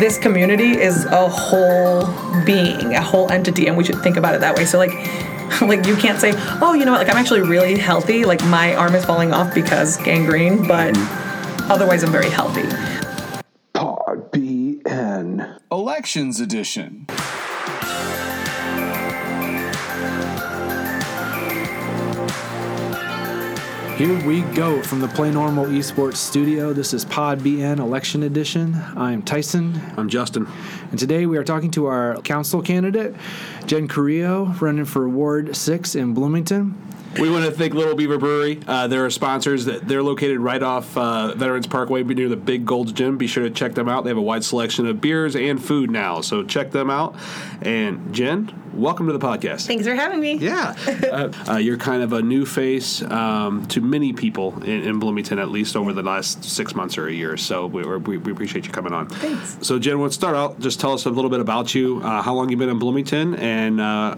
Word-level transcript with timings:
this 0.00 0.18
community 0.18 0.80
is 0.80 1.04
a 1.04 1.28
whole 1.28 2.06
being, 2.44 2.94
a 2.94 3.02
whole 3.02 3.30
entity, 3.30 3.66
and 3.66 3.76
we 3.76 3.84
should 3.84 4.02
think 4.02 4.16
about 4.16 4.34
it 4.34 4.40
that 4.40 4.56
way. 4.56 4.64
So 4.64 4.78
like 4.78 4.92
like 5.60 5.86
you 5.86 5.96
can't 5.96 6.20
say, 6.20 6.32
oh, 6.62 6.74
you 6.74 6.84
know 6.84 6.92
what, 6.92 7.00
like 7.00 7.10
I'm 7.10 7.16
actually 7.16 7.42
really 7.42 7.76
healthy, 7.76 8.24
like 8.24 8.42
my 8.46 8.74
arm 8.74 8.94
is 8.94 9.04
falling 9.04 9.32
off 9.32 9.54
because 9.54 9.96
gangrene, 9.98 10.66
but 10.66 10.96
otherwise 11.68 12.02
I'm 12.02 12.12
very 12.12 12.30
healthy. 12.30 12.62
Pod 13.74 14.32
BN. 14.32 15.58
Elections 15.70 16.40
Edition. 16.40 17.06
Here 24.00 24.26
we 24.26 24.40
go 24.54 24.82
from 24.82 25.00
the 25.00 25.08
Play 25.08 25.30
Normal 25.30 25.66
Esports 25.66 26.16
studio. 26.16 26.72
This 26.72 26.94
is 26.94 27.04
Pod 27.04 27.40
BN 27.40 27.80
Election 27.80 28.22
Edition. 28.22 28.74
I'm 28.96 29.20
Tyson, 29.20 29.78
I'm 29.98 30.08
Justin. 30.08 30.48
and 30.90 30.98
today 30.98 31.26
we 31.26 31.36
are 31.36 31.44
talking 31.44 31.70
to 31.72 31.84
our 31.84 32.16
council 32.22 32.62
candidate, 32.62 33.14
Jenn 33.66 33.88
Carrillo, 33.88 34.54
running 34.58 34.86
for 34.86 35.06
Ward 35.06 35.54
6 35.54 35.94
in 35.94 36.14
Bloomington. 36.14 36.80
We 37.18 37.28
want 37.28 37.44
to 37.44 37.50
thank 37.50 37.74
Little 37.74 37.94
Beaver 37.94 38.16
Brewery. 38.16 38.60
Uh, 38.66 38.86
they're 38.86 39.02
our 39.02 39.10
sponsors. 39.10 39.66
That 39.66 39.86
They're 39.86 40.02
located 40.02 40.38
right 40.38 40.62
off 40.62 40.96
uh, 40.96 41.34
Veterans 41.34 41.66
Parkway 41.66 42.02
near 42.02 42.30
the 42.30 42.36
Big 42.36 42.64
Gold's 42.64 42.92
Gym. 42.92 43.18
Be 43.18 43.26
sure 43.26 43.42
to 43.42 43.50
check 43.50 43.74
them 43.74 43.86
out. 43.86 44.04
They 44.04 44.10
have 44.10 44.16
a 44.16 44.22
wide 44.22 44.44
selection 44.44 44.86
of 44.86 45.02
beers 45.02 45.36
and 45.36 45.62
food 45.62 45.90
now, 45.90 46.22
so 46.22 46.42
check 46.42 46.70
them 46.70 46.88
out. 46.88 47.16
And 47.60 48.14
Jenn, 48.14 48.59
welcome 48.74 49.06
to 49.06 49.12
the 49.12 49.18
podcast. 49.18 49.66
Thanks 49.66 49.86
for 49.86 49.94
having 49.94 50.20
me. 50.20 50.34
Yeah, 50.34 50.74
uh, 51.12 51.32
uh, 51.48 51.56
you're 51.56 51.76
kind 51.76 52.02
of 52.02 52.12
a 52.12 52.22
new 52.22 52.46
face 52.46 53.02
um, 53.02 53.66
to 53.68 53.80
many 53.80 54.12
people 54.12 54.62
in, 54.62 54.82
in 54.82 54.98
Bloomington, 54.98 55.38
at 55.38 55.50
least 55.50 55.76
over 55.76 55.92
the 55.92 56.02
last 56.02 56.44
six 56.44 56.74
months 56.74 56.98
or 56.98 57.06
a 57.08 57.12
year. 57.12 57.36
So 57.36 57.66
we, 57.66 57.84
we, 57.84 58.18
we 58.18 58.32
appreciate 58.32 58.66
you 58.66 58.72
coming 58.72 58.92
on. 58.92 59.08
Thanks. 59.08 59.58
So 59.66 59.78
Jenn, 59.78 60.00
let's 60.00 60.14
start 60.14 60.36
out. 60.36 60.60
Just 60.60 60.80
tell 60.80 60.92
us 60.92 61.06
a 61.06 61.10
little 61.10 61.30
bit 61.30 61.40
about 61.40 61.74
you. 61.74 62.00
Uh, 62.02 62.22
how 62.22 62.34
long 62.34 62.50
you've 62.50 62.58
been 62.58 62.68
in 62.68 62.78
Bloomington, 62.78 63.34
and 63.36 63.80
uh, 63.80 64.16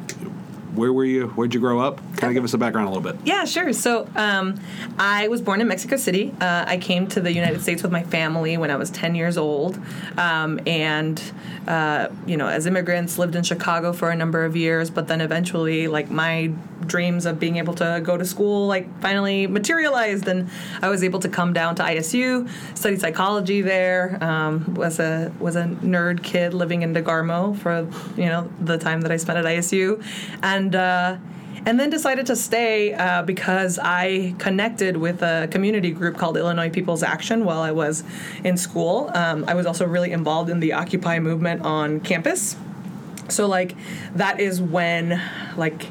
where 0.75 0.93
were 0.93 1.05
you? 1.05 1.29
Where'd 1.29 1.53
you 1.53 1.61
grow 1.61 1.81
up? 1.81 1.99
Kind 2.17 2.31
of 2.31 2.35
give 2.35 2.45
us 2.45 2.55
a 2.55 2.59
background 2.59 2.89
a 2.89 2.91
little 2.91 3.03
bit. 3.03 3.21
Yeah, 3.27 3.45
sure. 3.45 3.73
So 3.73 4.09
um, 4.17 4.59
I 4.99 5.29
was 5.29 5.43
born 5.43 5.61
in 5.61 5.69
Mexico 5.69 5.97
City. 5.97 6.35
Uh, 6.41 6.65
I 6.67 6.79
came 6.79 7.07
to 7.09 7.21
the 7.21 7.33
United 7.33 7.61
States 7.61 7.83
with 7.83 7.93
my 7.93 8.03
family 8.03 8.57
when 8.57 8.71
I 8.71 8.77
was 8.77 8.91
10 8.91 9.15
years 9.15 9.37
old. 9.37 9.79
Um, 10.17 10.61
and, 10.67 11.21
uh, 11.67 12.09
you 12.27 12.37
know, 12.37 12.49
as 12.49 12.67
immigrants, 12.67 13.19
lived 13.19 13.35
in 13.35 13.43
Chicago 13.43 13.93
for 13.93 14.11
a 14.11 14.17
number 14.17 14.45
of 14.45 14.57
years, 14.57 14.89
but 14.91 15.09
then 15.09 15.21
eventually, 15.21 15.89
like, 15.89 16.11
my 16.11 16.53
dreams 16.87 17.27
of 17.27 17.39
being 17.39 17.59
able 17.59 17.75
to 17.75 18.01
go 18.03 18.17
to 18.17 18.25
school, 18.25 18.67
like, 18.67 19.01
finally 19.01 19.47
materialized. 19.47 20.27
And 20.27 20.51
I 20.81 20.89
was 20.89 21.05
able 21.05 21.21
to 21.21 21.29
come 21.29 21.53
down 21.53 21.75
to 21.77 21.83
ISU, 21.83 22.49
study 22.77 22.97
psychology 22.97 23.61
there, 23.61 24.19
um, 24.23 24.75
was, 24.75 24.99
a, 24.99 25.33
was 25.39 25.57
a 25.57 25.65
nerd 25.65 26.23
kid 26.23 26.55
living 26.55 26.83
in 26.83 26.95
DeGarmo 26.95 27.57
for, 27.59 27.89
you 28.17 28.27
know, 28.27 28.51
the 28.61 28.79
time 28.79 29.03
that 29.03 29.13
I 29.13 29.17
spent 29.17 29.39
at 29.39 29.45
ISU. 29.45 30.03
And, 30.43 30.62
uh, 30.75 31.17
and 31.65 31.79
then 31.79 31.91
decided 31.91 32.27
to 32.27 32.37
stay 32.37 32.93
uh, 32.95 33.23
because 33.23 33.79
I 33.79 34.35
connected 34.39 34.97
with 34.97 35.23
a 35.23 35.49
community 35.51 35.91
group 35.91 36.17
called 36.17 36.37
Illinois 36.37 36.71
People's 36.71 37.03
Action 37.03 37.45
while 37.45 37.61
I 37.61 37.71
was 37.71 38.03
in 38.43 38.57
school. 38.57 39.11
Um, 39.15 39.45
I 39.47 39.55
was 39.55 39.67
also 39.67 39.87
really 39.87 40.13
involved 40.13 40.51
in 40.51 40.61
the 40.61 40.73
Occupy 40.73 41.21
movement 41.21 41.63
on 41.63 42.01
campus. 42.01 42.57
So 43.29 43.47
like 43.47 43.77
that 44.15 44.41
is 44.41 44.61
when 44.61 45.21
like 45.57 45.87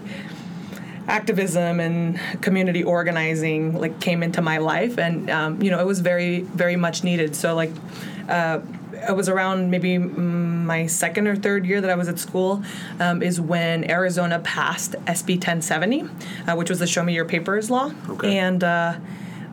activism 1.08 1.80
and 1.80 2.19
community 2.42 2.83
organizing 2.83 3.77
like 3.80 3.99
came 3.99 4.22
into 4.23 4.42
my 4.42 4.59
life 4.59 4.97
and 4.97 5.30
um, 5.30 5.61
you 5.61 5.72
know 5.72 5.80
it 5.80 5.86
was 5.86 5.99
very 5.99 6.42
very 6.42 6.75
much 6.75 7.03
needed 7.03 7.36
so 7.36 7.55
like 7.55 7.72
uh, 8.30 8.59
it 8.94 9.16
was 9.16 9.30
around 9.30 9.72
maybe 9.72 9.97
my 9.97 10.86
second 10.88 11.28
or 11.28 11.36
third 11.36 11.66
year 11.66 11.82
that 11.82 11.89
I 11.89 11.95
was 11.95 12.08
at 12.08 12.20
school 12.20 12.64
um, 12.99 13.21
is 13.21 13.39
when 13.39 13.89
Arizona 13.89 14.39
passed 14.39 14.93
SB 15.05 15.36
1070, 15.36 16.02
uh, 16.48 16.55
which 16.55 16.70
was 16.70 16.80
the 16.80 16.88
Show 16.88 17.04
Me 17.04 17.14
Your 17.14 17.26
Papers 17.26 17.70
law. 17.70 17.92
Okay. 18.10 18.38
And 18.38 18.64
uh, 18.64 18.98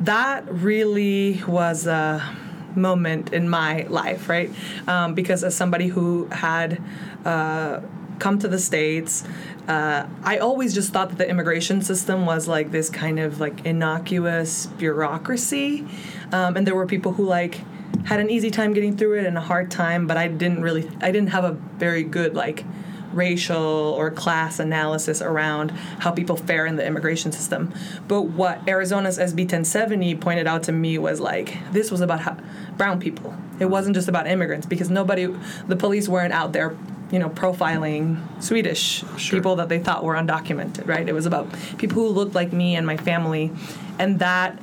that 0.00 0.50
really 0.52 1.42
was 1.46 1.86
a 1.86 2.36
moment 2.74 3.32
in 3.32 3.48
my 3.48 3.82
life, 3.88 4.28
right? 4.28 4.50
Um, 4.86 5.14
because 5.14 5.42
as 5.44 5.54
somebody 5.54 5.88
who 5.88 6.26
had 6.26 6.80
uh, 7.24 7.80
come 8.18 8.38
to 8.38 8.48
the 8.48 8.58
States, 8.58 9.24
uh, 9.66 10.06
I 10.22 10.38
always 10.38 10.74
just 10.74 10.92
thought 10.92 11.10
that 11.10 11.18
the 11.18 11.28
immigration 11.28 11.82
system 11.82 12.26
was 12.26 12.48
like 12.48 12.70
this 12.70 12.88
kind 12.88 13.18
of 13.18 13.40
like 13.40 13.66
innocuous 13.66 14.66
bureaucracy. 14.66 15.86
Um, 16.32 16.56
and 16.56 16.66
there 16.66 16.74
were 16.74 16.86
people 16.86 17.12
who 17.12 17.24
like, 17.24 17.60
had 18.08 18.20
an 18.20 18.30
easy 18.30 18.50
time 18.50 18.72
getting 18.72 18.96
through 18.96 19.18
it 19.18 19.26
and 19.26 19.36
a 19.36 19.40
hard 19.42 19.70
time, 19.70 20.06
but 20.06 20.16
I 20.16 20.28
didn't 20.28 20.62
really, 20.62 20.90
I 21.02 21.10
didn't 21.10 21.28
have 21.28 21.44
a 21.44 21.52
very 21.52 22.02
good 22.02 22.34
like 22.34 22.64
racial 23.12 23.94
or 23.98 24.10
class 24.10 24.58
analysis 24.58 25.20
around 25.20 25.70
how 25.70 26.10
people 26.10 26.34
fare 26.34 26.64
in 26.64 26.76
the 26.76 26.86
immigration 26.86 27.32
system. 27.32 27.70
But 28.06 28.22
what 28.22 28.66
Arizona's 28.66 29.18
SB 29.18 29.40
1070 29.40 30.14
pointed 30.14 30.46
out 30.46 30.62
to 30.64 30.72
me 30.72 30.96
was 30.96 31.20
like 31.20 31.58
this 31.72 31.90
was 31.90 32.00
about 32.00 32.20
how, 32.20 32.38
brown 32.78 32.98
people. 32.98 33.36
It 33.60 33.66
wasn't 33.66 33.94
just 33.94 34.08
about 34.08 34.26
immigrants 34.26 34.66
because 34.66 34.88
nobody, 34.88 35.26
the 35.66 35.76
police 35.76 36.08
weren't 36.08 36.32
out 36.32 36.52
there. 36.54 36.74
You 37.10 37.18
know, 37.18 37.30
profiling 37.30 38.20
Swedish 38.42 39.02
Sure. 39.16 39.38
people 39.38 39.56
that 39.56 39.70
they 39.70 39.78
thought 39.78 40.04
were 40.04 40.14
undocumented, 40.14 40.86
right? 40.86 41.08
It 41.08 41.14
was 41.14 41.24
about 41.24 41.50
people 41.78 42.02
who 42.02 42.08
looked 42.08 42.34
like 42.34 42.52
me 42.52 42.76
and 42.76 42.86
my 42.86 42.98
family, 42.98 43.50
and 43.98 44.18
that 44.18 44.58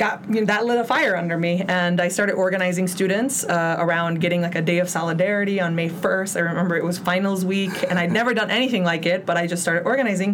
got 0.00 0.14
you 0.32 0.40
know, 0.40 0.46
that 0.46 0.64
lit 0.64 0.78
a 0.78 0.84
fire 0.94 1.14
under 1.22 1.36
me 1.46 1.54
and 1.68 2.00
i 2.00 2.08
started 2.16 2.34
organizing 2.44 2.86
students 2.88 3.34
uh, 3.44 3.76
around 3.84 4.12
getting 4.24 4.40
like 4.46 4.54
a 4.62 4.62
day 4.70 4.78
of 4.84 4.88
solidarity 4.88 5.60
on 5.60 5.70
may 5.80 5.88
1st 5.90 6.36
i 6.36 6.40
remember 6.40 6.74
it 6.82 6.84
was 6.90 6.96
finals 7.10 7.44
week 7.44 7.74
and 7.88 7.98
i'd 7.98 8.10
never 8.20 8.32
done 8.40 8.50
anything 8.50 8.82
like 8.92 9.04
it 9.04 9.26
but 9.28 9.36
i 9.36 9.46
just 9.46 9.60
started 9.62 9.82
organizing 9.84 10.32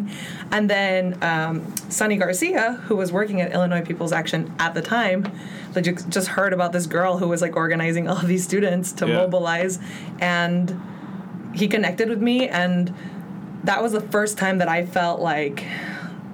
and 0.54 0.70
then 0.70 1.00
um, 1.30 1.54
sunny 1.98 2.16
garcia 2.16 2.64
who 2.86 2.94
was 3.02 3.10
working 3.10 3.40
at 3.40 3.48
illinois 3.52 3.82
people's 3.90 4.12
action 4.12 4.40
at 4.60 4.72
the 4.74 4.82
time 4.82 5.20
like 5.74 5.84
ju- 5.84 5.96
just 6.16 6.28
heard 6.28 6.52
about 6.52 6.70
this 6.72 6.86
girl 6.86 7.18
who 7.18 7.26
was 7.26 7.42
like 7.42 7.56
organizing 7.56 8.08
all 8.10 8.18
of 8.18 8.28
these 8.28 8.44
students 8.44 8.92
to 8.92 9.06
Yeah. 9.08 9.14
mobilize 9.22 9.78
and 10.20 10.64
he 11.54 11.66
connected 11.66 12.08
with 12.08 12.22
me 12.22 12.48
and 12.48 12.94
that 13.64 13.82
was 13.82 13.90
the 13.92 14.00
first 14.14 14.38
time 14.38 14.58
that 14.58 14.68
i 14.68 14.86
felt 14.86 15.18
like 15.20 15.64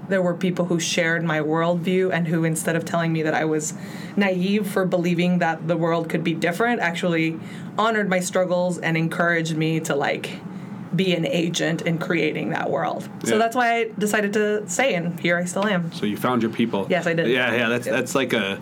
there 0.08 0.22
were 0.22 0.34
people 0.34 0.66
who 0.66 0.78
shared 0.80 1.22
my 1.24 1.38
worldview 1.40 2.12
and 2.12 2.28
who 2.28 2.44
instead 2.44 2.76
of 2.76 2.84
telling 2.84 3.12
me 3.12 3.22
that 3.22 3.34
i 3.34 3.44
was 3.44 3.74
naive 4.16 4.66
for 4.66 4.84
believing 4.84 5.38
that 5.38 5.66
the 5.68 5.76
world 5.76 6.08
could 6.08 6.24
be 6.24 6.34
different 6.34 6.80
actually 6.80 7.38
honored 7.78 8.08
my 8.08 8.20
struggles 8.20 8.78
and 8.78 8.96
encouraged 8.96 9.56
me 9.56 9.80
to 9.80 9.94
like 9.94 10.38
be 10.94 11.14
an 11.14 11.24
agent 11.26 11.80
in 11.82 11.96
creating 11.96 12.50
that 12.50 12.68
world 12.68 13.08
so 13.24 13.38
that's 13.38 13.56
why 13.56 13.76
i 13.76 13.84
decided 13.96 14.32
to 14.32 14.68
stay 14.68 14.94
and 14.94 15.18
here 15.20 15.38
i 15.38 15.44
still 15.44 15.64
am 15.66 15.90
So 15.92 16.04
you 16.04 16.16
found 16.18 16.42
your 16.42 16.50
people. 16.50 16.86
Yes, 16.90 17.06
I 17.06 17.14
did. 17.14 17.28
Yeah, 17.28 17.54
yeah. 17.54 17.68
That's 17.70 17.86
that's 17.86 18.14
like 18.14 18.32
a 18.34 18.60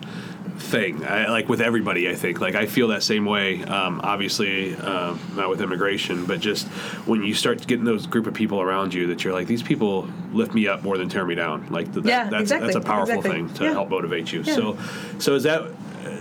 thing. 0.61 1.03
I, 1.05 1.27
like 1.29 1.49
with 1.49 1.61
everybody, 1.61 2.09
I 2.09 2.15
think. 2.15 2.39
Like 2.39 2.55
I 2.55 2.65
feel 2.65 2.87
that 2.89 3.03
same 3.03 3.25
way. 3.25 3.63
Um, 3.63 3.99
obviously, 4.03 4.75
um, 4.77 5.19
not 5.35 5.49
with 5.49 5.61
immigration, 5.61 6.25
but 6.25 6.39
just 6.39 6.67
when 7.07 7.23
you 7.23 7.33
start 7.33 7.65
getting 7.67 7.85
those 7.85 8.05
group 8.07 8.27
of 8.27 8.33
people 8.33 8.61
around 8.61 8.93
you 8.93 9.07
that 9.07 9.23
you're 9.23 9.33
like, 9.33 9.47
these 9.47 9.63
people 9.63 10.07
lift 10.31 10.53
me 10.53 10.67
up 10.67 10.83
more 10.83 10.97
than 10.97 11.09
tear 11.09 11.25
me 11.25 11.35
down. 11.35 11.67
Like 11.69 11.91
th- 11.93 12.03
that, 12.05 12.09
Yeah, 12.09 12.29
that's 12.29 12.43
exactly, 12.43 12.67
that's 12.73 12.77
a 12.85 12.87
powerful 12.87 13.15
exactly. 13.19 13.41
thing 13.47 13.53
to 13.55 13.63
Yeah. 13.65 13.71
help 13.73 13.89
motivate 13.89 14.31
you. 14.31 14.41
Yeah. 14.43 14.55
So, 14.55 14.77
so 15.19 15.35
is 15.35 15.43
that 15.43 15.67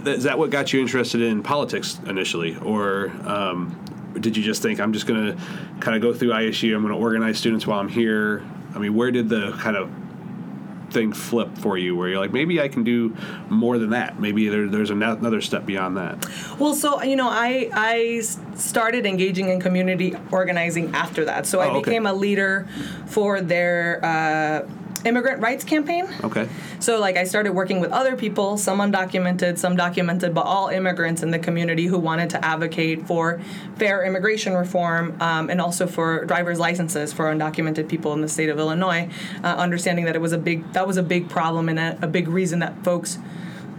is 0.07 0.25
that 0.25 0.39
what 0.39 0.51
got 0.51 0.73
you 0.73 0.81
interested 0.81 1.21
in 1.21 1.43
politics 1.43 2.01
initially, 2.07 2.57
or 2.57 3.13
um, 3.25 3.79
did 4.19 4.37
you 4.37 4.43
just 4.43 4.63
think 4.63 4.81
I'm 4.81 4.93
just 4.93 5.07
going 5.07 5.27
to 5.37 5.43
kind 5.81 5.95
of 5.97 6.03
go 6.03 6.13
through 6.13 6.31
ISU? 6.31 6.75
I'm 6.75 6.83
going 6.83 6.93
to 6.95 6.99
organize 7.01 7.39
students 7.39 7.67
while 7.67 7.79
I'm 7.81 7.89
here. 7.89 8.43
I 8.75 8.79
mean, 8.79 8.95
where 8.95 9.11
did 9.11 9.29
the 9.29 9.53
kind 9.53 9.77
of 9.77 9.91
thing 10.91 11.13
flip 11.13 11.57
for 11.59 11.79
you 11.79 11.95
where 11.97 12.09
you're 12.09 12.19
like 12.19 12.33
maybe 12.33 12.61
i 12.61 12.69
can 12.69 12.83
do 12.85 13.15
more 13.49 13.79
than 13.79 13.91
that 13.91 14.19
maybe 14.21 14.49
there, 14.49 14.69
there's 14.69 14.91
another 14.91 15.41
step 15.41 15.65
beyond 15.67 15.97
that 15.97 16.17
Well, 16.59 16.75
so 16.75 17.03
you 17.03 17.17
know, 17.17 17.29
i 17.29 17.71
i 17.73 18.21
started 18.57 19.07
engaging 19.07 19.49
in 19.49 19.61
community 19.61 20.15
organizing 20.31 20.95
after 20.95 21.25
that. 21.25 21.47
So 21.47 21.61
I 21.61 21.69
Oh, 21.69 21.77
okay. 21.77 21.91
became 21.91 22.07
a 22.07 22.13
leader 22.13 22.67
for 23.07 23.41
their 23.41 24.01
uh, 24.05 24.69
immigrant 25.05 25.41
rights 25.41 25.65
campaign. 25.65 26.09
okay 26.23 26.49
So 26.79 27.01
like 27.01 27.17
I 27.17 27.25
started 27.25 27.53
working 27.53 27.81
with 27.81 27.93
other 27.93 28.17
people, 28.17 28.57
some 28.57 28.79
undocumented, 28.79 29.59
some 29.59 29.77
documented, 29.77 30.35
but 30.35 30.43
all 30.43 30.69
immigrants 30.69 31.23
in 31.23 31.31
the 31.31 31.39
community 31.39 31.87
who 31.87 31.99
wanted 31.99 32.31
to 32.31 32.45
advocate 32.45 33.07
for 33.07 33.41
fair 33.77 34.05
immigration 34.05 34.55
reform 34.55 35.17
um, 35.21 35.51
and 35.51 35.61
also 35.61 35.87
for 35.87 36.25
driver's 36.25 36.59
licenses 36.59 37.13
for 37.13 37.27
undocumented 37.27 37.89
people 37.89 38.13
in 38.13 38.21
the 38.21 38.29
state 38.29 38.49
of 38.49 38.59
Illinois. 38.59 39.09
Uh, 39.43 39.49
understanding 39.49 40.05
that 40.05 40.15
it 40.15 40.21
was 40.21 40.33
a 40.33 40.39
big 40.39 40.73
that 40.73 40.87
was 40.87 40.97
a 40.97 41.03
big 41.03 41.29
problem 41.29 41.69
and 41.69 41.79
a, 41.79 41.99
a 42.03 42.07
big 42.07 42.29
reason 42.29 42.59
that 42.61 42.83
folks 42.85 43.19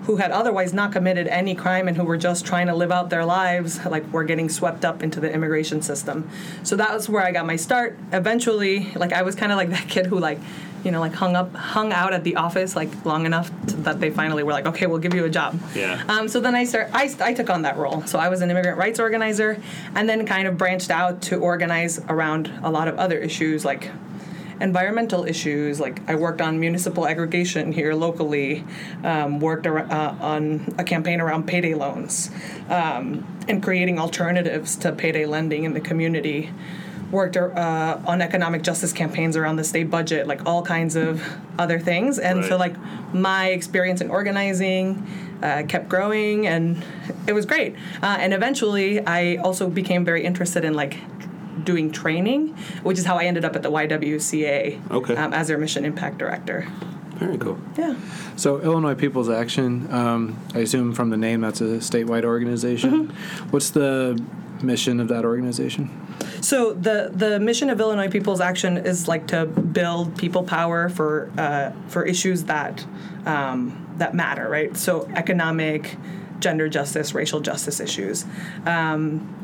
who 0.03 0.15
had 0.15 0.31
otherwise 0.31 0.73
not 0.73 0.91
committed 0.91 1.27
any 1.27 1.53
crime 1.53 1.87
and 1.87 1.95
who 1.95 2.03
were 2.03 2.17
just 2.17 2.45
trying 2.45 2.67
to 2.67 2.75
live 2.75 2.91
out 2.91 3.09
their 3.09 3.25
lives 3.25 3.83
like 3.85 4.05
were 4.11 4.23
getting 4.23 4.49
swept 4.49 4.83
up 4.83 5.03
into 5.03 5.19
the 5.19 5.31
immigration 5.31 5.81
system 5.81 6.27
so 6.63 6.75
that 6.75 6.93
was 6.93 7.07
where 7.07 7.23
i 7.23 7.31
got 7.31 7.45
my 7.45 7.55
start 7.55 7.97
eventually 8.11 8.91
like 8.95 9.13
i 9.13 9.21
was 9.21 9.35
kind 9.35 9.51
of 9.51 9.57
like 9.57 9.69
that 9.77 9.87
kid 9.87 10.07
who 10.07 10.17
like 10.17 10.39
you 10.83 10.91
know, 10.91 10.99
like 10.99 11.13
hung 11.13 11.35
up, 11.35 11.53
hung 11.55 11.91
out 11.93 12.13
at 12.13 12.23
the 12.23 12.35
office 12.35 12.75
like 12.75 13.05
long 13.05 13.25
enough 13.25 13.49
to, 13.67 13.75
that 13.77 13.99
they 13.99 14.09
finally 14.09 14.43
were 14.43 14.51
like, 14.51 14.65
okay, 14.65 14.87
we'll 14.87 14.99
give 14.99 15.13
you 15.13 15.25
a 15.25 15.29
job. 15.29 15.59
Yeah. 15.75 16.03
Um, 16.07 16.27
so 16.27 16.39
then 16.39 16.55
I 16.55 16.63
start, 16.63 16.89
I, 16.93 17.13
I 17.19 17.33
took 17.33 17.49
on 17.49 17.61
that 17.63 17.77
role. 17.77 18.01
So 18.07 18.19
I 18.19 18.29
was 18.29 18.41
an 18.41 18.49
immigrant 18.49 18.77
rights 18.77 18.99
organizer, 18.99 19.61
and 19.95 20.09
then 20.09 20.25
kind 20.25 20.47
of 20.47 20.57
branched 20.57 20.89
out 20.89 21.21
to 21.23 21.37
organize 21.37 21.99
around 22.09 22.51
a 22.63 22.71
lot 22.71 22.87
of 22.87 22.97
other 22.97 23.17
issues 23.17 23.63
like 23.63 23.91
environmental 24.59 25.25
issues. 25.25 25.79
Like 25.79 26.07
I 26.09 26.15
worked 26.15 26.41
on 26.41 26.59
municipal 26.59 27.07
aggregation 27.07 27.71
here 27.71 27.93
locally, 27.93 28.63
um, 29.03 29.39
worked 29.39 29.67
ar- 29.67 29.79
uh, 29.79 30.15
on 30.19 30.73
a 30.77 30.83
campaign 30.83 31.19
around 31.19 31.47
payday 31.47 31.73
loans, 31.73 32.29
um, 32.69 33.25
and 33.47 33.61
creating 33.61 33.99
alternatives 33.99 34.75
to 34.77 34.91
payday 34.91 35.25
lending 35.25 35.63
in 35.63 35.73
the 35.73 35.81
community. 35.81 36.51
Worked 37.11 37.35
uh, 37.37 37.99
on 38.05 38.21
economic 38.21 38.63
justice 38.63 38.93
campaigns 38.93 39.35
around 39.35 39.57
the 39.57 39.63
state 39.63 39.89
budget, 39.89 40.27
like 40.27 40.45
all 40.45 40.63
kinds 40.63 40.95
of 40.95 41.21
other 41.59 41.77
things. 41.79 42.19
And 42.19 42.45
so, 42.45 42.57
like 42.57 42.75
my 43.13 43.49
experience 43.49 43.99
in 43.99 44.09
organizing 44.09 45.05
uh, 45.43 45.63
kept 45.67 45.89
growing, 45.89 46.47
and 46.47 46.83
it 47.27 47.33
was 47.33 47.45
great. 47.45 47.75
Uh, 48.01 48.17
and 48.19 48.33
eventually, 48.33 49.05
I 49.05 49.35
also 49.37 49.69
became 49.69 50.05
very 50.05 50.23
interested 50.23 50.63
in 50.63 50.73
like 50.73 50.97
doing 51.65 51.91
training, 51.91 52.55
which 52.83 52.97
is 52.97 53.05
how 53.05 53.17
I 53.17 53.25
ended 53.25 53.45
up 53.45 53.55
at 53.55 53.63
the 53.63 53.69
YWCA 53.71 54.91
Okay. 54.91 55.15
um, 55.15 55.33
as 55.33 55.47
their 55.47 55.57
mission 55.57 55.85
impact 55.85 56.17
director. 56.17 56.67
Very 57.15 57.37
cool. 57.37 57.59
Yeah. 57.77 57.95
So 58.35 58.59
Illinois 58.61 58.95
People's 58.95 59.29
Action, 59.29 59.91
um, 59.93 60.39
I 60.55 60.59
assume 60.59 60.93
from 60.93 61.11
the 61.11 61.17
name 61.17 61.41
that's 61.41 61.61
a 61.61 61.77
statewide 61.77 62.23
organization. 62.23 63.09
Mm-hmm. 63.09 63.49
What's 63.49 63.69
the 63.69 64.19
mission 64.63 64.99
of 64.99 65.07
that 65.09 65.23
organization? 65.23 66.00
So 66.41 66.73
the 66.73 67.11
the 67.13 67.39
mission 67.39 67.69
of 67.69 67.79
Illinois 67.79 68.09
People's 68.09 68.41
Action 68.41 68.77
is 68.77 69.07
like 69.07 69.27
to 69.27 69.45
build 69.45 70.17
people 70.17 70.43
power 70.43 70.89
for 70.89 71.31
uh, 71.37 71.71
for 71.87 72.05
issues 72.05 72.45
that 72.45 72.85
um, 73.25 73.93
that 73.97 74.13
matter, 74.13 74.49
right? 74.49 74.75
So 74.75 75.07
economic, 75.15 75.97
gender 76.39 76.69
justice, 76.69 77.13
racial 77.13 77.39
justice 77.39 77.79
issues. 77.79 78.25
Um, 78.65 79.37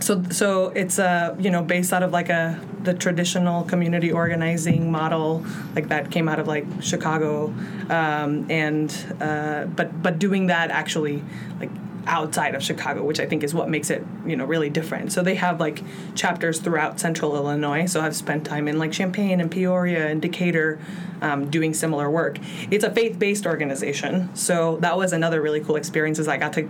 so 0.00 0.22
so 0.30 0.68
it's 0.68 0.98
uh, 0.98 1.36
you 1.38 1.50
know 1.50 1.62
based 1.62 1.92
out 1.92 2.02
of 2.02 2.12
like 2.12 2.28
a 2.28 2.60
the 2.82 2.94
traditional 2.94 3.62
community 3.64 4.10
organizing 4.10 4.90
model 4.90 5.44
like 5.74 5.88
that 5.88 6.10
came 6.10 6.28
out 6.28 6.40
of 6.40 6.48
like 6.48 6.66
Chicago 6.80 7.54
um, 7.88 8.50
and 8.50 9.16
uh, 9.20 9.66
but 9.66 10.02
but 10.02 10.18
doing 10.18 10.46
that 10.46 10.70
actually 10.70 11.22
like 11.60 11.70
outside 12.06 12.54
of 12.54 12.62
Chicago 12.62 13.02
which 13.04 13.20
I 13.20 13.26
think 13.26 13.44
is 13.44 13.54
what 13.54 13.68
makes 13.68 13.90
it 13.90 14.04
you 14.26 14.36
know 14.36 14.44
really 14.44 14.70
different. 14.70 15.12
So 15.12 15.22
they 15.22 15.34
have 15.36 15.60
like 15.60 15.82
chapters 16.14 16.60
throughout 16.60 17.00
central 17.00 17.36
Illinois. 17.36 17.86
So 17.86 18.00
I've 18.00 18.16
spent 18.16 18.44
time 18.44 18.68
in 18.68 18.78
like 18.78 18.92
Champaign 18.92 19.40
and 19.40 19.50
Peoria 19.50 20.08
and 20.08 20.20
Decatur 20.20 20.78
um, 21.20 21.50
doing 21.50 21.74
similar 21.74 22.10
work. 22.10 22.38
It's 22.70 22.84
a 22.84 22.90
faith-based 22.90 23.46
organization. 23.46 24.34
So 24.34 24.76
that 24.78 24.96
was 24.96 25.12
another 25.12 25.40
really 25.40 25.60
cool 25.60 25.76
experience 25.76 26.18
is 26.18 26.28
I 26.28 26.36
got 26.36 26.52
to 26.54 26.68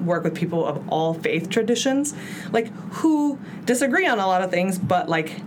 work 0.00 0.24
with 0.24 0.34
people 0.34 0.66
of 0.66 0.86
all 0.88 1.14
faith 1.14 1.48
traditions, 1.48 2.14
like 2.52 2.68
who 2.94 3.38
disagree 3.64 4.06
on 4.06 4.18
a 4.18 4.26
lot 4.26 4.42
of 4.42 4.50
things, 4.50 4.78
but 4.78 5.08
like 5.08 5.40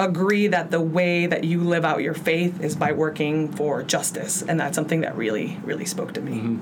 agree 0.00 0.48
that 0.48 0.70
the 0.70 0.80
way 0.80 1.26
that 1.26 1.44
you 1.44 1.62
live 1.62 1.84
out 1.84 2.02
your 2.02 2.14
faith 2.14 2.60
is 2.60 2.74
by 2.74 2.92
working 2.92 3.52
for 3.52 3.82
justice, 3.82 4.42
and 4.42 4.58
that's 4.58 4.74
something 4.74 5.02
that 5.02 5.16
really, 5.16 5.58
really 5.62 5.84
spoke 5.84 6.14
to 6.14 6.20
me. 6.20 6.58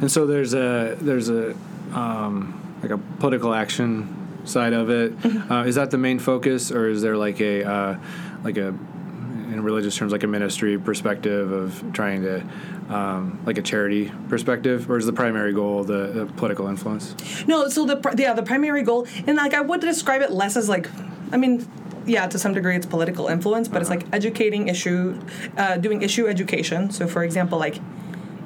And 0.00 0.12
so 0.12 0.26
there's 0.26 0.54
a 0.54 0.96
there's 1.00 1.28
a 1.28 1.56
um, 1.92 2.78
like 2.82 2.90
a 2.90 2.98
political 2.98 3.54
action 3.54 4.14
side 4.44 4.72
of 4.72 4.90
it. 4.90 5.18
Mm-hmm. 5.18 5.52
Uh, 5.52 5.64
is 5.64 5.74
that 5.74 5.90
the 5.90 5.98
main 5.98 6.18
focus, 6.18 6.70
or 6.70 6.88
is 6.88 7.02
there 7.02 7.16
like 7.16 7.40
a 7.40 7.64
uh, 7.64 7.98
like 8.44 8.58
a 8.58 8.68
in 8.68 9.62
religious 9.62 9.96
terms 9.96 10.12
like 10.12 10.22
a 10.22 10.26
ministry 10.26 10.78
perspective 10.78 11.50
of 11.50 11.82
trying 11.92 12.22
to 12.22 12.44
um, 12.88 13.40
like 13.46 13.58
a 13.58 13.62
charity 13.62 14.12
perspective, 14.28 14.90
or 14.90 14.98
is 14.98 15.06
the 15.06 15.12
primary 15.12 15.52
goal 15.52 15.82
the, 15.82 16.08
the 16.08 16.26
political 16.36 16.68
influence? 16.68 17.14
No, 17.46 17.68
so 17.68 17.86
the 17.86 18.14
yeah 18.18 18.34
the 18.34 18.42
primary 18.42 18.82
goal, 18.82 19.06
and 19.26 19.36
like 19.36 19.54
I 19.54 19.60
would 19.60 19.80
describe 19.80 20.22
it 20.22 20.30
less 20.30 20.56
as 20.56 20.68
like, 20.68 20.88
I 21.32 21.36
mean. 21.36 21.66
Yeah, 22.06 22.26
to 22.28 22.38
some 22.38 22.54
degree, 22.54 22.76
it's 22.76 22.86
political 22.86 23.26
influence, 23.26 23.68
but 23.68 23.80
it's 23.82 23.90
like 23.90 24.04
educating 24.12 24.68
issue, 24.68 25.20
uh, 25.56 25.76
doing 25.76 26.02
issue 26.02 26.26
education. 26.28 26.90
So, 26.90 27.06
for 27.06 27.24
example, 27.24 27.58
like 27.58 27.80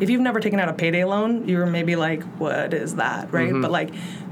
if 0.00 0.08
you've 0.08 0.22
never 0.22 0.40
taken 0.40 0.58
out 0.58 0.68
a 0.68 0.72
payday 0.72 1.04
loan, 1.04 1.46
you're 1.46 1.66
maybe 1.66 1.94
like, 1.94 2.22
what 2.38 2.72
is 2.72 2.96
that, 2.96 3.32
right? 3.32 3.52
But 3.60 3.70
like, 3.70 3.90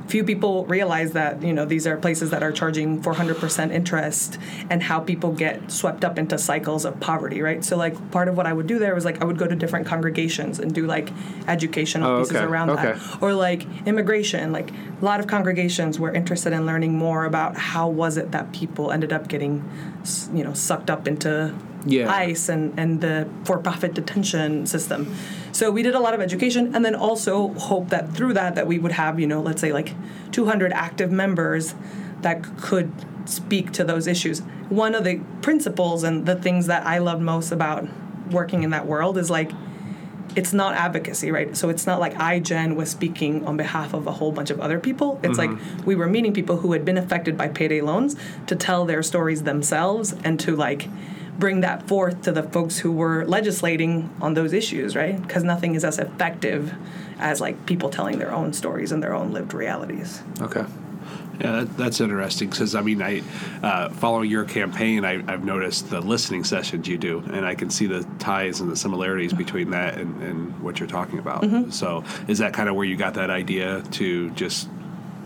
few 0.09 0.25
people 0.25 0.65
realize 0.67 1.13
that 1.13 1.43
you 1.43 1.53
know 1.53 1.65
these 1.65 1.87
are 1.87 1.97
places 1.97 2.31
that 2.31 2.43
are 2.43 2.53
charging 2.53 3.03
400% 3.03 3.73
interest, 3.73 4.39
and 4.71 4.83
how 4.83 5.01
people 5.01 5.33
get 5.33 5.71
swept 5.71 6.05
up 6.05 6.19
into 6.19 6.39
cycles 6.39 6.85
of 6.85 6.99
poverty, 7.01 7.41
right? 7.43 7.65
So 7.65 7.77
like, 7.77 8.11
part 8.11 8.29
of 8.29 8.37
what 8.37 8.47
I 8.47 8.53
would 8.53 8.67
do 8.67 8.79
there 8.79 8.95
was 8.95 9.05
like 9.05 9.21
I 9.23 9.25
would 9.25 9.39
go 9.39 9.47
to 9.47 9.55
different 9.55 9.87
congregations 9.87 10.59
and 10.59 10.75
do 10.75 10.87
like 10.87 11.11
educational 11.47 12.09
Oh, 12.11 12.19
pieces 12.21 12.37
okay, 12.37 12.45
around 12.45 12.71
okay. 12.71 12.93
that, 12.93 13.23
or 13.23 13.33
like 13.35 13.67
immigration. 13.87 14.53
Like 14.53 14.71
a 14.71 15.05
lot 15.05 15.21
of 15.21 15.27
congregations 15.27 15.99
were 15.99 16.13
interested 16.13 16.53
in 16.53 16.67
learning 16.67 16.97
more 16.97 17.25
about 17.25 17.57
how 17.57 17.89
was 17.89 18.17
it 18.17 18.33
that 18.33 18.53
people 18.53 18.91
ended 18.91 19.13
up 19.13 19.29
getting, 19.29 19.63
you 20.33 20.43
know, 20.45 20.55
sucked 20.55 20.91
up 20.91 21.07
into 21.07 21.55
Yeah. 21.87 22.11
ICE 22.13 22.49
and, 22.49 22.79
and 22.79 23.01
the 23.01 23.29
for-profit 23.45 23.95
detention 23.95 24.67
system. 24.67 25.15
So 25.59 25.73
we 25.73 25.83
did 25.83 25.97
a 25.97 25.99
lot 25.99 26.15
of 26.15 26.21
education, 26.21 26.73
and 26.73 26.85
then 26.85 26.95
also 26.95 27.49
hope 27.55 27.89
that 27.89 28.15
through 28.15 28.35
that 28.35 28.55
that 28.55 28.69
we 28.69 28.79
would 28.79 28.93
have, 28.93 29.19
you 29.19 29.27
know, 29.27 29.41
let's 29.41 29.61
say 29.61 29.73
like 29.73 29.93
200 30.31 30.73
active 30.73 31.11
members 31.11 31.75
that 32.21 32.45
could 32.59 32.93
speak 33.29 33.73
to 33.73 33.83
those 33.83 34.07
issues. 34.07 34.39
One 34.69 34.95
of 34.95 35.03
the 35.03 35.19
principles 35.43 36.05
and 36.05 36.27
the 36.27 36.37
things 36.37 36.69
that 36.69 36.87
I 36.87 36.99
love 36.99 37.21
most 37.21 37.51
about 37.51 37.89
working 38.31 38.63
in 38.63 38.71
that 38.71 38.87
world 38.87 39.19
is 39.19 39.31
like 39.31 39.51
it's 40.37 40.53
not 40.53 40.77
advocacy, 40.77 41.33
right? 41.33 41.57
So 41.57 41.71
it's 41.71 41.89
not 41.89 41.99
like 41.99 42.17
I, 42.21 42.39
Jenn, 42.39 42.77
was 42.77 42.89
speaking 42.89 43.45
on 43.45 43.57
behalf 43.57 43.95
of 43.95 44.07
a 44.07 44.13
whole 44.13 44.31
bunch 44.31 44.51
of 44.51 44.61
other 44.61 44.79
people. 44.79 45.19
It's 45.25 45.39
like 45.39 45.51
mm-hmm. 45.51 45.85
we 45.85 45.97
were 45.97 46.07
meeting 46.07 46.33
people 46.33 46.59
who 46.59 46.71
had 46.71 46.85
been 46.85 46.99
affected 46.99 47.37
by 47.37 47.49
payday 47.49 47.81
loans 47.81 48.15
to 48.47 48.55
tell 48.55 48.85
their 48.85 49.03
stories 49.03 49.43
themselves 49.43 50.15
and 50.23 50.39
to 50.39 50.55
like 50.55 50.89
bring 51.39 51.61
that 51.61 51.87
forth 51.87 52.23
to 52.23 52.33
the 52.33 52.43
folks 52.43 52.79
who 52.79 52.93
were 52.93 53.25
legislating 53.25 54.11
on 54.21 54.35
those 54.35 54.53
issues, 54.53 54.97
right? 54.97 55.21
Because 55.21 55.45
nothing 55.45 55.75
is 55.75 55.85
as 55.85 55.99
effective 55.99 56.75
as 57.19 57.41
like 57.41 57.67
people 57.67 57.91
telling 57.91 58.19
their 58.19 58.33
own 58.33 58.53
stories 58.53 58.93
and 58.93 59.03
their 59.03 59.15
own 59.15 59.33
lived 59.33 59.55
realities. 59.55 60.23
Okay. 60.41 60.65
Yeah, 61.41 61.53
that, 61.53 61.77
that's 61.77 62.01
interesting 62.01 62.51
because 62.51 62.75
I 62.75 62.81
mean, 62.81 63.01
I 63.01 63.23
uh, 63.63 63.91
following 63.91 64.29
your 64.29 64.45
campaign, 64.45 65.05
I, 65.05 65.23
I've 65.33 65.45
noticed 65.45 65.89
the 65.89 66.01
listening 66.01 66.43
sessions 66.43 66.89
you 66.89 66.99
do, 66.99 67.21
and 67.33 67.47
I 67.47 67.55
can 67.55 67.71
see 67.71 67.87
the 67.87 68.05
ties 68.19 68.61
and 68.61 68.69
the 68.69 68.77
similarities 68.77 69.33
between 69.33 69.71
that 69.71 69.99
and, 69.99 70.21
and 70.21 70.61
what 70.61 70.81
you're 70.81 70.89
talking 70.89 71.21
about. 71.21 71.73
So, 71.73 72.03
is 72.27 72.39
that 72.39 72.55
kind 72.55 72.69
of 72.69 72.75
where 72.75 72.85
you 72.85 72.97
got 72.97 73.15
that 73.15 73.31
idea 73.31 73.83
to 73.93 74.31
just 74.31 74.69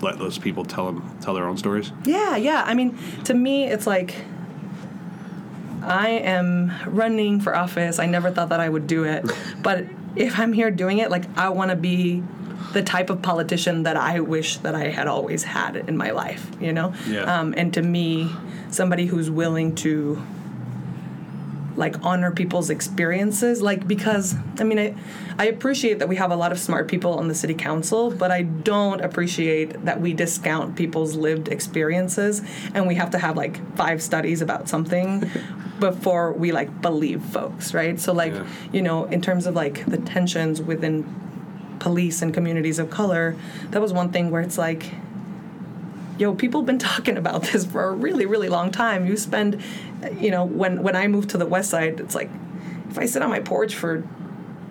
let 0.03 0.19
those 0.19 0.37
people 0.37 0.67
tell 0.67 0.85
them 0.85 1.19
tell 1.23 1.33
their 1.33 1.47
own 1.47 1.57
stories? 1.57 1.93
Yeah, 2.05 2.37
yeah. 2.37 2.63
I 2.67 2.75
mean, 2.75 2.99
to 3.25 3.33
me, 3.33 3.65
it's 3.65 3.87
like 3.87 4.15
I 5.83 6.11
am 6.11 6.73
running 6.87 7.41
for 7.41 7.55
office. 7.55 7.99
I 7.99 8.07
never 8.07 8.31
thought 8.31 8.51
that 8.51 8.61
I 8.61 8.69
would 8.69 8.87
do 8.87 9.05
it, 9.05 9.25
but 9.63 9.85
if 10.17 10.39
I'm 10.39 10.53
here 10.53 10.71
doing 10.71 10.99
it, 10.99 11.11
like 11.11 11.25
I 11.37 11.49
want 11.49 11.71
to 11.71 11.77
be 11.77 12.23
the 12.73 12.83
type 12.83 13.11
of 13.11 13.23
politician 13.23 13.83
that 13.83 13.97
I 13.97 14.21
wish 14.21 14.59
that 14.59 14.75
I 14.75 14.89
had 14.89 15.07
always 15.07 15.43
had 15.43 15.77
in 15.77 15.97
my 15.97 16.11
life. 16.11 16.51
You 16.61 16.73
know. 16.73 16.95
Yeah. 17.09 17.23
Um, 17.23 17.55
and 17.57 17.73
to 17.75 17.83
me, 17.83 18.31
somebody 18.71 19.07
who's 19.07 19.31
willing 19.31 19.75
to 19.77 20.23
like 21.77 21.97
honor 22.05 22.31
people's 22.31 22.71
experiences 22.71 23.63
like 23.63 23.87
because 23.89 24.35
i 24.61 24.65
mean 24.65 24.79
I, 24.79 24.95
I 25.39 25.47
appreciate 25.47 25.99
that 26.01 26.09
we 26.09 26.17
have 26.17 26.31
a 26.31 26.37
lot 26.37 26.53
of 26.53 26.59
smart 26.59 26.89
people 26.89 27.15
on 27.19 27.29
the 27.29 27.35
city 27.35 27.55
council 27.55 28.11
but 28.11 28.31
i 28.31 28.43
don't 28.43 29.01
appreciate 29.01 29.85
that 29.85 30.01
we 30.01 30.13
discount 30.13 30.77
people's 30.77 31.15
lived 31.17 31.49
experiences 31.49 32.43
and 32.75 32.87
we 32.87 32.95
have 32.97 33.11
to 33.11 33.19
have 33.19 33.37
like 33.37 33.59
five 33.77 34.03
studies 34.03 34.43
about 34.43 34.69
something 34.69 35.31
before 35.81 36.33
we 36.33 36.53
like 36.53 36.81
believe 36.83 37.23
folks 37.23 37.75
right 37.75 37.99
so 37.99 38.13
like 38.13 38.33
Yeah. 38.33 38.47
you 38.73 38.83
know 38.83 39.07
in 39.07 39.21
terms 39.21 39.47
of 39.47 39.55
like 39.55 39.85
the 39.87 39.97
tensions 39.99 40.61
within 40.63 41.05
police 41.81 42.23
and 42.23 42.33
communities 42.33 42.79
of 42.79 42.91
color 42.91 43.35
that 43.71 43.81
was 43.83 43.93
one 43.93 44.13
thing 44.13 44.31
where 44.31 44.43
it's 44.43 44.59
like 44.59 44.91
yo, 46.23 46.35
people 46.35 46.61
have 46.61 46.67
been 46.67 46.79
talking 46.79 47.19
about 47.19 47.43
this 47.43 47.67
for 47.67 47.85
a 47.85 47.93
really, 47.93 48.25
really 48.25 48.49
long 48.49 48.71
time. 48.71 49.05
You 49.05 49.17
spend, 49.17 49.61
you 50.19 50.31
know, 50.31 50.45
when 50.45 50.83
when 50.83 50.97
I 50.97 51.09
moved 51.09 51.31
to 51.31 51.39
the 51.39 51.47
West 51.47 51.69
Side, 51.71 52.01
it's 52.01 52.15
like 52.15 52.31
if 52.89 52.99
I 52.99 53.07
sit 53.07 53.21
on 53.21 53.29
my 53.29 53.41
porch 53.41 53.75
for 53.75 54.03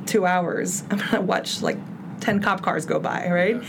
two 0.06 0.26
hours, 0.26 0.84
I'm 0.90 0.98
gonna 0.98 1.22
watch 1.22 1.62
like 1.62 1.78
ten 2.22 2.42
cop 2.42 2.62
cars 2.62 2.86
go 2.86 3.00
by, 3.00 3.30
right? 3.30 3.62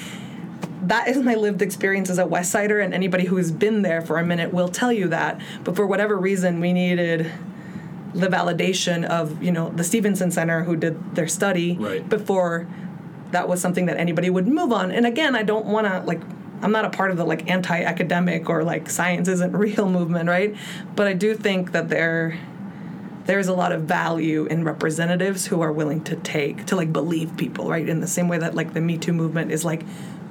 That 0.85 1.07
is 1.09 1.17
my 1.19 1.35
lived 1.35 1.63
experience 1.63 2.11
as 2.11 2.19
a 2.19 2.27
West 2.27 2.51
Sider, 2.51 2.81
and 2.81 2.93
anybody 2.95 3.27
who 3.27 3.37
has 3.37 3.53
been 3.53 3.83
there 3.83 4.01
for 4.01 4.19
a 4.19 4.25
minute 4.25 4.53
will 4.53 4.69
tell 4.69 4.93
you 4.93 5.09
that. 5.09 5.41
But 5.65 5.77
for 5.77 5.87
whatever 5.87 6.17
reason, 6.17 6.61
we 6.61 6.73
needed 6.73 7.31
the 8.15 8.29
validation 8.29 9.05
of 9.05 9.43
you 9.43 9.51
know 9.51 9.71
the 9.71 9.85
Stevenson 9.85 10.31
Center 10.31 10.65
who 10.65 10.77
did 10.77 11.15
their 11.15 11.29
study 11.29 11.77
Right. 11.79 12.07
before 12.09 12.67
that 13.31 13.49
was 13.49 13.61
something 13.63 13.87
that 13.87 13.97
anybody 13.97 14.29
would 14.29 14.47
move 14.47 14.73
on. 14.73 14.91
And 14.91 15.07
again, 15.07 15.35
I 15.35 15.43
don't 15.43 15.65
want 15.65 15.87
to 15.87 16.01
like 16.01 16.21
I'm 16.63 16.73
not 16.73 16.85
a 16.85 16.91
part 16.91 17.11
of 17.11 17.17
the 17.17 17.25
like 17.25 17.51
anti-academic 17.51 18.49
or 18.49 18.63
like 18.63 18.89
science 18.89 19.29
isn't 19.29 19.53
real 19.53 19.89
movement, 19.89 20.29
right? 20.29 20.57
But 20.95 21.09
I 21.09 21.13
do 21.13 21.35
think 21.35 21.73
that 21.73 21.89
there 21.89 22.39
there's 23.25 23.49
a 23.49 23.55
lot 23.55 23.73
of 23.73 23.83
value 23.83 24.47
in 24.47 24.65
representatives 24.65 25.47
who 25.47 25.61
are 25.61 25.73
willing 25.73 26.03
to 26.05 26.17
take 26.17 26.67
to 26.67 26.77
like 26.77 26.93
believe 26.93 27.37
people 27.37 27.69
right 27.69 27.89
in 27.89 28.01
the 28.01 28.07
same 28.07 28.29
way 28.29 28.39
that 28.39 28.55
like 28.55 28.75
the 28.75 28.81
me 28.81 28.99
too 28.99 29.13
movement 29.13 29.53
is 29.53 29.65
like 29.65 29.83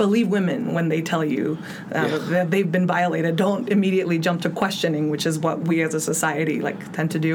believe 0.04 0.28
women 0.28 0.74
when 0.78 0.86
they 0.94 1.02
tell 1.12 1.24
you 1.36 1.44
uh, 1.92 2.18
that 2.34 2.46
they've 2.52 2.72
been 2.78 2.88
violated 2.98 3.36
don't 3.36 3.70
immediately 3.70 4.18
jump 4.28 4.42
to 4.42 4.50
questioning 4.50 5.10
which 5.14 5.26
is 5.26 5.36
what 5.46 5.58
we 5.70 5.82
as 5.82 5.94
a 5.94 6.02
society 6.12 6.58
like 6.68 6.80
tend 6.98 7.10
to 7.16 7.20
do 7.20 7.34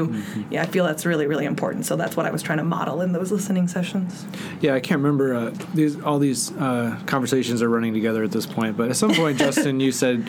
yeah 0.49 0.61
i 0.65 0.67
feel 0.73 0.83
that's 0.89 1.05
really 1.11 1.27
really 1.31 1.47
important 1.53 1.85
so 1.85 1.95
that's 1.95 2.15
what 2.17 2.25
i 2.25 2.31
was 2.31 2.41
trying 2.47 2.61
to 2.63 2.63
model 2.77 3.01
in 3.01 3.11
those 3.17 3.31
listening 3.31 3.67
sessions 3.67 4.25
Yeah, 4.61 4.73
I 4.73 4.79
can't 4.79 5.01
remember. 5.01 5.27
Uh, 5.33 5.53
these 5.73 5.93
all 6.01 6.19
these 6.19 6.51
uh, 6.57 6.99
conversations 7.05 7.61
are 7.61 7.69
running 7.69 7.93
together 7.93 8.23
at 8.23 8.31
this 8.31 8.45
point. 8.45 8.77
But 8.77 8.89
at 8.89 8.95
some 8.95 9.13
point, 9.13 9.37
Justin, 9.45 9.79
you 9.79 9.91
said, 9.91 10.27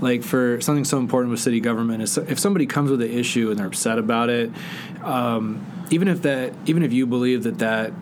like, 0.00 0.22
for 0.22 0.60
something 0.60 0.84
so 0.84 0.98
important 0.98 1.30
with 1.30 1.40
city 1.40 1.60
government 1.60 2.02
is 2.02 2.18
if 2.18 2.38
somebody 2.38 2.66
comes 2.66 2.90
with 2.90 3.02
an 3.02 3.10
issue 3.10 3.50
and 3.50 3.58
they're 3.58 3.66
upset 3.66 3.98
about 3.98 4.30
it, 4.30 4.50
um, 5.02 5.64
even 5.90 6.08
if 6.08 6.22
that, 6.22 6.52
even 6.66 6.82
if 6.82 6.92
you 6.92 7.06
believe 7.06 7.44
that 7.44 7.58
that 7.58 7.92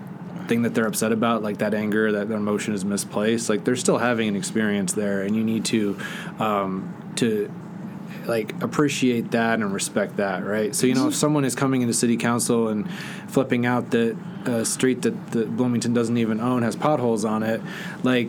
thing 0.48 0.62
that 0.62 0.74
they're 0.74 0.86
upset 0.86 1.12
about, 1.12 1.42
like 1.42 1.58
that 1.58 1.74
anger, 1.74 2.12
that, 2.12 2.28
that 2.28 2.34
emotion 2.34 2.74
is 2.74 2.84
misplaced, 2.84 3.48
like 3.48 3.64
they're 3.64 3.76
still 3.76 3.98
having 3.98 4.28
an 4.28 4.36
experience 4.36 4.92
there, 4.92 5.22
and 5.22 5.34
you 5.36 5.44
need 5.44 5.64
to 5.66 5.98
um, 6.38 7.12
to 7.16 7.50
like 8.26 8.60
appreciate 8.62 9.30
that 9.32 9.60
and 9.60 9.72
respect 9.72 10.16
that, 10.16 10.44
right? 10.44 10.74
So 10.74 10.86
you 10.86 10.94
know, 10.94 11.08
if 11.08 11.14
someone 11.14 11.44
is 11.44 11.54
coming 11.54 11.82
into 11.82 11.94
city 11.94 12.16
council 12.16 12.68
and 12.68 12.90
flipping 13.28 13.66
out 13.66 13.90
that 13.90 14.16
a 14.46 14.64
street 14.64 15.02
that, 15.02 15.32
that 15.32 15.56
Bloomington 15.56 15.92
doesn't 15.92 16.16
even 16.16 16.40
own 16.40 16.62
has 16.62 16.76
potholes 16.76 17.24
on 17.24 17.42
it, 17.42 17.60
like 18.02 18.28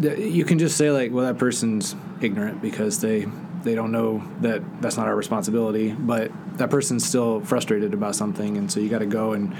th- 0.00 0.18
you 0.18 0.44
can 0.44 0.58
just 0.58 0.76
say 0.76 0.90
like, 0.90 1.12
well, 1.12 1.26
that 1.26 1.38
person's 1.38 1.94
ignorant 2.20 2.60
because 2.62 3.00
they 3.00 3.26
they 3.62 3.74
don't 3.74 3.92
know 3.92 4.22
that 4.40 4.82
that's 4.82 4.96
not 4.96 5.06
our 5.06 5.14
responsibility, 5.14 5.92
but 5.92 6.30
that 6.58 6.70
person's 6.70 7.04
still 7.06 7.40
frustrated 7.40 7.94
about 7.94 8.14
something, 8.16 8.56
and 8.56 8.70
so 8.70 8.80
you 8.80 8.88
got 8.88 8.98
to 8.98 9.06
go 9.06 9.32
and 9.32 9.54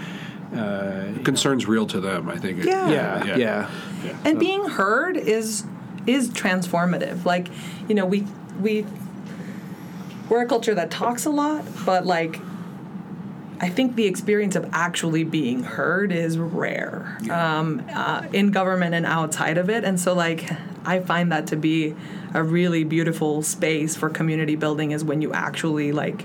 uh, 0.54 1.12
Concern's 1.24 1.66
real 1.66 1.86
to 1.86 2.00
them. 2.00 2.28
I 2.28 2.36
think. 2.38 2.64
Yeah. 2.64 2.90
yeah, 2.90 3.24
Yeah. 3.24 3.70
yeah, 4.04 4.16
and 4.24 4.38
being 4.38 4.68
heard 4.68 5.16
is 5.16 5.64
is 6.06 6.30
transformative 6.30 7.24
like 7.24 7.48
you 7.88 7.94
know 7.94 8.04
we 8.04 8.26
we 8.60 8.84
we're 10.28 10.42
a 10.42 10.46
culture 10.46 10.74
that 10.74 10.90
talks 10.90 11.24
a 11.24 11.30
lot 11.30 11.64
but 11.86 12.04
like 12.04 12.40
i 13.60 13.68
think 13.68 13.94
the 13.94 14.06
experience 14.06 14.56
of 14.56 14.68
actually 14.72 15.22
being 15.22 15.62
heard 15.62 16.10
is 16.10 16.38
rare 16.38 17.18
um, 17.30 17.82
uh, 17.94 18.26
in 18.32 18.50
government 18.50 18.94
and 18.94 19.06
outside 19.06 19.58
of 19.58 19.70
it 19.70 19.84
and 19.84 20.00
so 20.00 20.12
like 20.12 20.50
i 20.84 20.98
find 20.98 21.30
that 21.30 21.46
to 21.46 21.56
be 21.56 21.94
a 22.34 22.42
really 22.42 22.82
beautiful 22.82 23.42
space 23.42 23.94
for 23.94 24.08
community 24.08 24.56
building 24.56 24.90
is 24.90 25.04
when 25.04 25.22
you 25.22 25.32
actually 25.32 25.92
like 25.92 26.24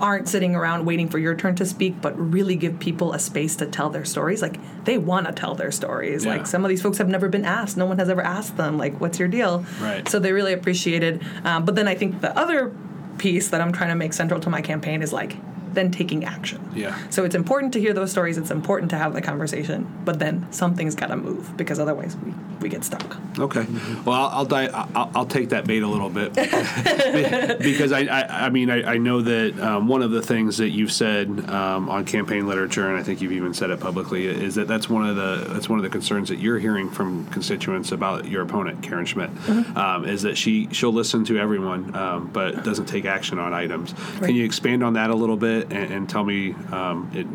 aren't 0.00 0.28
sitting 0.28 0.54
around 0.54 0.84
waiting 0.84 1.08
for 1.08 1.18
your 1.18 1.34
turn 1.34 1.54
to 1.56 1.66
speak, 1.66 2.00
but 2.00 2.18
really 2.18 2.56
give 2.56 2.78
people 2.78 3.12
a 3.12 3.18
space 3.18 3.56
to 3.56 3.66
tell 3.66 3.90
their 3.90 4.04
stories. 4.04 4.42
Like 4.42 4.58
they 4.84 4.98
want 4.98 5.26
to 5.26 5.32
tell 5.32 5.54
their 5.54 5.72
stories. 5.72 6.24
Yeah. 6.24 6.36
Like 6.36 6.46
some 6.46 6.64
of 6.64 6.68
these 6.68 6.82
folks 6.82 6.98
have 6.98 7.08
never 7.08 7.28
been 7.28 7.44
asked. 7.44 7.76
No 7.76 7.86
one 7.86 7.98
has 7.98 8.08
ever 8.08 8.22
asked 8.22 8.56
them. 8.56 8.78
Like, 8.78 9.00
what's 9.00 9.18
your 9.18 9.28
deal? 9.28 9.64
Right. 9.80 10.06
So 10.08 10.18
they 10.18 10.32
really 10.32 10.52
appreciated. 10.52 11.24
Um, 11.44 11.64
but 11.64 11.74
then 11.74 11.88
I 11.88 11.94
think 11.94 12.20
the 12.20 12.36
other 12.38 12.74
piece 13.18 13.48
that 13.48 13.60
I'm 13.60 13.72
trying 13.72 13.90
to 13.90 13.96
make 13.96 14.12
central 14.12 14.40
to 14.40 14.50
my 14.50 14.60
campaign 14.60 15.02
is 15.02 15.12
like 15.12 15.36
then 15.76 15.92
taking 15.92 16.24
action. 16.24 16.60
Yeah. 16.74 16.98
So 17.10 17.24
it's 17.24 17.36
important 17.36 17.72
to 17.74 17.80
hear 17.80 17.92
those 17.92 18.10
stories. 18.10 18.36
It's 18.36 18.50
important 18.50 18.90
to 18.90 18.98
have 18.98 19.14
the 19.14 19.22
conversation. 19.22 19.86
But 20.04 20.18
then 20.18 20.50
something's 20.52 20.96
got 20.96 21.08
to 21.08 21.16
move 21.16 21.56
because 21.56 21.78
otherwise 21.78 22.16
we, 22.16 22.32
we 22.60 22.68
get 22.68 22.82
stuck. 22.82 23.16
Okay. 23.38 23.66
Well, 24.04 24.16
I'll 24.16 24.30
I'll, 24.38 24.44
di- 24.44 24.68
I'll 24.68 25.10
I'll 25.14 25.26
take 25.26 25.50
that 25.50 25.66
bait 25.66 25.82
a 25.82 25.86
little 25.86 26.10
bit 26.10 26.34
because 27.60 27.92
I 27.92 28.00
I, 28.06 28.46
I 28.46 28.50
mean 28.50 28.70
I, 28.70 28.94
I 28.94 28.98
know 28.98 29.20
that 29.22 29.60
um, 29.60 29.86
one 29.88 30.02
of 30.02 30.10
the 30.10 30.22
things 30.22 30.56
that 30.56 30.70
you've 30.70 30.92
said 30.92 31.28
um, 31.50 31.88
on 31.88 32.04
campaign 32.04 32.46
literature 32.46 32.88
and 32.88 32.98
I 32.98 33.02
think 33.02 33.20
you've 33.20 33.32
even 33.32 33.54
said 33.54 33.70
it 33.70 33.78
publicly 33.78 34.26
is 34.26 34.54
that 34.54 34.66
that's 34.66 34.88
one 34.88 35.06
of 35.06 35.16
the 35.16 35.52
that's 35.52 35.68
one 35.68 35.78
of 35.78 35.82
the 35.82 35.90
concerns 35.90 36.28
that 36.30 36.38
you're 36.38 36.58
hearing 36.58 36.90
from 36.90 37.26
constituents 37.26 37.92
about 37.92 38.26
your 38.26 38.42
opponent 38.42 38.82
Karen 38.82 39.04
Schmidt 39.04 39.30
um, 39.76 40.04
is 40.06 40.22
that 40.22 40.36
she 40.38 40.68
she'll 40.72 40.92
listen 40.92 41.24
to 41.26 41.38
everyone 41.38 41.94
um, 41.94 42.30
but 42.32 42.64
doesn't 42.64 42.86
take 42.86 43.04
action 43.04 43.38
on 43.38 43.52
items. 43.52 43.94
Can 44.20 44.34
you 44.34 44.44
expand 44.44 44.82
on 44.82 44.94
that 44.94 45.10
a 45.10 45.14
little 45.14 45.36
bit 45.36 45.65
and, 45.70 45.92
and 45.92 46.08
tell 46.08 46.24
me 46.24 46.52
um, 46.72 47.10
in 47.14 47.26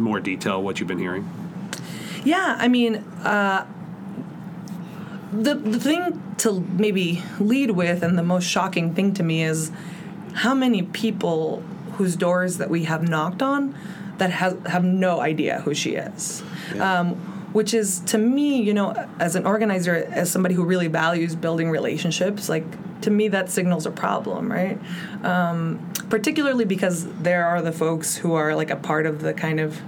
more 0.00 0.20
detail 0.20 0.62
what 0.62 0.78
you've 0.78 0.88
been 0.88 0.98
hearing? 0.98 1.28
Yeah, 2.24 2.56
I 2.58 2.68
mean, 2.68 2.96
uh, 3.24 3.66
the 5.32 5.54
the 5.54 5.80
thing 5.80 6.34
to 6.38 6.60
maybe 6.60 7.22
lead 7.38 7.72
with, 7.72 8.02
and 8.02 8.18
the 8.18 8.22
most 8.22 8.44
shocking 8.44 8.94
thing 8.94 9.14
to 9.14 9.22
me 9.22 9.42
is 9.42 9.70
how 10.34 10.54
many 10.54 10.82
people 10.82 11.62
whose 11.92 12.16
doors 12.16 12.58
that 12.58 12.70
we 12.70 12.84
have 12.84 13.08
knocked 13.08 13.42
on 13.42 13.74
that 14.18 14.30
has 14.30 14.56
have 14.66 14.84
no 14.84 15.20
idea 15.20 15.60
who 15.60 15.74
she 15.74 15.94
is. 15.94 16.42
Um, 16.78 17.39
which 17.52 17.74
is 17.74 18.00
to 18.00 18.18
me, 18.18 18.62
you 18.62 18.74
know, 18.74 18.92
as 19.18 19.34
an 19.36 19.46
organizer, 19.46 19.94
as 20.10 20.30
somebody 20.30 20.54
who 20.54 20.64
really 20.64 20.88
values 20.88 21.34
building 21.34 21.70
relationships, 21.70 22.48
like 22.48 22.64
to 23.02 23.10
me 23.10 23.28
that 23.28 23.50
signals 23.50 23.86
a 23.86 23.90
problem, 23.90 24.50
right? 24.50 24.78
Um, 25.24 25.92
particularly 26.08 26.64
because 26.64 27.06
there 27.22 27.46
are 27.46 27.62
the 27.62 27.72
folks 27.72 28.16
who 28.16 28.34
are 28.34 28.54
like 28.54 28.70
a 28.70 28.76
part 28.76 29.06
of 29.06 29.20
the 29.20 29.32
kind 29.32 29.60
of 29.60 29.80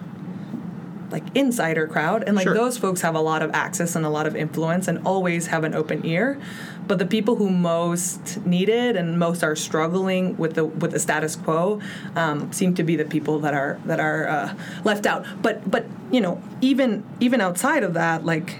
like 1.12 1.24
insider 1.36 1.86
crowd 1.86 2.24
and 2.26 2.34
like 2.34 2.44
Sure. 2.44 2.54
those 2.54 2.78
folks 2.78 3.02
have 3.02 3.14
a 3.14 3.20
lot 3.20 3.42
of 3.42 3.50
access 3.52 3.94
and 3.94 4.04
a 4.04 4.08
lot 4.08 4.26
of 4.26 4.34
influence 4.34 4.88
and 4.88 5.06
always 5.06 5.48
have 5.48 5.62
an 5.64 5.74
open 5.74 6.04
ear 6.06 6.40
but 6.88 6.98
the 6.98 7.06
people 7.06 7.36
who 7.36 7.48
most 7.50 8.44
need 8.44 8.68
it 8.68 8.96
and 8.96 9.18
most 9.18 9.44
are 9.44 9.54
struggling 9.54 10.36
with 10.36 10.54
the 10.54 10.64
with 10.64 10.90
the 10.90 10.98
status 10.98 11.36
quo 11.36 11.80
um, 12.16 12.52
seem 12.52 12.74
to 12.74 12.82
be 12.82 12.96
the 12.96 13.04
people 13.04 13.38
that 13.40 13.54
are 13.54 13.78
that 13.84 14.00
are 14.00 14.26
uh, 14.26 14.54
left 14.84 15.06
out 15.06 15.24
but 15.42 15.70
but 15.70 15.84
you 16.10 16.20
know 16.20 16.42
even 16.60 17.04
even 17.20 17.40
outside 17.40 17.82
of 17.84 17.94
that 17.94 18.24
like 18.24 18.56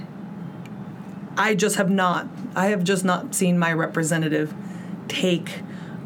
I 1.37 1.55
just 1.55 1.77
have 1.77 1.91
not 1.91 2.29
I 2.55 2.67
have 2.67 2.85
just 2.85 3.05
not 3.05 3.35
seen 3.35 3.59
my 3.59 3.73
representative 3.73 4.55
take 5.09 5.61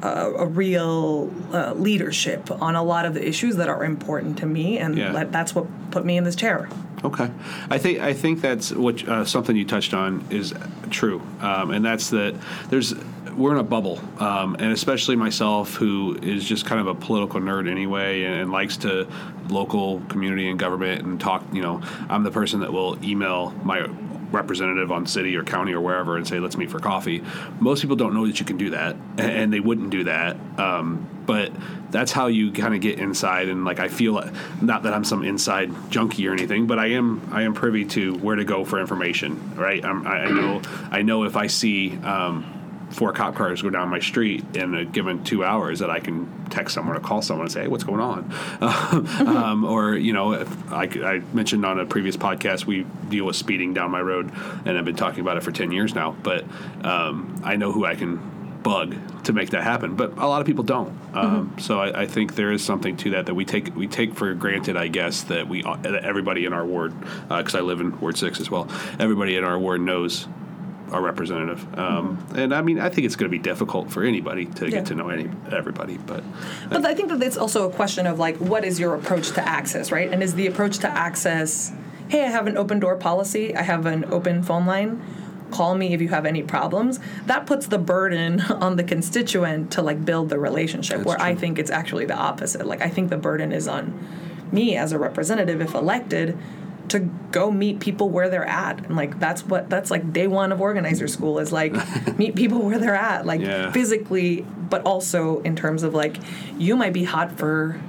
a, 0.07 0.45
a 0.45 0.47
real 0.47 1.31
uh, 1.53 1.73
leadership 1.75 2.51
on 2.63 2.77
a 2.77 2.83
lot 2.83 3.05
of 3.07 3.15
the 3.15 3.27
issues 3.27 3.57
that 3.57 3.69
are 3.69 3.85
important 3.85 4.39
to 4.39 4.47
me 4.47 4.79
and 4.79 4.97
Yeah. 4.97 5.13
that, 5.13 5.33
that's 5.33 5.55
what 5.55 5.67
put 5.91 6.05
me 6.05 6.17
in 6.17 6.25
this 6.25 6.37
chair. 6.37 6.69
Okay, 7.05 7.31
I 7.71 7.79
think 7.79 8.01
I 8.01 8.15
think 8.15 8.41
that's 8.41 8.73
what 8.73 9.07
uh, 9.07 9.25
something 9.25 9.55
you 9.55 9.65
touched 9.67 9.93
on 9.95 10.25
is 10.31 10.55
true, 10.91 11.21
um, 11.41 11.71
and 11.71 11.85
that's 11.85 12.11
that 12.11 12.35
there's 12.71 12.95
we're 13.37 13.53
in 13.53 13.59
a 13.59 13.63
bubble, 13.63 14.01
um, 14.19 14.57
and 14.59 14.73
especially 14.73 15.15
myself, 15.15 15.75
who 15.75 16.17
is 16.23 16.43
just 16.49 16.65
kind 16.65 16.81
of 16.81 16.87
a 16.87 16.95
political 16.95 17.39
nerd 17.39 17.71
anyway, 17.71 18.23
and, 18.25 18.35
and 18.41 18.51
likes 18.51 18.79
to 18.79 19.07
local 19.51 20.01
community 20.09 20.49
and 20.49 20.59
government 20.59 21.03
and 21.05 21.21
talk. 21.21 21.45
You 21.53 21.61
know, 21.61 21.83
I'm 22.09 22.25
the 22.25 22.31
person 22.31 22.61
that 22.61 22.73
will 22.73 22.99
email 23.05 23.51
my 23.63 23.87
representative 24.33 24.91
on 24.93 25.07
city 25.07 25.37
or 25.37 25.43
county 25.43 25.73
or 25.73 25.81
wherever 25.81 26.17
and 26.17 26.27
say 26.27 26.41
let's 26.41 26.57
meet 26.57 26.71
for 26.71 26.79
coffee. 26.79 27.23
Most 27.61 27.81
people 27.81 27.97
don't 27.97 28.15
know 28.15 28.27
that 28.27 28.39
you 28.39 28.47
can 28.47 28.57
do 28.57 28.71
that 28.71 28.97
and 29.19 29.53
they 29.53 29.61
wouldn't 29.61 29.91
do 29.91 30.05
that 30.05 30.37
um, 30.59 31.09
but 31.27 31.53
that's 31.91 32.13
how 32.13 32.27
you 32.27 32.53
kind 32.53 32.75
of 32.75 32.81
get 32.81 32.99
inside 32.99 33.49
and 33.49 33.65
like 33.65 33.79
i 33.79 33.89
feel 33.89 34.23
not 34.61 34.83
that 34.85 34.93
i'm 34.93 35.05
some 35.05 35.25
inside 35.25 35.71
junkie 35.91 36.27
or 36.27 36.33
anything 36.33 36.67
but 36.67 36.79
i 36.79 36.87
am 36.87 37.29
i 37.33 37.43
am 37.43 37.55
privy 37.55 37.85
to 37.85 38.17
where 38.19 38.37
to 38.37 38.45
go 38.45 38.65
for 38.65 38.81
information 38.81 39.55
right? 39.57 39.85
I'm, 39.85 40.07
I, 40.07 40.29
know 40.29 40.63
i 40.91 41.03
know 41.03 41.25
if 41.25 41.37
i 41.37 41.47
see 41.47 41.97
um, 41.99 42.45
four 42.91 43.13
cop 43.13 43.35
cars 43.35 43.63
go 43.63 43.71
down 43.71 43.89
my 43.89 43.99
street 43.99 44.45
in 44.57 44.75
a 44.75 44.85
given 44.85 45.23
two 45.25 45.45
hours 45.45 45.81
that 45.81 45.91
I 45.91 46.01
can 46.01 46.47
text 46.51 46.75
someone 46.75 46.97
or 46.97 47.01
call 47.01 47.21
someone 47.23 47.47
and 47.47 47.53
say, 47.53 47.63
hey, 47.63 47.69
what's 47.69 47.85
going 47.85 48.01
on? 48.01 48.33
um, 49.27 49.65
or, 49.65 49.97
you 49.97 50.13
know, 50.13 50.33
if 50.33 50.73
I, 50.73 50.85
I 50.85 51.23
mentioned 51.35 51.67
on 51.67 51.81
a 51.81 51.87
previous 51.87 52.17
podcast, 52.17 52.65
we 52.65 52.87
deal 53.09 53.25
with 53.25 53.37
speeding 53.37 53.75
down 53.75 53.91
my 53.91 54.01
road 54.01 54.33
and 54.65 54.79
I've 54.79 54.85
been 54.85 54.97
talking 54.97 55.21
about 55.21 55.37
it 55.37 55.43
for 55.43 55.53
10 55.53 55.73
years 55.73 55.95
now, 55.95 56.17
but 56.23 56.45
um, 56.85 57.41
I 57.45 57.57
know 57.57 57.73
who 57.73 57.85
I 57.85 57.97
can 57.97 58.21
bug 58.63 58.97
to 59.25 59.33
make 59.33 59.51
that 59.51 59.63
happen, 59.63 59.95
but 59.95 60.19
a 60.19 60.27
lot 60.27 60.41
of 60.41 60.47
people 60.47 60.65
don't. 60.65 60.97
Um, 61.15 61.55
So 61.61 61.81
I, 61.81 62.03
I 62.03 62.07
think 62.07 62.35
there 62.35 62.51
is 62.51 62.65
something 62.65 62.97
to 62.99 63.11
that 63.11 63.27
that 63.27 63.35
we 63.35 63.45
take 63.45 63.77
we 63.77 63.87
take 63.87 64.15
for 64.15 64.35
granted, 64.35 64.77
I 64.77 64.89
guess, 64.89 65.23
that 65.25 65.47
we 65.47 65.63
that 65.63 66.05
everybody 66.05 66.45
in 66.47 66.53
our 66.53 66.65
ward, 66.65 66.93
because 67.29 67.55
I 67.55 67.61
live 67.61 67.81
in 67.81 67.99
Ward 68.01 68.19
Six 68.19 68.41
as 68.41 68.51
well. 68.51 68.69
Everybody 68.99 69.37
in 69.37 69.45
our 69.45 69.57
ward 69.57 69.83
knows 69.83 70.27
our 70.93 71.03
representative, 71.03 71.67
um, 71.79 72.25
and 72.35 72.55
I 72.55 72.63
mean, 72.63 72.79
I 72.79 72.89
think 72.89 73.07
it's 73.07 73.17
going 73.17 73.31
to 73.31 73.37
be 73.37 73.43
difficult 73.43 73.91
for 73.91 74.03
anybody 74.05 74.47
to 74.47 74.65
Yeah. 74.67 74.71
get 74.71 74.87
to 74.87 74.95
know 74.95 75.09
any 75.09 75.29
everybody, 75.51 75.99
but 76.07 76.23
But 76.71 76.85
I 76.85 76.95
think 76.95 77.09
that 77.11 77.23
it's 77.23 77.37
also 77.37 77.69
a 77.69 77.73
question 77.73 78.07
of 78.07 78.19
like, 78.19 78.37
what 78.37 78.65
is 78.65 78.79
your 78.79 78.95
approach 78.95 79.31
to 79.33 79.47
access, 79.49 79.91
right? 79.91 80.11
And 80.13 80.23
is 80.23 80.35
the 80.35 80.47
approach 80.47 80.79
to 80.79 80.89
access, 80.89 81.73
hey, 82.09 82.25
I 82.25 82.29
have 82.29 82.47
an 82.47 82.57
open 82.57 82.79
door 82.79 82.97
policy, 82.97 83.55
I 83.57 83.63
have 83.63 83.85
an 83.87 84.05
open 84.11 84.43
phone 84.43 84.65
line, 84.67 85.03
call 85.51 85.75
me 85.75 85.93
if 85.95 86.01
you 86.01 86.09
have 86.09 86.27
any 86.27 86.43
problems. 86.43 86.99
That 87.27 87.47
puts 87.47 87.67
the 87.67 87.79
burden 87.79 88.41
on 88.67 88.77
the 88.77 88.85
constituent 88.85 89.71
to 89.73 89.83
like 89.83 90.05
build 90.05 90.29
the 90.29 90.39
relationship. 90.39 91.05
where 91.05 91.21
I 91.21 91.35
think 91.35 91.59
it's 91.59 91.71
actually 91.71 92.05
the 92.07 92.17
opposite. 92.17 92.67
Like 92.67 92.81
I 92.83 92.89
think 92.89 93.11
the 93.11 93.17
burden 93.17 93.51
is 93.53 93.67
on 93.69 93.93
me 94.53 94.77
as 94.77 94.93
a 94.93 94.99
representative, 94.99 95.61
if 95.61 95.75
elected. 95.75 96.37
To 96.89 97.01
go 97.33 97.51
meet 97.51 97.81
people 97.81 98.09
where 98.11 98.29
they're 98.29 98.47
at, 98.47 98.85
and 98.87 98.97
like 98.97 99.19
that's 99.19 99.45
what 99.45 99.69
that's 99.69 99.91
like 99.91 100.13
day 100.13 100.27
one 100.27 100.53
of 100.53 100.61
organizer 100.61 101.09
school 101.09 101.39
is 101.39 101.53
like 101.53 101.75
meet 102.19 102.35
people 102.37 102.61
where 102.63 102.79
they're 102.79 102.95
at, 102.95 103.27
like 103.27 103.41
Yeah. 103.41 103.73
physically, 103.73 104.43
but 104.71 104.83
also 104.85 105.41
in 105.41 105.57
terms 105.57 105.83
of 105.83 105.95
like 105.95 106.17
you 106.59 106.77
might 106.77 106.93
be 106.93 107.05
hot 107.05 107.33
for 107.39 107.81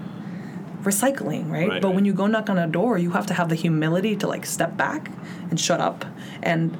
recycling, 0.83 1.49
right? 1.51 1.67
Right, 1.69 1.81
but 1.81 1.93
when 1.93 2.05
you 2.05 2.13
go 2.13 2.27
knock 2.27 2.49
on 2.49 2.57
a 2.57 2.67
door, 2.67 2.97
you 2.97 3.11
have 3.11 3.25
to 3.27 3.33
have 3.33 3.49
the 3.49 3.55
humility 3.55 4.15
to 4.17 4.27
like 4.27 4.45
step 4.45 4.77
back 4.77 5.11
and 5.49 5.59
shut 5.59 5.79
up 5.81 6.05
and 6.41 6.77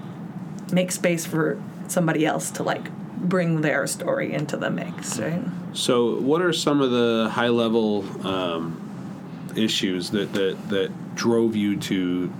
make 0.71 0.91
space 0.91 1.25
for 1.25 1.61
somebody 1.87 2.25
else 2.25 2.51
to 2.51 2.63
like 2.63 2.89
bring 3.17 3.61
their 3.61 3.87
story 3.87 4.33
into 4.33 4.57
the 4.57 4.69
mix, 4.69 5.19
right? 5.19 5.41
So, 5.73 6.15
what 6.19 6.41
are 6.41 6.53
some 6.53 6.81
of 6.81 6.91
the 6.91 7.29
high 7.31 7.49
level 7.49 8.03
um, 8.27 9.51
issues 9.55 10.11
that, 10.11 10.33
that 10.33 10.69
that 10.69 10.91
drove 11.17 11.55
you 11.55 11.77
to 11.77 12.31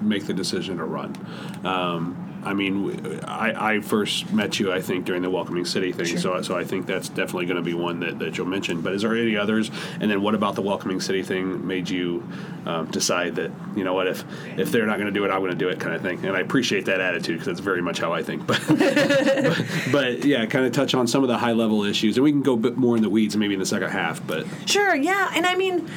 make 0.00 0.26
the 0.26 0.34
decision 0.34 0.76
to 0.76 0.84
run? 0.84 1.16
Um, 1.64 2.26
I 2.46 2.54
mean, 2.54 3.20
I 3.24 3.80
first 3.80 4.32
met 4.32 4.60
you, 4.60 4.72
I 4.72 4.80
think, 4.80 5.04
during 5.04 5.22
the 5.22 5.30
Welcoming 5.30 5.64
City 5.64 5.90
thing, 5.90 6.16
so 6.16 6.40
so 6.42 6.56
I 6.56 6.62
think 6.62 6.86
that's 6.86 7.08
definitely 7.08 7.46
going 7.46 7.56
to 7.56 7.62
be 7.62 7.74
one 7.74 7.98
that, 8.00 8.20
that 8.20 8.38
you'll 8.38 8.46
mention. 8.46 8.82
But 8.82 8.92
is 8.92 9.02
there 9.02 9.16
any 9.16 9.36
others? 9.36 9.68
And 10.00 10.08
then, 10.08 10.22
what 10.22 10.36
about 10.36 10.54
the 10.54 10.62
Welcoming 10.62 11.00
City 11.00 11.24
thing 11.24 11.66
made 11.66 11.90
you 11.90 12.22
um, 12.64 12.88
decide 12.92 13.34
that 13.34 13.50
you 13.74 13.82
know 13.82 13.94
what 13.94 14.06
if 14.06 14.24
if 14.56 14.70
they're 14.70 14.86
not 14.86 14.98
going 14.98 15.12
to 15.12 15.12
do 15.12 15.24
it, 15.24 15.32
I'm 15.32 15.40
going 15.40 15.50
to 15.50 15.56
do 15.56 15.70
it, 15.70 15.80
kind 15.80 15.96
of 15.96 16.02
thing? 16.02 16.24
And 16.24 16.36
I 16.36 16.40
appreciate 16.40 16.84
that 16.84 17.00
attitude 17.00 17.40
because 17.40 17.46
that's 17.46 17.58
very 17.58 17.82
much 17.82 17.98
how 17.98 18.12
I 18.12 18.22
think. 18.22 18.46
But 18.46 18.62
but 19.90 20.24
yeah, 20.24 20.46
kind 20.46 20.64
of 20.64 20.70
touch 20.70 20.94
on 20.94 21.08
some 21.08 21.24
of 21.24 21.28
the 21.28 21.38
high 21.38 21.52
level 21.52 21.82
issues, 21.82 22.16
and 22.16 22.22
we 22.22 22.30
can 22.30 22.42
go 22.42 22.52
a 22.52 22.58
bit 22.58 22.76
more 22.76 22.96
in 22.96 23.02
the 23.02 23.10
weeds 23.10 23.36
maybe 23.36 23.54
in 23.54 23.60
the 23.60 23.66
second 23.66 23.90
half. 23.90 24.24
But 24.24 24.46
Sure, 24.66 24.94
yeah, 24.94 25.32
and 25.34 25.46
I 25.46 25.56
mean, 25.56 25.90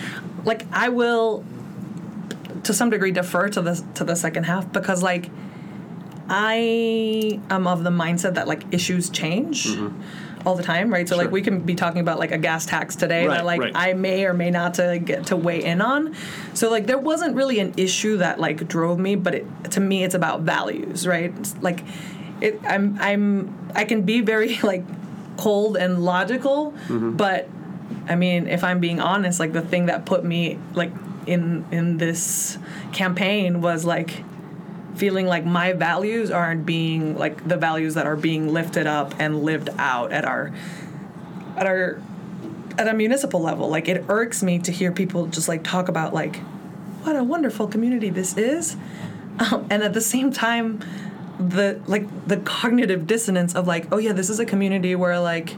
like 0.46 0.66
I 0.74 0.90
will, 0.90 1.46
to 2.64 2.74
some 2.74 2.90
degree, 2.90 3.12
defer 3.12 3.50
to 3.50 3.62
the 3.62 3.84
to 3.96 4.04
the 4.04 4.16
second 4.16 4.44
half 4.46 4.72
because 4.72 5.02
like 5.04 5.30
I 6.28 7.40
am 7.50 7.68
of 7.68 7.84
the 7.84 7.90
mindset 7.90 8.36
that 8.36 8.48
like 8.48 8.64
issues 8.72 9.10
change. 9.10 9.68
All 10.46 10.56
the 10.56 10.64
time, 10.64 10.90
right? 10.90 11.08
So 11.08 11.16
Sure. 11.16 11.26
like 11.26 11.34
we 11.34 11.42
can 11.42 11.60
be 11.60 11.76
talking 11.76 12.00
about 12.00 12.18
like 12.18 12.32
a 12.32 12.38
gas 12.38 12.66
tax 12.66 12.96
today 12.96 13.28
Right, 13.28 13.36
that 13.40 13.46
like 13.46 13.60
right. 13.60 13.74
I 13.76 13.92
may 13.94 14.24
or 14.26 14.34
may 14.34 14.52
not 14.52 14.76
to 14.76 14.98
get 14.98 15.26
to 15.28 15.36
weigh 15.36 15.62
in 15.66 15.82
on. 15.82 16.16
So 16.54 16.70
like 16.72 16.88
there 16.88 16.98
wasn't 16.98 17.36
really 17.36 17.60
an 17.60 17.74
issue 17.76 18.18
that 18.18 18.40
like 18.40 18.66
drove 18.66 19.00
me, 19.00 19.16
but 19.16 19.36
it, 19.36 19.46
to 19.72 19.82
me 19.82 20.06
it's 20.06 20.16
about 20.16 20.42
values, 20.42 21.06
right? 21.06 21.34
It's 21.40 21.58
like 21.58 21.84
it 22.40 22.58
I'm 22.66 22.98
I'm 23.02 23.72
I 23.76 23.84
can 23.84 24.04
be 24.04 24.22
very 24.22 24.58
like 24.64 24.86
cold 25.36 25.76
and 25.76 26.06
logical, 26.06 26.72
Mm-hmm. 26.88 27.18
but 27.18 27.50
I 28.08 28.16
mean, 28.16 28.48
if 28.48 28.64
I'm 28.64 28.80
being 28.80 29.00
honest, 29.02 29.40
like 29.42 29.52
the 29.52 29.62
thing 29.62 29.88
that 29.88 30.06
put 30.06 30.24
me 30.24 30.58
like 30.74 30.92
in 31.30 31.66
in 31.72 31.98
this 31.98 32.58
campaign 32.92 33.62
was 33.62 33.86
like 33.86 34.24
feeling 34.96 35.28
like 35.28 35.46
my 35.46 35.74
values 35.74 36.32
aren't 36.32 36.66
being 36.66 37.18
like 37.18 37.48
the 37.48 37.56
values 37.56 37.94
that 37.94 38.06
are 38.06 38.18
being 38.18 38.52
lifted 38.52 38.88
up 38.88 39.14
and 39.20 39.44
lived 39.44 39.70
out 39.78 40.12
at 40.12 40.26
our 40.26 40.52
at 41.56 41.66
our 41.66 42.02
at 42.78 42.88
a 42.88 42.94
municipal 42.94 43.42
level. 43.42 43.70
Like 43.70 43.88
it 43.88 44.06
irks 44.10 44.42
me 44.42 44.60
to 44.60 44.72
hear 44.72 44.92
people 44.92 45.28
just 45.28 45.48
like 45.48 45.64
talk 45.64 45.88
about 45.88 46.14
like 46.14 46.38
what 47.04 47.16
a 47.16 47.24
wonderful 47.24 47.68
community 47.68 48.10
this 48.10 48.36
is, 48.38 48.76
um, 49.40 49.68
and 49.70 49.84
at 49.84 49.94
the 49.94 50.02
same 50.02 50.32
time 50.32 50.84
the 51.40 51.80
like 51.88 52.06
the 52.28 52.36
cognitive 52.38 53.08
dissonance 53.08 53.56
of 53.56 53.66
like 53.66 53.88
oh 53.94 53.98
yeah 53.98 54.12
this 54.12 54.30
is 54.30 54.42
a 54.42 54.46
community 54.46 54.94
where 54.94 55.18
like 55.22 55.52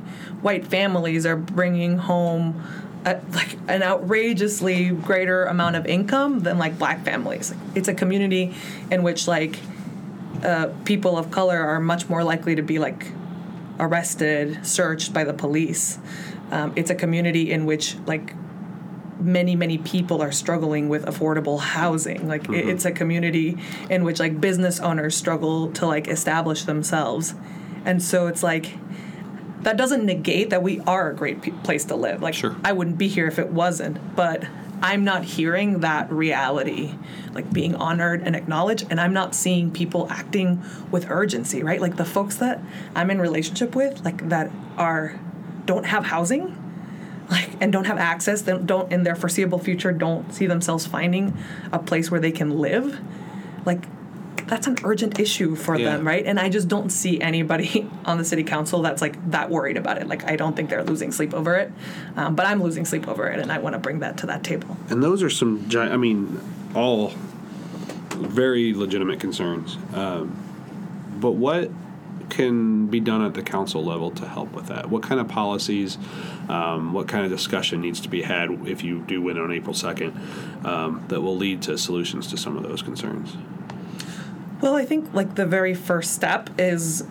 white 0.44 0.68
families 0.68 1.26
are 1.26 1.36
bringing 1.36 1.98
home 1.98 2.62
a, 3.06 3.20
like 3.34 3.58
an 3.68 3.84
outrageously 3.84 4.90
greater 4.90 5.46
amount 5.46 5.76
of 5.76 5.86
income 5.86 6.40
than 6.42 6.58
like 6.58 6.78
black 6.78 7.04
families. 7.04 7.54
It's 7.76 7.88
a 7.88 7.94
community 7.94 8.54
in 8.92 9.04
which 9.04 9.28
like 9.28 9.60
uh, 10.44 10.68
people 10.86 11.18
of 11.18 11.32
color 11.32 11.60
are 11.60 11.80
much 11.80 12.10
more 12.10 12.24
likely 12.24 12.56
to 12.56 12.62
be 12.62 12.80
like 12.80 13.08
arrested 13.80 14.66
searched 14.66 15.14
by 15.14 15.24
the 15.24 15.34
police. 15.34 15.98
Um, 16.52 16.74
it's 16.76 16.90
a 16.90 16.96
community 16.96 17.52
in 17.52 17.66
which 17.66 17.96
like 18.06 18.34
many 19.20 19.56
many 19.56 19.78
people 19.78 20.22
are 20.22 20.32
struggling 20.32 20.90
with 20.90 21.06
affordable 21.06 21.60
housing. 21.60 22.28
Like 22.28 22.50
it- 22.50 22.68
it's 22.70 22.86
a 22.86 22.92
community 22.92 23.58
in 23.90 24.04
which 24.04 24.20
like 24.20 24.42
business 24.42 24.80
owners 24.80 25.16
struggle 25.16 25.72
to 25.74 25.86
like 25.86 26.08
establish 26.08 26.64
themselves. 26.64 27.34
And 27.86 28.02
so 28.02 28.28
it's 28.28 28.44
like 28.44 28.74
that 29.64 29.78
doesn't 29.78 30.06
negate 30.06 30.50
that 30.50 30.64
we 30.64 30.80
are 30.82 31.10
a 31.12 31.16
great 31.16 31.42
pe- 31.42 31.52
place 31.64 31.86
to 31.86 31.96
live 31.96 32.22
like 32.22 32.34
Sure. 32.34 32.56
i 32.64 32.72
wouldn't 32.72 32.98
be 32.98 33.08
here 33.08 33.28
if 33.28 33.40
it 33.40 33.50
wasn't 33.50 34.16
but 34.16 34.44
i'm 34.82 35.04
not 35.04 35.24
hearing 35.24 35.80
that 35.82 36.12
reality 36.12 36.96
like 37.34 37.52
being 37.54 37.76
honored 37.76 38.22
and 38.24 38.36
acknowledged 38.36 38.88
and 38.90 39.00
i'm 39.00 39.14
not 39.14 39.36
seeing 39.36 39.72
people 39.72 40.08
acting 40.10 40.62
with 40.90 41.10
urgency 41.10 41.62
right 41.64 41.80
like 41.82 41.98
the 41.98 42.06
folks 42.06 42.36
that 42.38 42.60
i'm 42.96 43.12
in 43.12 43.20
relationship 43.22 43.76
with 43.76 44.04
like 44.04 44.28
that 44.30 44.52
are 44.78 45.20
don't 45.66 45.86
have 45.86 46.06
housing 46.06 46.58
like 47.30 47.50
and 47.62 47.72
don't 47.72 47.86
have 47.86 47.98
access 47.98 48.42
don't 48.42 48.92
in 48.92 49.04
their 49.04 49.16
foreseeable 49.16 49.60
future 49.60 49.92
don't 49.92 50.34
see 50.34 50.48
themselves 50.48 50.86
finding 50.86 51.38
a 51.72 51.80
place 51.80 52.10
where 52.10 52.20
they 52.20 52.32
can 52.32 52.58
live 52.60 53.00
like 53.66 53.86
that's 54.52 54.68
an 54.68 54.76
urgent 54.84 55.18
issue 55.18 55.56
for 55.56 55.78
Yeah. 55.78 55.96
them 55.96 56.06
right 56.06 56.26
and 56.26 56.38
i 56.40 56.50
just 56.50 56.68
don't 56.68 56.90
see 56.92 57.22
anybody 57.22 57.90
on 58.06 58.18
the 58.18 58.26
city 58.26 58.44
council 58.44 58.82
that's 58.82 59.02
like 59.02 59.16
that 59.32 59.50
worried 59.50 59.78
about 59.78 59.98
it 59.98 60.08
like 60.08 60.26
i 60.30 60.36
don't 60.36 60.56
think 60.58 60.70
they're 60.70 60.84
losing 60.84 61.12
sleep 61.12 61.34
over 61.34 61.56
it 61.56 61.72
um, 62.18 62.36
but 62.36 62.46
i'm 62.46 62.62
losing 62.62 62.84
sleep 62.86 63.08
over 63.08 63.28
it 63.28 63.40
and 63.40 63.52
i 63.52 63.58
want 63.58 63.74
to 63.74 63.80
bring 63.80 64.00
that 64.00 64.18
to 64.18 64.26
that 64.26 64.44
table 64.44 64.76
and 64.90 65.02
those 65.02 65.24
are 65.24 65.30
some 65.30 65.68
giant. 65.70 65.94
I 65.94 65.98
mean, 65.98 66.40
all 66.76 67.14
very 68.12 68.74
legitimate 68.74 69.20
concerns. 69.20 69.78
Um, 69.94 70.38
but 71.20 71.32
what 71.32 71.72
can 72.30 72.88
be 72.88 73.00
done 73.00 73.24
at 73.26 73.34
the 73.34 73.42
council 73.42 73.84
level 73.84 74.12
to 74.12 74.28
help 74.28 74.52
with 74.54 74.68
that? 74.68 74.90
What 74.90 75.04
kind 75.04 75.20
of 75.20 75.28
policies, 75.28 75.98
um, 76.50 76.94
what 76.94 77.08
kind 77.08 77.26
of 77.26 77.32
discussion 77.32 77.82
needs 77.82 78.00
to 78.02 78.10
be 78.10 78.22
had 78.22 78.50
if 78.68 78.84
you 78.84 79.00
do 79.02 79.22
win 79.22 79.38
on 79.38 79.52
April 79.52 79.74
2nd 79.74 80.66
um, 80.66 81.04
that 81.10 81.22
will 81.22 81.36
lead 81.36 81.62
to 81.64 81.78
solutions 81.78 82.28
to 82.28 82.38
some 82.38 82.58
of 82.58 82.64
those 82.64 82.82
concerns? 82.82 83.36
Well, 84.62 84.76
I 84.76 84.86
think 84.86 85.14
like 85.14 85.36
the 85.36 85.46
very 85.46 85.74
first 85.74 86.14
step 86.14 86.50
is 86.60 87.04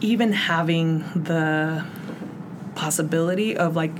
even 0.00 0.32
having 0.32 1.00
the 1.14 1.84
possibility 2.74 3.56
of 3.56 3.74
like 3.76 3.92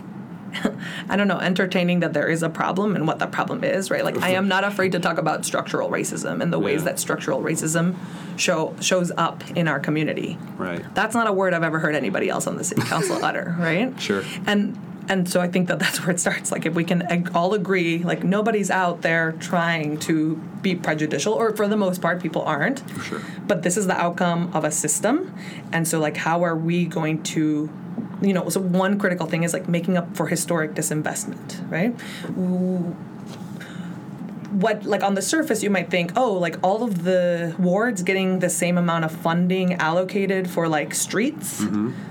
I 1.09 1.17
don't 1.17 1.29
know, 1.29 1.39
entertaining 1.39 2.01
that 2.01 2.13
there 2.15 2.29
is 2.29 2.43
a 2.43 2.49
problem 2.49 2.95
and 2.97 3.07
what 3.07 3.19
that 3.19 3.31
problem 3.31 3.63
is, 3.63 3.91
right? 3.91 4.03
Like 4.05 4.19
I 4.23 4.31
am 4.31 4.49
not 4.49 4.65
afraid 4.65 4.93
to 4.93 5.01
talk 5.01 5.19
about 5.19 5.45
structural 5.45 5.91
racism 5.91 6.41
and 6.41 6.51
the 6.53 6.59
ways 6.59 6.81
Yeah. 6.81 6.85
that 6.87 6.99
structural 7.01 7.43
racism 7.43 7.95
show 8.37 8.75
shows 8.81 9.13
up 9.19 9.43
in 9.51 9.69
our 9.69 9.79
community. 9.81 10.39
Right. 10.57 10.83
That's 10.95 11.15
not 11.15 11.27
a 11.27 11.33
word 11.33 11.53
I've 11.53 11.63
ever 11.63 11.79
heard 11.79 11.95
anybody 11.95 12.31
else 12.31 12.47
on 12.47 12.57
the 12.57 12.65
city 12.65 12.81
council 12.83 13.17
utter, 13.25 13.55
right? 13.59 13.99
Sure. 14.01 14.23
And 14.47 14.79
and 15.09 15.29
so 15.29 15.41
I 15.41 15.49
think 15.49 15.69
that 15.69 15.79
that's 15.79 16.01
where 16.03 16.11
it 16.11 16.21
starts. 16.21 16.53
Like 16.53 16.67
if 16.67 16.75
we 16.75 16.85
can 16.85 17.29
all 17.35 17.55
agree, 17.55 17.99
like 17.99 18.25
nobody's 18.25 18.71
out 18.71 19.03
there 19.03 19.33
trying 19.33 19.99
to 20.01 20.37
be 20.63 20.75
prejudicial, 20.75 21.33
or 21.33 21.55
for 21.55 21.69
the 21.69 21.77
most 21.77 22.01
part, 22.01 22.23
people 22.23 22.43
aren't. 22.43 22.83
Sure. 23.03 23.21
But 23.47 23.63
this 23.63 23.77
is 23.77 23.87
the 23.87 23.97
outcome 23.97 24.51
of 24.55 24.65
a 24.65 24.71
system, 24.71 25.35
and 25.73 25.87
so 25.87 25.99
like 25.99 26.17
how 26.17 26.45
are 26.45 26.57
we 26.57 26.87
going 26.87 27.23
to 27.25 27.71
you 28.23 28.33
know, 28.33 28.49
so 28.49 28.61
one 28.61 28.99
critical 28.99 29.27
thing 29.27 29.43
is 29.43 29.53
like 29.53 29.69
making 29.69 29.99
up 29.99 30.17
for 30.17 30.27
historic 30.27 30.73
disinvestment, 30.73 31.71
right? 31.71 31.95
what 34.57 34.85
like 34.85 35.03
on 35.03 35.15
the 35.15 35.21
surface 35.23 35.63
you 35.63 35.69
might 35.69 35.91
think 35.91 36.13
oh 36.17 36.33
like 36.33 36.57
all 36.63 36.83
of 36.83 37.05
the 37.05 37.55
wards 37.59 38.03
getting 38.03 38.39
the 38.39 38.49
same 38.49 38.79
amount 38.79 39.05
of 39.05 39.13
funding 39.13 39.75
allocated 39.75 40.49
for 40.49 40.67
like 40.69 40.95
streets 40.95 41.61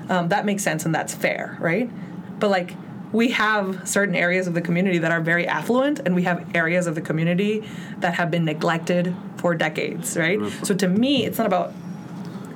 um, 0.09 0.27
that 0.29 0.45
makes 0.45 0.61
sense 0.61 0.85
and 0.85 0.93
that's 0.93 1.15
fair 1.15 1.57
right 1.59 1.89
but 2.39 2.51
like 2.51 2.75
we 3.15 3.29
have 3.29 3.87
certain 3.87 4.15
areas 4.15 4.45
of 4.45 4.53
the 4.53 4.61
community 4.61 4.97
that 4.97 5.11
are 5.11 5.21
very 5.21 5.47
affluent 5.47 5.99
and 5.99 6.13
we 6.13 6.23
have 6.23 6.45
areas 6.53 6.85
of 6.85 6.95
the 6.95 7.01
community 7.01 7.63
that 7.99 8.13
have 8.15 8.29
been 8.29 8.45
neglected 8.45 9.15
for 9.37 9.55
decades 9.55 10.17
right? 10.17 10.39
So 10.63 10.75
to 10.75 10.87
me 10.87 11.25
it's 11.25 11.37
not 11.37 11.47
about 11.47 11.73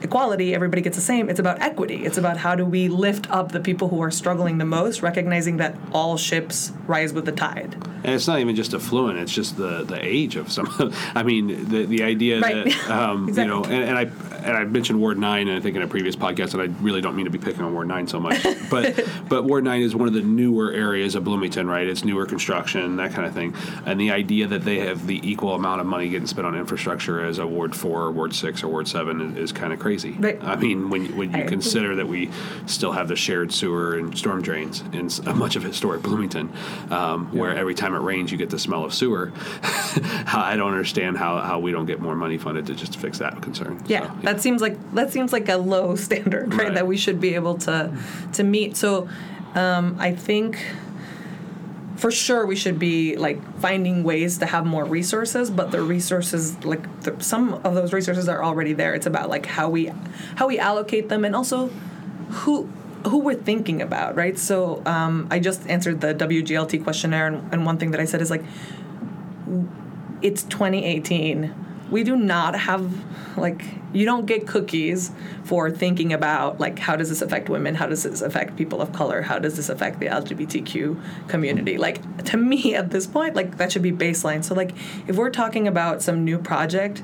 equality, 0.01 0.53
everybody 0.55 0.81
gets 0.81 0.95
the 0.97 1.01
same. 1.03 1.29
It's 1.29 1.39
about 1.39 1.61
equity. 1.61 2.05
It's 2.05 2.17
about 2.17 2.37
how 2.37 2.55
do 2.55 2.65
we 2.65 2.87
lift 2.87 3.29
up 3.29 3.51
the 3.51 3.59
people 3.59 3.89
who 3.89 4.01
are 4.01 4.11
struggling 4.11 4.57
the 4.57 4.65
most, 4.65 5.01
recognizing 5.01 5.57
that 5.57 5.75
all 5.93 6.17
ships 6.17 6.71
rise 6.87 7.13
with 7.13 7.25
the 7.25 7.31
tide. 7.31 7.75
And 8.03 8.15
it's 8.15 8.27
not 8.27 8.39
even 8.39 8.55
just 8.55 8.73
affluent; 8.73 9.19
it's 9.19 9.33
just 9.33 9.57
the, 9.57 9.83
the 9.83 9.99
age 10.03 10.35
of 10.37 10.49
some. 10.51 10.69
I 11.15 11.23
mean, 11.23 11.67
the 11.69 11.85
the 11.85 12.03
idea 12.03 12.39
Right. 12.39 12.65
that 12.65 12.89
um, 12.89 13.27
Exactly. 13.27 13.43
you 13.55 13.61
know, 13.61 13.63
and, 13.69 13.83
and 13.89 13.97
I 13.97 14.03
and 14.45 14.55
I 14.55 14.63
mentioned 14.63 15.01
Ward 15.01 15.17
Nine, 15.17 15.49
and 15.49 15.57
I 15.57 15.59
think 15.59 15.75
in 15.75 15.81
a 15.81 15.87
previous 15.87 16.15
podcast, 16.15 16.53
and 16.53 16.61
I 16.61 16.65
really 16.81 17.01
don't 17.01 17.17
mean 17.17 17.25
to 17.25 17.31
be 17.31 17.37
picking 17.37 17.61
on 17.61 17.73
Ward 17.73 17.89
Nine 17.89 18.07
so 18.07 18.17
much, 18.21 18.41
but 18.69 19.05
but 19.27 19.43
Ward 19.43 19.65
Nine 19.65 19.81
is 19.81 19.93
one 19.95 20.07
of 20.07 20.13
the 20.13 20.21
newer 20.21 20.71
areas 20.71 21.15
of 21.15 21.25
Bloomington, 21.25 21.67
right? 21.67 21.85
It's 21.85 22.05
newer 22.05 22.25
construction, 22.25 22.95
that 22.95 23.11
kind 23.11 23.27
of 23.27 23.33
thing, 23.33 23.53
and 23.85 23.99
the 23.99 24.11
idea 24.11 24.47
that 24.47 24.63
they 24.63 24.79
have 24.79 25.05
the 25.05 25.19
equal 25.29 25.53
amount 25.55 25.81
of 25.81 25.87
money 25.87 26.07
getting 26.07 26.25
spent 26.27 26.47
on 26.47 26.55
infrastructure 26.55 27.21
as 27.25 27.37
a 27.37 27.45
Ward 27.45 27.75
Four, 27.75 28.03
or 28.03 28.11
Ward 28.11 28.33
Six, 28.33 28.63
or 28.63 28.69
Ward 28.69 28.87
Seven 28.87 29.19
is, 29.35 29.37
is 29.37 29.51
kind 29.51 29.73
of 29.73 29.79
crazy. 29.79 29.88
Right. 30.11 30.41
I 30.43 30.55
mean, 30.55 30.89
when 30.89 31.15
when 31.17 31.33
you 31.33 31.45
consider 31.45 31.95
that 31.95 32.07
we 32.07 32.29
still 32.65 32.91
have 32.91 33.07
the 33.07 33.15
shared 33.15 33.51
sewer 33.51 33.97
and 33.97 34.17
storm 34.17 34.41
drains 34.41 34.83
in 34.93 35.09
much 35.37 35.55
of 35.55 35.63
historic 35.63 36.01
Bloomington, 36.01 36.51
um, 36.91 37.35
where 37.35 37.55
every 37.55 37.75
time 37.75 37.93
it 37.95 37.99
rains 37.99 38.31
you 38.31 38.37
get 38.37 38.49
the 38.49 38.59
smell 38.59 38.83
of 38.83 38.93
sewer. 38.93 39.31
I 40.31 40.55
don't 40.55 40.71
understand 40.71 41.17
how, 41.17 41.39
how 41.39 41.59
we 41.59 41.71
don't 41.71 41.85
get 41.85 41.99
more 41.99 42.15
money 42.15 42.37
funded 42.37 42.67
to 42.67 42.75
just 42.75 42.97
fix 42.97 43.17
that 43.19 43.41
concern. 43.41 43.83
Yeah, 43.87 44.07
So, 44.07 44.21
that 44.23 44.41
seems 44.41 44.61
like 44.61 44.93
that 44.93 45.11
seems 45.11 45.33
like 45.33 45.49
a 45.49 45.57
low 45.57 45.95
standard, 46.07 46.53
right? 46.53 46.65
Right. 46.65 46.73
That 46.73 46.87
we 46.87 46.97
should 46.97 47.19
be 47.19 47.35
able 47.35 47.57
to 47.59 47.95
to 48.33 48.43
meet. 48.43 48.77
So, 48.77 49.09
um, 49.55 49.95
I 49.99 50.13
think 50.13 50.59
for 51.99 52.11
sure 52.11 52.45
we 52.45 52.55
should 52.55 52.79
be 52.79 53.17
like 53.17 53.37
finding 53.59 54.03
ways 54.05 54.37
to 54.37 54.45
have 54.45 54.65
more 54.65 54.85
resources 54.85 55.51
but 55.51 55.69
the 55.71 55.81
resources 55.81 56.63
like 56.63 56.81
the, 57.01 57.21
some 57.21 57.55
of 57.65 57.75
those 57.75 57.91
resources 57.91 58.29
are 58.29 58.41
already 58.41 58.71
there. 58.71 58.93
It's 58.95 59.05
about 59.05 59.29
like 59.29 59.45
how 59.45 59.69
we 59.69 59.91
how 60.35 60.47
we 60.47 60.57
allocate 60.57 61.09
them 61.09 61.25
and 61.25 61.35
also 61.35 61.67
who 62.29 62.69
who 63.05 63.17
we're 63.17 63.35
thinking 63.35 63.81
about 63.81 64.15
right? 64.15 64.37
So 64.39 64.81
um, 64.85 65.27
i 65.29 65.39
just 65.39 65.67
answered 65.67 65.99
the 65.99 66.13
wglt 66.15 66.83
questionnaire 66.83 67.27
and, 67.27 67.53
and 67.53 67.65
one 67.65 67.77
thing 67.77 67.91
that 67.91 67.99
i 67.99 68.05
said 68.05 68.21
is 68.21 68.29
like 68.31 68.43
it's 70.21 70.43
2018 70.43 71.53
we 71.91 72.03
do 72.03 72.15
not 72.15 72.57
have 72.59 72.91
like 73.37 73.63
you 73.93 74.05
don't 74.05 74.25
get 74.25 74.45
cookies 74.45 75.11
for 75.43 75.71
thinking 75.71 76.13
about 76.13 76.59
like 76.59 76.77
how 76.77 76.95
does 76.95 77.09
this 77.09 77.21
affect 77.21 77.49
women? 77.49 77.75
How 77.75 77.87
does 77.87 78.03
this 78.03 78.21
affect 78.21 78.55
people 78.55 78.81
of 78.81 78.91
color? 78.93 79.21
How 79.21 79.39
does 79.39 79.55
this 79.55 79.69
affect 79.69 79.99
the 79.99 80.07
lgbtq 80.07 81.27
community? 81.27 81.77
Like 81.77 82.25
to 82.25 82.37
me 82.37 82.75
at 82.81 82.91
this 82.91 83.07
point 83.07 83.35
like 83.35 83.57
that 83.57 83.71
should 83.71 83.81
be 83.81 83.91
baseline. 83.91 84.43
So 84.43 84.53
like 84.55 84.71
if 85.07 85.15
we're 85.15 85.31
talking 85.31 85.67
about 85.67 86.01
some 86.01 86.23
new 86.23 86.37
project 86.37 87.03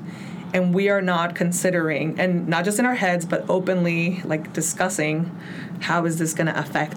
and 0.54 0.72
we 0.74 0.88
are 0.88 1.02
not 1.02 1.34
considering 1.34 2.18
and 2.20 2.46
not 2.46 2.64
just 2.64 2.78
in 2.78 2.86
our 2.86 2.94
heads 2.94 3.24
but 3.24 3.44
openly 3.48 4.22
like 4.24 4.52
discussing 4.52 5.36
how 5.80 6.04
is 6.06 6.18
this 6.18 6.34
going 6.34 6.46
to 6.46 6.58
affect 6.58 6.96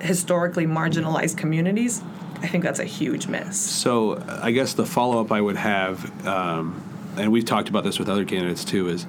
historically 0.00 0.66
marginalized 0.66 1.36
communities 1.36 2.02
i 2.42 2.48
think 2.48 2.64
that's 2.64 2.80
a 2.80 2.84
huge 2.84 3.28
miss. 3.28 3.58
So 3.58 4.22
I 4.28 4.50
guess 4.50 4.74
the 4.74 4.84
follow 4.84 5.20
up 5.20 5.30
I 5.30 5.40
would 5.40 5.56
have, 5.56 6.26
um, 6.26 6.82
and 7.16 7.32
we've 7.32 7.44
talked 7.44 7.68
about 7.68 7.84
this 7.84 7.98
with 7.98 8.08
other 8.08 8.24
candidates 8.24 8.64
too, 8.64 8.88
is 8.88 9.06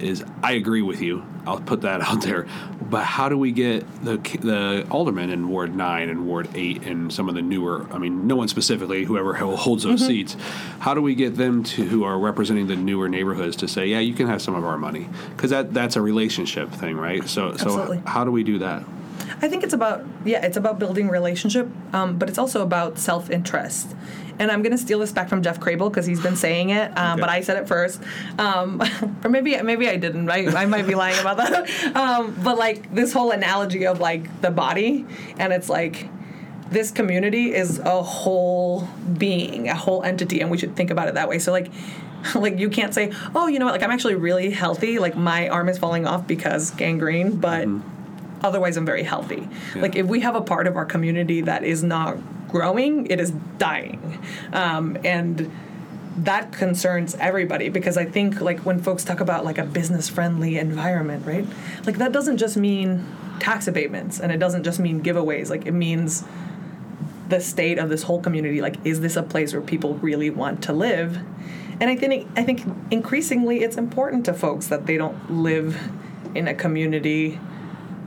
is 0.00 0.24
I 0.42 0.52
agree 0.52 0.82
with 0.82 1.00
you. 1.00 1.24
I'll 1.46 1.60
put 1.60 1.82
that 1.82 2.00
out 2.08 2.22
there. 2.22 2.46
But 2.80 3.04
how 3.04 3.28
do 3.28 3.38
we 3.38 3.52
get 3.52 3.86
the 4.04 4.16
the 4.40 4.86
aldermen 4.90 5.30
in 5.30 5.48
Ward 5.48 5.74
Nine 5.74 6.08
and 6.08 6.26
Ward 6.26 6.48
Eight 6.54 6.82
and 6.82 7.12
some 7.12 7.28
of 7.28 7.34
the 7.34 7.42
newer? 7.42 7.86
I 7.90 7.98
mean, 7.98 8.26
no 8.26 8.36
one 8.36 8.48
specifically, 8.48 9.04
whoever 9.04 9.34
holds 9.34 9.84
those 9.84 10.00
mm-hmm. 10.00 10.08
seats. 10.08 10.36
How 10.80 10.94
do 10.94 11.00
we 11.00 11.14
get 11.14 11.36
them 11.36 11.62
to 11.64 11.84
who 11.84 12.04
are 12.04 12.18
representing 12.18 12.66
the 12.66 12.76
newer 12.76 13.08
neighborhoods 13.08 13.56
to 13.56 13.68
say, 13.68 13.86
yeah, 13.86 14.00
you 14.00 14.14
can 14.14 14.26
have 14.26 14.42
some 14.42 14.54
of 14.54 14.64
our 14.64 14.76
money 14.76 15.08
because 15.36 15.50
that 15.50 15.72
that's 15.72 15.96
a 15.96 16.02
relationship 16.02 16.70
thing, 16.70 16.96
right? 16.96 17.26
So 17.28 17.50
Absolutely. 17.50 17.98
so 17.98 18.02
how 18.06 18.24
do 18.24 18.30
we 18.30 18.42
do 18.42 18.58
that? 18.58 18.84
I 19.40 19.48
think 19.48 19.62
it's 19.64 19.74
about 19.74 20.04
yeah, 20.24 20.44
it's 20.44 20.56
about 20.56 20.78
building 20.78 21.08
relationship, 21.08 21.68
um, 21.92 22.18
but 22.18 22.28
it's 22.28 22.38
also 22.38 22.62
about 22.62 22.98
self 22.98 23.30
interest. 23.30 23.94
And 24.38 24.50
I'm 24.50 24.62
gonna 24.62 24.78
steal 24.78 24.98
this 24.98 25.12
back 25.12 25.28
from 25.28 25.42
Jeff 25.42 25.60
Crabill 25.60 25.90
because 25.90 26.06
he's 26.06 26.20
been 26.20 26.36
saying 26.36 26.70
it, 26.70 26.90
um, 26.98 27.12
Okay. 27.12 27.20
but 27.20 27.28
I 27.28 27.40
said 27.42 27.56
it 27.58 27.68
first, 27.68 28.00
um, 28.38 28.82
or 29.24 29.30
maybe 29.30 29.60
maybe 29.62 29.88
I 29.88 29.96
didn't. 29.96 30.28
I, 30.30 30.46
I 30.62 30.66
might 30.66 30.86
be 30.86 30.94
lying 30.94 31.18
about 31.20 31.36
that. 31.38 31.68
Um, 31.94 32.36
but 32.42 32.58
like 32.58 32.92
this 32.94 33.12
whole 33.12 33.30
analogy 33.30 33.86
of 33.86 34.00
like 34.00 34.40
the 34.40 34.50
body, 34.50 35.06
and 35.38 35.52
it's 35.52 35.68
like 35.68 36.08
this 36.70 36.90
community 36.90 37.54
is 37.54 37.78
a 37.78 38.02
whole 38.02 38.88
being, 39.18 39.68
a 39.68 39.74
whole 39.74 40.02
entity, 40.02 40.40
and 40.40 40.50
we 40.50 40.56
should 40.58 40.74
think 40.74 40.90
about 40.90 41.08
it 41.08 41.14
that 41.14 41.28
way. 41.28 41.38
So 41.38 41.52
like. 41.52 41.70
Like 42.36 42.60
you 42.60 42.70
can't 42.70 42.94
say, 42.94 43.10
oh, 43.34 43.48
you 43.48 43.58
know 43.58 43.64
what? 43.64 43.72
Like 43.72 43.82
I'm 43.82 43.90
actually 43.90 44.14
really 44.14 44.50
healthy. 44.52 45.00
Like 45.00 45.16
my 45.16 45.48
arm 45.48 45.68
is 45.68 45.76
falling 45.76 46.06
off 46.06 46.24
because 46.24 46.70
gangrene, 46.70 47.34
but 47.40 47.66
otherwise 48.42 48.76
I'm 48.76 48.86
very 48.86 49.02
healthy. 49.02 49.48
Like 49.74 49.96
if 49.96 50.06
we 50.06 50.20
have 50.20 50.34
a 50.34 50.40
part 50.40 50.66
of 50.66 50.76
our 50.76 50.84
community 50.84 51.40
that 51.42 51.64
is 51.64 51.82
not 51.82 52.16
growing, 52.48 53.06
it 53.06 53.20
is 53.20 53.30
dying, 53.58 54.18
um, 54.52 54.98
and 55.04 55.50
that 56.16 56.52
concerns 56.52 57.14
everybody 57.14 57.68
because 57.68 57.96
I 57.96 58.04
think 58.04 58.40
like 58.40 58.60
when 58.60 58.80
folks 58.82 59.04
talk 59.04 59.20
about 59.20 59.44
like 59.44 59.58
a 59.58 59.64
business 59.64 60.08
friendly 60.08 60.58
environment, 60.58 61.26
right? 61.26 61.46
Like 61.86 61.96
that 61.98 62.12
doesn't 62.12 62.36
just 62.36 62.56
mean 62.56 63.06
tax 63.40 63.66
abatements 63.66 64.20
and 64.20 64.30
it 64.30 64.38
doesn't 64.38 64.64
just 64.64 64.78
mean 64.78 65.02
giveaways. 65.02 65.48
Like 65.48 65.66
it 65.66 65.72
means 65.72 66.24
the 67.28 67.40
state 67.40 67.78
of 67.78 67.88
this 67.88 68.02
whole 68.02 68.20
community. 68.20 68.60
Like 68.60 68.76
is 68.84 69.00
this 69.00 69.16
a 69.16 69.22
place 69.22 69.52
where 69.52 69.62
people 69.62 69.94
really 69.94 70.28
want 70.28 70.62
to 70.64 70.72
live? 70.72 71.18
And 71.80 71.90
I 71.90 71.96
think 71.96 72.28
I 72.36 72.42
think 72.44 72.62
increasingly 72.90 73.62
it's 73.62 73.76
important 73.76 74.26
to 74.26 74.34
folks 74.34 74.66
that 74.66 74.86
they 74.86 74.98
don't 74.98 75.30
live 75.30 75.80
in 76.34 76.46
a 76.46 76.54
community 76.54 77.40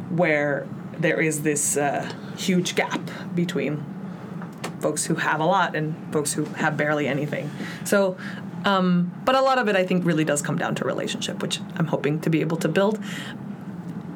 where 0.10 0.68
there 0.98 1.20
is 1.20 1.42
this 1.42 1.78
uh, 1.78 2.12
huge 2.38 2.76
gap 2.76 3.02
between 3.34 3.84
folks 4.80 5.06
who 5.06 5.16
have 5.16 5.40
a 5.40 5.46
lot 5.46 5.76
and 5.76 5.96
folks 6.14 6.34
who 6.34 6.46
have 6.46 6.78
barely 6.78 7.08
anything. 7.08 7.50
So, 7.84 8.18
um, 8.66 9.12
but 9.26 9.36
a 9.36 9.42
lot 9.42 9.58
of 9.58 9.68
it 9.68 9.76
I 9.76 9.86
think 9.86 10.06
really 10.06 10.24
does 10.24 10.42
come 10.42 10.58
down 10.58 10.76
to 10.76 10.86
relationship, 10.86 11.42
which 11.42 11.60
I'm 11.76 11.88
hoping 11.88 12.20
to 12.22 12.30
be 12.30 12.42
able 12.42 12.58
to 12.58 12.68
build. 12.68 13.00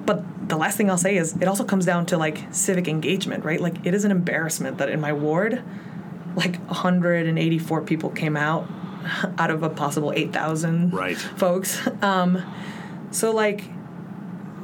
But 0.06 0.49
the 0.49 0.58
last 0.58 0.78
thing 0.78 0.89
I'll 0.89 0.97
say 0.97 1.17
is 1.17 1.36
it 1.38 1.47
also 1.47 1.63
comes 1.63 1.86
down 1.86 2.06
to 2.08 2.17
like 2.17 2.45
civic 2.52 2.88
engagement, 2.88 3.45
right? 3.45 3.60
Like 3.62 3.86
it 3.86 3.93
is 3.93 4.06
an 4.06 4.12
embarrassment 4.12 4.78
that 4.80 4.89
in 4.89 4.99
my 4.99 5.13
ward, 5.13 5.62
like 6.36 6.58
184 6.67 7.82
people 7.82 8.10
came 8.10 8.36
out 8.38 8.67
out 9.38 9.49
of 9.49 9.63
a 9.63 9.69
possible 9.69 10.12
8,000 10.13 10.91
Right. 10.93 11.17
folks. 11.17 11.80
Um, 12.02 12.43
so 13.12 13.32
like 13.32 13.63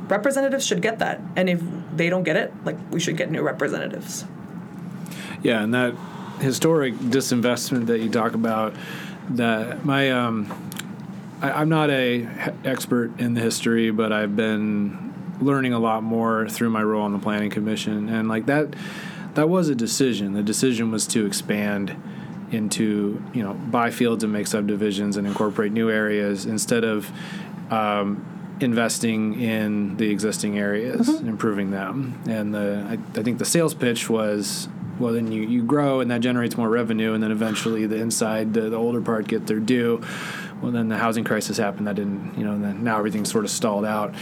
representatives 0.08 0.66
should 0.66 0.82
get 0.82 1.00
that, 1.00 1.22
and 1.36 1.50
if 1.50 1.62
they 1.96 2.10
don't 2.10 2.24
get 2.24 2.36
it, 2.36 2.54
like 2.66 2.78
we 2.92 3.00
should 3.00 3.18
get 3.18 3.32
new 3.32 3.42
representatives. 3.42 4.26
Yeah, 5.44 5.62
and 5.62 5.74
that 5.74 5.96
historic 6.40 6.96
disinvestment 6.96 7.88
that 7.88 8.00
you 8.00 8.10
talk 8.10 8.34
about, 8.34 8.74
that 9.30 9.86
my 9.86 10.12
um, 10.12 10.72
I, 11.42 11.52
I'm 11.52 11.70
not 11.70 11.90
a 11.90 12.20
he- 12.20 12.52
expert 12.64 13.20
in 13.20 13.34
the 13.34 13.42
history, 13.42 13.92
but 13.92 14.12
I've 14.12 14.36
been 14.36 15.14
learning 15.42 15.74
a 15.74 15.80
lot 15.80 16.02
more 16.02 16.48
through 16.48 16.70
my 16.70 16.82
role 16.82 17.04
on 17.04 17.14
the 17.14 17.20
planning 17.20 17.50
commission, 17.50 18.10
and 18.10 18.28
like 18.28 18.46
that, 18.48 18.76
that 19.36 19.50
was 19.50 19.70
a 19.70 19.76
decision. 19.76 20.34
The 20.34 20.44
decision 20.44 20.92
was 20.92 21.06
to 21.08 21.26
expand 21.26 21.96
into 22.52 23.22
you 23.34 23.44
know 23.44 23.54
buy 23.54 23.92
fields 23.92 24.24
and 24.24 24.32
make 24.32 24.48
subdivisions 24.48 25.18
and 25.18 25.28
incorporate 25.28 25.72
new 25.72 25.90
areas 25.90 26.46
instead 26.46 26.84
of 26.84 27.12
um, 27.72 28.26
investing 28.62 29.40
in 29.40 29.98
the 29.98 30.10
existing 30.10 30.58
areas 30.58 31.10
and 31.10 31.28
improving 31.28 31.72
them. 31.72 32.22
And 32.28 32.54
the 32.54 32.86
I, 32.90 33.20
I 33.20 33.24
think 33.24 33.38
the 33.38 33.46
sales 33.46 33.74
pitch 33.74 34.10
was 34.10 34.68
well 35.00 35.14
then 35.14 35.32
you, 35.32 35.42
you 35.42 35.62
grow 35.62 36.00
and 36.00 36.10
that 36.10 36.22
generates 36.22 36.56
more 36.56 36.70
revenue 36.70 37.14
and 37.14 37.22
then 37.22 37.32
eventually 37.32 37.86
the 37.86 37.98
inside 37.98 38.54
the, 38.54 38.70
the 38.70 38.78
older 38.78 39.02
part 39.02 39.28
get 39.28 39.48
their 39.48 39.60
due. 39.60 40.02
Well 40.62 40.72
then 40.72 40.88
the 40.88 40.98
housing 40.98 41.24
crisis 41.24 41.58
happened 41.58 41.88
that 41.88 41.96
didn't 41.96 42.38
you 42.38 42.46
know 42.46 42.54
and 42.54 42.64
then 42.64 42.84
now 42.84 42.98
everything's 42.98 43.32
sort 43.32 43.44
of 43.44 43.52
stalled 43.52 43.86
out. 43.86 44.14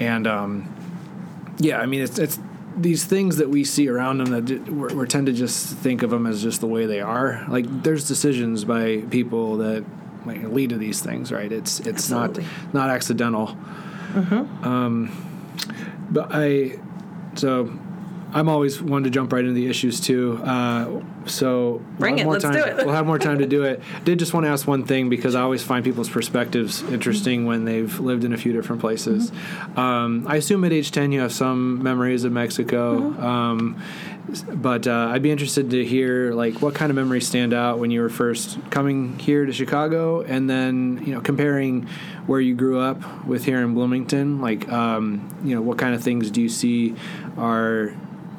And 0.00 0.26
um, 0.26 0.74
yeah, 1.58 1.78
I 1.78 1.86
mean 1.86 2.00
it's 2.00 2.18
it's 2.18 2.38
these 2.76 3.04
things 3.04 3.36
that 3.36 3.50
we 3.50 3.64
see 3.64 3.88
around 3.88 4.18
them 4.18 4.46
that 4.46 4.68
we 4.68 5.06
tend 5.06 5.26
to 5.26 5.32
just 5.32 5.76
think 5.76 6.02
of 6.02 6.08
them 6.08 6.26
as 6.26 6.42
just 6.42 6.60
the 6.60 6.66
way 6.66 6.86
they 6.86 7.00
are. 7.00 7.44
Like 7.48 7.66
there's 7.82 8.08
decisions 8.08 8.64
by 8.64 9.02
people 9.10 9.58
that 9.58 9.84
like, 10.26 10.42
lead 10.42 10.70
to 10.70 10.78
these 10.78 11.00
things, 11.00 11.32
right? 11.32 11.50
It's 11.50 11.80
it's 11.80 12.10
Absolutely. 12.10 12.44
not 12.72 12.74
not 12.74 12.90
accidental. 12.90 13.56
Um, 14.14 15.10
but 16.10 16.28
I 16.30 16.78
so 17.34 17.72
I'm 18.34 18.48
always 18.48 18.80
one 18.80 19.04
to 19.04 19.10
jump 19.10 19.32
right 19.32 19.44
into 19.44 19.52
the 19.54 19.66
issues 19.66 20.00
too. 20.00 20.40
Uh, 20.42 21.02
so 21.26 21.82
Bring 21.98 22.16
we'll 22.16 22.18
have 22.18 22.18
it, 22.18 22.24
more 22.24 22.32
let's 22.32 22.44
time. 22.44 22.54
do 22.54 22.60
it. 22.60 22.76
we'll 22.86 22.94
have 22.94 23.06
more 23.06 23.18
time 23.18 23.38
to 23.38 23.46
do 23.46 23.64
it. 23.64 23.82
Did 24.04 24.18
just 24.18 24.32
want 24.32 24.44
to 24.44 24.50
ask 24.50 24.66
one 24.66 24.84
thing 24.84 25.08
because 25.10 25.34
I 25.34 25.42
always 25.42 25.62
find 25.62 25.84
people's 25.84 26.08
perspectives 26.08 26.82
interesting 26.84 27.44
when 27.44 27.64
they've 27.64 28.00
lived 28.00 28.24
in 28.24 28.32
a 28.32 28.38
few 28.38 28.52
different 28.52 28.80
places. 28.80 29.30
Mm-hmm. 29.30 29.78
Um, 29.78 30.26
I 30.26 30.36
assume 30.36 30.64
at 30.64 30.72
age 30.72 30.90
ten 30.90 31.12
you 31.12 31.20
have 31.20 31.32
some 31.32 31.82
memories 31.82 32.24
of 32.24 32.32
Mexico. 32.32 33.00
Mm-hmm. 33.00 33.24
Um, 33.24 33.82
but 34.54 34.86
uh, 34.86 35.08
I'd 35.10 35.22
be 35.22 35.30
interested 35.30 35.70
to 35.70 35.84
hear 35.84 36.32
like 36.32 36.62
what 36.62 36.74
kind 36.74 36.90
of 36.90 36.96
memories 36.96 37.26
stand 37.26 37.52
out 37.52 37.78
when 37.78 37.90
you 37.90 38.00
were 38.00 38.08
first 38.08 38.58
coming 38.70 39.18
here 39.18 39.44
to 39.44 39.52
Chicago, 39.52 40.22
and 40.22 40.48
then 40.48 41.02
you 41.04 41.14
know 41.14 41.20
comparing 41.20 41.88
where 42.26 42.40
you 42.40 42.54
grew 42.54 42.78
up 42.78 43.26
with 43.26 43.44
here 43.44 43.62
in 43.62 43.74
Bloomington. 43.74 44.40
Like 44.40 44.70
um, 44.70 45.28
you 45.44 45.54
know 45.54 45.62
what 45.62 45.78
kind 45.78 45.94
of 45.94 46.02
things 46.02 46.30
do 46.30 46.40
you 46.40 46.48
see 46.48 46.94
are 47.36 47.94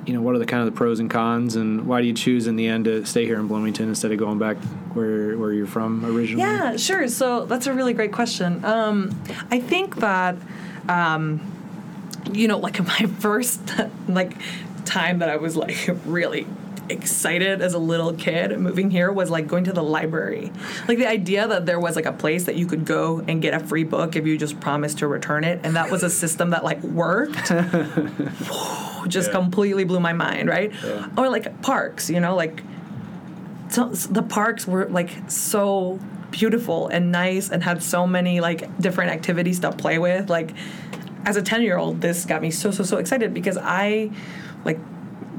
you 0.06 0.13
know 0.13 0.22
what 0.22 0.36
are 0.36 0.39
the 0.39 0.46
kind 0.46 0.65
of 0.65 0.74
the 0.74 0.78
pros 0.78 1.00
and 1.00 1.10
cons, 1.10 1.56
and 1.56 1.86
why 1.86 2.02
do 2.02 2.08
you 2.08 2.13
choose 2.13 2.48
in 2.48 2.56
the 2.56 2.67
end 2.67 2.86
to 2.86 3.06
stay 3.06 3.26
here 3.26 3.39
in 3.39 3.48
Bloomington 3.48 3.89
instead 3.89 4.12
of 4.12 4.17
going 4.17 4.39
back 4.39 4.58
where 4.93 5.38
where 5.38 5.52
you're 5.52 5.67
from 5.67 6.06
originally? 6.06 6.41
Yeah, 6.41 6.78
sure. 6.78 7.08
So 7.08 7.46
that's 7.46 7.67
a 7.67 7.74
really 7.74 7.93
great 7.93 8.12
question. 8.12 8.63
Um, 8.63 9.22
I 9.52 9.60
think 9.60 9.98
that, 9.98 10.38
um, 10.88 11.41
you 12.32 12.48
know, 12.48 12.58
like 12.58 12.80
my 12.88 13.06
first 13.19 13.62
like 14.08 14.34
time 14.86 15.19
that 15.19 15.30
I 15.30 15.38
was 15.38 15.56
like 15.56 15.89
really 16.06 16.48
excited 16.89 17.62
as 17.62 17.74
a 17.74 17.80
little 17.80 18.13
kid 18.13 18.58
moving 18.60 18.91
here 18.91 19.12
was 19.12 19.30
like 19.30 19.48
going 19.48 19.63
to 19.63 19.74
the 19.74 19.84
library. 19.84 20.52
Like 20.88 20.98
the 20.98 21.08
idea 21.08 21.48
that 21.48 21.65
there 21.65 21.80
was 21.80 21.96
like 21.96 22.06
a 22.06 22.12
place 22.12 22.46
that 22.46 22.56
you 22.56 22.65
could 22.65 22.86
go 22.86 23.24
and 23.28 23.41
get 23.41 23.54
a 23.54 23.65
free 23.65 23.84
book 23.84 24.15
if 24.15 24.28
you 24.28 24.38
just 24.38 24.60
promised 24.60 25.00
to 25.00 25.08
return 25.08 25.43
it 25.43 25.62
and 25.63 25.76
that 25.76 25.89
was 25.89 26.04
a 26.04 26.10
system 26.10 26.50
that 26.50 26.63
like 26.63 26.82
worked 26.84 27.48
just 29.08 29.32
completely 29.32 29.84
blew 29.84 30.00
my 30.00 30.13
mind 30.13 30.50
right? 30.50 30.74
Or 31.17 31.30
like 31.30 31.62
parks 31.62 32.10
you 32.10 32.19
know 32.19 32.36
like 32.36 32.62
so, 33.69 33.89
the 33.89 34.22
parks 34.22 34.67
were 34.67 34.88
like 34.89 35.10
so 35.28 36.00
beautiful 36.32 36.89
and 36.89 37.12
nice 37.12 37.50
and 37.50 37.63
had 37.63 37.82
so 37.82 38.06
many 38.06 38.41
like 38.41 38.78
different 38.80 39.12
activities 39.12 39.60
to 39.60 39.72
play 39.72 39.98
with. 40.00 40.30
Like 40.30 40.52
as 41.26 41.38
a 41.38 41.41
10 41.41 41.62
year 41.62 41.78
old 41.78 42.02
this 42.02 42.26
got 42.26 42.41
me 42.41 42.52
so 42.52 42.72
so 42.72 42.84
so 42.84 42.98
excited 42.98 43.34
because 43.34 43.58
i 43.62 44.12
like 44.65 44.80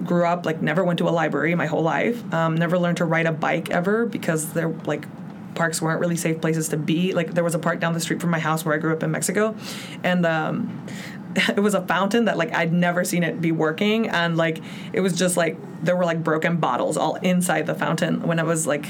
grew 0.05 0.27
up 0.27 0.45
like 0.45 0.61
never 0.61 0.85
went 0.85 0.99
to 0.99 1.09
a 1.09 1.11
library 1.11 1.55
my 1.55 1.67
whole 1.67 1.83
life. 1.83 2.33
Um, 2.33 2.57
never 2.57 2.79
learned 2.79 2.99
to 2.99 3.05
ride 3.05 3.27
a 3.27 3.33
bike 3.33 3.71
ever 3.71 4.07
because 4.07 4.53
they're 4.53 4.69
like 4.69 5.07
parks 5.55 5.81
weren't 5.81 6.01
really 6.01 6.17
safe 6.17 6.41
places 6.41 6.69
to 6.71 6.77
be. 6.77 7.13
Like 7.13 7.35
there 7.35 7.45
was 7.45 7.55
a 7.55 7.59
park 7.59 7.81
down 7.81 7.93
the 7.93 8.01
street 8.01 8.21
from 8.21 8.31
my 8.31 8.39
house 8.39 8.65
where 8.65 8.75
I 8.75 8.79
grew 8.79 8.93
up 8.93 9.03
in 9.03 9.11
Mexico, 9.11 9.55
and 10.03 10.27
um, 10.27 10.87
it 11.37 11.61
was 11.61 11.75
a 11.75 11.87
fountain 11.87 12.27
that 12.27 12.37
like 12.37 12.53
I'd 12.55 12.73
never 12.73 13.05
seen 13.05 13.23
it 13.23 13.41
be 13.41 13.53
working, 13.53 14.09
and 14.09 14.37
like 14.37 14.61
it 14.93 15.01
was 15.01 15.17
just 15.17 15.37
like 15.37 15.57
there 15.83 15.97
were 15.97 16.05
like 16.05 16.23
broken 16.23 16.57
bottles 16.57 16.97
all 16.97 17.17
inside 17.17 17.67
the 17.67 17.75
fountain. 17.75 18.23
When 18.23 18.39
I 18.39 18.43
was 18.43 18.67
like 18.67 18.87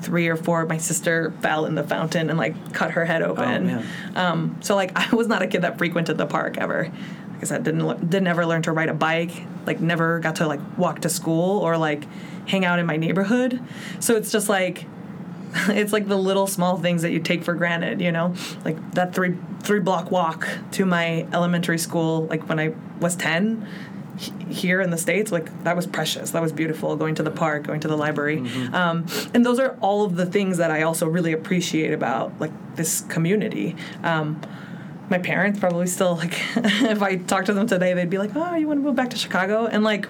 three 0.00 0.28
or 0.28 0.36
four, 0.36 0.64
my 0.66 0.78
sister 0.78 1.32
fell 1.40 1.66
in 1.66 1.74
the 1.74 1.82
fountain 1.82 2.30
and 2.30 2.38
like 2.38 2.72
cut 2.72 2.92
her 2.92 3.04
head 3.04 3.22
open. 3.22 3.66
man. 3.66 3.86
um, 4.14 4.56
so 4.60 4.74
like 4.74 4.92
I 4.96 5.14
was 5.14 5.26
not 5.26 5.42
a 5.42 5.46
kid 5.46 5.62
that 5.62 5.78
frequented 5.78 6.18
the 6.18 6.26
park 6.26 6.58
ever. 6.58 6.90
Like 7.38 7.44
I 7.44 7.46
said, 7.46 7.62
didn't 7.62 8.10
didn't 8.10 8.26
ever 8.26 8.44
learn 8.44 8.62
to 8.62 8.72
ride 8.72 8.88
a 8.88 8.94
bike. 8.94 9.30
Like 9.64 9.78
never 9.80 10.18
got 10.18 10.36
to 10.36 10.46
like 10.48 10.58
walk 10.76 11.02
to 11.02 11.08
school 11.08 11.60
or 11.60 11.78
like 11.78 12.02
hang 12.48 12.64
out 12.64 12.80
in 12.80 12.86
my 12.86 12.96
neighborhood. 12.96 13.62
So 14.00 14.16
it's 14.16 14.32
just 14.32 14.48
like 14.48 14.86
it's 15.68 15.92
like 15.92 16.08
the 16.08 16.18
little 16.18 16.48
small 16.48 16.78
things 16.78 17.02
that 17.02 17.12
you 17.12 17.20
take 17.20 17.44
for 17.44 17.54
granted, 17.54 18.00
you 18.00 18.10
know, 18.10 18.34
like 18.64 18.94
that 18.94 19.14
three 19.14 19.36
three 19.62 19.78
block 19.78 20.10
walk 20.10 20.48
to 20.72 20.84
my 20.84 21.28
elementary 21.32 21.78
school, 21.78 22.26
like 22.26 22.48
when 22.48 22.58
I 22.58 22.74
was 22.98 23.14
ten, 23.14 23.68
here 24.48 24.80
in 24.80 24.90
the 24.90 24.98
states, 24.98 25.30
like 25.30 25.64
that 25.64 25.76
was 25.76 25.86
precious. 25.86 26.32
That 26.32 26.42
was 26.42 26.52
beautiful. 26.52 26.96
Going 26.96 27.14
to 27.16 27.22
the 27.22 27.30
park, 27.30 27.66
going 27.66 27.80
to 27.80 27.88
the 27.88 27.96
library, 27.96 28.38
um, 28.72 29.06
and 29.32 29.46
those 29.46 29.60
are 29.60 29.76
all 29.80 30.04
of 30.04 30.16
the 30.16 30.26
things 30.26 30.58
that 30.58 30.72
I 30.72 30.82
also 30.82 31.06
really 31.06 31.32
appreciate 31.32 31.92
about 31.92 32.38
like 32.40 32.50
this 32.74 33.02
community. 33.02 33.76
Um, 34.02 34.40
my 35.10 35.18
parents 35.18 35.58
probably 35.58 35.86
still 35.86 36.16
like 36.16 36.34
if 36.56 37.02
I 37.02 37.16
talk 37.16 37.46
to 37.46 37.54
them 37.54 37.66
today, 37.66 37.94
they'd 37.94 38.10
be 38.10 38.18
like, 38.18 38.30
"Oh, 38.34 38.54
you 38.54 38.66
want 38.66 38.80
to 38.80 38.84
move 38.84 38.96
back 38.96 39.10
to 39.10 39.16
Chicago?" 39.16 39.66
And 39.66 39.84
like, 39.84 40.06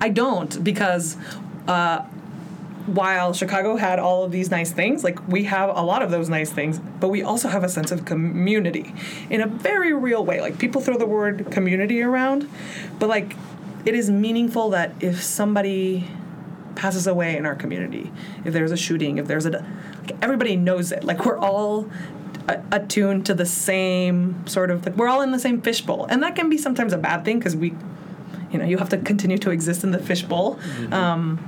I 0.00 0.08
don't 0.08 0.62
because 0.62 1.16
uh, 1.66 2.04
while 2.86 3.32
Chicago 3.32 3.76
had 3.76 3.98
all 3.98 4.24
of 4.24 4.32
these 4.32 4.50
nice 4.50 4.72
things, 4.72 5.04
like 5.04 5.26
we 5.28 5.44
have 5.44 5.70
a 5.76 5.82
lot 5.82 6.02
of 6.02 6.10
those 6.10 6.28
nice 6.28 6.50
things, 6.50 6.78
but 6.78 7.08
we 7.08 7.22
also 7.22 7.48
have 7.48 7.62
a 7.62 7.68
sense 7.68 7.90
of 7.90 8.04
community 8.04 8.94
in 9.28 9.40
a 9.40 9.46
very 9.46 9.92
real 9.92 10.24
way. 10.24 10.40
Like 10.40 10.58
people 10.58 10.80
throw 10.80 10.96
the 10.96 11.06
word 11.06 11.50
community 11.50 12.02
around, 12.02 12.48
but 12.98 13.08
like 13.08 13.36
it 13.84 13.94
is 13.94 14.10
meaningful 14.10 14.70
that 14.70 14.92
if 15.00 15.22
somebody 15.22 16.08
passes 16.74 17.06
away 17.06 17.36
in 17.36 17.46
our 17.46 17.54
community, 17.54 18.10
if 18.44 18.52
there's 18.52 18.72
a 18.72 18.76
shooting, 18.76 19.18
if 19.18 19.26
there's 19.26 19.46
a 19.46 19.50
like 19.50 20.16
everybody 20.22 20.56
knows 20.56 20.92
it. 20.92 21.04
Like 21.04 21.24
we're 21.24 21.38
all 21.38 21.90
attuned 22.48 23.26
to 23.26 23.34
the 23.34 23.46
same 23.46 24.46
sort 24.46 24.70
of 24.70 24.84
like 24.86 24.96
we're 24.96 25.08
all 25.08 25.22
in 25.22 25.30
the 25.32 25.38
same 25.38 25.60
fishbowl. 25.60 26.06
And 26.06 26.22
that 26.22 26.34
can 26.36 26.48
be 26.50 26.58
sometimes 26.58 26.92
a 26.92 26.98
bad 26.98 27.24
thing 27.24 27.38
because 27.38 27.54
we 27.56 27.74
you 28.50 28.58
know, 28.58 28.64
you 28.64 28.78
have 28.78 28.88
to 28.88 28.98
continue 28.98 29.38
to 29.38 29.50
exist 29.50 29.84
in 29.84 29.92
the 29.92 29.98
fishbowl. 30.00 30.58
Um, 30.90 31.38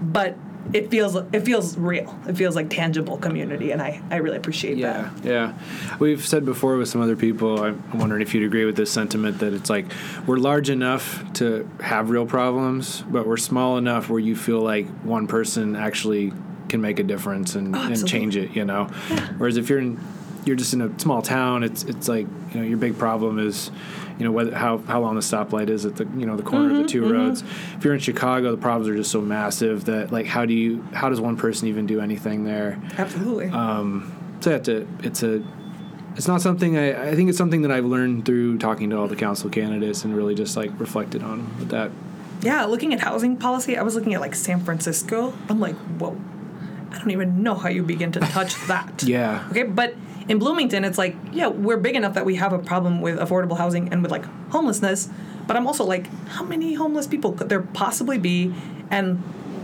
but 0.00 0.36
it 0.72 0.88
feels 0.90 1.16
it 1.16 1.40
feels 1.40 1.76
real. 1.76 2.16
It 2.28 2.36
feels 2.36 2.54
like 2.54 2.70
tangible 2.70 3.16
community, 3.18 3.72
and 3.72 3.82
I, 3.82 4.00
I 4.10 4.16
really 4.16 4.36
appreciate 4.36 4.76
Yeah, 4.78 5.10
that. 5.22 5.24
yeah. 5.24 5.52
We've 5.98 6.24
said 6.24 6.44
before 6.44 6.76
with 6.76 6.88
some 6.88 7.00
other 7.00 7.16
people. 7.16 7.64
I'm 7.64 7.98
wondering 7.98 8.22
if 8.22 8.32
you'd 8.34 8.44
agree 8.44 8.64
with 8.64 8.76
this 8.76 8.92
sentiment 8.92 9.40
that 9.40 9.52
it's 9.52 9.68
like 9.68 9.86
we're 10.26 10.36
large 10.36 10.70
enough 10.70 11.24
to 11.34 11.68
have 11.80 12.10
real 12.10 12.26
problems, 12.26 13.02
but 13.10 13.26
we're 13.26 13.36
small 13.36 13.78
enough 13.78 14.08
where 14.08 14.20
you 14.20 14.36
feel 14.36 14.60
like 14.60 14.86
one 15.02 15.26
person 15.26 15.74
actually 15.74 16.32
can 16.70 16.80
make 16.80 16.98
a 16.98 17.02
difference 17.02 17.54
and, 17.54 17.76
and 17.76 18.08
change 18.08 18.36
it. 18.36 18.56
You 18.56 18.64
know, 18.64 18.84
whereas 19.36 19.56
if 19.56 19.68
you're 19.68 19.80
in, 19.80 20.00
you're 20.44 20.56
just 20.56 20.72
in 20.72 20.80
a 20.80 20.98
small 20.98 21.20
town, 21.20 21.62
it's 21.62 21.82
it's 21.84 22.08
like 22.08 22.26
you 22.52 22.60
know 22.60 22.66
your 22.66 22.78
big 22.78 22.98
problem 22.98 23.38
is. 23.38 23.70
You 24.18 24.26
know 24.26 24.32
whether 24.32 24.54
how, 24.54 24.76
how 24.76 25.00
long 25.00 25.14
the 25.14 25.22
stoplight 25.22 25.70
is 25.70 25.86
at 25.86 25.96
the 25.96 26.04
you 26.04 26.26
know 26.26 26.36
the 26.36 26.42
corner 26.42 26.66
of 26.66 26.76
the 26.76 26.82
mm-hmm, 26.82 26.88
2 26.88 27.00
mm-hmm. 27.00 27.12
roads. 27.12 27.42
If 27.78 27.82
you're 27.82 27.94
in 27.94 28.00
Chicago, 28.00 28.50
the 28.50 28.58
problems 28.58 28.86
are 28.86 28.94
just 28.94 29.10
so 29.10 29.22
massive 29.22 29.86
that 29.86 30.12
like 30.12 30.26
how 30.26 30.44
do 30.44 30.52
you 30.52 30.82
how 30.92 31.08
does 31.08 31.22
one 31.22 31.38
person 31.38 31.68
even 31.68 31.86
do 31.86 32.02
anything 32.02 32.44
there? 32.44 32.78
Absolutely. 32.98 33.48
Um, 33.48 34.12
so 34.40 34.50
it's 34.50 34.68
a 34.68 34.86
it's 35.02 35.22
a 35.22 35.42
it's 36.16 36.28
not 36.28 36.42
something 36.42 36.76
I, 36.76 37.10
I 37.10 37.14
think 37.14 37.28
it's 37.28 37.38
something 37.38 37.62
that 37.62 37.70
I've 37.70 37.84
learned 37.84 38.26
through 38.26 38.58
talking 38.58 38.90
to 38.90 38.98
all 38.98 39.08
the 39.08 39.16
council 39.16 39.48
candidates 39.48 40.04
and 40.04 40.14
really 40.14 40.34
just 40.34 40.56
like 40.56 40.70
reflected 40.78 41.22
on 41.22 41.58
with 41.58 41.70
that. 41.70 41.90
yeah, 42.42 42.64
looking 42.64 42.92
at 42.92 43.00
housing 43.00 43.36
policy, 43.36 43.76
I 43.76 43.82
was 43.82 43.94
looking 43.94 44.14
at 44.14 44.20
like 44.20 44.34
San 44.34 44.60
Francisco. 44.60 45.32
I'm 45.48 45.60
like, 45.60 45.76
whoa, 45.98 46.20
I 46.90 46.98
don't 46.98 47.10
even 47.10 47.42
know 47.42 47.54
how 47.54 47.68
you 47.68 47.82
begin 47.82 48.12
to 48.12 48.20
touch 48.20 48.54
that. 48.68 49.02
Yeah. 49.02 49.46
Okay, 49.50 49.62
but 49.64 49.94
in 50.28 50.38
Bloomington, 50.38 50.84
it's 50.84 50.98
like, 50.98 51.16
yeah, 51.32 51.48
we're 51.48 51.76
big 51.76 51.96
enough 51.96 52.14
that 52.14 52.24
we 52.26 52.36
have 52.36 52.52
a 52.52 52.58
problem 52.58 53.00
with 53.00 53.18
affordable 53.18 53.56
housing 53.56 53.92
and 53.92 54.02
with 54.02 54.10
like 54.10 54.24
homelessness. 54.50 55.08
But 55.46 55.56
I'm 55.56 55.66
also 55.66 55.84
like, 55.84 56.06
how 56.28 56.44
many 56.44 56.74
homeless 56.74 57.06
people 57.06 57.32
could 57.32 57.48
there 57.48 57.62
possibly 57.62 58.18
be? 58.18 58.52
And 58.90 59.22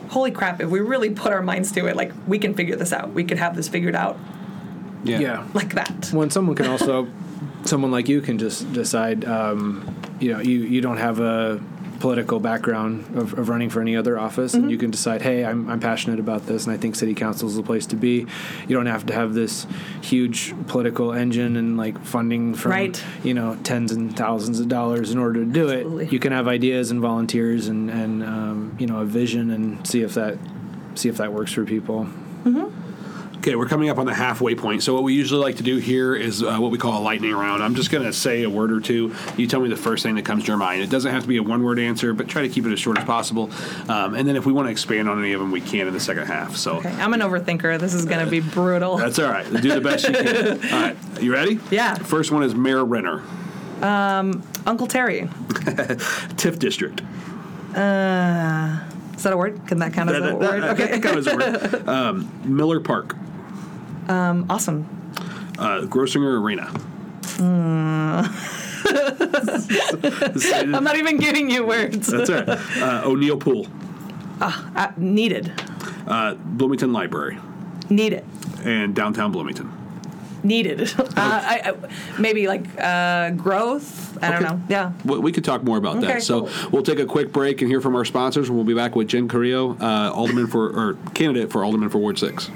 holy 0.09 0.31
crap, 0.31 0.61
if 0.61 0.69
we 0.71 0.81
really 0.81 1.11
put 1.11 1.33
our 1.33 1.43
minds 1.43 1.71
to 1.73 1.87
it, 1.87 1.97
like 1.97 2.13
we 2.27 2.39
can 2.39 2.55
figure 2.55 2.75
this 2.77 2.93
out. 2.93 3.13
We 3.13 3.23
could 3.25 3.39
have 3.39 3.55
this 3.55 3.69
figured 3.69 3.95
out 3.95 4.19
Yeah. 5.05 5.47
like 5.55 5.75
that. 5.75 6.11
When 6.13 6.31
someone 6.31 6.57
can 6.57 6.67
also, 6.67 7.07
someone 7.65 7.91
like 7.93 8.09
you 8.09 8.21
can 8.21 8.39
just 8.39 8.73
decide, 8.73 9.25
um, 9.25 9.95
you 10.21 10.33
know, 10.33 10.41
you, 10.41 10.61
you 10.61 10.81
don't 10.81 10.97
have 10.99 11.21
a 11.21 11.61
political 12.07 12.39
background 12.39 13.05
of, 13.17 13.37
of 13.37 13.49
running 13.49 13.69
for 13.69 13.81
any 13.81 13.97
other 13.97 14.17
office, 14.17 14.55
and 14.55 14.71
you 14.71 14.79
can 14.79 14.93
decide, 14.93 15.23
hey, 15.23 15.45
I'm, 15.45 15.69
I'm 15.69 15.81
passionate 15.81 16.21
about 16.21 16.47
this, 16.47 16.65
and 16.65 16.73
I 16.73 16.77
think 16.77 16.95
city 16.95 17.15
council 17.15 17.49
is 17.49 17.57
the 17.57 17.65
place 17.65 17.85
to 17.87 17.97
be. 17.97 18.29
You 18.69 18.77
don't 18.77 18.87
have 18.87 19.07
to 19.07 19.13
have 19.13 19.35
this 19.35 19.67
huge 20.03 20.55
political 20.69 21.13
engine 21.13 21.57
and 21.57 21.77
like 21.77 21.99
funding 22.05 22.55
from, 22.55 22.71
Right. 22.71 23.05
you 23.25 23.35
know, 23.35 23.59
tens 23.65 23.91
and 23.91 24.17
thousands 24.17 24.61
of 24.61 24.69
dollars 24.69 25.11
in 25.11 25.19
order 25.19 25.45
to 25.45 25.51
do 25.51 25.69
Absolutely. 25.69 26.05
it. 26.07 26.13
You 26.13 26.21
can 26.21 26.31
have 26.31 26.47
ideas 26.47 26.93
and 26.93 27.01
volunteers 27.01 27.67
and, 27.67 27.91
and 27.91 28.23
um, 28.23 28.77
you 28.79 28.87
know, 28.87 29.01
a 29.01 29.05
vision 29.05 29.51
and 29.51 29.85
see 29.85 30.03
if 30.03 30.15
that 30.15 30.39
see 30.95 31.09
if 31.09 31.17
that 31.17 31.33
works 31.33 31.53
for 31.53 31.65
people. 31.65 32.07
Okay, 33.47 33.55
we're 33.55 33.69
coming 33.69 33.89
up 33.91 33.99
on 33.99 34.07
the 34.07 34.15
halfway 34.15 34.57
point. 34.57 34.83
So 34.83 34.93
what 34.93 35.05
we 35.05 35.15
usually 35.15 35.41
like 35.41 35.59
to 35.59 35.63
do 35.63 35.77
here 35.77 36.17
is 36.17 36.43
uh, 36.43 36.57
what 36.59 36.73
we 36.73 36.79
call 36.79 37.01
a 37.01 37.05
lightning 37.05 37.33
round. 37.33 37.63
I'm 37.63 37.77
just 37.77 37.93
going 37.93 38.03
to 38.03 38.13
say 38.13 38.43
a 38.43 38.51
word 38.51 38.73
or 38.73 38.81
two. 38.81 39.15
You 39.37 39.47
tell 39.47 39.61
me 39.61 39.69
the 39.69 39.77
first 39.77 40.03
thing 40.03 40.17
that 40.17 40.25
comes 40.25 40.43
to 40.43 40.47
your 40.49 40.57
mind. 40.57 40.83
It 40.83 40.91
doesn't 40.91 41.13
have 41.13 41.23
to 41.23 41.29
be 41.29 41.37
a 41.37 41.45
one-word 41.45 41.79
answer, 41.79 42.13
but 42.13 42.27
try 42.27 42.43
to 42.43 42.49
keep 42.49 42.67
it 42.67 42.73
as 42.73 42.81
short 42.81 42.99
as 42.99 43.05
possible. 43.05 43.53
Um, 43.89 44.15
and 44.17 44.27
then 44.27 44.35
if 44.35 44.47
we 44.47 44.53
want 44.53 44.67
to 44.67 44.73
expand 44.73 45.09
on 45.09 45.21
any 45.21 45.33
of 45.33 45.39
them, 45.39 45.53
we 45.53 45.61
can 45.61 45.87
in 45.87 45.93
the 45.95 46.01
second 46.01 46.27
half. 46.27 46.57
So 46.57 46.79
Okay, 46.79 46.91
I'm 46.91 47.15
an 47.15 47.21
overthinker. 47.21 47.79
This 47.79 47.95
is 47.95 48.05
going 48.05 48.25
to 48.25 48.29
be 48.29 48.41
brutal. 48.41 48.97
that's 48.97 49.21
all 49.21 49.31
right. 49.31 49.47
Do 49.49 49.73
the 49.73 49.81
best 49.81 50.09
you 50.09 50.15
can. 50.15 50.37
All 50.75 50.81
right, 50.81 50.97
you 51.21 51.33
ready? 51.33 51.61
Yeah. 51.71 51.95
First 51.95 52.33
one 52.33 52.43
is 52.43 52.53
Mayor 52.53 52.85
Renner, 52.85 53.23
Um, 53.81 54.43
Uncle 54.67 54.89
Terry. 54.89 55.21
TIF 56.35 56.59
district. 56.59 57.01
Uh, 57.77 58.81
Is 59.15 59.23
that 59.23 59.33
a 59.33 59.37
word? 59.37 59.61
Can 59.69 59.79
that 59.79 59.93
count 59.93 60.11
as 60.11 60.17
a 60.17 60.21
That- 60.21 60.39
word? 60.41 60.63
that- 60.65 60.81
Okay. 60.81 60.99
that 60.99 61.13
of 61.13 61.19
is 61.19 61.27
a 61.29 61.37
word. 61.37 61.89
Um, 61.89 62.29
Miller 62.45 62.81
Park, 62.81 63.15
Um, 64.09 64.47
awesome. 64.49 64.87
uh, 65.59 65.83
Grossinger 65.83 66.41
Arena. 66.41 66.71
I'm 68.89 70.85
not 70.85 70.97
even 70.97 71.19
giving 71.19 71.51
you 71.51 71.67
words. 71.67 72.07
That's 72.07 72.31
right. 72.31 72.49
Uh, 72.49 73.03
O'Neill 73.05 73.37
Pool, 73.37 73.67
Uh, 74.41 74.93
needed. 74.97 75.53
uh, 76.07 76.35
Bloomington 76.35 76.93
Library, 76.93 77.39
Need 77.91 78.13
it. 78.13 78.25
and 78.65 78.95
downtown 78.95 79.33
Bloomington. 79.33 79.71
Needed. 80.43 80.93
Uh, 80.99 81.05
I, 81.17 81.61
I, 81.73 82.21
maybe 82.21 82.47
like 82.47 82.65
uh, 82.79 83.31
growth. 83.31 84.23
I 84.23 84.31
don't 84.31 84.43
know. 84.43 84.61
Yeah. 84.69 84.93
We 85.05 85.19
we 85.19 85.33
could 85.33 85.45
talk 85.45 85.65
more 85.65 85.79
about 85.79 85.97
Okay, 85.97 86.07
that. 86.07 86.23
So 86.23 86.43
cool. 86.47 86.71
we'll 86.71 86.83
take 86.83 86.99
a 86.99 87.07
quick 87.07 87.33
break 87.33 87.63
and 87.63 87.71
hear 87.71 87.81
from 87.81 87.97
our 87.97 88.05
sponsors, 88.05 88.49
and 88.49 88.57
we'll 88.57 88.67
be 88.67 88.75
back 88.75 88.95
with 88.95 89.09
Jenn 89.09 89.29
Carrillo, 89.29 89.77
uh, 89.81 90.11
Alderman 90.15 90.47
for 90.47 90.69
or 90.69 90.95
candidate 91.15 91.51
for 91.51 91.65
Alderman 91.65 91.89
for 91.89 91.99
Ward 91.99 92.19
Six. 92.19 92.51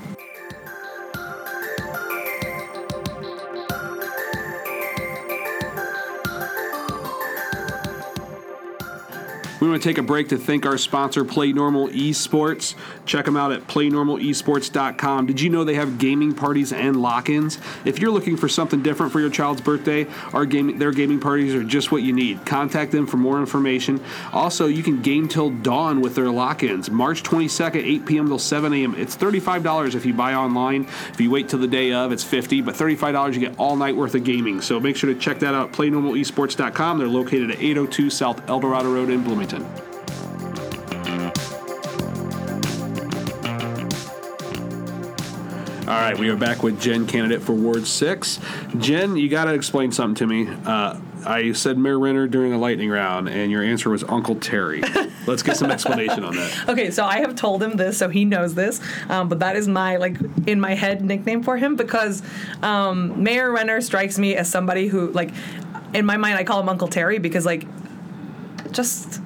We 9.61 9.69
want 9.69 9.83
to 9.83 9.89
take 9.89 9.99
a 9.99 10.03
break 10.03 10.31
to 10.31 10.39
thank 10.39 10.65
our 10.65 10.79
sponsor, 10.79 11.25
Play 11.25 11.53
Normal 11.53 11.89
Esports. 11.89 12.75
Check 13.05 13.27
them 13.27 13.37
out 13.37 13.53
at 13.53 13.67
playnormalesports.com. 13.67 15.27
Did 15.27 15.41
you 15.41 15.51
know 15.51 15.65
they 15.65 15.75
have 15.75 15.99
gaming 15.99 16.35
parties 16.35 16.73
and 16.73 17.01
lock-ins? 17.03 17.59
If 17.85 17.99
you're 17.99 18.11
looking 18.11 18.39
for 18.39 18.49
something 18.49 18.83
different 18.83 19.13
for 19.13 19.21
your 19.21 19.29
child's 19.29 19.61
birthday, 19.61 20.07
our 20.33 20.47
game, 20.47 20.79
their 20.79 20.93
gaming 20.93 21.21
parties 21.21 21.55
are 21.55 21.63
just 21.63 21.93
what 21.93 22.03
you 22.03 22.15
need. 22.15 22.47
Contact 22.47 22.91
them 22.91 23.07
for 23.07 23.19
more 23.19 23.39
information. 23.39 24.03
Also, 24.33 24.67
you 24.67 24.83
can 24.83 25.03
game 25.03 25.29
till 25.29 25.51
dawn 25.51 26.01
with 26.01 26.15
their 26.15 26.31
lock-ins. 26.31 26.91
March 26.91 27.23
22nd, 27.23 27.85
8 27.85 28.07
p.m. 28.07 28.29
till 28.29 28.39
7 28.39 28.73
a.m. 28.73 28.95
It's 28.97 29.17
$35 29.17 29.95
if 29.95 30.07
you 30.07 30.15
buy 30.15 30.35
online. 30.35 30.85
If 31.13 31.21
you 31.21 31.31
wait 31.31 31.51
till 31.51 31.59
the 31.59 31.69
day 31.69 31.93
of, 31.93 32.13
it's 32.13 32.25
50 32.25 32.63
but 32.63 32.75
$35 32.75 33.35
you 33.35 33.41
get 33.41 33.59
all 33.59 33.77
night 33.77 33.95
worth 33.95 34.15
of 34.15 34.25
gaming. 34.25 34.61
So 34.63 34.81
make 34.81 34.97
sure 34.97 35.13
to 35.13 35.19
check 35.19 35.41
that 35.41 35.55
out, 35.55 35.73
playnormalesports.com. 35.73 36.99
They're 36.99 37.09
located 37.09 37.51
at 37.51 37.61
802 37.61 38.09
South 38.09 38.49
Eldorado 38.49 38.93
Road 38.93 39.11
in 39.11 39.23
Bloomington. 39.23 39.50
All 45.91 45.97
right, 45.97 46.17
we 46.17 46.29
are 46.29 46.37
back 46.37 46.63
with 46.63 46.81
Jenn, 46.81 47.07
candidate 47.07 47.43
for 47.43 47.53
Ward 47.53 47.85
6. 47.87 48.39
Jenn, 48.79 49.17
you 49.17 49.29
got 49.29 49.47
to 49.47 49.55
explain 49.55 49.91
something 49.91 50.15
to 50.15 50.27
me. 50.27 50.49
Uh, 50.65 51.01
I 51.27 51.53
said 51.53 51.79
Mayor 51.79 51.99
Renner 51.99 52.29
during 52.29 52.53
the 52.53 52.59
lightning 52.59 52.91
round, 52.91 53.29
and 53.29 53.51
your 53.51 53.63
answer 53.63 53.91
was 53.91 54.05
Uncle 54.05 54.37
Terry. 54.37 54.83
Let's 55.27 55.43
get 55.43 55.57
some 55.57 55.71
explanation 55.71 56.25
on 56.25 56.37
that. 56.37 56.69
Okay, 56.69 56.91
so 56.91 57.05
I 57.05 57.19
have 57.19 57.35
told 57.35 57.63
him 57.63 57.77
this, 57.77 57.99
so 57.99 58.09
he 58.09 58.25
knows 58.25 58.55
this. 58.55 58.81
Um, 59.09 59.29
but 59.29 59.41
that 59.41 59.57
is 59.57 59.69
my 59.69 59.97
like 59.97 60.17
in 60.47 60.61
my 60.61 60.75
head 60.75 61.05
nickname 61.05 61.43
for 61.43 61.57
him 61.57 61.77
because 61.77 62.23
um, 62.63 63.23
Mayor 63.23 63.51
Renner 63.51 63.81
strikes 63.81 64.19
me 64.19 64.37
as 64.37 64.49
somebody 64.49 64.87
who 64.89 65.11
like 65.11 65.31
in 65.93 66.07
my 66.07 66.17
mind 66.17 66.39
I 66.39 66.45
call 66.45 66.61
him 66.61 66.69
Uncle 66.69 66.89
Terry 66.89 67.19
because 67.19 67.45
like 67.45 67.67
just 68.71 69.21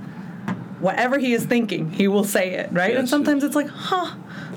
whatever 0.81 1.19
he 1.19 1.33
is 1.33 1.45
thinking, 1.45 1.91
he 1.91 2.09
will 2.09 2.25
say 2.25 2.55
it, 2.55 2.73
right? 2.73 2.97
and 2.97 3.09
sometimes 3.09 3.45
it's 3.45 3.55
like, 3.55 3.69
huh, 3.69 4.15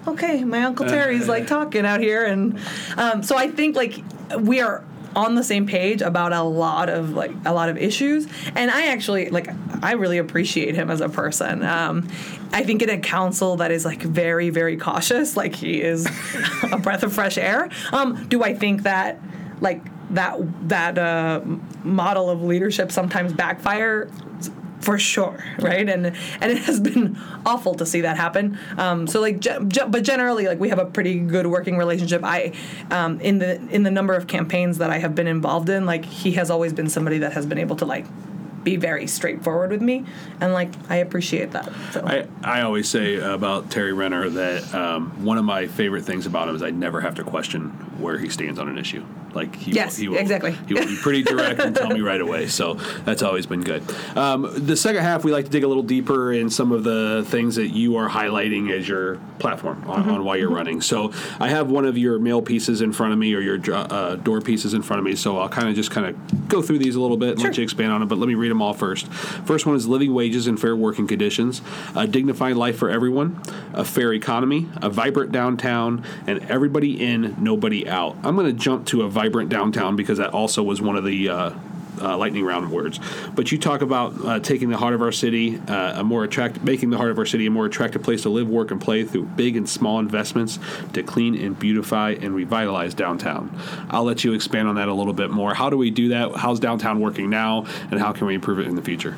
okay, 0.08 0.44
my 0.44 0.64
Uncle 0.64 0.86
Terry's 0.86 1.28
like 1.28 1.48
talking 1.48 1.86
out 1.86 2.00
here, 2.00 2.26
and 2.26 2.60
um, 2.98 3.24
so 3.24 3.38
I 3.38 3.50
think 3.50 3.76
like 3.76 4.04
we 4.40 4.62
are 4.62 4.84
on 5.16 5.34
the 5.34 5.44
same 5.44 5.66
page 5.66 6.04
about 6.04 6.32
a 6.32 6.44
lot 6.44 6.90
of 6.90 7.12
like 7.12 7.32
a 7.46 7.54
lot 7.54 7.70
of 7.70 7.78
issues, 7.78 8.28
and 8.56 8.70
I 8.70 8.88
actually 8.88 9.30
like 9.30 9.50
I 9.82 9.94
really 9.94 10.18
appreciate 10.18 10.76
him 10.76 10.90
as 10.90 11.02
a 11.02 11.10
person. 11.10 11.64
Um, 11.64 12.08
I 12.52 12.64
think 12.64 12.82
in 12.82 12.90
a 12.90 13.00
council 13.00 13.58
that 13.58 13.72
is 13.72 13.84
like 13.86 14.02
very 14.02 14.50
very 14.50 14.78
cautious, 14.78 15.36
like 15.36 15.56
he 15.56 15.82
is 15.82 16.08
a 16.72 16.78
breath 16.78 17.04
of 17.04 17.14
fresh 17.14 17.38
air. 17.38 17.70
Um, 17.92 18.28
do 18.28 18.44
I 18.44 18.54
think 18.54 18.84
that 18.84 19.20
like 19.60 19.82
that 20.12 20.38
that 20.70 20.98
uh, 20.98 21.42
model 21.84 22.30
of 22.30 22.44
leadership 22.44 22.92
sometimes 22.92 23.34
backfire? 23.34 24.10
For 24.88 24.98
sure 24.98 25.44
right? 25.60 25.90
And 25.90 26.06
and 26.06 26.52
it 26.52 26.60
has 26.60 26.80
been 26.80 27.18
awful 27.46 27.76
to 27.76 27.86
see 27.86 28.02
that 28.02 28.16
happen. 28.16 28.58
Um, 28.78 29.06
so 29.06 29.20
like 29.20 29.42
ge- 29.42 29.68
ge- 29.68 29.90
but 29.90 30.04
generally 30.04 30.48
like 30.48 30.62
we 30.62 30.70
have 30.70 30.80
a 30.80 30.86
pretty 30.86 31.20
good 31.20 31.46
working 31.48 31.78
relationship. 31.78 32.22
I 32.24 32.54
um, 32.90 33.20
in 33.20 33.40
the 33.40 33.60
in 33.68 33.84
the 33.84 33.92
number 33.92 34.14
of 34.14 34.28
campaigns 34.28 34.78
that 34.78 34.90
i 34.90 34.98
have 35.00 35.14
been 35.14 35.28
involved 35.28 35.68
in 35.68 35.86
like 35.86 36.06
he 36.06 36.32
has 36.34 36.50
always 36.50 36.72
been 36.72 36.88
somebody 36.90 37.18
that 37.18 37.34
has 37.34 37.46
been 37.46 37.58
able 37.58 37.76
to 37.76 37.86
like 37.86 38.06
be 38.64 38.78
very 38.78 39.08
straightforward 39.08 39.72
with 39.72 39.82
me. 39.82 40.06
And 40.40 40.54
like 40.54 40.70
i 40.90 40.98
appreciate 40.98 41.52
that 41.52 41.70
so. 41.92 42.06
I, 42.06 42.28
I 42.44 42.62
always 42.62 42.88
say 42.88 43.16
about 43.16 43.70
Tari 43.70 43.92
Renner 43.92 44.30
that 44.30 44.74
um, 44.74 45.26
one 45.26 45.38
of 45.38 45.44
my 45.44 45.68
favorite 45.68 46.06
things 46.06 46.26
about 46.26 46.48
him 46.48 46.56
is 46.56 46.64
I 46.64 46.70
never 46.70 47.02
have 47.02 47.16
to 47.16 47.26
question 47.26 47.72
where 48.00 48.18
he 48.18 48.30
stands 48.30 48.60
on 48.60 48.68
an 48.70 48.78
issue. 48.78 49.06
Like 49.34 49.56
he 49.56 49.72
Yes, 49.74 49.98
will, 49.98 50.02
he 50.02 50.08
will, 50.10 50.18
exactly. 50.18 50.54
He 50.68 50.74
will 50.74 50.86
be 50.88 50.96
pretty 50.96 51.22
direct 51.22 51.60
and 51.60 51.76
tell 51.76 51.90
me 51.90 52.00
right 52.02 52.20
away. 52.22 52.48
So 52.48 52.76
that's 53.06 53.22
always 53.22 53.46
been 53.46 53.62
good. 53.62 53.84
Um, 54.18 54.50
the 54.56 54.76
second 54.76 55.04
half, 55.04 55.24
we 55.24 55.32
like 55.32 55.46
to 55.46 55.52
dig 55.52 55.64
a 55.64 55.68
little 55.68 55.84
deeper 55.84 56.32
in 56.34 56.50
some 56.50 56.72
of 56.72 56.84
the 56.84 57.24
things 57.28 57.56
that 57.58 57.68
you 57.68 57.98
are 57.98 58.10
highlighting 58.10 58.72
as 58.72 58.88
your 58.88 59.18
platform 59.40 59.84
on, 59.88 59.98
Mm-hmm. 59.98 60.12
on 60.12 60.24
why 60.26 60.38
you're 60.38 60.50
running. 60.50 60.82
So 60.82 61.12
I 61.40 61.50
have 61.50 61.70
one 61.70 61.86
of 61.86 61.98
your 61.98 62.18
mail 62.20 62.42
pieces 62.42 62.82
in 62.82 62.94
front 62.94 63.14
of 63.14 63.20
me 63.20 63.34
or 63.36 63.40
your 63.42 63.60
uh, 63.74 64.16
door 64.16 64.42
pieces 64.42 64.74
in 64.74 64.82
front 64.82 65.00
of 65.00 65.06
me. 65.06 65.16
So 65.16 65.38
I'll 65.38 65.50
kind 65.50 65.68
of 65.68 65.76
just 65.76 65.92
kind 65.92 66.08
of 66.08 66.48
go 66.48 66.62
through 66.62 66.80
these 66.80 66.96
a 66.96 67.02
little 67.02 67.18
bit 67.18 67.32
and 67.32 67.44
let 67.44 67.58
you 67.58 67.64
expand 67.64 67.92
on 67.92 68.02
it. 68.02 68.06
But 68.06 68.18
let 68.20 68.28
me 68.28 68.36
read 68.36 68.50
them 68.50 68.62
all 68.62 68.74
first. 68.74 69.08
First 69.08 69.66
one 69.66 69.76
is 69.76 69.88
living 69.88 70.14
wages 70.14 70.48
and 70.48 70.60
fair 70.60 70.76
working 70.76 71.08
conditions, 71.08 71.62
a 71.96 72.08
dignified 72.08 72.56
life 72.56 72.78
for 72.78 72.90
everyone, 72.90 73.42
a 73.74 73.84
fair 73.84 74.14
economy, 74.14 74.68
a 74.82 74.90
vibrant 74.90 75.32
downtown, 75.32 76.04
and 76.26 76.40
everybody 76.50 77.04
in, 77.04 77.36
nobody 77.40 77.87
out. 77.88 78.16
I'm 78.24 78.36
going 78.36 78.48
to 78.48 78.54
jump 78.54 78.88
to 78.88 79.04
a 79.04 79.10
vibrant 79.10 79.50
downtown 79.50 79.96
because 79.96 80.18
that 80.18 80.32
also 80.32 80.64
was 80.64 80.82
one 80.82 80.96
of 80.96 81.04
the. 81.04 81.30
Uh, 81.30 81.52
uh, 82.00 82.16
lightning 82.18 82.44
round 82.44 82.72
words, 82.72 83.00
but 83.34 83.52
you 83.52 83.58
talk 83.58 83.82
about 83.82 84.14
uh, 84.24 84.40
taking 84.40 84.70
the 84.70 84.78
heart 84.78 84.94
of 84.94 85.02
our 85.02 85.12
city, 85.12 85.60
uh, 85.68 86.02
a 86.02 86.04
more 86.04 86.24
attract, 86.24 86.64
making 86.64 86.90
the 86.90 86.98
heart 86.98 87.12
of 87.12 87.18
our 87.18 87.26
city 87.26 87.48
a 87.48 87.50
more 87.50 87.66
attractive 87.66 88.04
place 88.04 88.22
to 88.22 88.30
live, 88.30 88.48
work, 88.48 88.72
and 88.72 88.80
play 88.80 89.04
through 89.04 89.24
big 89.24 89.56
and 89.56 89.68
small 89.68 90.00
investments 90.00 90.60
to 90.94 91.04
clean 91.04 91.36
and 91.36 91.58
beautify 91.58 92.12
and 92.12 92.36
revitalize 92.36 92.94
downtown. 92.94 93.58
I'll 93.90 94.04
let 94.04 94.24
you 94.24 94.34
expand 94.34 94.68
on 94.68 94.76
that 94.76 94.88
a 94.88 94.94
little 94.94 95.14
bit 95.14 95.32
more. 95.32 95.54
How 95.54 95.70
do 95.70 95.78
we 95.78 95.90
do 95.90 96.10
that? 96.10 96.36
How's 96.36 96.60
downtown 96.60 97.00
working 97.00 97.30
now, 97.30 97.66
and 97.90 98.00
how 98.00 98.12
can 98.12 98.28
we 98.28 98.36
improve 98.36 98.60
it 98.60 98.68
in 98.68 98.76
the 98.76 98.82
future? 98.84 99.18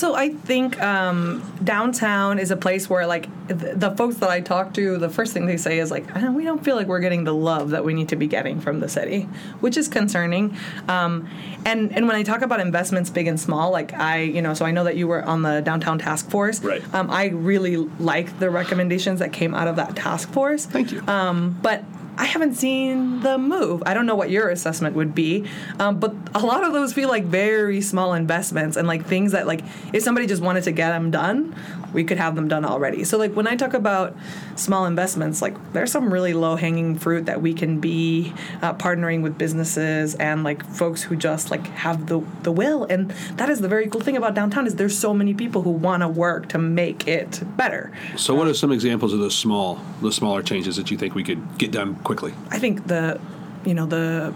So 0.00 0.14
I 0.14 0.30
think 0.30 0.80
um, 0.80 1.42
downtown 1.62 2.38
is 2.38 2.50
a 2.50 2.56
place 2.56 2.88
where 2.88 3.06
like 3.06 3.24
th- 3.48 3.76
the 3.76 3.90
folks 3.90 4.16
that 4.16 4.30
I 4.30 4.40
talk 4.40 4.72
to, 4.72 4.96
the 4.96 5.10
first 5.10 5.34
thing 5.34 5.44
they 5.44 5.58
say 5.58 5.78
is 5.78 5.90
like, 5.90 6.06
don't, 6.14 6.34
we 6.34 6.42
don't 6.42 6.64
feel 6.64 6.74
like 6.74 6.86
we're 6.86 7.00
getting 7.00 7.24
the 7.24 7.34
love 7.34 7.68
that 7.70 7.84
we 7.84 7.92
need 7.92 8.08
to 8.08 8.16
be 8.16 8.26
getting 8.26 8.62
from 8.62 8.80
the 8.80 8.88
city, 8.88 9.28
which 9.60 9.76
is 9.76 9.88
concerning. 9.88 10.56
Um, 10.88 11.28
and 11.66 11.92
and 11.94 12.06
when 12.06 12.16
I 12.16 12.22
talk 12.22 12.40
about 12.40 12.60
investments, 12.60 13.10
big 13.10 13.26
and 13.26 13.38
small, 13.38 13.70
like 13.72 13.92
I, 13.92 14.22
you 14.22 14.40
know, 14.40 14.54
so 14.54 14.64
I 14.64 14.70
know 14.70 14.84
that 14.84 14.96
you 14.96 15.06
were 15.06 15.22
on 15.22 15.42
the 15.42 15.60
downtown 15.60 15.98
task 15.98 16.30
force. 16.30 16.64
Right. 16.64 16.82
Um, 16.94 17.10
I 17.10 17.26
really 17.26 17.76
like 17.76 18.38
the 18.38 18.48
recommendations 18.48 19.18
that 19.18 19.34
came 19.34 19.54
out 19.54 19.68
of 19.68 19.76
that 19.76 19.96
task 19.96 20.32
force. 20.32 20.64
Thank 20.64 20.92
you. 20.92 21.06
Um, 21.08 21.58
but 21.60 21.84
I 22.20 22.26
haven't 22.26 22.52
seen 22.56 23.20
the 23.20 23.38
move. 23.38 23.82
I 23.86 23.94
don't 23.94 24.04
know 24.04 24.14
what 24.14 24.28
your 24.28 24.50
assessment 24.50 24.94
would 24.94 25.14
be, 25.14 25.46
um, 25.78 25.98
but 25.98 26.14
a 26.34 26.40
lot 26.40 26.64
of 26.64 26.74
those 26.74 26.92
feel 26.92 27.08
like 27.08 27.24
very 27.24 27.80
small 27.80 28.12
investments 28.12 28.76
and 28.76 28.86
like 28.86 29.06
things 29.06 29.32
that 29.32 29.46
like 29.46 29.62
if 29.94 30.02
somebody 30.02 30.26
just 30.26 30.42
wanted 30.42 30.64
to 30.64 30.72
get 30.72 30.90
them 30.90 31.10
done, 31.10 31.56
we 31.92 32.04
could 32.04 32.18
have 32.18 32.34
them 32.36 32.48
done 32.48 32.64
already. 32.64 33.04
So 33.04 33.18
like 33.18 33.34
when 33.34 33.46
I 33.46 33.56
talk 33.56 33.74
about 33.74 34.16
small 34.56 34.86
investments, 34.86 35.42
like 35.42 35.72
there's 35.72 35.92
some 35.92 36.12
really 36.12 36.32
low 36.32 36.56
hanging 36.56 36.98
fruit 36.98 37.26
that 37.26 37.42
we 37.42 37.54
can 37.54 37.80
be 37.80 38.32
uh, 38.62 38.74
partnering 38.74 39.22
with 39.22 39.38
businesses 39.38 40.14
and 40.16 40.44
like 40.44 40.64
folks 40.64 41.02
who 41.02 41.16
just 41.16 41.50
like 41.50 41.66
have 41.68 42.06
the 42.06 42.20
the 42.42 42.52
will. 42.52 42.84
And 42.84 43.10
that 43.36 43.48
is 43.50 43.60
the 43.60 43.68
very 43.68 43.88
cool 43.88 44.00
thing 44.00 44.16
about 44.16 44.34
downtown 44.34 44.66
is 44.66 44.76
there's 44.76 44.98
so 44.98 45.14
many 45.14 45.34
people 45.34 45.62
who 45.62 45.70
want 45.70 46.02
to 46.02 46.08
work 46.08 46.48
to 46.50 46.58
make 46.58 47.06
it 47.08 47.42
better. 47.56 47.90
So, 48.16 48.34
what 48.34 48.46
are 48.46 48.54
some 48.54 48.72
examples 48.72 49.12
of 49.12 49.18
those 49.18 49.36
small, 49.36 49.80
the 50.00 50.12
smaller 50.12 50.42
changes 50.42 50.76
that 50.76 50.90
you 50.90 50.96
think 50.96 51.14
we 51.14 51.24
could 51.24 51.58
get 51.58 51.70
done 51.70 51.96
quickly? 51.96 52.34
I 52.50 52.58
think 52.58 52.86
the, 52.86 53.20
you 53.64 53.74
know, 53.74 53.86
the 53.86 54.34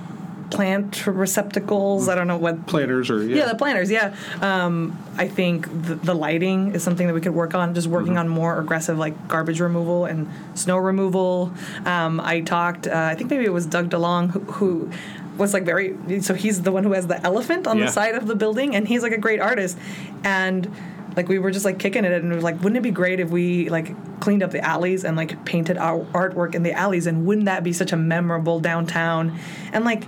plant 0.50 1.06
receptacles. 1.06 2.08
I 2.08 2.14
don't 2.14 2.26
know 2.28 2.36
what. 2.36 2.66
planters 2.66 3.10
or 3.10 3.22
Yeah, 3.24 3.46
the 3.46 3.54
planters. 3.54 3.90
Yeah, 3.90 4.14
um, 4.40 4.96
I 5.16 5.28
think 5.28 5.66
the, 5.86 5.94
the 5.96 6.14
lighting 6.14 6.74
is 6.74 6.82
something 6.82 7.06
that 7.06 7.14
we 7.14 7.20
could 7.20 7.34
work 7.34 7.54
on. 7.54 7.74
Just 7.74 7.86
working 7.88 8.18
on 8.18 8.28
more 8.28 8.58
aggressive 8.58 8.98
like 8.98 9.28
garbage 9.28 9.60
removal 9.60 10.04
and 10.06 10.28
snow 10.54 10.76
removal. 10.78 11.52
Um, 11.84 12.20
I 12.20 12.40
talked. 12.40 12.86
Uh, 12.86 12.92
I 12.94 13.14
think 13.14 13.30
maybe 13.30 13.44
it 13.44 13.52
was 13.52 13.66
Doug 13.66 13.90
DeLong 13.90 14.30
who. 14.30 14.40
who 14.52 14.90
was 15.36 15.52
like 15.52 15.64
very 15.64 15.96
so 16.20 16.32
he's 16.32 16.62
the 16.62 16.70
one 16.70 16.84
who 16.84 16.92
has 16.92 17.08
the 17.08 17.20
elephant 17.26 17.66
on 17.66 17.76
Yeah. 17.78 17.86
the 17.86 17.90
side 17.90 18.14
of 18.14 18.28
the 18.28 18.36
building 18.36 18.76
and 18.76 18.86
he's 18.86 19.02
like 19.02 19.10
a 19.10 19.18
great 19.18 19.40
artist 19.40 19.76
and 20.22 20.72
like 21.16 21.26
we 21.28 21.40
were 21.40 21.50
just 21.50 21.64
like 21.64 21.80
kicking 21.80 22.04
it 22.04 22.12
and 22.12 22.30
we 22.30 22.36
were 22.36 22.40
like 22.40 22.54
wouldn't 22.62 22.76
it 22.76 22.84
be 22.84 22.92
great 22.92 23.18
if 23.18 23.30
we 23.30 23.68
like 23.68 24.20
cleaned 24.20 24.44
up 24.44 24.52
the 24.52 24.64
alleys 24.64 25.04
and 25.04 25.16
like 25.16 25.44
painted 25.44 25.76
our 25.76 26.04
artwork 26.12 26.54
in 26.54 26.62
the 26.62 26.70
alleys 26.70 27.08
and 27.08 27.26
wouldn't 27.26 27.46
that 27.46 27.64
be 27.64 27.72
such 27.72 27.90
a 27.90 27.96
memorable 27.96 28.60
downtown 28.60 29.36
and 29.72 29.84
like 29.84 30.04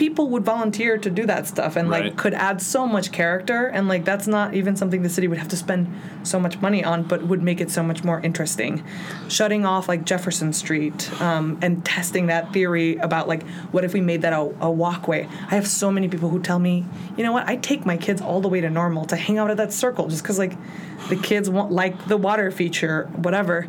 people 0.00 0.30
would 0.30 0.42
volunteer 0.42 0.96
to 0.96 1.10
do 1.10 1.26
that 1.26 1.46
stuff 1.46 1.76
and 1.76 1.90
Right. 1.90 2.04
like 2.06 2.16
could 2.16 2.32
add 2.32 2.62
so 2.62 2.86
much 2.86 3.12
character 3.12 3.66
and 3.66 3.86
like 3.86 4.02
that's 4.02 4.26
not 4.26 4.54
even 4.54 4.74
something 4.74 5.02
the 5.02 5.10
city 5.10 5.28
would 5.28 5.36
have 5.36 5.48
to 5.48 5.58
spend 5.58 5.94
so 6.22 6.40
much 6.40 6.58
money 6.62 6.82
on 6.82 7.02
but 7.02 7.22
would 7.24 7.42
make 7.42 7.60
it 7.60 7.70
so 7.70 7.82
much 7.82 8.02
more 8.02 8.18
interesting. 8.20 8.82
Shutting 9.28 9.66
off 9.66 9.88
like 9.90 10.06
jefferson 10.06 10.54
street 10.54 11.10
um, 11.20 11.58
and 11.60 11.84
testing 11.84 12.28
that 12.28 12.50
theory 12.50 12.96
about 12.96 13.28
like 13.28 13.46
what 13.72 13.84
if 13.84 13.92
we 13.92 14.00
made 14.00 14.22
that 14.22 14.32
a, 14.32 14.40
a 14.62 14.70
walkway? 14.70 15.28
I 15.50 15.54
have 15.54 15.66
so 15.68 15.92
many 15.92 16.08
people 16.08 16.30
who 16.30 16.40
tell 16.40 16.58
me 16.58 16.86
you 17.18 17.22
know 17.22 17.32
what? 17.32 17.46
I 17.46 17.56
take 17.56 17.84
my 17.84 17.98
kids 17.98 18.22
all 18.22 18.40
the 18.40 18.48
way 18.48 18.62
to 18.62 18.70
normal 18.70 19.04
to 19.04 19.16
hang 19.16 19.36
out 19.36 19.50
at 19.50 19.58
that 19.58 19.70
circle 19.70 20.08
just 20.08 20.22
because 20.22 20.38
like 20.38 20.56
the 21.10 21.16
kids 21.16 21.50
want 21.50 21.72
like 21.72 22.08
the 22.08 22.16
water 22.16 22.50
feature 22.50 23.04
whatever 23.16 23.68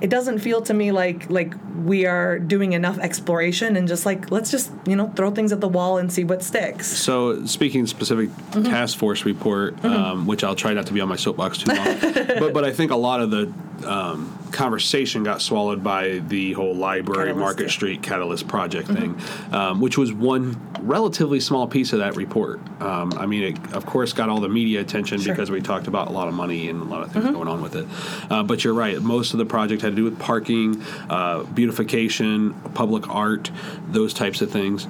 it 0.00 0.10
doesn't 0.10 0.38
feel 0.38 0.60
to 0.62 0.74
me 0.74 0.92
like 0.92 1.28
like 1.30 1.54
we 1.84 2.06
are 2.06 2.38
doing 2.38 2.72
enough 2.72 2.98
exploration 2.98 3.76
and 3.76 3.86
just 3.88 4.04
like 4.06 4.30
let's 4.30 4.50
just 4.50 4.70
you 4.86 4.96
know 4.96 5.08
throw 5.16 5.30
things 5.30 5.52
at 5.52 5.60
the 5.60 5.68
wall 5.68 5.98
and 5.98 6.12
see 6.12 6.24
what 6.24 6.42
sticks. 6.42 6.86
So, 6.86 7.44
speaking 7.46 7.86
specific 7.86 8.28
Mm-hmm. 8.48 8.62
task 8.64 8.96
force 8.98 9.24
report, 9.26 9.84
um, 9.84 10.26
which 10.26 10.42
I'll 10.42 10.54
try 10.54 10.72
not 10.72 10.86
to 10.86 10.92
be 10.92 11.00
on 11.00 11.08
my 11.08 11.16
soapbox 11.16 11.58
too 11.58 11.72
long, 11.72 11.98
but 12.40 12.52
but 12.54 12.64
I 12.64 12.72
think 12.72 12.90
a 12.90 12.96
lot 12.96 13.20
of 13.20 13.30
the 13.30 13.52
um, 13.86 14.36
conversation 14.50 15.22
got 15.22 15.40
swallowed 15.42 15.84
by 15.84 16.18
the 16.26 16.52
whole 16.54 16.74
library 16.74 17.28
Catalyst, 17.28 17.38
Market 17.40 17.60
yeah. 17.60 17.66
Mm-hmm. 17.66 17.70
Street 17.72 18.02
Catalyst 18.02 18.48
project 18.48 18.88
thing, 18.88 19.20
um, 19.52 19.80
which 19.80 19.96
was 19.98 20.12
one 20.12 20.56
relatively 20.80 21.40
small 21.40 21.66
piece 21.68 21.92
of 21.92 21.98
that 22.00 22.16
report. 22.16 22.60
Um, 22.80 23.12
I 23.18 23.26
mean, 23.26 23.42
it 23.54 23.72
of 23.74 23.84
course 23.86 24.12
got 24.14 24.28
all 24.30 24.40
the 24.40 24.48
media 24.48 24.80
attention 24.80 25.18
Sure. 25.18 25.26
Mm-hmm. 25.26 25.32
because 25.34 25.50
we 25.50 25.60
talked 25.60 25.86
about 25.86 26.08
a 26.08 26.12
lot 26.12 26.28
of 26.28 26.34
money 26.34 26.68
and 26.70 26.80
a 26.80 26.84
lot 26.84 27.02
of 27.02 27.12
things 27.12 27.26
going 27.26 27.48
on 27.48 27.60
with 27.60 27.76
it. 27.76 27.86
Uh, 28.30 28.42
but 28.42 28.64
you're 28.64 28.74
right; 28.74 29.00
most 29.00 29.32
of 29.34 29.38
the 29.38 29.46
project 29.46 29.82
had 29.88 29.96
to 29.96 30.02
do 30.02 30.04
with 30.04 30.18
parking, 30.18 30.82
uh, 31.08 31.42
beautification, 31.44 32.54
public 32.74 33.08
art, 33.08 33.50
those 33.88 34.14
types 34.14 34.42
of 34.42 34.50
things. 34.50 34.86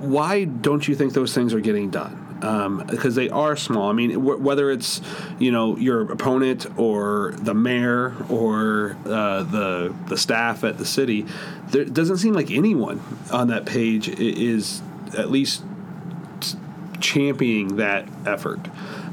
why 0.00 0.44
don't 0.44 0.86
you 0.86 0.94
think 0.94 1.12
those 1.12 1.34
things 1.34 1.52
are 1.54 1.60
getting 1.60 1.90
done? 1.90 2.24
Because 2.88 3.14
they 3.16 3.28
are 3.30 3.56
small. 3.56 3.90
I 3.90 3.92
mean, 3.92 4.12
wh- 4.12 4.40
whether 4.40 4.70
it's 4.70 5.00
you 5.40 5.50
know 5.50 5.76
your 5.76 6.12
opponent 6.12 6.66
or 6.78 7.32
the 7.36 7.54
mayor 7.54 8.14
or 8.28 8.96
uh, 9.04 9.42
the 9.42 9.94
the 10.06 10.16
staff 10.16 10.62
at 10.62 10.78
the 10.78 10.86
city, 10.86 11.26
there 11.70 11.84
doesn't 11.84 12.18
seem 12.18 12.34
like 12.34 12.50
anyone 12.52 13.00
on 13.32 13.48
that 13.48 13.66
page 13.66 14.08
is 14.08 14.82
at 15.16 15.30
least 15.30 15.64
championing 17.00 17.76
that 17.76 18.08
effort. 18.26 18.60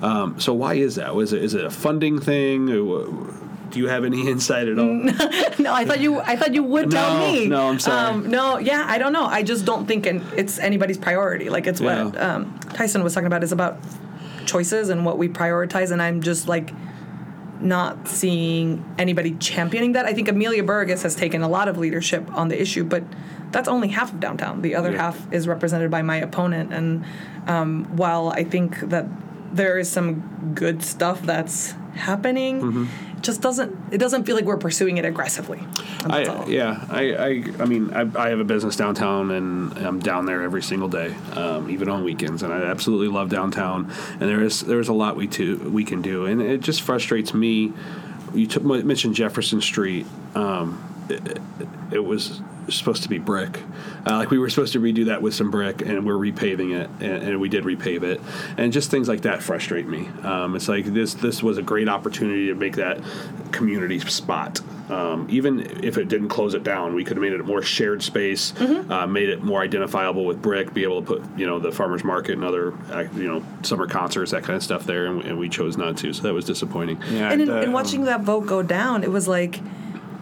Um, 0.01 0.39
so 0.39 0.53
why 0.53 0.75
is 0.75 0.95
that? 0.95 1.15
Was 1.15 1.33
it 1.33 1.43
is 1.43 1.53
it 1.53 1.63
a 1.65 1.69
funding 1.71 2.19
thing? 2.19 2.65
Do 2.67 3.79
you 3.79 3.87
have 3.87 4.05
any 4.05 4.27
insight 4.33 4.67
at 4.67 4.77
all? 4.79 4.85
no, 5.59 5.73
I 5.73 5.85
thought 5.85 5.99
you. 5.99 6.19
I 6.19 6.35
thought 6.35 6.53
you 6.53 6.63
would 6.63 6.91
tell 6.91 7.17
No, 7.17 7.31
me. 7.31 7.43
Um, 7.43 7.49
no, 7.49 7.69
I'm 7.69 7.79
sorry. 7.79 8.27
no, 8.27 8.57
yeah, 8.59 8.85
I 8.87 8.97
don't 8.97 9.13
know. 9.13 9.25
I 9.25 9.43
just 9.43 9.65
don't 9.65 9.85
think 9.85 10.05
it's 10.07 10.59
anybody's 10.59 10.97
priority. 10.97 11.49
Like 11.49 11.67
it's 11.67 11.81
what 11.81 11.95
Yeah. 12.13 12.35
um, 12.35 12.59
Tyson 12.73 13.03
was 13.03 13.13
talking 13.13 13.27
about. 13.27 13.43
Is 13.43 13.51
about 13.51 13.77
choices 14.45 14.89
and 14.89 15.05
what 15.05 15.17
we 15.17 15.27
prioritize, 15.27 15.91
and 15.91 16.01
I'm 16.01 16.21
just 16.21 16.47
like 16.47 16.71
not 17.61 18.07
seeing 18.07 18.83
anybody 18.97 19.31
championing 19.39 19.93
that. 19.93 20.05
I 20.05 20.13
think 20.13 20.27
Amelia 20.27 20.63
Buragas 20.63 21.03
has 21.03 21.15
taken 21.15 21.41
a 21.41 21.47
lot 21.47 21.67
of 21.67 21.77
leadership 21.77 22.29
on 22.35 22.49
the 22.49 22.61
issue, 22.61 22.83
but 22.83 23.03
that's 23.51 23.67
only 23.69 23.87
half 23.87 24.11
of 24.13 24.19
downtown. 24.19 24.61
The 24.61 24.75
other 24.75 24.91
Yeah. 24.91 24.97
half 25.03 25.33
is 25.33 25.47
represented 25.47 25.89
by 25.89 26.01
my 26.01 26.17
opponent, 26.17 26.73
and 26.73 27.03
um, 27.47 27.85
while 27.95 28.29
I 28.29 28.43
think 28.43 28.79
that 28.89 29.05
there 29.53 29.77
is 29.77 29.89
some 29.89 30.53
good 30.53 30.83
stuff 30.83 31.21
that's 31.21 31.71
happening. 31.93 32.61
Mm-hmm. 32.61 33.17
It 33.17 33.23
just 33.23 33.41
doesn't. 33.41 33.93
It 33.93 33.97
doesn't 33.97 34.25
feel 34.25 34.35
like 34.35 34.45
we're 34.45 34.57
pursuing 34.57 34.97
it 34.97 35.05
aggressively. 35.05 35.65
I, 36.05 36.25
all. 36.25 36.49
yeah, 36.49 36.85
I, 36.89 37.15
I, 37.15 37.27
I 37.59 37.65
mean, 37.65 37.93
I, 37.93 38.07
I 38.15 38.29
have 38.29 38.39
a 38.39 38.43
business 38.43 38.75
downtown, 38.75 39.31
and 39.31 39.77
I'm 39.77 39.99
down 39.99 40.25
there 40.25 40.43
every 40.43 40.61
single 40.61 40.89
day, 40.89 41.15
um, 41.33 41.69
even 41.69 41.89
on 41.89 42.03
weekends, 42.03 42.43
and 42.43 42.53
I 42.53 42.61
absolutely 42.63 43.07
love 43.07 43.29
downtown. 43.29 43.91
And 44.11 44.21
there 44.21 44.43
is 44.43 44.61
there 44.61 44.79
is 44.79 44.89
a 44.89 44.93
lot 44.93 45.15
we 45.15 45.27
to 45.29 45.57
we 45.69 45.83
can 45.83 46.01
do, 46.01 46.25
and 46.25 46.41
it 46.41 46.61
just 46.61 46.81
frustrates 46.81 47.33
me. 47.33 47.73
You 48.33 48.47
took, 48.47 48.63
mentioned 48.63 49.15
Jefferson 49.15 49.61
Street. 49.61 50.05
Um, 50.35 50.83
it, 51.09 51.39
it 51.91 52.03
was 52.03 52.41
supposed 52.69 53.03
to 53.03 53.09
be 53.09 53.17
brick. 53.19 53.61
Uh, 54.05 54.17
like 54.17 54.29
we 54.29 54.39
were 54.39 54.49
supposed 54.49 54.73
to 54.73 54.79
redo 54.79 55.05
that 55.05 55.21
with 55.21 55.33
some 55.33 55.51
brick, 55.51 55.81
and 55.81 56.05
we're 56.05 56.13
repaving 56.13 56.79
it, 56.79 56.89
and, 56.99 57.23
and 57.23 57.39
we 57.39 57.49
did 57.49 57.63
repave 57.63 58.03
it, 58.03 58.21
and 58.57 58.71
just 58.73 58.91
things 58.91 59.07
like 59.07 59.21
that 59.21 59.41
frustrate 59.41 59.87
me. 59.87 60.07
Um, 60.23 60.55
it's 60.55 60.67
like 60.67 60.85
this 60.85 61.13
this 61.15 61.43
was 61.43 61.57
a 61.57 61.61
great 61.61 61.89
opportunity 61.89 62.47
to 62.47 62.55
make 62.55 62.75
that 62.77 62.99
community 63.51 63.99
spot. 63.99 64.61
Um, 64.89 65.27
even 65.31 65.83
if 65.83 65.97
it 65.97 66.09
didn't 66.09 66.29
close 66.29 66.53
it 66.53 66.63
down, 66.63 66.93
we 66.93 67.03
could 67.03 67.17
have 67.17 67.21
made 67.21 67.33
it 67.33 67.39
a 67.39 67.43
more 67.43 67.63
shared 67.63 68.03
space, 68.03 68.53
uh, 68.61 69.07
made 69.07 69.29
it 69.29 69.41
more 69.41 69.61
identifiable 69.61 70.25
with 70.25 70.41
brick, 70.43 70.73
be 70.75 70.83
able 70.83 71.01
to 71.01 71.07
put 71.07 71.39
you 71.39 71.47
know 71.47 71.59
the 71.59 71.71
farmers 71.71 72.03
market 72.03 72.33
and 72.33 72.43
other 72.43 72.73
uh, 72.91 73.05
you 73.15 73.27
know 73.27 73.43
summer 73.63 73.87
concerts 73.87 74.31
that 74.31 74.43
kind 74.43 74.55
of 74.57 74.63
stuff 74.63 74.85
there, 74.85 75.07
and, 75.07 75.23
and 75.23 75.39
we 75.39 75.49
chose 75.49 75.77
not 75.77 75.97
to, 75.97 76.13
so 76.13 76.21
that 76.23 76.33
was 76.33 76.45
disappointing. 76.45 77.01
Yeah, 77.09 77.31
and 77.31 77.41
in, 77.41 77.47
the, 77.47 77.63
in 77.63 77.71
watching 77.71 78.03
that 78.05 78.21
vote 78.21 78.45
go 78.45 78.61
down, 78.61 79.03
it 79.03 79.11
was 79.11 79.27
like 79.27 79.59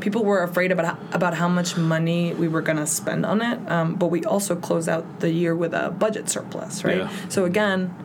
people 0.04 0.26
were 0.26 0.44
afraid 0.44 0.72
about 0.72 0.86
how, 0.86 0.98
about 1.14 1.34
how 1.34 1.48
much 1.48 1.78
money 1.78 2.34
we 2.34 2.50
were 2.50 2.62
going 2.62 2.78
to 2.78 2.86
spend 2.86 3.26
on 3.26 3.42
it. 3.42 3.72
Um, 3.72 3.96
but 3.96 4.08
we 4.08 4.24
also 4.26 4.54
closed 4.54 4.90
out 4.90 5.22
the 5.22 5.32
year 5.32 5.56
with 5.56 5.74
a 5.74 5.92
budget 5.92 6.30
surplus, 6.30 6.84
right? 6.84 6.98
Yeah. 6.98 7.12
So 7.30 7.46
again, 7.46 7.96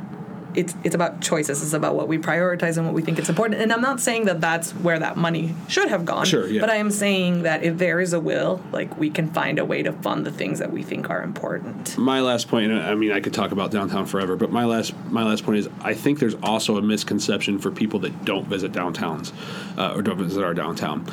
it's 0.55 0.75
it's 0.83 0.95
about 0.95 1.21
choices. 1.21 1.63
It's 1.63 1.73
about 1.73 1.95
what 1.95 2.09
we 2.09 2.19
prioritize 2.19 2.77
and 2.79 2.87
what 2.87 2.95
we 2.95 3.03
think 3.03 3.19
is 3.19 3.29
important. 3.29 3.61
And 3.61 3.73
I'm 3.73 3.81
not 3.81 4.01
saying 4.01 4.25
that 4.27 4.41
that's 4.41 4.73
where 4.73 4.99
that 4.99 5.17
money 5.17 5.55
should 5.69 5.89
have 5.89 6.05
gone. 6.05 6.25
Sure, 6.25 6.49
yeah. 6.49 6.61
But 6.61 6.71
I 6.71 6.77
am 6.77 6.91
saying 6.91 7.43
that 7.43 7.63
if 7.63 7.79
there 7.79 8.01
is 8.01 8.13
a 8.13 8.21
will, 8.21 8.61
like 8.73 8.97
we 8.97 9.11
can 9.11 9.31
find 9.31 9.59
a 9.59 9.65
way 9.65 9.83
to 9.83 9.93
fund 9.93 10.25
the 10.25 10.33
things 10.33 10.59
that 10.59 10.73
we 10.73 10.83
think 10.83 11.11
are 11.11 11.23
important. 11.23 11.97
my 11.99 12.21
last 12.21 12.49
point 12.49 12.71
point. 12.71 12.83
i 12.83 12.95
mean 12.95 13.13
i 13.13 13.21
could 13.21 13.35
talk 13.35 13.53
about 13.53 13.71
downtown 13.71 14.07
forever 14.07 14.35
but 14.37 14.51
my 14.51 14.65
last 14.65 14.95
my 15.11 15.23
last 15.23 15.45
point 15.45 15.59
is 15.59 15.69
i 15.83 15.93
think 15.93 16.19
there's 16.19 16.35
also 16.43 16.77
a 16.77 16.83
misconception 16.83 17.59
for 17.59 17.71
people 17.71 18.01
that 18.01 18.25
don't 18.25 18.47
visit 18.47 18.73
downtowns 18.73 19.33
uh, 19.77 19.95
or 19.95 20.03
don't 20.03 20.19
visit 20.19 20.43
our 20.43 20.55
downtown 20.55 21.05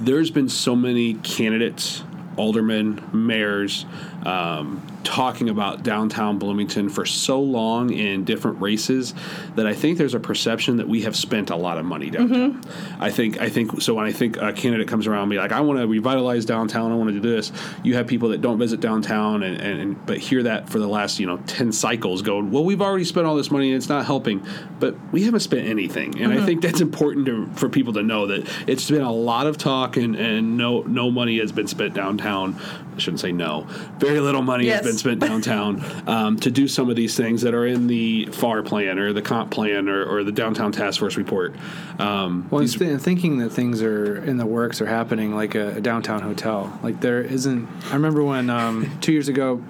there's 0.00 0.30
been 0.30 0.48
so 0.48 0.76
many 0.76 1.14
candidates 1.14 2.02
aldermen 2.36 3.02
mayors 3.12 3.84
um, 4.24 4.80
talking 5.04 5.48
about 5.48 5.82
downtown 5.82 6.38
bloomington 6.38 6.88
for 6.88 7.06
so 7.06 7.40
long 7.40 7.92
in 7.92 8.24
different 8.24 8.60
races 8.60 9.14
that 9.54 9.66
i 9.66 9.74
think 9.74 9.98
there's 9.98 10.14
a 10.14 10.20
perception 10.20 10.76
that 10.76 10.88
we 10.88 11.02
have 11.02 11.16
spent 11.16 11.50
a 11.50 11.56
lot 11.56 11.78
of 11.78 11.84
money 11.84 12.10
downtown. 12.10 12.60
Mm-hmm. 12.60 13.02
I 13.02 13.10
think 13.10 13.40
i 13.40 13.48
think 13.48 13.80
so 13.80 13.94
when 13.94 14.06
i 14.06 14.12
think 14.12 14.36
a 14.36 14.52
candidate 14.52 14.88
comes 14.88 15.06
around 15.06 15.22
and 15.22 15.30
be 15.30 15.38
like 15.38 15.52
i 15.52 15.60
want 15.60 15.78
to 15.78 15.86
revitalize 15.86 16.44
downtown 16.44 16.92
i 16.92 16.94
want 16.94 17.10
to 17.10 17.20
do 17.20 17.36
this 17.36 17.52
you 17.82 17.94
have 17.94 18.06
people 18.06 18.30
that 18.30 18.40
don't 18.40 18.58
visit 18.58 18.80
downtown 18.80 19.42
and, 19.42 19.60
and, 19.60 19.80
and 19.80 20.06
but 20.06 20.18
hear 20.18 20.42
that 20.42 20.68
for 20.68 20.78
the 20.78 20.88
last 20.88 21.18
you 21.20 21.26
know 21.26 21.38
10 21.46 21.72
cycles 21.72 22.22
going 22.22 22.50
well 22.50 22.64
we've 22.64 22.82
already 22.82 23.04
spent 23.04 23.26
all 23.26 23.36
this 23.36 23.50
money 23.50 23.68
and 23.68 23.76
it's 23.76 23.88
not 23.88 24.04
helping 24.04 24.44
but 24.78 24.96
we 25.12 25.24
haven't 25.24 25.40
spent 25.40 25.66
anything. 25.66 26.18
And 26.20 26.32
i 26.32 26.36
mm-hmm. 26.36 26.46
think 26.46 26.62
that's 26.62 26.80
important 26.80 27.26
to, 27.26 27.46
for 27.54 27.68
people 27.68 27.92
to 27.94 28.02
know 28.02 28.26
that 28.26 28.48
it's 28.66 28.88
been 28.90 29.02
a 29.02 29.12
lot 29.12 29.46
of 29.46 29.58
talk 29.58 29.96
and, 29.96 30.16
and 30.16 30.56
no 30.56 30.82
no 30.82 31.10
money 31.10 31.38
has 31.38 31.52
been 31.52 31.66
spent 31.66 31.94
downtown. 31.94 32.56
I 32.96 32.98
shouldn't 32.98 33.20
say 33.20 33.32
no. 33.32 33.66
Very 33.98 34.20
little 34.20 34.42
money 34.42 34.66
Yes. 34.66 34.84
has 34.84 34.86
been 34.86 34.97
spent 34.98 35.20
downtown 35.20 35.84
um, 36.06 36.36
to 36.40 36.50
do 36.50 36.68
some 36.68 36.90
of 36.90 36.96
these 36.96 37.16
things 37.16 37.42
that 37.42 37.54
are 37.54 37.66
in 37.66 37.86
the 37.86 38.26
FAR 38.32 38.62
plan 38.62 38.98
or 38.98 39.12
the 39.12 39.22
comp 39.22 39.50
plan 39.50 39.88
or, 39.88 40.04
or 40.04 40.24
the 40.24 40.32
downtown 40.32 40.72
task 40.72 41.00
force 41.00 41.16
report 41.16 41.54
um, 41.98 42.46
Well, 42.50 42.62
instead 42.62 43.00
thinking 43.00 43.38
that 43.38 43.50
things 43.50 43.82
are 43.82 44.22
in 44.24 44.36
the 44.36 44.46
works 44.46 44.80
or 44.80 44.86
happening 44.86 45.34
like 45.34 45.54
a, 45.54 45.76
a 45.76 45.80
downtown 45.80 46.22
hotel, 46.22 46.78
like 46.82 47.00
there 47.00 47.20
isn't. 47.20 47.68
I 47.90 47.94
remember 47.94 48.22
when 48.22 48.50
um, 48.50 48.98
two 49.00 49.12
years 49.12 49.28
ago, 49.28 49.62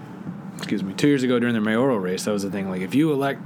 excuse 0.57 0.83
me, 0.83 0.95
two 0.95 1.09
years 1.09 1.23
ago 1.23 1.39
during 1.39 1.55
the 1.55 1.61
mayoral 1.61 1.99
race, 1.99 2.25
that 2.25 2.33
was 2.33 2.43
the 2.43 2.51
thing. 2.51 2.71
Like, 2.71 2.83
if 2.83 2.95
you 2.95 3.13
elect 3.13 3.41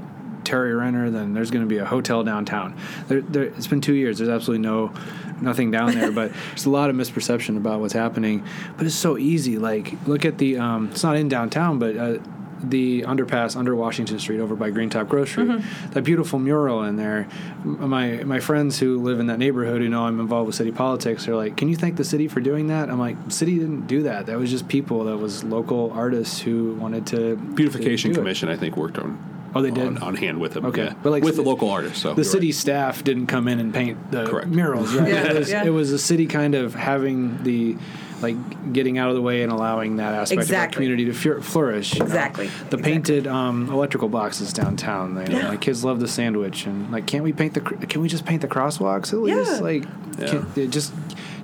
Tari 0.44 0.74
Renner, 0.74 1.10
then 1.10 1.34
there's 1.34 1.50
going 1.50 1.64
to 1.64 1.68
be 1.68 1.78
a 1.78 1.84
hotel 1.84 2.22
downtown. 2.24 2.76
There, 3.08 3.20
there, 3.20 3.44
it's 3.44 3.66
been 3.66 3.80
two 3.80 3.94
years. 3.94 4.18
There's 4.18 4.30
absolutely 4.30 4.66
no 4.66 4.92
nothing 5.40 5.70
down 5.70 5.94
there, 5.94 6.12
but 6.12 6.32
there's 6.48 6.66
a 6.66 6.70
lot 6.70 6.90
of 6.90 6.96
misperception 6.96 7.56
about 7.56 7.80
what's 7.80 7.92
happening. 7.92 8.46
But 8.76 8.86
it's 8.86 8.94
so 8.94 9.18
easy. 9.18 9.58
Like, 9.58 9.94
look 10.06 10.24
at 10.24 10.38
the. 10.38 10.58
Um, 10.58 10.90
it's 10.90 11.02
not 11.02 11.16
in 11.16 11.28
downtown, 11.28 11.78
but. 11.78 11.96
Uh, 11.96 12.18
the 12.64 13.02
underpass 13.02 13.56
under 13.56 13.74
Washington 13.74 14.18
Street 14.18 14.40
over 14.40 14.54
by 14.54 14.70
Green 14.70 14.88
Top 14.88 15.08
Grocery, 15.08 15.62
that 15.90 16.02
beautiful 16.04 16.38
mural 16.38 16.84
in 16.84 16.96
there. 16.96 17.26
My 17.64 18.22
my 18.24 18.40
friends 18.40 18.78
who 18.78 19.00
live 19.00 19.20
in 19.20 19.26
that 19.26 19.38
neighborhood 19.38 19.80
who 19.80 19.88
know 19.88 20.04
I'm 20.04 20.20
involved 20.20 20.46
with 20.46 20.54
city 20.54 20.70
politics 20.70 21.26
are 21.28 21.34
like, 21.34 21.56
"Can 21.56 21.68
you 21.68 21.76
thank 21.76 21.96
the 21.96 22.04
city 22.04 22.28
for 22.28 22.40
doing 22.40 22.68
that?" 22.68 22.88
I'm 22.88 23.00
like, 23.00 23.16
city 23.28 23.58
didn't 23.58 23.86
do 23.86 24.04
that. 24.04 24.26
That 24.26 24.38
was 24.38 24.50
just 24.50 24.68
people. 24.68 25.04
That 25.04 25.16
was 25.16 25.42
local 25.44 25.90
artists 25.92 26.40
who 26.40 26.74
wanted 26.74 27.06
to 27.08 27.36
beautification 27.36 28.10
to 28.10 28.14
do 28.14 28.20
it." 28.20 28.22
commission 28.22 28.48
i 28.48 28.56
think 28.56 28.76
worked 28.76 28.98
on 28.98 29.18
Oh, 29.54 29.62
they 29.62 29.70
did? 29.70 29.86
on, 29.86 29.98
on 29.98 30.14
hand 30.16 30.40
with 30.40 30.54
them 30.54 30.64
Okay. 30.66 30.84
yeah. 30.86 30.94
But, 31.02 31.10
like, 31.10 31.22
with 31.22 31.36
the 31.36 31.42
the- 31.42 31.48
local 31.48 31.70
artists 31.70 32.00
so 32.02 32.14
the 32.14 32.24
city 32.24 32.48
right. 32.48 32.54
staff 32.54 33.04
didn't 33.04 33.26
come 33.26 33.48
in 33.48 33.60
and 33.60 33.72
paint 33.74 34.10
the 34.10 34.26
Correct. 34.26 34.48
murals. 34.48 34.94
Right? 34.94 35.08
Yeah, 35.12 35.30
it, 35.32 35.38
was, 35.38 35.50
yeah. 35.50 35.64
it 35.64 35.70
was 35.70 35.90
the 35.90 35.98
city 35.98 36.26
kind 36.26 36.54
of 36.54 36.74
having 36.74 37.42
the 37.42 37.76
like 38.22 38.72
getting 38.72 38.98
out 38.98 39.08
of 39.08 39.16
the 39.16 39.20
way 39.20 39.42
and 39.42 39.50
allowing 39.50 39.96
that 39.96 40.14
aspect 40.14 40.48
of 40.48 40.54
our 40.54 40.68
community 40.68 41.06
to 41.06 41.12
fur- 41.12 41.40
flourish. 41.40 41.94
you 41.94 41.98
know? 41.98 42.04
Exactly. 42.06 42.46
The 42.46 42.52
Exactly. 42.76 42.82
painted 42.82 43.26
um, 43.26 43.68
electrical 43.68 44.08
boxes 44.08 44.52
downtown. 44.52 45.16
They, 45.16 45.26
Yeah. 45.32 45.48
My 45.48 45.56
kids 45.56 45.84
love 45.84 45.98
the 45.98 46.06
sandwich, 46.06 46.66
and 46.66 46.92
like, 46.92 47.06
can't 47.06 47.24
we 47.24 47.32
paint 47.32 47.54
the? 47.54 47.60
cr- 47.60 47.74
Can 47.86 48.00
we 48.00 48.08
just 48.08 48.24
paint 48.24 48.40
the 48.40 48.46
crosswalks 48.48 49.12
at 49.12 49.18
least? 49.18 49.50
Yeah. 49.54 49.58
Like, 49.58 49.82
can, 50.18 50.46
uh, 50.66 50.70
just 50.70 50.92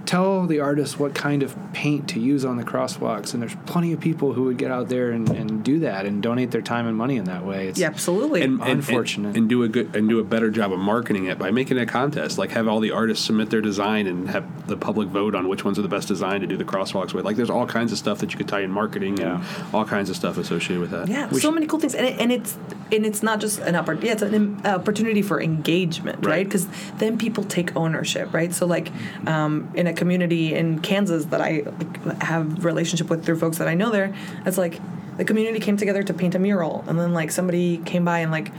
tell 0.09 0.47
the 0.47 0.59
artist 0.59 0.99
what 0.99 1.15
kind 1.15 1.43
of 1.43 1.55
paint 1.75 2.09
to 2.09 2.19
use 2.19 2.43
on 2.43 2.57
the 2.57 2.65
crosswalks. 2.65 3.35
And 3.35 3.43
there's 3.43 3.55
plenty 3.67 3.93
of 3.93 4.01
people 4.01 4.33
who 4.33 4.45
would 4.45 4.57
get 4.57 4.71
out 4.71 4.89
there 4.89 5.11
and, 5.11 5.29
and 5.29 5.63
do 5.63 5.81
that 5.81 6.07
and 6.07 6.23
donate 6.23 6.51
their 6.51 6.63
time 6.63 6.87
and 6.87 6.97
money 6.97 7.19
in 7.19 7.25
that 7.25 7.45
way. 7.45 7.69
It's, 7.69 7.79
Yeah, 7.79 7.89
absolutely. 7.89 8.41
and, 8.41 8.59
and- 8.63 8.71
Unfortunate. 8.79 9.29
and, 9.29 9.37
and 9.37 9.49
do 9.51 9.63
a 9.65 9.69
good 9.69 9.95
and 9.95 10.09
do 10.09 10.19
a 10.19 10.25
better 10.25 10.49
job 10.51 10.73
of 10.73 10.79
marketing 10.79 11.27
it 11.27 11.39
by 11.39 11.51
making 11.51 11.77
a 11.79 11.85
contest 11.85 12.39
like 12.39 12.53
have 12.53 12.67
all 12.67 12.81
the 12.81 12.91
artists 12.91 13.27
submit 13.27 13.51
their 13.51 13.61
design 13.61 14.07
and 14.07 14.31
have 14.31 14.67
the 14.67 14.79
public 14.79 15.09
vote 15.09 15.35
on 15.35 15.47
which 15.47 15.63
ones 15.63 15.79
are 15.79 15.83
the 15.83 15.89
best 15.89 16.09
design 16.09 16.41
to 16.41 16.47
do 16.47 16.57
the 16.57 16.65
crosswalks 16.65 17.13
with 17.13 17.27
like 17.27 17.37
there's 17.37 17.51
all 17.51 17.67
kinds 17.67 17.93
of 17.93 17.99
stuff 17.99 18.19
that 18.21 18.33
you 18.33 18.39
could 18.39 18.49
tie 18.49 18.61
in 18.63 18.71
marketing 18.71 19.21
and 19.21 19.45
all 19.75 19.85
kinds 19.85 20.09
of 20.09 20.17
stuff 20.17 20.39
associated 20.39 20.81
with 20.81 20.91
that 20.91 21.07
Yeah, 21.09 21.29
so 21.33 21.51
many 21.51 21.67
cool 21.67 21.81
things, 21.81 21.95
and, 21.95 22.07
it, 22.07 22.19
and 22.19 22.33
it's 22.33 22.57
and 22.91 23.05
it's 23.05 23.23
not 23.23 23.41
just 23.41 23.59
an 23.61 23.75
oppor- 23.75 24.03
yeah, 24.03 24.13
it's 24.13 24.23
an 24.23 24.65
opportunity 24.65 25.21
for 25.21 25.43
engagement, 25.43 26.25
right? 26.25 26.27
Right. 26.39 26.45
Because 26.47 26.67
then 26.97 27.19
people 27.19 27.45
take 27.45 27.77
ownership, 27.77 28.33
right? 28.33 28.55
So 28.55 28.65
like 28.65 28.91
um, 29.27 29.71
in 29.75 29.87
a 29.87 29.93
community 29.99 30.55
in 30.55 30.79
Kansas 30.81 31.27
that 31.27 31.41
I 31.43 31.65
like, 32.07 32.23
have 32.23 32.65
relationship 32.65 33.11
with 33.11 33.25
through 33.25 33.39
folks 33.39 33.59
that 33.59 33.69
I 33.69 33.75
know 33.75 33.91
there, 33.91 34.15
it's 34.47 34.57
like 34.57 34.81
the 35.19 35.25
community 35.25 35.59
came 35.61 35.77
together 35.77 36.03
to 36.05 36.15
paint 36.15 36.35
a 36.35 36.39
mural, 36.39 36.85
and 36.87 36.99
then 36.99 37.13
like 37.13 37.31
somebody 37.31 37.79
came 37.79 38.05
by 38.05 38.21
and 38.21 38.31
like 38.31 38.51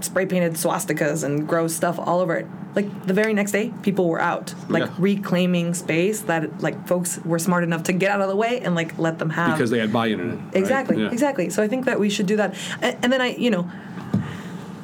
spray 0.00 0.24
painted 0.26 0.52
swastikas 0.52 1.24
and 1.24 1.46
gross 1.48 1.74
stuff 1.74 1.98
all 1.98 2.20
over 2.20 2.36
it. 2.36 2.46
Like 2.76 3.06
the 3.06 3.12
very 3.14 3.34
next 3.34 3.50
day, 3.50 3.72
people 3.82 4.08
were 4.08 4.20
out, 4.20 4.54
like 4.68 4.84
Yeah. 4.84 4.94
reclaiming 4.98 5.74
space 5.74 6.20
that 6.30 6.60
like 6.62 6.86
folks 6.86 7.18
were 7.24 7.40
smart 7.40 7.64
enough 7.64 7.82
to 7.84 7.92
get 7.92 8.12
out 8.12 8.20
of 8.20 8.28
the 8.28 8.36
way 8.36 8.60
and 8.60 8.76
like 8.76 8.96
let 8.98 9.18
them 9.18 9.30
have 9.30 9.56
because 9.56 9.70
they 9.70 9.80
had 9.80 9.92
buy-in 9.92 10.20
in 10.20 10.30
it 10.30 10.34
right? 10.36 10.54
Exactly, 10.54 10.96
Yeah. 11.02 11.10
exactly. 11.10 11.50
So 11.50 11.62
I 11.64 11.68
think 11.68 11.86
that 11.86 11.98
we 11.98 12.08
should 12.10 12.26
do 12.26 12.36
that. 12.36 12.54
And, 12.80 12.96
and 13.02 13.12
then 13.12 13.20
I, 13.20 13.34
you 13.34 13.50
know, 13.50 13.68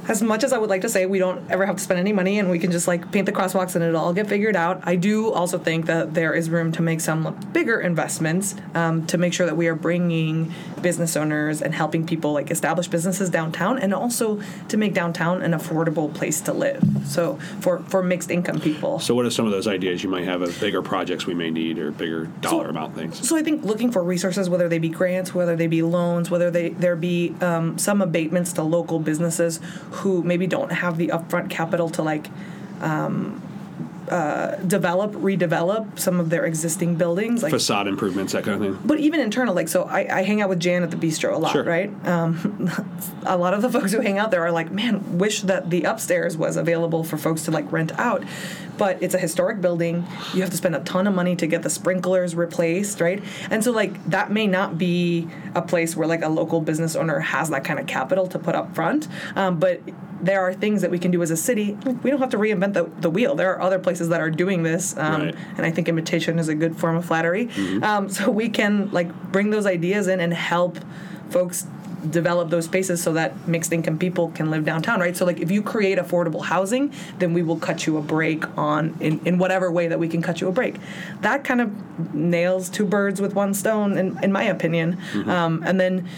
as 0.08 0.22
much 0.22 0.44
as 0.44 0.52
I 0.52 0.58
would 0.58 0.70
like 0.70 0.82
to 0.82 0.88
say 0.88 1.06
we 1.06 1.18
don't 1.18 1.50
ever 1.50 1.66
have 1.66 1.76
to 1.76 1.82
spend 1.82 2.00
any 2.00 2.12
money 2.12 2.38
and 2.38 2.50
we 2.50 2.58
can 2.58 2.70
just 2.70 2.86
like 2.86 3.10
paint 3.10 3.26
the 3.26 3.32
crosswalks 3.32 3.74
and 3.74 3.84
it'll 3.84 4.00
all 4.00 4.12
get 4.12 4.26
figured 4.26 4.56
out, 4.56 4.80
I 4.84 4.96
do 4.96 5.32
also 5.32 5.58
think 5.58 5.86
that 5.86 6.14
there 6.14 6.34
is 6.34 6.50
room 6.50 6.72
to 6.72 6.82
make 6.82 7.00
some 7.00 7.34
bigger 7.52 7.80
investments 7.80 8.54
um, 8.74 9.06
to 9.06 9.18
make 9.18 9.32
sure 9.32 9.46
that 9.46 9.56
we 9.56 9.68
are 9.68 9.74
bringing 9.74 10.52
business 10.82 11.16
owners 11.16 11.62
and 11.62 11.74
helping 11.74 12.06
people 12.06 12.32
like 12.32 12.50
establish 12.50 12.88
businesses 12.88 13.30
downtown 13.30 13.78
and 13.78 13.94
also 13.94 14.40
to 14.68 14.76
make 14.76 14.94
downtown 14.94 15.42
an 15.42 15.52
affordable 15.52 16.12
place 16.12 16.40
to 16.42 16.52
live. 16.52 16.82
So 17.06 17.36
for, 17.60 17.80
for 17.80 18.02
mixed 18.02 18.30
income 18.30 18.60
people. 18.60 19.00
so 19.00 19.14
what 19.14 19.24
are 19.24 19.30
some 19.30 19.46
of 19.46 19.52
those 19.52 19.66
ideas 19.66 20.02
you 20.02 20.10
might 20.10 20.24
have 20.24 20.42
of 20.42 20.58
bigger 20.60 20.82
projects 20.82 21.26
we 21.26 21.34
may 21.34 21.50
need 21.50 21.78
or 21.78 21.90
bigger 21.90 22.26
dollar 22.40 22.68
amount 22.68 22.94
things 22.94 23.26
So 23.26 23.36
I 23.36 23.42
think 23.42 23.64
looking 23.64 23.90
for 23.90 24.02
resources, 24.02 24.48
whether 24.50 24.68
they 24.68 24.78
be 24.78 24.88
grants, 24.88 25.34
whether 25.34 25.56
they 25.56 25.66
be 25.66 25.82
loans, 25.82 26.30
whether 26.30 26.50
they 26.50 26.70
there 26.70 26.96
be 26.96 27.34
um, 27.40 27.78
some 27.78 28.02
abatements 28.02 28.52
to 28.54 28.62
local 28.62 28.98
businesses 28.98 29.60
who 29.96 30.22
maybe 30.22 30.46
don't 30.46 30.72
have 30.72 30.96
the 30.96 31.08
upfront 31.08 31.50
capital 31.50 31.88
to 31.90 32.02
like 32.02 32.28
um, 32.80 33.40
uh, 34.08 34.56
develop, 34.56 35.12
redevelop 35.12 35.98
some 35.98 36.20
of 36.20 36.28
their 36.28 36.44
existing 36.44 36.94
buildings, 36.96 37.42
like 37.42 37.50
Facade 37.50 37.86
improvements, 37.88 38.32
that 38.34 38.44
kind 38.44 38.62
of 38.62 38.74
thing. 38.76 38.86
but 38.86 38.98
even 39.00 39.18
internal, 39.20 39.54
like 39.54 39.68
so, 39.68 39.84
I, 39.84 40.18
I 40.18 40.22
hang 40.24 40.42
out 40.42 40.50
with 40.50 40.60
Jan 40.60 40.82
at 40.82 40.90
the 40.90 40.96
bistro 40.98 41.32
a 41.34 41.38
lot, 41.38 41.52
Sure. 41.52 41.64
right? 41.64 41.90
Um, 42.06 42.70
a 43.24 43.38
lot 43.38 43.54
of 43.54 43.62
the 43.62 43.70
folks 43.70 43.92
who 43.92 44.00
hang 44.00 44.18
out 44.18 44.30
there 44.30 44.42
are 44.44 44.52
like, 44.52 44.70
man, 44.70 45.16
wish 45.18 45.40
that 45.42 45.70
the 45.70 45.84
upstairs 45.84 46.36
was 46.36 46.56
available 46.56 47.02
for 47.02 47.16
folks 47.16 47.44
to 47.44 47.50
like 47.50 47.70
rent 47.72 47.92
out. 47.98 48.22
But 48.76 49.02
it's 49.02 49.14
a 49.14 49.18
historic 49.18 49.60
building. 49.60 50.04
You 50.34 50.40
have 50.42 50.50
to 50.50 50.56
spend 50.56 50.74
a 50.74 50.80
ton 50.80 51.06
of 51.06 51.14
money 51.14 51.36
to 51.36 51.46
get 51.46 51.62
the 51.62 51.70
sprinklers 51.70 52.34
replaced, 52.34 53.00
right? 53.00 53.22
And 53.50 53.62
so 53.62 53.70
like 53.72 54.04
that 54.10 54.30
may 54.32 54.46
not 54.46 54.78
be 54.78 55.28
a 55.54 55.62
place 55.62 55.96
where 55.96 56.08
like 56.08 56.22
a 56.22 56.28
local 56.28 56.60
business 56.60 56.96
owner 56.96 57.20
has 57.20 57.50
that 57.50 57.64
kind 57.64 57.78
of 57.78 57.86
capital 57.86 58.26
to 58.28 58.38
put 58.38 58.54
up 58.54 58.74
front. 58.74 59.06
Um, 59.36 59.58
but 59.58 59.80
there 60.20 60.40
are 60.40 60.54
things 60.54 60.80
that 60.82 60.90
we 60.90 60.98
can 60.98 61.10
do 61.10 61.22
as 61.22 61.30
a 61.30 61.36
city. 61.36 61.76
We 62.02 62.10
don't 62.10 62.20
have 62.20 62.30
to 62.30 62.38
reinvent 62.38 62.72
the, 62.72 62.84
the 63.00 63.10
wheel. 63.10 63.34
There 63.34 63.54
are 63.54 63.60
other 63.60 63.78
places 63.78 64.08
that 64.08 64.20
are 64.20 64.30
doing 64.30 64.62
this, 64.62 64.96
um, 64.96 65.22
Right. 65.22 65.34
and 65.56 65.66
I 65.66 65.70
think 65.70 65.88
imitation 65.88 66.38
is 66.38 66.48
a 66.48 66.54
good 66.54 66.76
form 66.76 66.96
of 66.96 67.04
flattery. 67.04 67.50
Um, 67.82 68.08
so 68.08 68.30
we 68.30 68.48
can 68.48 68.90
like 68.90 69.12
bring 69.30 69.50
those 69.50 69.66
ideas 69.66 70.08
in 70.08 70.20
and 70.20 70.32
help 70.32 70.78
folks 71.30 71.66
develop 72.10 72.50
those 72.50 72.66
spaces 72.66 73.02
so 73.02 73.12
that 73.12 73.48
mixed 73.48 73.72
income 73.72 73.98
people 73.98 74.30
can 74.30 74.50
live 74.50 74.64
downtown, 74.64 75.00
right? 75.00 75.16
So 75.16 75.24
like 75.24 75.40
if 75.40 75.50
you 75.50 75.62
create 75.62 75.98
affordable 75.98 76.44
housing, 76.44 76.92
then 77.18 77.32
we 77.32 77.42
will 77.42 77.58
cut 77.58 77.86
you 77.86 77.96
a 77.96 78.02
break 78.02 78.46
on 78.56 78.96
in, 79.00 79.20
in 79.24 79.38
whatever 79.38 79.70
way 79.70 79.88
that 79.88 79.98
we 79.98 80.08
can 80.08 80.22
cut 80.22 80.40
you 80.40 80.48
a 80.48 80.52
break. 80.52 80.76
That 81.20 81.44
kind 81.44 81.60
of 81.60 82.14
nails 82.14 82.68
two 82.68 82.84
birds 82.84 83.20
with 83.20 83.34
one 83.34 83.54
stone, 83.54 83.96
in, 83.96 84.22
in 84.22 84.32
my 84.32 84.44
opinion. 84.44 84.98
Um, 85.30 85.62
and 85.64 85.80
then 85.80 86.08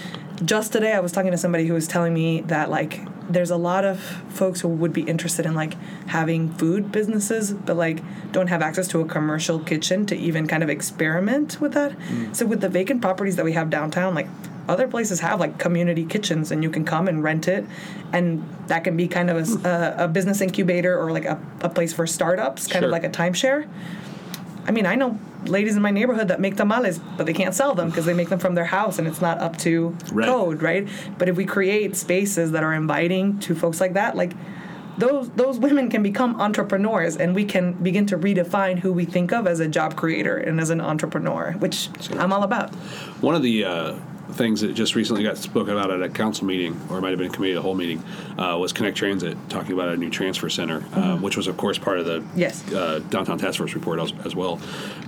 just 0.45 0.73
today 0.73 0.93
I 0.93 1.01
was 1.01 1.13
talking 1.13 1.31
to 1.31 1.39
somebody 1.39 1.67
who 1.67 1.75
was 1.75 1.89
telling 1.89 2.13
me 2.13 2.43
that 2.43 2.71
like 2.71 3.01
there's 3.29 3.51
a 3.51 3.57
lot 3.57 3.85
of 3.85 4.01
folks 4.01 4.61
who 4.61 4.69
would 4.69 4.93
be 4.93 5.03
interested 5.03 5.47
in 5.47 5.55
like 5.55 5.75
having 6.09 6.53
food 6.53 6.93
businesses 6.93 7.53
but 7.53 7.77
like 7.77 8.03
don't 8.33 8.49
have 8.49 8.63
access 8.63 8.87
to 8.89 9.01
a 9.01 9.05
commercial 9.05 9.59
kitchen 9.59 10.07
to 10.07 10.17
even 10.17 10.47
kind 10.47 10.63
of 10.63 10.69
experiment 10.69 11.61
with 11.61 11.73
that. 11.73 11.93
Mm. 11.99 12.37
So 12.37 12.47
with 12.47 12.61
the 12.61 12.69
vacant 12.69 13.03
properties 13.03 13.37
that 13.37 13.45
we 13.45 13.53
have 13.53 13.71
downtown 13.71 14.15
like 14.15 14.29
other 14.69 14.89
places 14.89 15.21
have 15.21 15.39
like 15.41 15.59
community 15.59 16.05
kitchens 16.05 16.51
and 16.51 16.63
you 16.63 16.71
can 16.71 16.85
come 16.85 17.09
and 17.09 17.23
rent 17.23 17.47
it 17.49 17.65
and 18.13 18.47
that 18.67 18.85
can 18.85 18.97
be 18.97 19.09
kind 19.09 19.31
of 19.31 19.37
a 19.37 19.43
mm. 19.43 20.13
business 20.13 20.41
incubator 20.41 20.99
or 20.99 21.13
like 21.13 21.25
a, 21.25 21.41
a 21.61 21.69
place 21.69 21.93
for 21.93 22.07
startups 22.07 22.67
kind 22.67 22.83
Sure. 22.83 22.89
of 22.89 22.93
like 22.93 23.05
a 23.05 23.09
timeshare 23.09 23.69
I 24.67 24.73
mean, 24.73 24.87
I 24.87 24.95
know 24.97 25.19
ladies 25.45 25.77
in 25.77 25.83
my 25.83 25.91
neighborhood 25.93 26.29
that 26.29 26.41
make 26.41 26.57
tamales, 26.57 26.99
but 27.17 27.25
they 27.27 27.33
can't 27.33 27.55
sell 27.55 27.75
them 27.75 27.89
because 27.89 28.05
they 28.05 28.15
make 28.15 28.29
them 28.29 28.39
from 28.39 28.55
their 28.55 28.65
house 28.65 28.99
and 28.99 29.07
it's 29.07 29.21
not 29.21 29.39
up 29.39 29.57
to 29.59 29.97
Right. 30.13 30.27
code, 30.29 30.61
right? 30.63 30.89
But 31.19 31.29
if 31.29 31.37
we 31.37 31.45
create 31.45 31.97
spaces 31.97 32.51
that 32.53 32.65
are 32.65 32.75
inviting 32.75 33.39
to 33.41 33.55
folks 33.55 33.81
like 33.81 33.95
that, 33.95 34.17
like 34.17 34.33
those 34.99 35.29
those 35.31 35.59
women 35.59 35.91
can 35.91 36.03
become 36.03 36.41
entrepreneurs 36.41 37.17
and 37.17 37.35
we 37.35 37.45
can 37.45 37.73
begin 37.75 38.07
to 38.07 38.17
redefine 38.19 38.79
who 38.79 38.93
we 38.93 39.05
think 39.05 39.31
of 39.33 39.47
as 39.47 39.61
a 39.61 39.69
job 39.69 39.95
creator 39.95 40.37
and 40.37 40.59
as 40.61 40.71
an 40.71 40.81
entrepreneur, 40.81 41.53
which 41.59 41.91
I'm 42.15 42.33
all 42.33 42.43
about. 42.43 42.75
One 43.21 43.35
of 43.35 43.43
the 43.43 43.65
uh, 43.65 43.95
things 44.33 44.61
that 44.61 44.75
just 44.75 44.95
recently 44.95 45.23
got 45.23 45.37
spoken 45.39 45.73
about 45.75 45.91
at 45.91 46.03
a 46.03 46.09
council 46.09 46.47
meeting, 46.47 46.79
or 46.91 46.99
it 46.99 47.01
might 47.01 47.11
have 47.11 47.19
been 47.19 47.31
a 47.31 47.33
committee 47.33 47.53
of 47.53 47.57
the 47.57 47.63
whole 47.63 47.75
meeting, 47.75 48.03
uh, 48.39 48.57
was 48.59 48.73
Connect 48.73 48.97
Transit 48.97 49.37
talking 49.49 49.73
about 49.73 49.89
a 49.89 49.97
new 49.97 50.11
transfer 50.11 50.49
center, 50.49 50.85
uh, 50.95 51.17
which 51.17 51.37
was, 51.37 51.47
of 51.47 51.57
course, 51.57 51.79
part 51.79 51.99
of 51.99 52.07
the 52.07 52.25
Yes. 52.35 52.71
uh, 52.73 53.01
downtown 53.11 53.39
task 53.39 53.59
force 53.59 53.75
report 53.75 54.01
as, 54.01 54.13
as 54.25 54.35
well. 54.35 54.61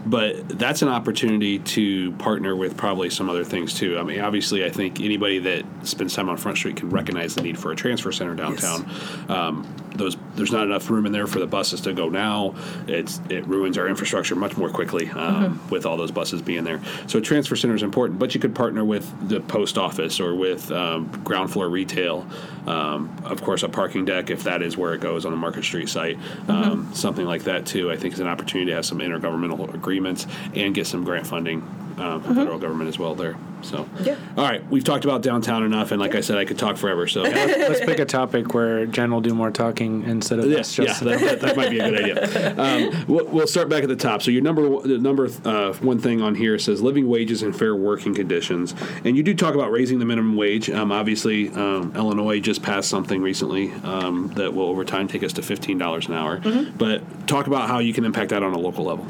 But 0.07 0.49
that's 0.49 0.83
an 0.83 0.89
opportunity 0.89 1.59
to 1.59 2.12
partner 2.12 2.55
with 2.57 2.77
probably 2.77 3.11
some 3.11 3.29
other 3.29 3.45
things 3.45 3.75
too. 3.75 3.99
I 3.99 4.03
mean, 4.03 4.21
obviously, 4.21 4.64
I 4.64 4.71
think 4.71 5.01
anybody 5.01 5.39
that 5.41 5.64
spends 5.83 6.14
time 6.14 6.29
on 6.29 6.37
Front 6.37 6.59
Street 6.59 6.77
can 6.77 6.91
recognize 6.91 7.35
the 7.35 7.43
need 7.43 7.59
for 7.59 7.73
a 7.73 7.77
transfer 7.77 8.12
center 8.12 8.35
downtown. 8.35 8.89
Um, 9.29 9.66
those 9.99 10.16
there's 10.34 10.53
not 10.53 10.64
enough 10.64 10.88
room 10.88 11.07
in 11.07 11.12
there 11.12 11.26
for 11.26 11.40
the 11.40 11.46
buses 11.46 11.80
to 11.82 11.92
go 11.92 12.09
now. 12.09 12.55
It's 12.86 13.20
it 13.28 13.46
ruins 13.46 13.76
our 13.76 13.88
infrastructure 13.88 14.34
much 14.34 14.57
more 14.57 14.70
quickly 14.70 15.11
um, 15.11 15.61
with 15.70 15.84
all 15.84 15.96
those 15.96 16.11
buses 16.11 16.40
being 16.40 16.64
there. 16.64 16.80
So 17.07 17.18
a 17.18 17.22
transfer 17.22 17.57
center 17.57 17.74
is 17.74 17.82
important, 17.82 18.18
but 18.18 18.34
you 18.34 18.40
could 18.40 18.55
partner 18.55 18.84
with 18.84 19.28
the 19.28 19.40
post 19.40 19.76
office 19.76 20.20
or 20.20 20.34
with 20.34 20.70
um, 20.70 21.09
ground 21.24 21.53
floor 21.53 21.68
retail. 21.68 22.26
Um, 22.66 23.14
of 23.24 23.42
course, 23.42 23.62
a 23.62 23.68
parking 23.68 24.05
deck 24.05 24.30
if 24.30 24.44
that 24.44 24.62
is 24.62 24.76
where 24.76 24.94
it 24.94 25.01
goes 25.01 25.24
on 25.24 25.32
the 25.32 25.38
Market 25.38 25.64
Street 25.64 25.88
site. 25.88 26.18
Um, 26.49 26.92
something 26.94 27.26
like 27.26 27.44
that 27.44 27.66
too. 27.66 27.90
I 27.90 27.96
think 27.96 28.14
is 28.14 28.20
an 28.20 28.28
opportunity 28.28 28.70
to 28.70 28.76
have 28.76 28.86
some 28.86 28.99
intergovernmental 28.99 29.74
agreements 29.74 30.26
and 30.55 30.74
get 30.74 30.86
some 30.86 31.05
grant 31.05 31.26
funding 31.26 31.62
um, 32.01 32.22
from 32.22 32.34
the 32.34 32.40
federal 32.42 32.59
government 32.59 32.88
as 32.88 32.99
well 32.99 33.14
there. 33.14 33.36
So 33.61 33.88
Yeah. 34.03 34.14
all 34.36 34.44
right, 34.44 34.64
we've 34.70 34.84
talked 34.84 35.05
about 35.05 35.20
downtown 35.22 35.64
enough, 35.64 35.90
and 35.90 36.01
like 36.01 36.14
I 36.14 36.20
said, 36.20 36.38
I 36.38 36.44
could 36.44 36.59
talk 36.59 36.76
forever. 36.76 37.09
So. 37.09 37.22
Let's 37.68 37.80
pick 37.80 37.99
a 37.99 38.05
topic 38.05 38.55
where 38.55 38.86
Jenn 38.86 39.11
will 39.11 39.20
do 39.20 39.34
more 39.34 39.51
talking 39.51 40.05
instead 40.05 40.38
of 40.38 40.46
Yes, 40.46 40.78
us. 40.78 41.03
yeah, 41.03 41.09
that, 41.11 41.20
that, 41.20 41.40
that 41.40 41.57
might 41.57 41.70
be 41.70 41.80
a 41.80 41.90
good 41.90 42.01
idea. 42.05 42.55
Um, 42.59 43.05
we'll, 43.09 43.26
we'll 43.26 43.46
start 43.46 43.68
back 43.68 43.82
at 43.82 43.88
the 43.88 43.96
top. 43.96 44.22
So 44.22 44.30
your 44.30 44.42
number 44.42 44.68
one- 44.68 44.88
the 44.88 44.99
number 44.99 45.28
uh, 45.44 45.72
one 45.74 45.99
thing 45.99 46.22
on 46.22 46.34
here 46.34 46.59
says 46.59 46.80
living 46.80 47.09
wages 47.09 47.42
and 47.42 47.55
fair 47.57 47.74
working 47.74 48.14
conditions, 48.14 48.74
and 49.05 49.16
you 49.16 49.22
do 49.22 49.34
talk 49.34 49.55
about 49.55 49.70
raising 49.72 49.99
the 49.99 50.05
minimum 50.05 50.36
wage. 50.36 50.70
Um, 50.70 50.92
obviously, 50.92 51.49
um, 51.51 51.92
Illinois 51.96 52.38
just 52.40 52.62
passed 52.62 52.88
something 52.88 53.20
recently 53.22 53.72
um, 53.82 54.28
that 54.36 54.55
will 54.55 54.66
over 54.66 54.84
time 54.84 55.09
take 55.09 55.22
us 55.24 55.32
to 55.34 55.42
fifteen 55.42 55.78
dollars 55.78 56.07
an 56.09 56.14
hour. 56.14 56.40
But 56.76 57.26
talk 57.26 57.46
about 57.49 57.68
how 57.68 57.78
you 57.80 57.92
can 57.92 58.05
impact 58.05 58.30
that 58.30 58.42
on 58.42 58.55
a 58.55 58.59
local 58.59 58.84
level. 58.84 59.07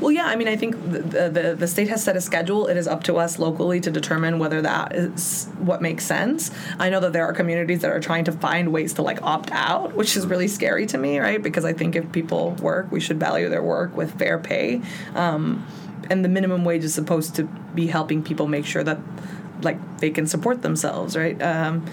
Well, 0.00 0.10
yeah, 0.10 0.26
I 0.26 0.34
mean, 0.36 0.48
I 0.48 0.56
think 0.56 0.74
the, 0.90 1.30
the, 1.30 1.56
the 1.56 1.68
state 1.68 1.88
has 1.88 2.02
set 2.02 2.16
a 2.16 2.20
schedule. 2.22 2.66
It 2.66 2.76
is 2.76 2.86
up 2.88 3.04
to 3.04 3.16
us 3.16 3.38
locally 3.38 3.80
to 3.80 3.90
determine 3.90 4.38
whether 4.38 4.62
that 4.62 4.94
is 4.94 5.48
what 5.58 5.82
makes 5.82 6.04
sense. 6.04 6.50
I 6.78 6.90
know 6.90 7.00
that 7.00 7.12
there 7.12 7.24
are 7.26 7.32
communities 7.32 7.80
that 7.82 7.90
are 7.90 8.00
trying 8.00 8.24
to 8.24 8.32
find 8.32 8.72
ways 8.72 8.94
to 8.94 9.02
like 9.02 9.22
opt 9.22 9.50
out, 9.52 9.94
which 9.94 10.16
is 10.16 10.26
really 10.26 10.48
scary 10.48 10.86
to 10.86 10.98
me, 10.98 11.18
right? 11.18 11.42
Because 11.42 11.64
I 11.64 11.72
think 11.72 11.96
if 11.96 12.10
people 12.12 12.52
work, 12.60 12.90
we 12.90 13.00
should 13.00 13.18
value 13.18 13.48
their 13.48 13.62
work 13.62 13.96
with 13.96 14.18
fair 14.18 14.38
pay. 14.38 14.82
Um, 15.14 15.66
and 16.10 16.24
the 16.24 16.28
minimum 16.28 16.64
wage 16.64 16.84
is 16.84 16.94
supposed 16.94 17.34
to 17.36 17.44
be 17.74 17.86
helping 17.86 18.22
people 18.22 18.46
make 18.46 18.66
sure 18.66 18.84
that 18.84 18.98
like 19.62 19.98
they 19.98 20.10
can 20.10 20.26
support 20.26 20.62
themselves, 20.62 21.16
right? 21.16 21.40
Um, 21.40 21.86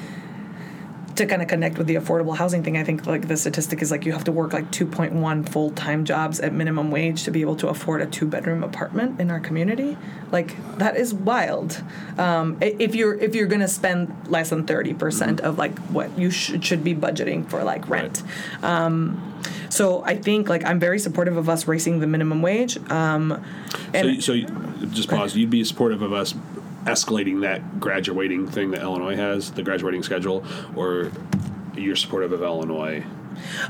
to 1.20 1.26
kind 1.26 1.41
of 1.41 1.47
connect 1.47 1.78
with 1.78 1.88
the 1.88 1.95
affordable 1.95 2.36
housing 2.36 2.63
thing, 2.63 2.78
I 2.78 2.84
think 2.84 3.05
like 3.05 3.28
the 3.28 3.38
statistic 3.38 3.82
is 3.82 3.91
like 3.91 4.05
you 4.05 4.13
have 4.13 4.24
to 4.24 4.32
work 4.32 4.53
like 4.53 4.72
2.1 4.72 5.49
full 5.49 5.70
time 5.72 6.05
jobs 6.05 6.39
at 6.39 6.53
minimum 6.53 6.91
wage 6.91 7.24
to 7.24 7.32
be 7.32 7.41
able 7.41 7.57
to 7.57 7.67
afford 7.67 8.01
a 8.01 8.05
two 8.05 8.26
bedroom 8.26 8.63
apartment 8.63 9.20
in 9.20 9.30
our 9.30 9.39
community. 9.39 9.97
Like 10.32 10.55
that 10.78 10.95
is 10.95 11.13
wild. 11.13 11.84
Um, 12.17 12.57
if 12.61 12.95
you're 12.95 13.15
if 13.15 13.36
you're 13.36 13.47
gonna 13.47 13.67
spend 13.67 14.13
less 14.28 14.49
than 14.49 14.65
30 14.65 14.93
percent 14.93 15.41
of 15.41 15.57
like 15.57 15.78
what 15.89 16.17
you 16.17 16.32
should 16.32 16.63
should 16.63 16.84
be 16.84 16.95
budgeting 16.95 17.47
for 17.49 17.63
like 17.63 17.88
rent. 17.89 18.24
Um, 18.63 19.41
so 19.70 20.03
I 20.03 20.15
think 20.15 20.47
like 20.47 20.63
I'm 20.65 20.80
very 20.80 20.99
supportive 20.99 21.36
of 21.36 21.49
us 21.49 21.67
raising 21.67 21.99
the 21.99 22.07
minimum 22.07 22.41
wage. 22.41 22.78
Um, 22.89 23.43
and 23.93 24.15
so, 24.15 24.22
so 24.22 24.34
you, 24.34 24.47
just 24.91 25.09
pause. 25.09 25.36
You'd 25.36 25.49
be 25.49 25.63
supportive 25.65 26.01
of 26.01 26.13
us 26.13 26.34
escalating 26.86 27.41
that 27.41 27.80
graduating 27.80 28.47
thing 28.47 28.71
that 28.71 28.82
Illinois 28.82 29.15
has, 29.15 29.51
the 29.51 29.63
graduating 29.63 30.03
schedule, 30.03 30.43
or 30.75 31.11
you're 31.75 31.95
supportive 31.95 32.32
of 32.32 32.41
Illinois? 32.41 33.03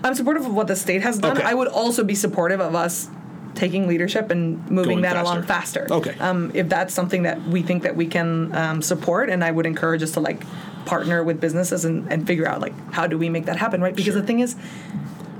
I'm 0.03 0.15
supportive 0.15 0.45
of 0.45 0.53
what 0.53 0.67
the 0.67 0.75
state 0.75 1.01
has 1.01 1.19
done. 1.19 1.37
Okay. 1.37 1.45
I 1.45 1.53
would 1.53 1.67
also 1.67 2.03
be 2.03 2.15
supportive 2.15 2.59
of 2.59 2.75
us 2.75 3.09
taking 3.55 3.87
leadership 3.87 4.31
and 4.31 4.57
moving 4.71 4.91
Going 4.91 5.01
that 5.01 5.13
faster. 5.13 5.31
along 5.33 5.43
faster. 5.43 5.87
Okay. 5.91 6.17
Um, 6.19 6.51
if 6.53 6.69
that's 6.69 6.93
something 6.93 7.23
that 7.23 7.41
we 7.43 7.61
think 7.61 7.83
that 7.83 7.95
we 7.95 8.07
can 8.07 8.55
um, 8.55 8.81
support, 8.81 9.29
and 9.29 9.43
I 9.43 9.51
would 9.51 9.65
encourage 9.65 10.01
us 10.01 10.11
to 10.11 10.19
like 10.21 10.43
partner 10.85 11.23
with 11.23 11.41
businesses 11.41 11.83
and, 11.85 12.11
and 12.11 12.25
figure 12.25 12.47
out 12.47 12.61
like 12.61 12.73
how 12.93 13.05
do 13.05 13.17
we 13.17 13.29
make 13.29 13.45
that 13.45 13.57
happen, 13.57 13.81
right? 13.81 13.95
Because 13.95 14.13
Sure. 14.13 14.21
the 14.21 14.27
thing 14.27 14.39
is, 14.39 14.55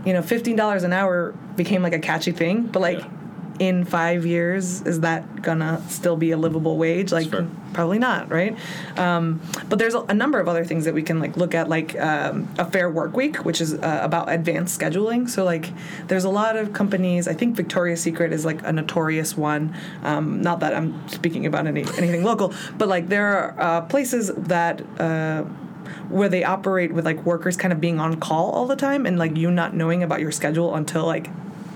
you 0.05 0.13
know, 0.13 0.22
fifteen 0.22 0.55
dollars 0.55 0.84
an 0.84 0.91
hour 0.93 1.34
became 1.55 1.82
like 1.82 1.93
a 1.93 1.99
catchy 1.99 2.32
thing, 2.32 2.63
but 2.63 2.82
like. 2.82 2.99
Yeah. 2.99 3.07
In 3.60 3.84
five 3.84 4.26
years, 4.26 4.82
is 4.84 5.01
that 5.01 5.41
gonna 5.41 5.84
still 5.89 6.16
be 6.16 6.32
a 6.32 6.38
livable 6.38 6.78
wage? 6.78 7.12
Like, 7.12 7.30
probably 7.74 7.99
not, 7.99 8.32
right? 8.32 8.57
Um, 8.97 9.41
but 9.68 9.80
there's 9.80 9.93
a, 9.93 9.99
a 10.01 10.14
number 10.14 10.39
of 10.39 10.47
other 10.47 10.64
things 10.64 10.86
that 10.86 10.93
we 10.93 11.03
can 11.03 11.20
like 11.20 11.36
look 11.36 11.53
at, 11.53 11.68
like 11.68 11.99
um, 11.99 12.47
a 12.57 12.64
fair 12.64 12.89
work 12.89 13.16
week, 13.16 13.38
which 13.45 13.60
is 13.60 13.74
uh, 13.74 13.99
about 14.01 14.32
advanced 14.32 14.80
scheduling. 14.80 15.30
So 15.30 15.43
like, 15.43 15.72
there's 16.07 16.24
a 16.24 16.30
lot 16.30 16.55
of 16.55 16.72
companies. 16.74 17.28
I 17.28 17.34
think 17.34 17.55
Victoria's 17.55 18.01
Secret 18.01 18.32
is 18.32 18.45
like 18.45 18.64
a 18.64 18.72
notorious 18.72 19.36
one. 19.36 19.76
Um, 20.03 20.41
not 20.41 20.62
that 20.62 20.74
I'm 20.74 21.07
speaking 21.10 21.45
about 21.45 21.68
any 21.68 21.82
anything 21.97 22.24
local, 22.24 22.53
but 22.78 22.88
like 22.88 23.10
there 23.10 23.28
are 23.28 23.55
uh, 23.60 23.82
places 23.82 24.32
that. 24.36 24.82
Uh, 24.99 25.45
where 26.10 26.30
they 26.30 26.43
operate 26.43 26.91
with 26.91 27.05
like 27.05 27.24
workers 27.26 27.55
kind 27.55 27.72
of 27.72 27.80
being 27.80 27.99
on 27.99 28.20
call 28.20 28.51
all 28.51 28.68
the 28.68 28.76
time 28.76 29.05
and 29.05 29.18
like 29.18 29.36
you 29.38 29.49
not 29.49 29.74
knowing 29.76 30.03
about 30.03 30.20
your 30.20 30.32
schedule 30.32 30.76
until 30.76 31.05
like 31.05 31.30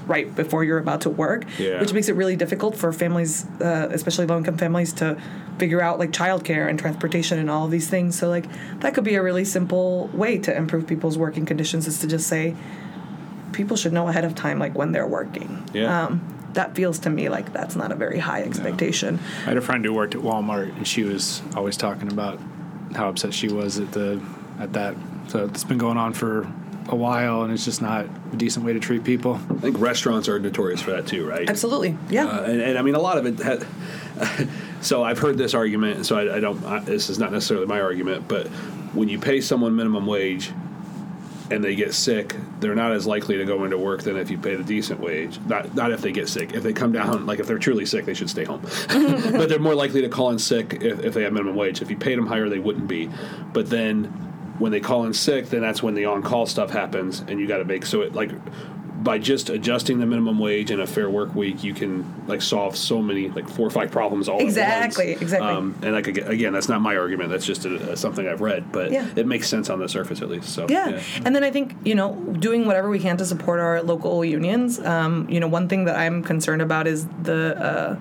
right 0.07 0.33
before 0.35 0.63
you're 0.63 0.77
about 0.77 1.01
to 1.01 1.09
work, 1.09 1.45
Yeah. 1.57 1.79
which 1.79 1.93
makes 1.93 2.09
it 2.09 2.15
really 2.15 2.35
difficult 2.35 2.75
for 2.75 2.91
families, 2.91 3.45
uh, 3.61 3.87
especially 3.91 4.25
low 4.25 4.37
income 4.37 4.57
families, 4.57 4.93
to 4.93 5.17
figure 5.57 5.81
out 5.81 5.99
like 5.99 6.11
childcare 6.11 6.67
and 6.69 6.77
transportation 6.79 7.39
and 7.39 7.49
all 7.49 7.65
of 7.65 7.71
these 7.71 7.87
things. 7.89 8.17
So 8.17 8.27
like 8.29 8.45
that 8.81 8.93
could 8.93 9.03
be 9.03 9.15
a 9.15 9.21
really 9.23 9.45
simple 9.45 10.09
way 10.13 10.37
to 10.39 10.55
improve 10.55 10.87
people's 10.87 11.17
working 11.17 11.45
conditions 11.45 11.87
is 11.87 11.99
to 11.99 12.07
just 12.07 12.27
say 12.27 12.55
people 13.51 13.77
should 13.77 13.93
know 13.93 14.07
ahead 14.07 14.25
of 14.25 14.33
time 14.35 14.59
like 14.59 14.75
when 14.75 14.91
they're 14.91 15.07
working. 15.07 15.63
Yeah. 15.73 16.05
Um, 16.05 16.21
that 16.53 16.75
feels 16.75 16.99
to 16.99 17.09
me 17.09 17.29
like 17.29 17.51
that's 17.53 17.75
not 17.75 17.91
a 17.91 17.95
very 17.95 18.19
high 18.19 18.43
expectation. 18.43 19.19
I 19.41 19.49
had 19.49 19.57
a 19.57 19.61
friend 19.61 19.83
who 19.83 19.91
worked 19.93 20.13
at 20.15 20.21
Walmart, 20.21 20.75
and 20.77 20.87
she 20.87 21.03
was 21.03 21.41
always 21.55 21.77
talking 21.77 22.11
about 22.11 22.39
how 22.95 23.09
upset 23.09 23.33
she 23.33 23.47
was 23.47 23.79
at 23.79 23.91
the 23.91 24.21
at 24.59 24.73
that. 24.73 24.95
So 25.29 25.45
it's 25.45 25.63
been 25.63 25.79
going 25.79 25.97
on 25.97 26.13
for 26.13 26.47
a 26.89 26.95
while, 26.95 27.43
and 27.43 27.53
it's 27.53 27.65
just 27.65 27.81
not 27.81 28.05
a 28.31 28.35
decent 28.35 28.65
way 28.65 28.73
to 28.73 28.79
treat 28.79 29.03
people. 29.03 29.35
I 29.49 29.55
think 29.55 29.79
restaurants 29.79 30.27
are 30.27 30.39
notorious 30.39 30.81
for 30.81 30.91
that 30.91 31.07
too, 31.07 31.27
right? 31.27 31.49
Absolutely. 31.49 31.97
Yeah. 32.09 32.25
Uh, 32.25 32.43
and, 32.43 32.61
and 32.61 32.77
I 32.77 32.81
mean, 32.81 32.95
a 32.95 32.99
lot 32.99 33.17
of 33.17 33.25
it. 33.25 33.39
Had, 33.39 33.65
so 34.81 35.03
I've 35.03 35.19
heard 35.19 35.37
this 35.37 35.53
argument. 35.53 35.97
And 35.97 36.05
so 36.05 36.17
I, 36.17 36.37
I 36.37 36.39
don't. 36.39 36.63
I, 36.65 36.79
this 36.79 37.09
is 37.09 37.19
not 37.19 37.31
necessarily 37.31 37.65
my 37.65 37.81
argument, 37.81 38.27
but 38.27 38.47
when 38.93 39.09
you 39.09 39.19
pay 39.19 39.41
someone 39.41 39.75
minimum 39.75 40.05
wage 40.05 40.51
and 41.51 41.63
they 41.63 41.75
get 41.75 41.93
sick, 41.93 42.35
they're 42.59 42.75
not 42.75 42.93
as 42.93 43.05
likely 43.05 43.37
to 43.37 43.45
go 43.45 43.63
into 43.63 43.77
work 43.77 44.01
than 44.03 44.17
if 44.17 44.29
you 44.29 44.37
pay 44.37 44.55
the 44.55 44.63
decent 44.63 44.99
wage. 44.99 45.39
Not 45.45 45.73
not 45.75 45.91
if 45.91 46.01
they 46.01 46.11
get 46.11 46.27
sick. 46.27 46.53
If 46.53 46.63
they 46.63 46.73
come 46.73 46.91
down, 46.91 47.25
like 47.25 47.39
if 47.39 47.47
they're 47.47 47.59
truly 47.59 47.85
sick, 47.85 48.05
they 48.05 48.13
should 48.13 48.29
stay 48.29 48.43
home. 48.43 48.61
but 48.89 49.49
they're 49.49 49.59
more 49.59 49.75
likely 49.75 50.01
to 50.01 50.09
call 50.09 50.29
in 50.31 50.39
sick 50.39 50.79
if, 50.81 50.99
if 50.99 51.13
they 51.13 51.23
have 51.23 51.33
minimum 51.33 51.55
wage. 51.55 51.81
If 51.81 51.89
you 51.89 51.97
paid 51.97 52.17
them 52.17 52.27
higher, 52.27 52.49
they 52.49 52.59
wouldn't 52.59 52.87
be. 52.87 53.09
But 53.53 53.69
then 53.69 54.32
when 54.63 54.71
they 54.71 54.79
call 54.79 55.03
in 55.05 55.13
sick, 55.13 55.49
then 55.49 55.59
that's 55.61 55.83
when 55.83 55.93
the 55.93 56.05
on 56.05 56.23
call 56.23 56.45
stuff 56.45 56.71
happens, 56.71 57.19
and 57.27 57.37
you 57.39 57.47
got 57.47 57.57
to 57.57 57.65
make 57.65 57.85
so 57.85 58.01
it 58.01 58.13
like 58.15 58.31
by 59.03 59.17
just 59.17 59.49
adjusting 59.49 59.99
the 59.99 60.05
minimum 60.05 60.39
wage 60.39 60.71
and 60.71 60.81
a 60.81 60.87
fair 60.87 61.09
work 61.09 61.35
week, 61.35 61.61
you 61.61 61.73
can 61.73 62.25
like 62.25 62.41
solve 62.41 62.77
so 62.77 63.01
many 63.01 63.27
like 63.27 63.49
four 63.49 63.67
or 63.67 63.69
five 63.69 63.91
problems 63.91 64.29
all 64.29 64.39
Exactly, 64.39 65.07
at 65.07 65.09
once. 65.15 65.21
exactly. 65.23 65.49
Um, 65.49 65.75
and 65.81 65.91
like 65.91 66.07
aga- 66.07 66.29
again, 66.29 66.53
that's 66.53 66.69
not 66.69 66.79
my 66.79 66.95
argument. 66.95 67.29
That's 67.29 67.45
just 67.45 67.65
a, 67.65 67.91
a, 67.91 67.97
something 67.97 68.25
I've 68.25 68.39
read, 68.39 68.71
but 68.71 68.93
Yeah. 68.93 69.05
it 69.17 69.27
makes 69.27 69.49
sense 69.49 69.69
on 69.69 69.79
the 69.79 69.89
surface 69.89 70.21
at 70.21 70.29
least. 70.29 70.47
So 70.55 70.67
yeah. 70.69 71.01
and 71.25 71.35
then 71.35 71.43
I 71.43 71.51
think 71.51 71.75
you 71.83 71.95
know 71.95 72.13
doing 72.39 72.65
whatever 72.65 72.89
we 72.89 72.99
can 72.99 73.17
to 73.17 73.25
support 73.25 73.59
our 73.59 73.83
local 73.83 74.23
unions. 74.23 74.79
Um, 74.79 75.27
you 75.29 75.41
know, 75.41 75.49
one 75.49 75.67
thing 75.67 75.83
that 75.83 75.97
I'm 75.97 76.23
concerned 76.23 76.61
about 76.61 76.87
is 76.87 77.05
the 77.23 77.61
uh, 77.61 77.95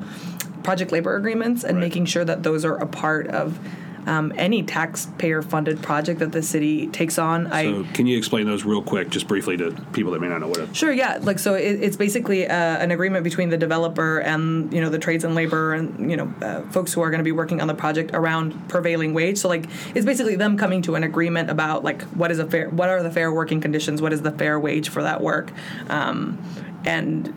project 0.63 0.93
labor 0.93 1.17
agreements 1.17 1.65
and 1.65 1.79
Right. 1.79 1.87
making 1.87 2.05
sure 2.05 2.25
that 2.25 2.45
those 2.45 2.65
are 2.65 2.77
a 2.77 2.87
part 2.87 3.27
of 3.27 3.59
um, 4.07 4.33
any 4.37 4.63
taxpayer-funded 4.63 5.83
project 5.83 6.21
that 6.21 6.33
the 6.33 6.43
city 6.43 6.87
takes 6.89 7.19
on. 7.19 7.47
I 7.49 7.83
can 7.93 8.07
you 8.07 8.19
explain 8.19 8.47
those 8.47 8.65
real 8.65 8.83
quick, 8.83 9.11
just 9.11 9.29
briefly 9.29 9.57
to 9.59 9.73
people 9.93 10.13
that 10.13 10.21
may 10.21 10.29
not 10.29 10.41
know 10.41 10.49
what 10.49 10.59
it? 10.59 10.75
Sure. 10.77 10.93
Yeah. 10.93 11.19
Like 11.21 11.39
so, 11.39 11.55
it, 11.55 11.83
it's 11.83 11.97
basically 11.97 12.47
uh, 12.47 12.55
an 12.55 12.91
agreement 12.91 13.25
between 13.25 13.49
the 13.49 13.57
developer 13.57 14.19
and 14.19 14.73
you 14.73 14.81
know 14.81 14.91
the 14.91 14.99
trades 14.99 15.25
and 15.25 15.35
labor 15.35 15.75
and 15.75 16.11
you 16.11 16.17
know 16.17 16.33
uh, 16.43 16.63
folks 16.71 16.93
who 16.93 17.01
are 17.03 17.11
going 17.11 17.21
to 17.21 17.25
be 17.25 17.33
working 17.33 17.61
on 17.61 17.69
the 17.69 17.75
project 17.75 18.11
around 18.15 18.69
prevailing 18.69 19.15
wage. 19.15 19.39
So 19.39 19.49
like 19.49 19.69
it's 19.95 20.07
basically 20.07 20.37
them 20.37 20.57
coming 20.57 20.83
to 20.83 20.95
an 20.95 21.05
agreement 21.05 21.51
about 21.51 21.85
like 21.85 22.03
what 22.03 22.31
is 22.31 22.39
a 22.39 22.47
fair, 22.47 22.69
what 22.71 22.89
are 22.89 23.03
the 23.03 23.11
fair 23.11 23.33
working 23.33 23.61
conditions, 23.61 24.03
what 24.03 24.13
is 24.13 24.23
the 24.23 24.33
fair 24.33 24.59
wage 24.59 24.89
for 24.89 25.03
that 25.03 25.21
work, 25.21 25.53
um, 25.89 26.43
and 26.85 27.33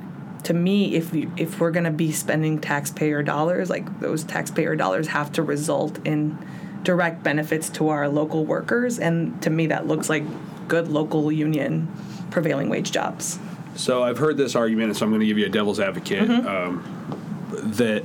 to 0.45 0.53
me, 0.53 0.93
if 0.93 1.11
you, 1.11 1.31
if 1.37 1.59
we're 1.59 1.71
going 1.71 1.85
to 1.85 1.91
be 1.91 2.11
spending 2.11 2.59
taxpayer 2.59 3.23
dollars, 3.23 3.67
like 3.69 3.99
those 3.99 4.23
taxpayer 4.23 4.75
dollars 4.75 5.07
have 5.07 5.31
to 5.33 5.41
result 5.41 5.99
in 6.05 6.37
direct 6.85 7.21
benefits 7.23 7.69
to 7.71 7.89
our 7.89 8.07
local 8.07 8.45
workers, 8.45 8.97
and 8.99 9.41
to 9.41 9.49
me 9.49 9.67
that 9.67 9.87
looks 9.87 10.09
like 10.09 10.23
good 10.69 10.87
local 10.87 11.31
union 11.31 11.87
prevailing 12.31 12.69
wage 12.69 12.91
jobs. 12.91 13.37
So 13.75 14.03
I've 14.03 14.17
heard 14.17 14.37
this 14.37 14.55
argument, 14.55 14.87
and 14.89 14.97
so 14.97 15.05
I'm 15.05 15.11
going 15.11 15.19
to 15.19 15.25
give 15.25 15.37
you 15.37 15.47
a 15.47 15.49
devil's 15.49 15.79
advocate 15.81 16.29
Mm-hmm. 16.29 16.47
um, 16.47 17.71
that 17.77 18.03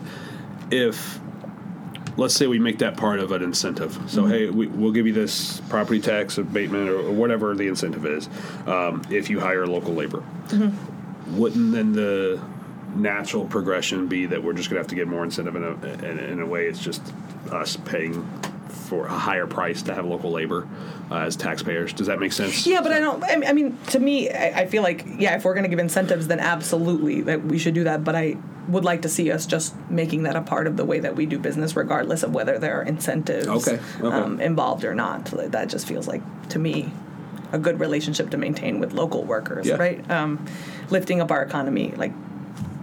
if 0.73 1.21
let's 2.17 2.35
say 2.35 2.47
we 2.47 2.59
make 2.59 2.79
that 2.79 2.97
part 2.97 3.21
of 3.21 3.31
an 3.33 3.43
incentive. 3.43 3.93
So 4.09 4.23
Mm-hmm. 4.23 4.31
hey, 4.31 4.51
we, 4.51 4.67
we'll 4.67 4.93
give 4.93 5.07
you 5.07 5.13
this 5.13 5.61
property 5.69 6.01
tax 6.01 6.39
abatement 6.39 6.89
or, 6.89 6.99
or 6.99 7.13
whatever 7.13 7.55
the 7.55 7.69
incentive 7.69 8.05
is 8.05 8.29
um, 8.67 9.03
if 9.11 9.31
you 9.31 9.39
hire 9.41 9.67
local 9.67 9.95
labor. 9.95 10.23
Mm-hmm. 10.49 11.37
Wouldn't 11.39 11.73
then 11.73 11.93
the 11.93 12.43
natural 12.97 13.45
progression 13.47 14.09
be 14.09 14.27
that 14.27 14.43
we're 14.43 14.53
just 14.53 14.69
going 14.69 14.77
to 14.77 14.81
have 14.81 14.89
to 14.89 14.97
get 14.97 15.07
more 15.07 15.23
incentive 15.25 15.55
in 15.55 15.63
a, 15.63 15.75
in, 16.11 16.19
in 16.19 16.41
a 16.41 16.47
way 16.47 16.67
it's 16.67 16.81
just 16.81 17.01
us 17.53 17.77
paying 17.77 18.29
for 18.71 19.07
a 19.07 19.11
higher 19.19 19.47
price 19.47 19.83
to 19.83 19.95
have 19.95 20.05
local 20.07 20.31
labor 20.31 20.67
uh, 21.11 21.17
as 21.19 21.37
taxpayers? 21.37 21.93
Does 21.93 22.07
that 22.07 22.19
make 22.21 22.33
sense? 22.33 22.67
Yeah, 22.67 22.81
but 22.81 22.93
I 22.93 22.99
don't. 23.01 23.23
I 23.25 23.37
mean- 23.37 23.49
I 23.49 23.53
mean, 23.53 23.79
to 23.89 23.99
me, 24.01 24.31
I, 24.31 24.61
I 24.63 24.67
feel 24.67 24.83
like 24.83 25.05
yeah, 25.19 25.37
if 25.37 25.45
we're 25.45 25.55
going 25.55 25.65
to 25.65 25.69
give 25.71 25.79
incentives, 25.79 26.29
then 26.29 26.41
absolutely 26.41 27.21
that 27.23 27.45
we 27.45 27.59
should 27.59 27.75
do 27.75 27.85
that. 27.85 28.05
But 28.05 28.15
I 28.17 28.37
would 28.69 28.85
like 28.85 29.03
to 29.03 29.09
see 29.09 29.33
us 29.33 29.47
just 29.47 29.75
making 29.91 30.23
that 30.25 30.37
a 30.37 30.43
part 30.43 30.67
of 30.67 30.77
the 30.77 30.85
way 30.85 31.01
that 31.01 31.17
we 31.17 31.27
do 31.27 31.39
business, 31.39 31.75
regardless 31.77 32.23
of 32.23 32.33
whether 32.33 32.59
there 32.59 32.79
are 32.79 32.83
incentives 32.85 33.47
Okay, 33.49 33.81
okay. 34.01 34.07
Um, 34.17 34.41
involved 34.41 34.85
or 34.85 34.95
not. 34.95 35.25
That 35.27 35.69
just 35.69 35.89
feels 35.89 36.07
like 36.07 36.23
to 36.51 36.59
me 36.59 36.93
a 37.53 37.59
good 37.59 37.81
relationship 37.81 38.31
to 38.31 38.37
maintain 38.37 38.79
with 38.79 38.93
local 38.93 39.25
workers, 39.25 39.67
Yeah. 39.67 39.75
right? 39.75 40.09
Um, 40.09 40.47
lifting 40.91 41.21
up 41.21 41.33
our 41.33 41.43
economy, 41.43 41.93
like 41.97 42.13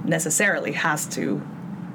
necessarily 0.03 0.73
has 0.73 1.05
to 1.07 1.41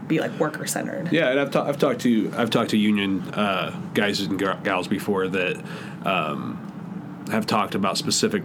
be 0.09 0.19
like 0.21 0.33
worker 0.39 0.67
centered. 0.67 1.13
Yeah, 1.13 1.31
and 1.31 1.41
I've, 1.41 1.51
ta- 1.51 1.67
I've 1.67 1.79
talked 1.79 2.01
to 2.03 2.33
I've 2.37 2.51
talked 2.51 2.71
to 2.71 2.77
union 2.77 3.21
uh, 3.35 3.79
guys 3.95 4.21
and 4.21 4.39
gal- 4.39 4.59
gals 4.63 4.89
before 4.89 5.29
that 5.29 5.63
um, 6.05 7.27
have 7.31 7.47
talked 7.47 7.75
about 7.75 7.97
specific 7.99 8.43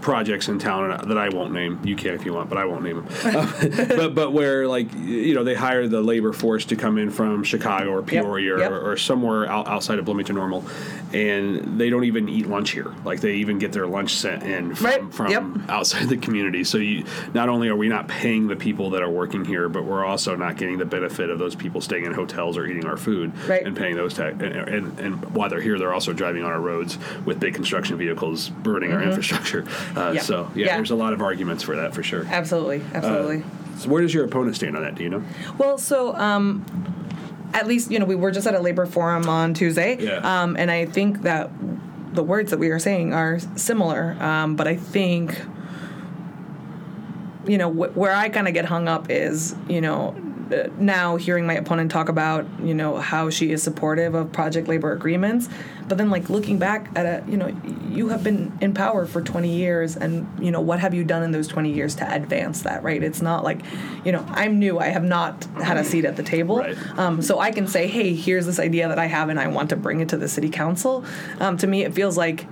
projects 0.00 0.48
in 0.48 0.58
town 0.58 1.08
that 1.08 1.18
I 1.18 1.28
won't 1.28 1.52
name. 1.52 1.80
You 1.84 1.96
can 1.96 2.14
if 2.14 2.24
you 2.24 2.32
want, 2.34 2.48
but 2.48 2.58
I 2.58 2.64
won't 2.64 2.82
name 2.82 3.04
them. 3.04 3.08
Um, 3.40 3.48
but 3.88 4.14
but 4.14 4.32
where 4.32 4.66
like 4.66 4.92
you 4.94 5.34
know 5.34 5.44
they 5.44 5.54
hire 5.54 5.86
the 5.86 6.00
labor 6.00 6.32
force 6.32 6.64
to 6.66 6.76
come 6.76 6.98
in 6.98 7.10
from 7.10 7.44
Chicago 7.44 7.90
or 7.90 8.02
Peoria 8.02 8.58
yep. 8.58 8.70
Or, 8.72 8.92
or 8.92 8.96
somewhere 8.96 9.46
out, 9.46 9.68
outside 9.68 9.98
of 9.98 10.04
Bloomington 10.04 10.34
Normal, 10.34 10.64
and 11.12 11.78
they 11.78 11.90
don't 11.90 12.04
even 12.04 12.28
eat 12.28 12.46
lunch 12.46 12.70
here. 12.70 12.92
Like 13.04 13.20
they 13.20 13.34
even 13.34 13.58
get 13.58 13.72
their 13.72 13.86
lunch 13.86 14.14
sent 14.14 14.42
in 14.42 14.74
from, 14.74 14.86
Right, 14.86 15.14
from 15.14 15.30
yep. 15.30 15.44
outside 15.68 16.08
the 16.08 16.16
community. 16.16 16.64
So 16.64 16.78
you 16.78 17.04
not 17.34 17.48
only 17.48 17.68
are 17.68 17.76
we 17.76 17.88
not 17.88 18.08
paying 18.08 18.48
the 18.48 18.56
people 18.56 18.90
that 18.90 19.02
are 19.02 19.10
working 19.10 19.44
here, 19.44 19.68
but 19.68 19.84
we're 19.84 20.04
also 20.04 20.34
not 20.36 20.56
getting 20.56 20.78
the 20.78 20.84
benefit 20.84 21.30
of 21.30 21.38
those 21.38 21.54
people 21.54 21.80
staying 21.80 22.04
in 22.04 22.12
hotels 22.12 22.56
or 22.56 22.66
eating 22.66 22.86
our 22.86 22.96
food 22.96 23.32
Right. 23.48 23.64
and 23.64 23.76
paying 23.76 23.96
those 23.96 24.14
tax. 24.14 24.34
And, 24.40 24.54
and, 24.54 25.00
and 25.00 25.34
while 25.34 25.48
they're 25.48 25.60
here, 25.60 25.78
they're 25.78 25.92
also 25.92 26.12
driving 26.12 26.44
on 26.44 26.50
our 26.50 26.60
roads 26.60 26.98
with 27.24 27.40
big 27.40 27.54
construction 27.54 27.96
vehicles, 27.96 28.48
burning 28.48 28.92
our 28.92 28.98
mm-hmm. 28.98 29.08
infrastructure. 29.08 29.64
Uh. 29.96 30.12
Yeah. 30.14 30.20
So 30.22 30.50
yeah, 30.54 30.66
Yeah. 30.66 30.76
there's 30.76 30.90
a 30.90 30.94
lot 30.96 31.12
of 31.12 31.20
arguments 31.22 31.62
for 31.62 31.76
that 31.76 31.94
for 31.94 32.02
sure. 32.02 32.24
Absolutely, 32.26 32.82
absolutely. 32.94 33.42
So 33.78 33.88
where 33.88 34.02
does 34.02 34.12
your 34.12 34.24
opponent 34.24 34.56
stand 34.56 34.76
on 34.76 34.82
that? 34.82 34.94
Do 34.94 35.02
you 35.02 35.08
know? 35.10 35.22
Well, 35.58 35.78
so 35.78 36.14
um, 36.16 36.64
at 37.54 37.66
least 37.66 37.90
you 37.90 37.98
know 37.98 38.04
we 38.04 38.14
were 38.14 38.30
just 38.30 38.46
at 38.46 38.54
a 38.54 38.60
labor 38.60 38.86
forum 38.86 39.28
on 39.28 39.54
Tuesday, 39.54 39.96
Yeah. 39.98 40.42
um, 40.42 40.56
and 40.56 40.70
I 40.70 40.84
think 40.86 41.22
that 41.22 41.50
the 42.12 42.22
words 42.22 42.50
that 42.50 42.58
we 42.58 42.68
are 42.70 42.78
saying 42.78 43.14
are 43.14 43.38
similar. 43.56 44.16
Um, 44.20 44.56
but 44.56 44.66
I 44.68 44.76
think 44.76 45.40
you 47.46 47.58
know 47.58 47.70
wh- 47.70 47.96
where 47.96 48.14
I 48.14 48.28
kind 48.28 48.48
of 48.48 48.54
get 48.54 48.64
hung 48.66 48.88
up 48.88 49.06
is 49.10 49.54
you 49.68 49.80
know 49.80 50.14
uh, 50.18 50.29
now 50.78 51.16
hearing 51.16 51.46
my 51.46 51.54
opponent 51.54 51.90
talk 51.90 52.08
about 52.08 52.46
you 52.62 52.74
know 52.74 52.96
how 52.96 53.30
she 53.30 53.50
is 53.52 53.62
supportive 53.62 54.14
of 54.14 54.32
project 54.32 54.68
labor 54.68 54.92
agreements, 54.92 55.48
but 55.88 55.98
then 55.98 56.10
like 56.10 56.28
looking 56.30 56.58
back 56.58 56.88
at 56.96 57.06
a 57.06 57.30
you 57.30 57.36
know 57.36 57.48
you 57.88 58.08
have 58.08 58.22
been 58.22 58.56
in 58.60 58.72
power 58.74 59.06
for 59.06 59.20
20 59.22 59.48
years 59.48 59.96
and 59.96 60.26
you 60.44 60.50
know 60.50 60.60
what 60.60 60.78
have 60.80 60.94
you 60.94 61.04
done 61.04 61.22
in 61.22 61.32
those 61.32 61.48
20 61.48 61.72
years 61.72 61.94
to 61.96 62.12
advance 62.14 62.62
that 62.62 62.82
right? 62.82 63.02
It's 63.02 63.22
not 63.22 63.44
like 63.44 63.60
you 64.04 64.12
know 64.12 64.24
I'm 64.28 64.58
new. 64.58 64.78
I 64.78 64.88
have 64.88 65.04
not 65.04 65.44
had 65.56 65.76
a 65.76 65.84
seat 65.84 66.04
at 66.04 66.16
the 66.16 66.22
table, 66.22 66.58
Right. 66.58 66.76
um, 66.98 67.22
so 67.22 67.38
I 67.38 67.50
can 67.50 67.66
say 67.66 67.86
hey 67.86 68.14
here's 68.14 68.46
this 68.46 68.58
idea 68.58 68.88
that 68.88 68.98
I 68.98 69.06
have 69.06 69.28
and 69.28 69.38
I 69.38 69.48
want 69.48 69.70
to 69.70 69.76
bring 69.76 70.00
it 70.00 70.08
to 70.10 70.16
the 70.16 70.28
city 70.28 70.48
council. 70.50 71.04
Um, 71.38 71.56
to 71.58 71.66
me 71.66 71.82
it 71.84 71.94
feels 71.94 72.16
like 72.16 72.46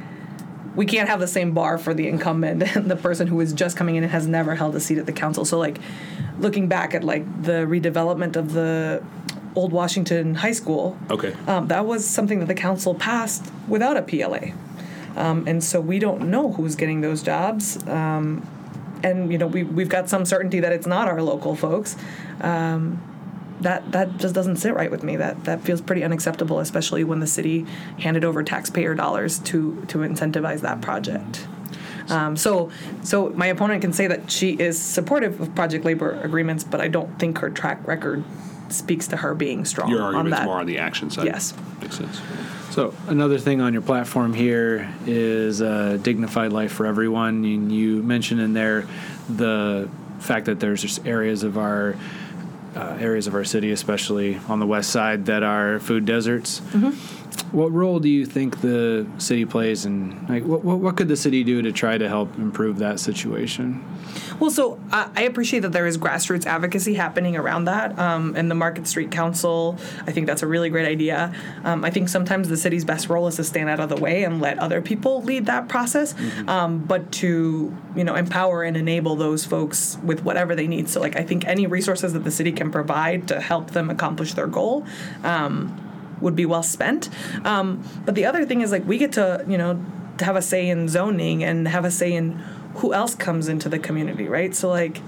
we 0.78 0.86
can't 0.86 1.08
have 1.08 1.18
the 1.18 1.26
same 1.26 1.52
bar 1.52 1.76
for 1.76 1.92
the 1.92 2.06
incumbent 2.06 2.62
and 2.76 2.88
the 2.88 2.94
person 2.94 3.26
who 3.26 3.40
is 3.40 3.52
just 3.52 3.76
coming 3.76 3.96
in 3.96 4.04
and 4.04 4.12
has 4.12 4.28
never 4.28 4.54
held 4.54 4.76
a 4.76 4.80
seat 4.80 4.96
at 4.96 5.06
the 5.06 5.12
council. 5.12 5.44
So 5.44 5.58
like 5.58 5.78
looking 6.38 6.68
back 6.68 6.94
at 6.94 7.02
like 7.02 7.24
the 7.42 7.66
redevelopment 7.66 8.36
of 8.36 8.52
the 8.52 9.02
old 9.56 9.72
Washington 9.72 10.36
High 10.36 10.52
School, 10.52 10.96
Okay. 11.10 11.34
um, 11.48 11.66
that 11.66 11.84
was 11.84 12.06
something 12.08 12.38
that 12.38 12.46
the 12.46 12.54
council 12.54 12.94
passed 12.94 13.50
without 13.66 13.96
a 13.96 14.02
PLA. 14.02 14.52
Um, 15.16 15.48
and 15.48 15.64
so 15.64 15.80
we 15.80 15.98
don't 15.98 16.30
know 16.30 16.52
who's 16.52 16.76
getting 16.76 17.00
those 17.00 17.24
jobs. 17.24 17.84
Um, 17.88 18.46
and 19.02 19.32
you 19.32 19.38
know 19.38 19.48
we 19.48 19.64
we've 19.64 19.88
got 19.88 20.08
some 20.08 20.24
certainty 20.24 20.60
that 20.60 20.72
it's 20.72 20.86
not 20.86 21.08
our 21.08 21.22
local 21.22 21.56
folks. 21.56 21.96
Um, 22.40 23.00
that 23.60 23.90
that 23.92 24.18
just 24.18 24.34
doesn't 24.34 24.56
sit 24.56 24.74
right 24.74 24.90
with 24.90 25.02
me. 25.02 25.16
That 25.16 25.44
that 25.44 25.62
feels 25.62 25.80
pretty 25.80 26.04
unacceptable, 26.04 26.60
especially 26.60 27.04
when 27.04 27.20
the 27.20 27.26
city 27.26 27.66
handed 27.98 28.24
over 28.24 28.42
taxpayer 28.42 28.94
dollars 28.94 29.38
to 29.40 29.84
to 29.88 29.98
incentivize 29.98 30.60
that 30.60 30.80
project. 30.80 31.46
Um, 32.08 32.36
so 32.36 32.70
so 33.02 33.30
my 33.30 33.46
opponent 33.46 33.82
can 33.82 33.92
say 33.92 34.06
that 34.06 34.30
she 34.30 34.52
is 34.52 34.78
supportive 34.78 35.40
of 35.40 35.54
project 35.54 35.84
labor 35.84 36.20
agreements, 36.22 36.64
but 36.64 36.80
I 36.80 36.88
don't 36.88 37.18
think 37.18 37.38
her 37.38 37.50
track 37.50 37.86
record 37.86 38.24
speaks 38.70 39.08
to 39.08 39.16
her 39.16 39.34
being 39.34 39.64
strong 39.64 39.90
Your 39.90 40.02
on 40.02 40.14
argument's 40.14 40.38
that. 40.38 40.44
more 40.44 40.60
on 40.60 40.66
the 40.66 40.78
action 40.78 41.10
side. 41.10 41.26
Yes. 41.26 41.54
Makes 41.80 41.98
sense. 41.98 42.20
So 42.70 42.94
another 43.06 43.38
thing 43.38 43.60
on 43.60 43.72
your 43.72 43.82
platform 43.82 44.34
here 44.34 44.92
is 45.06 45.60
a 45.60 45.98
dignified 45.98 46.52
life 46.52 46.72
for 46.72 46.86
everyone. 46.86 47.44
And 47.44 47.72
you 47.72 48.02
mentioned 48.02 48.40
in 48.40 48.52
there 48.52 48.86
the 49.28 49.88
fact 50.18 50.46
that 50.46 50.60
there's 50.60 50.82
just 50.82 51.06
areas 51.06 51.42
of 51.42 51.56
our 51.56 51.96
uh, 52.76 52.96
areas 53.00 53.26
of 53.26 53.34
our 53.34 53.44
city, 53.44 53.70
especially 53.72 54.38
on 54.48 54.60
the 54.60 54.66
west 54.66 54.90
side, 54.90 55.26
that 55.26 55.42
are 55.42 55.78
food 55.80 56.04
deserts. 56.04 56.60
What 57.52 57.72
role 57.72 57.98
do 57.98 58.08
you 58.08 58.26
think 58.26 58.60
the 58.60 59.06
city 59.18 59.44
plays, 59.44 59.84
and 59.84 60.28
like 60.28 60.44
what, 60.44 60.64
what 60.64 60.78
what 60.78 60.96
could 60.96 61.08
the 61.08 61.16
city 61.16 61.44
do 61.44 61.62
to 61.62 61.72
try 61.72 61.96
to 61.96 62.08
help 62.08 62.36
improve 62.38 62.78
that 62.78 63.00
situation? 63.00 63.84
Well, 64.38 64.50
so 64.50 64.78
uh, 64.92 65.08
I 65.16 65.22
appreciate 65.22 65.60
that 65.60 65.72
there 65.72 65.86
is 65.86 65.98
grassroots 65.98 66.46
advocacy 66.46 66.94
happening 66.94 67.36
around 67.36 67.64
that. 67.64 67.98
Um, 67.98 68.34
and 68.36 68.50
the 68.50 68.54
Market 68.54 68.86
Street 68.86 69.10
Council, 69.10 69.76
I 70.06 70.12
think 70.12 70.26
that's 70.26 70.42
a 70.42 70.46
really 70.46 70.70
great 70.70 70.86
idea. 70.86 71.34
Um, 71.64 71.84
I 71.84 71.90
think 71.90 72.08
sometimes 72.08 72.48
the 72.48 72.56
city's 72.56 72.84
best 72.84 73.08
role 73.08 73.26
is 73.26 73.36
to 73.36 73.44
stand 73.44 73.68
out 73.68 73.80
of 73.80 73.88
the 73.88 73.96
way 73.96 74.24
and 74.24 74.40
let 74.40 74.58
other 74.58 74.80
people 74.80 75.22
lead 75.22 75.46
that 75.46 75.68
process, 75.68 76.14
um, 76.46 76.78
but 76.78 77.10
to 77.12 77.76
you 77.96 78.04
know 78.04 78.14
empower 78.14 78.62
and 78.62 78.76
enable 78.76 79.16
those 79.16 79.44
folks 79.44 79.98
with 80.04 80.22
whatever 80.22 80.54
they 80.54 80.66
need. 80.66 80.88
So, 80.88 81.00
like 81.00 81.16
I 81.16 81.22
think 81.22 81.46
any 81.46 81.66
resources 81.66 82.12
that 82.12 82.24
the 82.24 82.30
city 82.30 82.52
can 82.52 82.70
provide 82.70 83.28
to 83.28 83.40
help 83.40 83.70
them 83.70 83.90
accomplish 83.90 84.34
their 84.34 84.46
goal. 84.46 84.86
Um, 85.24 85.87
would 86.20 86.36
be 86.36 86.46
well 86.46 86.62
spent. 86.62 87.08
Um, 87.44 87.84
but 88.04 88.14
the 88.14 88.24
other 88.24 88.44
thing 88.44 88.60
is 88.60 88.72
like 88.72 88.86
we 88.86 88.98
get 88.98 89.12
to 89.12 89.44
you 89.48 89.58
know 89.58 89.84
have 90.20 90.36
a 90.36 90.42
say 90.42 90.68
in 90.68 90.88
zoning 90.88 91.44
and 91.44 91.68
have 91.68 91.84
a 91.84 91.90
say 91.90 92.12
in 92.12 92.32
who 92.76 92.92
else 92.92 93.14
comes 93.14 93.48
into 93.48 93.68
the 93.68 93.78
community, 93.78 94.28
right? 94.28 94.54
So 94.54 94.68
like 94.68 95.00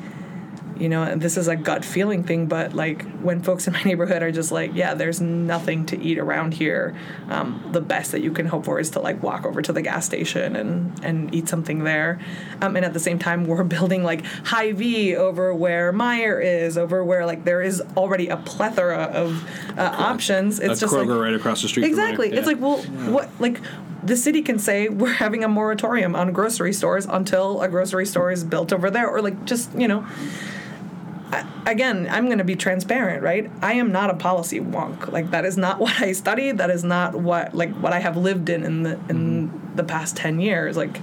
you 0.80 0.88
know, 0.88 1.02
and 1.02 1.20
this 1.20 1.36
is 1.36 1.46
a 1.46 1.54
gut 1.54 1.84
feeling 1.84 2.24
thing, 2.24 2.46
but 2.46 2.72
like 2.72 3.02
when 3.20 3.42
folks 3.42 3.66
in 3.66 3.74
my 3.74 3.82
neighborhood 3.84 4.22
are 4.22 4.32
just 4.32 4.50
like, 4.50 4.74
yeah, 4.74 4.94
there's 4.94 5.20
nothing 5.20 5.84
to 5.86 6.00
eat 6.00 6.18
around 6.18 6.54
here, 6.54 6.96
um, 7.28 7.62
the 7.72 7.80
best 7.80 8.12
that 8.12 8.22
you 8.22 8.32
can 8.32 8.46
hope 8.46 8.64
for 8.64 8.80
is 8.80 8.90
to 8.90 9.00
like 9.00 9.22
walk 9.22 9.44
over 9.44 9.60
to 9.60 9.72
the 9.72 9.82
gas 9.82 10.06
station 10.06 10.56
and, 10.56 11.04
and 11.04 11.34
eat 11.34 11.48
something 11.48 11.84
there. 11.84 12.18
Um, 12.62 12.76
and 12.76 12.84
at 12.84 12.94
the 12.94 13.00
same 13.00 13.18
time, 13.18 13.44
we're 13.50 13.62
building 13.64 14.02
like 14.02 14.24
Hy-Vee 14.24 15.16
over 15.16 15.54
where 15.54 15.92
Meijer 15.92 16.42
is, 16.42 16.78
over 16.78 17.04
where 17.04 17.26
like 17.26 17.44
there 17.44 17.60
is 17.62 17.82
already 17.96 18.28
a 18.28 18.38
plethora 18.38 19.04
of 19.04 19.46
uh, 19.78 19.82
options. 19.98 20.58
It's 20.58 20.68
That's 20.68 20.80
just 20.80 20.94
Kroger 20.94 21.08
like, 21.08 21.20
right 21.20 21.34
across 21.34 21.62
the 21.62 21.68
street. 21.68 21.84
Exactly. 21.86 22.28
It's 22.28 22.40
Yeah. 22.40 22.46
like, 22.46 22.60
well, 22.60 22.78
what, 23.12 23.28
like, 23.38 23.60
the 24.02 24.16
city 24.16 24.40
can 24.40 24.58
say 24.58 24.88
we're 24.88 25.12
having 25.12 25.44
a 25.44 25.48
moratorium 25.48 26.16
on 26.16 26.32
grocery 26.32 26.72
stores 26.72 27.04
until 27.04 27.60
a 27.60 27.68
grocery 27.68 28.06
store 28.06 28.30
is 28.32 28.42
built 28.44 28.72
over 28.72 28.90
there, 28.90 29.06
or 29.08 29.20
like, 29.20 29.44
just, 29.44 29.74
you 29.78 29.86
know. 29.86 30.06
Again, 31.66 32.08
I'm 32.10 32.26
going 32.26 32.38
to 32.38 32.44
be 32.44 32.56
transparent, 32.56 33.22
right? 33.22 33.50
I 33.62 33.74
am 33.74 33.92
not 33.92 34.10
a 34.10 34.14
policy 34.14 34.60
wonk. 34.60 35.10
Like 35.12 35.30
that 35.30 35.44
is 35.44 35.56
not 35.56 35.78
what 35.80 36.00
I 36.00 36.12
studied. 36.12 36.58
That 36.58 36.70
is 36.70 36.84
not 36.84 37.14
what 37.14 37.54
like 37.54 37.74
what 37.76 37.92
I 37.92 38.00
have 38.00 38.16
lived 38.16 38.48
in 38.48 38.64
in 38.64 38.82
the 38.82 38.98
in 39.08 39.76
the 39.76 39.84
past 39.84 40.16
ten 40.16 40.40
years. 40.40 40.76
Like 40.76 40.98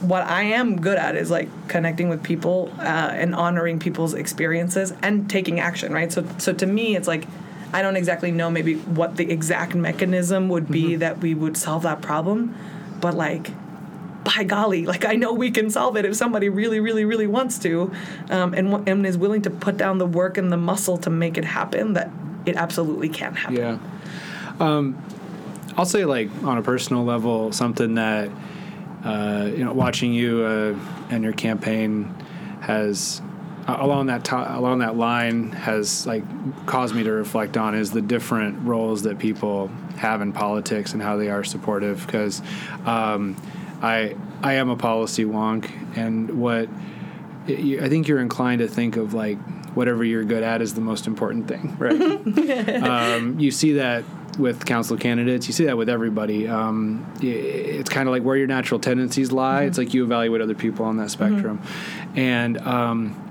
what 0.00 0.22
I 0.22 0.42
am 0.42 0.80
good 0.80 0.96
at 0.96 1.16
is 1.16 1.30
like 1.30 1.48
connecting 1.68 2.08
with 2.08 2.22
people 2.22 2.72
uh, 2.78 2.82
and 2.82 3.34
honoring 3.34 3.78
people's 3.78 4.14
experiences 4.14 4.92
and 5.02 5.28
taking 5.28 5.58
action, 5.58 5.92
right? 5.92 6.12
So, 6.12 6.24
so 6.38 6.52
to 6.52 6.66
me, 6.66 6.94
it's 6.94 7.08
like 7.08 7.26
I 7.72 7.82
don't 7.82 7.96
exactly 7.96 8.30
know 8.30 8.50
maybe 8.50 8.76
what 8.76 9.16
the 9.16 9.30
exact 9.30 9.74
mechanism 9.74 10.48
would 10.48 10.68
be 10.68 10.96
that 10.96 11.18
we 11.18 11.34
would 11.34 11.56
solve 11.56 11.82
that 11.82 12.00
problem, 12.00 12.54
but 13.00 13.14
like, 13.14 13.50
by 14.36 14.44
golly, 14.44 14.84
like 14.86 15.04
I 15.04 15.14
know 15.14 15.32
we 15.32 15.50
can 15.50 15.70
solve 15.70 15.96
it 15.96 16.04
if 16.04 16.14
somebody 16.14 16.48
really, 16.48 16.80
really, 16.80 17.04
really 17.04 17.26
wants 17.26 17.58
to, 17.60 17.90
um, 18.30 18.54
and 18.54 18.88
and 18.88 19.06
is 19.06 19.16
willing 19.16 19.42
to 19.42 19.50
put 19.50 19.76
down 19.76 19.98
the 19.98 20.06
work 20.06 20.38
and 20.38 20.52
the 20.52 20.56
muscle 20.56 20.98
to 20.98 21.10
make 21.10 21.38
it 21.38 21.44
happen. 21.44 21.94
That 21.94 22.10
it 22.44 22.56
absolutely 22.56 23.08
can 23.08 23.34
happen. 23.34 23.56
Yeah. 23.56 23.78
Um, 24.60 24.96
I'll 25.76 25.86
say, 25.86 26.04
like, 26.04 26.28
on 26.42 26.58
a 26.58 26.62
personal 26.62 27.04
level, 27.04 27.52
something 27.52 27.94
that, 27.94 28.30
uh, 29.04 29.48
you 29.56 29.64
know, 29.64 29.72
watching 29.72 30.12
you 30.12 30.42
uh, 30.42 30.74
and 31.10 31.22
your 31.22 31.32
campaign 31.32 32.12
has, 32.60 33.22
uh, 33.68 33.76
along 33.78 34.06
that 34.06 34.24
to- 34.24 34.58
along 34.58 34.80
that 34.80 34.96
line, 34.96 35.52
has, 35.52 36.06
like, 36.06 36.24
caused 36.66 36.96
me 36.96 37.04
to 37.04 37.12
reflect 37.12 37.56
on 37.56 37.76
is 37.76 37.92
the 37.92 38.02
different 38.02 38.58
roles 38.66 39.02
that 39.02 39.18
people 39.20 39.70
have 39.98 40.20
in 40.20 40.32
politics 40.32 40.92
and 40.94 41.00
how 41.02 41.16
they 41.16 41.28
are 41.28 41.44
supportive. 41.44 42.04
Because 42.04 42.42
um, 42.84 43.36
I, 43.82 44.16
I 44.42 44.54
am 44.54 44.70
a 44.70 44.76
policy 44.76 45.24
wonk, 45.24 45.70
and 45.96 46.40
what 46.40 46.68
I 47.48 47.88
think 47.88 48.08
you're 48.08 48.20
inclined 48.20 48.60
to 48.60 48.68
think 48.68 48.96
of 48.96 49.14
like 49.14 49.38
whatever 49.74 50.04
you're 50.04 50.24
good 50.24 50.42
at 50.42 50.60
is 50.60 50.74
the 50.74 50.80
most 50.80 51.06
important 51.06 51.48
thing, 51.48 51.76
right? 51.78 52.82
um, 52.82 53.38
you 53.38 53.50
see 53.50 53.74
that 53.74 54.04
with 54.38 54.64
council 54.64 54.96
candidates. 54.96 55.46
You 55.46 55.52
see 55.52 55.64
that 55.66 55.76
with 55.76 55.88
everybody. 55.88 56.48
Um, 56.48 57.06
it's 57.20 57.88
kind 57.88 58.08
of 58.08 58.12
like 58.12 58.22
where 58.22 58.36
your 58.36 58.46
natural 58.46 58.80
tendencies 58.80 59.32
lie. 59.32 59.64
It's 59.64 59.78
like 59.78 59.94
you 59.94 60.04
evaluate 60.04 60.40
other 60.40 60.54
people 60.54 60.84
on 60.84 60.96
that 60.98 61.10
spectrum, 61.10 61.62
and. 62.14 62.58
Um, 62.58 63.24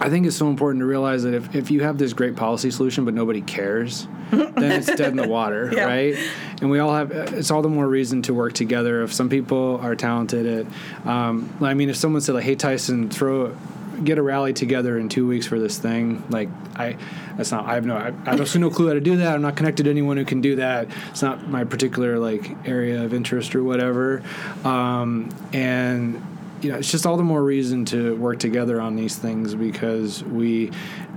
I 0.00 0.10
think 0.10 0.26
it's 0.26 0.36
so 0.36 0.48
important 0.48 0.80
to 0.82 0.86
realize 0.86 1.22
that 1.22 1.34
if, 1.34 1.54
if 1.54 1.70
you 1.70 1.82
have 1.82 1.96
this 1.98 2.12
great 2.12 2.36
policy 2.36 2.70
solution 2.70 3.04
but 3.04 3.14
nobody 3.14 3.40
cares, 3.40 4.06
then 4.30 4.72
it's 4.72 4.86
dead 4.86 5.10
in 5.10 5.16
the 5.16 5.26
water, 5.28 5.70
Yeah. 5.74 5.84
right? 5.84 6.16
And 6.60 6.70
we 6.70 6.78
all 6.80 6.94
have, 6.94 7.10
it's 7.12 7.50
all 7.50 7.62
the 7.62 7.68
more 7.68 7.86
reason 7.88 8.22
to 8.22 8.34
work 8.34 8.52
together. 8.52 9.02
If 9.02 9.12
some 9.12 9.28
people 9.28 9.78
are 9.82 9.94
talented 9.96 10.46
at, 10.66 11.06
um, 11.06 11.48
I 11.60 11.74
mean, 11.74 11.88
if 11.88 11.96
someone 11.96 12.20
said, 12.20 12.34
like, 12.34 12.44
hey, 12.44 12.56
Tyson, 12.56 13.08
throw, 13.08 13.56
get 14.04 14.18
a 14.18 14.22
rally 14.22 14.52
together 14.52 14.98
in 14.98 15.08
two 15.08 15.26
weeks 15.26 15.46
for 15.46 15.58
this 15.58 15.78
thing, 15.78 16.22
like, 16.28 16.48
I, 16.74 16.96
that's 17.36 17.50
not, 17.50 17.64
I 17.66 17.74
have 17.74 17.86
no, 17.86 17.96
I, 17.96 18.12
I 18.26 18.36
have 18.36 18.56
no 18.56 18.68
clue 18.70 18.88
how 18.88 18.94
to 18.94 19.00
do 19.00 19.16
that. 19.18 19.34
I'm 19.34 19.42
not 19.42 19.56
connected 19.56 19.84
to 19.84 19.90
anyone 19.90 20.16
who 20.18 20.24
can 20.26 20.40
do 20.42 20.56
that. 20.56 20.88
It's 21.10 21.22
not 21.22 21.48
my 21.48 21.64
particular, 21.64 22.18
like, 22.18 22.50
area 22.66 23.02
of 23.04 23.14
interest 23.14 23.54
or 23.54 23.62
whatever. 23.64 24.22
Um, 24.64 25.30
and, 25.52 26.22
you 26.66 26.72
know, 26.72 26.78
it's 26.78 26.90
just 26.90 27.06
all 27.06 27.16
the 27.16 27.22
more 27.22 27.44
reason 27.44 27.84
to 27.84 28.16
work 28.16 28.40
together 28.40 28.80
on 28.80 28.96
these 28.96 29.14
things 29.14 29.54
because 29.54 30.24
we 30.24 30.72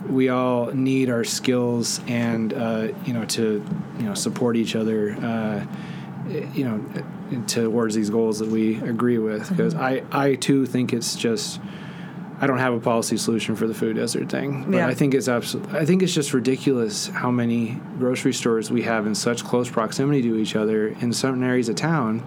we 0.08 0.30
all 0.30 0.68
need 0.68 1.10
our 1.10 1.24
skills 1.24 2.02
and 2.06 2.54
uh, 2.54 2.90
you 3.04 3.14
know 3.14 3.26
to 3.26 3.66
you 3.98 4.04
know 4.04 4.14
support 4.14 4.56
each 4.56 4.76
other. 4.76 5.14
Uh, 5.14 5.66
you 6.54 6.64
know, 6.64 7.44
towards 7.48 7.96
these 7.96 8.12
goals 8.12 8.38
that 8.38 8.48
we 8.48 8.80
agree 8.84 9.18
with. 9.18 9.50
Because 9.50 9.74
I, 9.74 10.04
I 10.12 10.36
too 10.36 10.68
think 10.68 10.94
it's 10.94 11.16
just. 11.16 11.60
I 12.40 12.46
don't 12.46 12.60
have 12.60 12.74
a 12.76 12.80
policy 12.80 13.18
solution 13.18 13.56
for 13.56 13.66
the 13.66 13.74
food 13.74 13.96
desert 13.96 14.30
thing, 14.30 14.66
but 14.70 14.78
Yeah. 14.78 14.88
I 14.88 14.94
think 14.94 15.16
it's 15.16 15.28
absolutely. 15.28 15.80
I 15.80 15.86
think 15.86 16.04
it's 16.04 16.14
just 16.14 16.32
ridiculous 16.32 17.08
how 17.08 17.32
many 17.32 17.82
grocery 17.98 18.34
stores 18.34 18.70
we 18.70 18.84
have 18.84 19.08
in 19.08 19.16
such 19.16 19.44
close 19.44 19.68
proximity 19.72 20.22
to 20.22 20.38
each 20.38 20.56
other 20.56 20.90
in 20.90 21.12
certain 21.12 21.44
areas 21.44 21.68
of 21.68 21.76
town, 21.78 22.22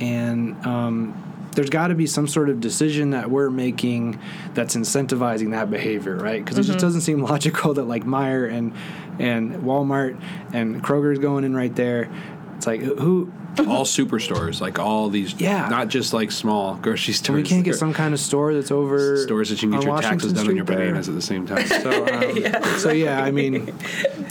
and 0.00 0.56
um, 0.66 1.29
there's 1.52 1.70
got 1.70 1.88
to 1.88 1.94
be 1.94 2.06
some 2.06 2.26
sort 2.28 2.48
of 2.48 2.60
decision 2.60 3.10
that 3.10 3.30
we're 3.30 3.50
making 3.50 4.18
that's 4.54 4.76
incentivizing 4.76 5.50
that 5.50 5.70
behavior, 5.70 6.16
right? 6.16 6.44
Because 6.44 6.58
it 6.58 6.64
just 6.64 6.78
doesn't 6.78 7.00
seem 7.02 7.22
logical 7.32 7.74
that 7.74 7.84
like 7.84 8.04
Meijer 8.04 8.50
and 8.52 8.72
and 9.18 9.56
Walmart 9.62 10.20
and 10.52 10.82
Kroger's 10.82 11.18
going 11.18 11.44
in 11.44 11.54
right 11.54 11.74
there. 11.74 12.08
It's 12.56 12.66
like 12.66 12.80
who 12.80 13.32
all 13.58 13.84
superstores, 13.84 14.60
like 14.60 14.78
all 14.78 15.08
these, 15.08 15.34
Yeah. 15.40 15.68
not 15.68 15.88
just 15.88 16.12
like 16.12 16.30
small 16.30 16.76
grocery 16.76 17.14
stores. 17.14 17.36
we 17.36 17.48
can't 17.48 17.64
get 17.64 17.74
some 17.74 17.92
kind 17.92 18.14
of 18.14 18.20
store 18.20 18.54
that's 18.54 18.70
over 18.70 19.16
stores 19.16 19.48
that 19.48 19.60
you 19.60 19.68
can 19.70 19.78
get 19.78 19.84
your 19.84 19.92
Washington 19.94 20.18
taxes 20.18 20.32
done 20.34 20.48
on 20.48 20.56
your 20.56 20.64
Street 20.64 20.76
there? 20.76 20.86
bananas 20.86 21.08
at 21.08 21.14
the 21.16 21.22
same 21.22 21.46
time. 21.46 21.66
So, 21.66 22.06
um, 22.62 22.78
so 22.78 22.92
yeah, 22.92 23.20
I 23.24 23.32
mean, 23.32 23.74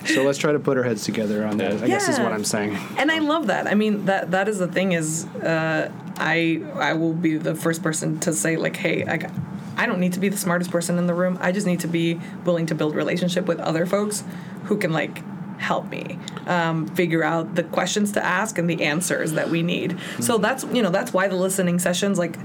so 0.05 0.23
let's 0.23 0.37
try 0.37 0.53
to 0.53 0.59
put 0.59 0.77
our 0.77 0.83
heads 0.83 1.03
together 1.03 1.45
on 1.45 1.57
that. 1.57 1.83
I 1.83 1.87
guess 1.87 2.07
is 2.07 2.17
what 2.17 2.31
I'm 2.31 2.45
saying. 2.45 2.77
and 2.97 3.11
I 3.11 3.19
love 3.19 3.47
that. 3.47 3.67
I 3.67 3.75
mean, 3.75 4.05
that 4.05 4.31
that 4.31 4.47
is 4.47 4.57
the 4.59 4.67
thing 4.69 4.93
is, 4.93 5.25
uh, 5.25 5.91
I 6.19 6.61
I 6.75 6.93
will 6.93 7.13
be 7.13 7.37
the 7.37 7.55
first 7.55 7.81
person 7.81 8.19
to 8.21 8.33
say 8.33 8.57
like, 8.57 8.75
hey, 8.75 9.05
like, 9.05 9.29
I 9.77 9.85
don't 9.85 9.99
need 9.99 10.13
to 10.13 10.19
be 10.19 10.29
the 10.29 10.37
smartest 10.37 10.71
person 10.71 10.97
in 10.97 11.07
the 11.07 11.13
room. 11.13 11.37
I 11.41 11.51
just 11.51 11.65
need 11.65 11.79
to 11.81 11.87
be 11.87 12.19
willing 12.45 12.65
to 12.67 12.75
build 12.75 12.95
relationship 12.95 13.45
with 13.45 13.59
other 13.59 13.85
folks 13.85 14.23
who 14.65 14.77
can 14.77 14.91
like 14.91 15.23
help 15.59 15.89
me 15.89 16.17
um, 16.47 16.87
figure 16.95 17.21
out 17.21 17.55
the 17.55 17.63
questions 17.63 18.13
to 18.13 18.25
ask 18.25 18.57
and 18.57 18.69
the 18.69 18.81
answers 18.81 19.33
that 19.33 19.49
we 19.49 19.61
need. 19.61 19.97
So 20.21 20.37
that's 20.37 20.63
you 20.65 20.81
know 20.81 20.89
that's 20.89 21.11
why 21.11 21.27
the 21.27 21.35
listening 21.35 21.79
sessions 21.79 22.17
like 22.17 22.37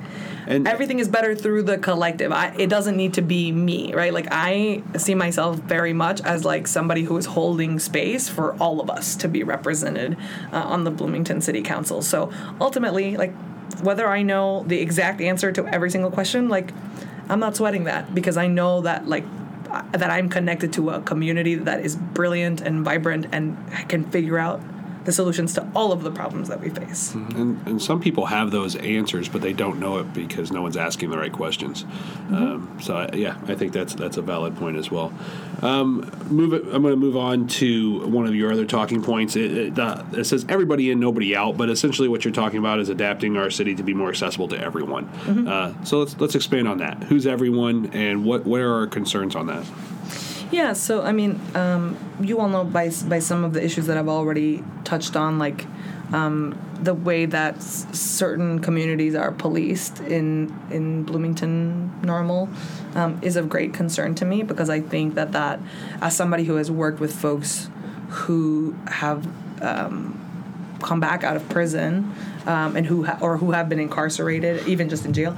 And- 0.49 0.67
everything 0.67 0.99
is 0.99 1.09
better 1.09 1.35
through 1.37 1.63
the 1.63 1.79
collective. 1.79 2.33
I, 2.33 2.53
it 2.59 2.69
doesn't 2.69 2.97
need 2.97 3.15
to 3.15 3.23
be 3.23 3.53
me, 3.53 3.95
right? 3.95 4.13
Like 4.13 4.27
I 4.33 4.83
see 4.97 5.15
myself 5.15 5.57
very 5.61 5.93
much 5.93 6.23
as 6.23 6.45
like 6.45 6.67
somebody 6.67 7.05
who 7.05 7.17
is 7.17 7.27
holding 7.27 7.79
space 7.79 8.29
for 8.29 8.55
all 8.57 8.81
of 8.81 8.91
us 8.91 9.15
to 9.17 9.29
be 9.29 9.45
represented 9.45 10.17
uh, 10.53 10.57
on 10.63 10.83
the 10.83 10.91
Bloomington 10.91 11.41
City 11.41 11.63
Council. 11.63 12.03
So 12.03 12.33
ultimately, 12.61 13.17
like 13.17 13.33
whether 13.83 14.09
I 14.09 14.23
know 14.23 14.65
the 14.67 14.81
exact 14.81 15.21
answer 15.21 15.53
to 15.53 15.67
every 15.67 15.91
single 15.91 16.11
question, 16.11 16.49
like 16.49 16.73
I'm 17.29 17.41
not 17.41 17.57
sweating 17.57 17.85
that 17.85 18.15
because 18.15 18.37
I 18.37 18.47
know 18.47 18.83
that 18.83 19.09
like 19.09 19.25
that 19.93 20.11
I'm 20.11 20.29
connected 20.29 20.73
to 20.75 20.91
a 20.91 21.01
community 21.01 21.57
that 21.57 21.81
is 21.85 21.97
brilliant 21.97 22.61
and 22.61 22.85
vibrant 22.85 23.27
and 23.33 23.57
can 23.89 24.05
figure 24.11 24.39
out 24.39 24.61
the 25.05 25.13
solutions 25.13 25.55
to 25.55 25.69
all 25.75 25.93
of 25.93 26.03
the 26.03 26.11
problems 26.11 26.49
that 26.49 26.61
we 26.61 26.71
face. 26.71 27.15
and, 27.15 27.67
and 27.67 27.83
some 27.83 28.01
people 28.01 28.27
have 28.27 28.51
those 28.51 28.77
answers, 28.77 29.29
but 29.29 29.43
they 29.43 29.53
don't 29.53 29.79
know 29.79 29.99
it 29.99 30.13
because 30.13 30.51
no 30.51 30.63
one's 30.63 30.77
asking 30.77 31.11
the 31.11 31.19
right 31.19 31.33
questions. 31.33 31.85
Um, 32.31 32.79
so 32.81 32.97
I, 32.97 33.15
yeah, 33.15 33.39
I 33.47 33.55
think 33.55 33.73
that's 33.73 33.95
that's 33.95 34.17
a 34.17 34.23
valid 34.23 34.57
point 34.57 34.77
as 34.77 34.91
well. 34.91 35.13
Um, 35.63 36.11
move 36.31 36.53
it. 36.53 36.63
I'm 36.65 36.83
going 36.83 36.95
to 36.95 36.97
move 36.97 37.17
on 37.17 37.47
to 37.49 38.07
one 38.09 38.27
of 38.27 38.35
your 38.35 38.53
other 38.53 38.67
talking 38.67 39.03
points. 39.03 39.37
It, 39.37 39.53
it, 39.57 39.79
uh, 39.79 40.03
it 40.13 40.25
says 40.25 40.45
everybody 40.49 40.91
in, 40.91 41.01
nobody 41.01 41.37
out, 41.37 41.57
but 41.57 41.71
essentially 41.71 42.09
what 42.09 42.25
you're 42.25 42.35
talking 42.35 42.59
about 42.59 42.81
is 42.81 42.89
adapting 42.89 43.37
our 43.37 43.51
city 43.51 43.75
to 43.75 43.83
be 43.83 43.95
more 43.95 44.09
accessible 44.09 44.49
to 44.49 44.59
everyone. 44.61 45.05
Uh, 45.49 45.85
so 45.85 46.01
let's 46.01 46.19
let's 46.19 46.35
expand 46.35 46.69
on 46.69 46.79
that. 46.79 47.03
Who's 47.05 47.27
everyone, 47.27 47.91
and 47.93 48.25
what 48.25 48.45
what 48.45 48.61
are 48.61 48.75
our 48.75 48.87
concerns 48.87 49.37
on 49.37 49.47
that? 49.47 49.65
Yeah, 50.55 50.73
so 50.73 51.03
I 51.03 51.11
mean, 51.11 51.41
um, 51.57 51.97
you 52.21 52.39
all 52.39 52.49
know 52.49 52.63
by 52.63 52.89
by 53.09 53.19
some 53.19 53.43
of 53.43 53.55
the 53.55 53.65
issues 53.65 53.89
that 53.89 53.97
I've 53.99 54.09
already 54.09 54.63
touched 54.85 55.17
on, 55.17 55.37
like 55.37 55.67
um, 56.13 56.57
the 56.81 56.95
way 56.95 57.27
that 57.27 57.57
s- 57.57 57.87
certain 57.93 58.61
communities 58.61 59.17
are 59.17 59.33
policed 59.33 59.99
in 59.99 60.55
in 60.71 61.03
Bloomington 61.03 62.01
Normal 62.03 62.49
um, 62.95 63.19
is 63.21 63.35
of 63.35 63.49
great 63.49 63.75
concern 63.75 64.15
to 64.15 64.25
me 64.25 64.45
because 64.45 64.71
I 64.71 64.81
think 64.81 65.17
that 65.17 65.33
that 65.33 65.59
as 66.01 66.15
somebody 66.17 66.45
who 66.45 66.55
has 66.55 66.71
worked 66.71 67.01
with 67.01 67.13
folks 67.13 67.69
who 68.11 68.77
have 68.87 69.27
um, 69.61 70.21
come 70.83 71.01
back 71.01 71.25
out 71.25 71.35
of 71.35 71.49
prison 71.49 72.15
um, 72.47 72.77
and 72.77 72.87
who 72.87 73.03
ha- 73.03 73.19
or 73.21 73.39
who 73.39 73.51
have 73.51 73.69
been 73.69 73.81
incarcerated, 73.81 74.69
even 74.69 74.89
just 74.89 75.05
in 75.05 75.13
jail, 75.13 75.37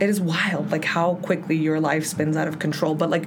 it 0.00 0.08
is 0.08 0.20
wild 0.20 0.70
like 0.70 0.84
how 0.84 1.16
quickly 1.16 1.56
your 1.56 1.80
life 1.80 2.06
spins 2.06 2.36
out 2.36 2.48
of 2.48 2.58
control. 2.58 2.94
But 2.94 3.10
like 3.10 3.26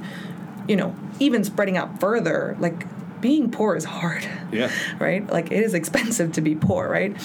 you 0.67 0.75
know 0.75 0.95
even 1.19 1.43
spreading 1.43 1.77
out 1.77 1.99
further 1.99 2.55
like 2.59 2.85
being 3.21 3.51
poor 3.51 3.75
is 3.75 3.85
hard. 3.85 4.27
Yeah. 4.51 4.71
right? 4.99 5.25
Like 5.27 5.51
it 5.51 5.63
is 5.63 5.73
expensive 5.73 6.33
to 6.33 6.41
be 6.41 6.55
poor 6.55 6.89
right 6.89 7.15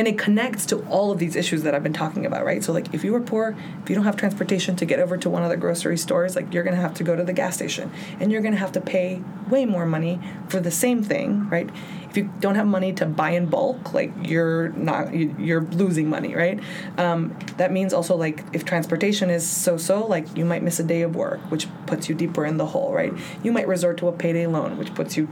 and 0.00 0.08
it 0.08 0.16
connects 0.16 0.64
to 0.64 0.78
all 0.86 1.12
of 1.12 1.18
these 1.18 1.36
issues 1.36 1.62
that 1.64 1.74
i've 1.74 1.82
been 1.82 1.92
talking 1.92 2.24
about 2.24 2.42
right? 2.42 2.64
So 2.64 2.72
like 2.72 2.94
if 2.94 3.04
you 3.04 3.14
are 3.16 3.20
poor 3.20 3.54
if 3.82 3.90
you 3.90 3.94
don't 3.94 4.06
have 4.06 4.16
transportation 4.16 4.74
to 4.76 4.86
get 4.86 4.98
over 4.98 5.18
to 5.18 5.28
one 5.28 5.42
of 5.42 5.50
the 5.50 5.58
grocery 5.58 5.98
stores 5.98 6.34
like 6.34 6.54
you're 6.54 6.62
gonna 6.62 6.84
have 6.88 6.94
to 6.94 7.04
go 7.04 7.14
to 7.14 7.22
the 7.22 7.34
gas 7.34 7.54
station. 7.56 7.92
And 8.18 8.32
you're 8.32 8.40
gonna 8.40 8.56
have 8.56 8.72
to 8.72 8.80
pay 8.80 9.22
way 9.50 9.66
more 9.66 9.84
money 9.84 10.18
for 10.48 10.58
the 10.58 10.70
same 10.70 11.02
thing 11.02 11.50
right? 11.50 11.68
If 12.08 12.16
you 12.16 12.30
don't 12.40 12.54
have 12.54 12.66
money 12.66 12.94
to 12.94 13.04
buy 13.04 13.32
in 13.32 13.46
bulk 13.46 13.92
like 13.92 14.10
you're 14.22 14.70
not 14.70 15.12
you- 15.14 15.36
you're 15.38 15.66
losing 15.82 16.08
money 16.08 16.34
right? 16.34 16.58
Um, 16.96 17.36
that 17.58 17.70
means 17.70 17.92
also 17.92 18.16
like 18.16 18.42
if 18.54 18.64
transportation 18.64 19.28
is 19.28 19.46
so 19.46 19.76
so 19.76 20.06
like 20.06 20.34
you 20.34 20.46
might 20.46 20.62
miss 20.62 20.80
a 20.80 20.84
day 20.94 21.02
of 21.02 21.14
work 21.14 21.40
which 21.50 21.66
puts 21.84 22.08
you 22.08 22.14
deeper 22.14 22.46
in 22.46 22.56
the 22.56 22.66
hole 22.66 22.90
right? 22.94 23.12
You 23.42 23.52
might 23.52 23.68
resort 23.68 23.98
to 23.98 24.08
a 24.08 24.12
payday 24.12 24.46
loan 24.46 24.78
which 24.78 24.94
puts 24.94 25.18
you 25.18 25.28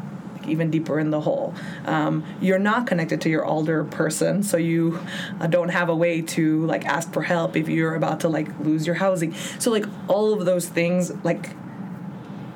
even 0.48 0.70
deeper 0.70 0.98
in 0.98 1.10
the 1.10 1.20
hole. 1.20 1.54
Um, 1.84 2.24
you're 2.40 2.58
not 2.58 2.86
connected 2.86 3.20
to 3.22 3.28
your 3.28 3.44
older 3.44 3.84
person, 3.84 4.42
so 4.42 4.56
you 4.56 5.00
uh, 5.40 5.46
don't 5.46 5.70
have 5.70 5.88
a 5.88 5.96
way 5.96 6.22
to 6.22 6.64
like 6.66 6.84
ask 6.86 7.12
for 7.12 7.22
help 7.22 7.56
if 7.56 7.68
you're 7.68 7.94
about 7.94 8.20
to 8.20 8.28
like 8.28 8.48
lose 8.60 8.86
your 8.86 8.96
housing. 8.96 9.34
So 9.58 9.70
like 9.70 9.86
all 10.08 10.32
of 10.32 10.44
those 10.44 10.68
things 10.68 11.12
like 11.24 11.50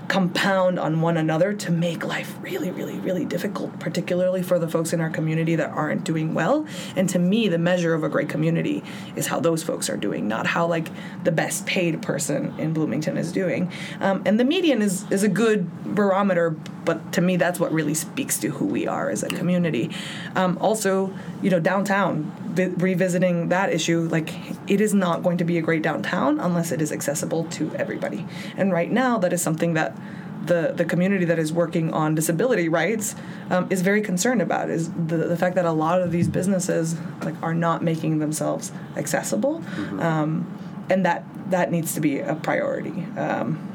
compound 0.09 0.79
on 0.79 1.01
one 1.01 1.17
another 1.17 1.53
to 1.55 1.71
make 1.71 2.05
life 2.05 2.35
really, 2.41 2.71
really, 2.71 2.99
really 2.99 3.25
difficult, 3.25 3.79
particularly 3.79 4.43
for 4.43 4.59
the 4.59 4.69
folks 4.69 4.93
in 4.93 5.01
our 5.01 5.11
community 5.11 5.57
that 5.57 5.71
aren't 5.71 6.05
doing 6.05 6.35
well. 6.35 6.67
And 6.97 7.09
to 7.11 7.19
me, 7.19 7.49
the 7.49 7.59
measure 7.59 7.95
of 7.95 8.05
a 8.05 8.09
great 8.09 8.29
community 8.29 8.83
is 9.17 9.27
how 9.27 9.41
those 9.41 9.63
folks 9.63 9.89
are 9.89 9.97
doing, 9.97 10.29
not 10.29 10.47
how 10.47 10.67
like 10.67 10.89
the 11.25 11.33
best 11.33 11.67
paid 11.67 12.03
person 12.03 12.55
in 12.59 12.73
Bloomington 12.73 13.17
is 13.17 13.33
doing. 13.33 13.71
Um, 14.01 14.23
and 14.27 14.39
the 14.39 14.45
median 14.45 14.83
is 14.83 15.11
is 15.11 15.23
a 15.23 15.29
good 15.29 15.71
barometer, 15.95 16.51
but 16.85 17.13
to 17.13 17.21
me, 17.21 17.37
that's 17.37 17.61
what 17.61 17.73
really 17.73 17.95
speaks 17.95 18.39
to 18.39 18.49
who 18.49 18.67
we 18.67 18.87
are 18.87 19.09
as 19.11 19.23
a 19.23 19.29
community. 19.29 19.91
Um, 20.35 20.59
also, 20.61 21.15
you 21.41 21.51
know, 21.51 21.61
downtown. 21.61 22.33
Vi- 22.55 22.67
revisiting 22.77 23.49
that 23.49 23.73
issue, 23.73 24.09
like 24.11 24.33
it 24.69 24.81
is 24.81 24.93
not 24.93 25.23
going 25.23 25.39
to 25.39 25.45
be 25.45 25.59
a 25.59 25.63
great 25.63 25.83
downtown 25.83 26.39
unless 26.39 26.71
it 26.73 26.83
is 26.83 26.93
accessible 26.93 27.45
to 27.45 27.75
everybody. 27.77 28.27
And 28.57 28.73
right 28.73 28.91
now, 28.91 29.19
that 29.19 29.33
is 29.33 29.41
something 29.43 29.75
that 29.75 29.97
the, 30.45 30.73
the 30.75 30.85
community 30.85 31.25
that 31.25 31.39
is 31.39 31.53
working 31.53 31.93
on 31.93 32.15
disability 32.15 32.69
rights 32.69 33.15
um, 33.51 33.69
is 33.71 33.81
very 33.83 34.03
concerned 34.03 34.43
about 34.43 34.71
is 34.71 34.91
the, 34.93 35.17
the 35.17 35.37
fact 35.37 35.55
that 35.55 35.65
a 35.65 35.73
lot 35.73 36.03
of 36.03 36.11
these 36.11 36.29
businesses 36.29 36.97
like 37.23 37.41
are 37.43 37.55
not 37.55 37.83
making 37.83 38.19
themselves 38.19 38.73
accessible. 38.97 39.63
Um, 40.01 40.59
and 40.91 41.07
that 41.07 41.25
that 41.51 41.71
needs 41.71 41.95
to 41.95 42.01
be 42.01 42.19
a 42.19 42.35
priority. 42.35 43.05
Um, 43.17 43.69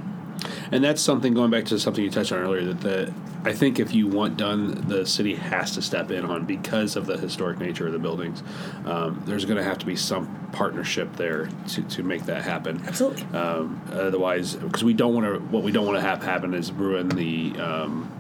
And 0.72 0.84
that's 0.84 1.02
something 1.02 1.34
going 1.34 1.52
back 1.52 1.66
to 1.66 1.80
something 1.80 2.04
you 2.04 2.12
touched 2.12 2.32
on 2.32 2.40
earlier 2.40 2.64
that 2.66 2.82
the 2.82 3.14
I 3.46 3.54
think 3.54 3.80
if 3.80 3.94
you 3.94 4.08
want 4.08 4.36
done, 4.36 4.88
the 4.90 5.06
city 5.06 5.36
has 5.36 5.72
to 5.76 5.82
step 5.82 6.12
in 6.12 6.26
on 6.26 6.46
because 6.46 6.98
of 6.98 7.06
the 7.06 7.18
historic 7.18 7.60
nature 7.60 7.88
of 7.88 7.94
the 7.94 8.00
buildings. 8.00 8.44
Um, 8.84 9.22
there's 9.26 9.46
going 9.46 9.58
to 9.58 9.64
have 9.64 9.78
to 9.78 9.86
be 9.86 9.96
some 9.96 10.50
partnership 10.52 11.16
there 11.16 11.48
to, 11.70 11.82
to 11.84 12.04
make 12.04 12.26
that 12.26 12.42
happen. 12.44 12.84
absolutely 12.88 13.24
Um, 13.38 13.82
otherwise, 13.92 14.56
because 14.56 14.84
we 14.84 14.94
don't 14.94 15.14
want 15.14 15.28
to, 15.28 15.40
what 15.40 15.64
we 15.64 15.72
don't 15.72 15.86
want 15.86 15.98
to 15.98 16.02
have 16.02 16.22
happen 16.24 16.54
is 16.54 16.72
ruin 16.74 17.08
the 17.08 17.54
um, 17.62 18.12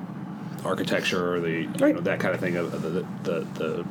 architecture 0.64 1.34
or 1.36 1.40
the 1.42 1.52
you 1.52 1.72
Right. 1.80 1.96
know 1.96 2.02
that 2.02 2.20
kind 2.22 2.34
of 2.34 2.40
thing 2.40 2.56
of 2.56 2.72
the 2.72 2.90
the, 2.90 3.06
the, 3.24 3.48
the 3.60 3.86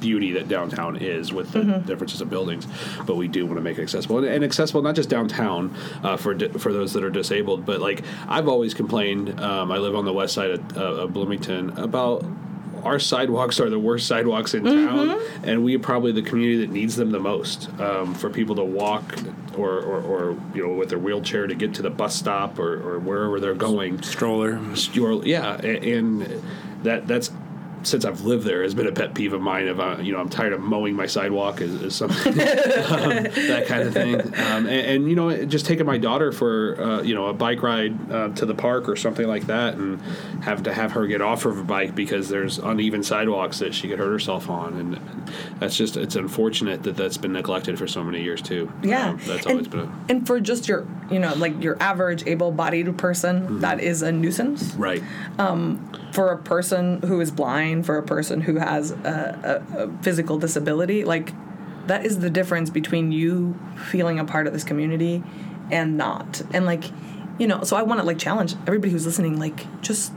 beauty 0.00 0.32
that 0.32 0.48
downtown 0.48 0.96
is 0.96 1.32
with 1.32 1.52
the 1.52 1.62
differences 1.86 2.20
of 2.20 2.30
buildings, 2.30 2.66
but 3.06 3.16
we 3.16 3.28
do 3.28 3.44
want 3.46 3.56
to 3.58 3.62
make 3.62 3.78
it 3.78 3.82
accessible 3.82 4.18
and, 4.18 4.26
and 4.26 4.44
accessible 4.44 4.82
not 4.82 4.94
just 4.94 5.08
downtown 5.08 5.74
uh, 6.02 6.16
for 6.16 6.34
di- 6.34 6.48
for 6.48 6.72
those 6.72 6.92
that 6.92 7.02
are 7.04 7.10
disabled, 7.10 7.64
but 7.66 7.80
like 7.80 8.02
I've 8.28 8.48
always 8.48 8.74
complained. 8.74 9.40
Um, 9.40 9.70
I 9.72 9.78
live 9.78 9.94
on 9.94 10.04
the 10.04 10.12
west 10.12 10.34
side 10.34 10.50
of, 10.50 10.76
uh, 10.76 10.80
of 10.80 11.12
Bloomington 11.12 11.70
about. 11.78 12.24
Our 12.84 13.00
sidewalks 13.00 13.58
are 13.58 13.68
the 13.68 13.80
worst 13.80 14.06
sidewalks 14.06 14.54
in 14.54 14.62
town, 14.62 15.20
and 15.42 15.64
we 15.64 15.74
are 15.74 15.80
probably 15.80 16.12
the 16.12 16.22
community 16.22 16.58
that 16.58 16.70
needs 16.70 16.94
them 16.94 17.10
the 17.10 17.18
most 17.18 17.68
um, 17.80 18.14
for 18.14 18.30
people 18.30 18.54
to 18.56 18.64
walk 18.64 19.02
or, 19.56 19.80
or, 19.80 20.00
or 20.02 20.36
you 20.54 20.64
know 20.64 20.72
with 20.72 20.90
their 20.90 20.98
wheelchair 20.98 21.48
to 21.48 21.54
get 21.56 21.74
to 21.74 21.82
the 21.82 21.90
bus 21.90 22.14
stop 22.14 22.60
or, 22.60 22.74
or 22.74 23.00
wherever 23.00 23.40
they're 23.40 23.54
going 23.54 24.00
Stroller. 24.02 24.60
your 24.92 25.24
yeah, 25.26 25.56
and 25.56 26.42
that 26.84 27.08
that's 27.08 27.32
since 27.86 28.04
I've 28.04 28.22
lived 28.22 28.44
there 28.44 28.62
has 28.62 28.74
been 28.74 28.86
a 28.86 28.92
pet 28.92 29.14
peeve 29.14 29.32
of 29.32 29.40
mine. 29.40 29.68
Of 29.68 29.80
uh, 29.80 29.96
you 30.00 30.12
know, 30.12 30.18
I'm 30.18 30.28
tired 30.28 30.52
of 30.52 30.60
mowing 30.60 30.94
my 30.94 31.06
sidewalk 31.06 31.60
is, 31.60 31.80
is 31.82 31.94
something 31.94 32.32
um, 32.32 32.38
that 32.38 33.64
kind 33.66 33.82
of 33.82 33.92
thing. 33.92 34.20
Um, 34.20 34.66
and, 34.66 34.68
and 34.68 35.08
you 35.08 35.16
know, 35.16 35.44
just 35.44 35.66
taking 35.66 35.86
my 35.86 35.98
daughter 35.98 36.32
for 36.32 36.80
uh, 36.80 37.02
you 37.02 37.14
know 37.14 37.26
a 37.26 37.32
bike 37.32 37.62
ride 37.62 38.10
uh, 38.10 38.28
to 38.30 38.46
the 38.46 38.54
park 38.54 38.88
or 38.88 38.96
something 38.96 39.26
like 39.26 39.46
that, 39.46 39.74
and 39.74 40.00
have 40.42 40.62
to 40.64 40.72
have 40.74 40.92
her 40.92 41.06
get 41.06 41.20
off 41.20 41.44
of 41.44 41.56
her 41.56 41.62
bike 41.62 41.94
because 41.94 42.28
there's 42.28 42.58
uneven 42.58 43.02
sidewalks 43.02 43.58
that 43.60 43.74
she 43.74 43.88
could 43.88 43.98
hurt 43.98 44.10
herself 44.10 44.50
on, 44.50 44.74
and 44.74 45.32
that's 45.60 45.76
just 45.76 45.96
it's 45.96 46.16
unfortunate 46.16 46.82
that 46.82 46.96
that's 46.96 47.16
been 47.16 47.32
neglected 47.32 47.78
for 47.78 47.86
so 47.86 48.02
many 48.02 48.22
years 48.22 48.42
too. 48.42 48.70
Yeah, 48.82 49.10
Um, 49.10 49.20
that's 49.26 49.44
and, 49.46 49.52
always 49.52 49.68
been 49.68 49.80
a, 49.80 50.04
and 50.08 50.26
for 50.26 50.40
just 50.40 50.68
your, 50.68 50.86
you 51.10 51.18
know, 51.18 51.34
like 51.34 51.62
your 51.62 51.76
average 51.80 52.26
able-bodied 52.26 52.96
person, 52.98 53.60
that 53.60 53.80
is 53.80 54.02
a 54.02 54.12
nuisance. 54.12 54.74
right. 54.74 55.02
For 56.16 56.32
a 56.32 56.38
person 56.38 57.02
who 57.02 57.20
is 57.20 57.30
blind, 57.30 57.84
for 57.84 57.98
a 57.98 58.02
person 58.02 58.40
who 58.40 58.56
has 58.56 58.90
a, 58.90 59.62
a, 59.74 59.82
a 59.84 60.02
physical 60.02 60.38
disability, 60.38 61.04
like 61.04 61.32
that 61.86 62.06
is 62.06 62.20
the 62.20 62.30
difference 62.30 62.70
between 62.70 63.12
you 63.12 63.58
feeling 63.90 64.18
a 64.18 64.24
part 64.24 64.46
of 64.46 64.52
this 64.52 64.64
community 64.64 65.22
and 65.70 65.96
not. 65.96 66.42
And 66.54 66.64
like, 66.64 66.84
you 67.38 67.46
know, 67.46 67.62
so 67.64 67.76
I 67.76 67.82
want 67.82 68.00
to 68.00 68.06
like 68.06 68.18
challenge 68.18 68.54
everybody 68.66 68.90
who's 68.92 69.04
listening, 69.04 69.38
like 69.38 69.66
just 69.82 70.12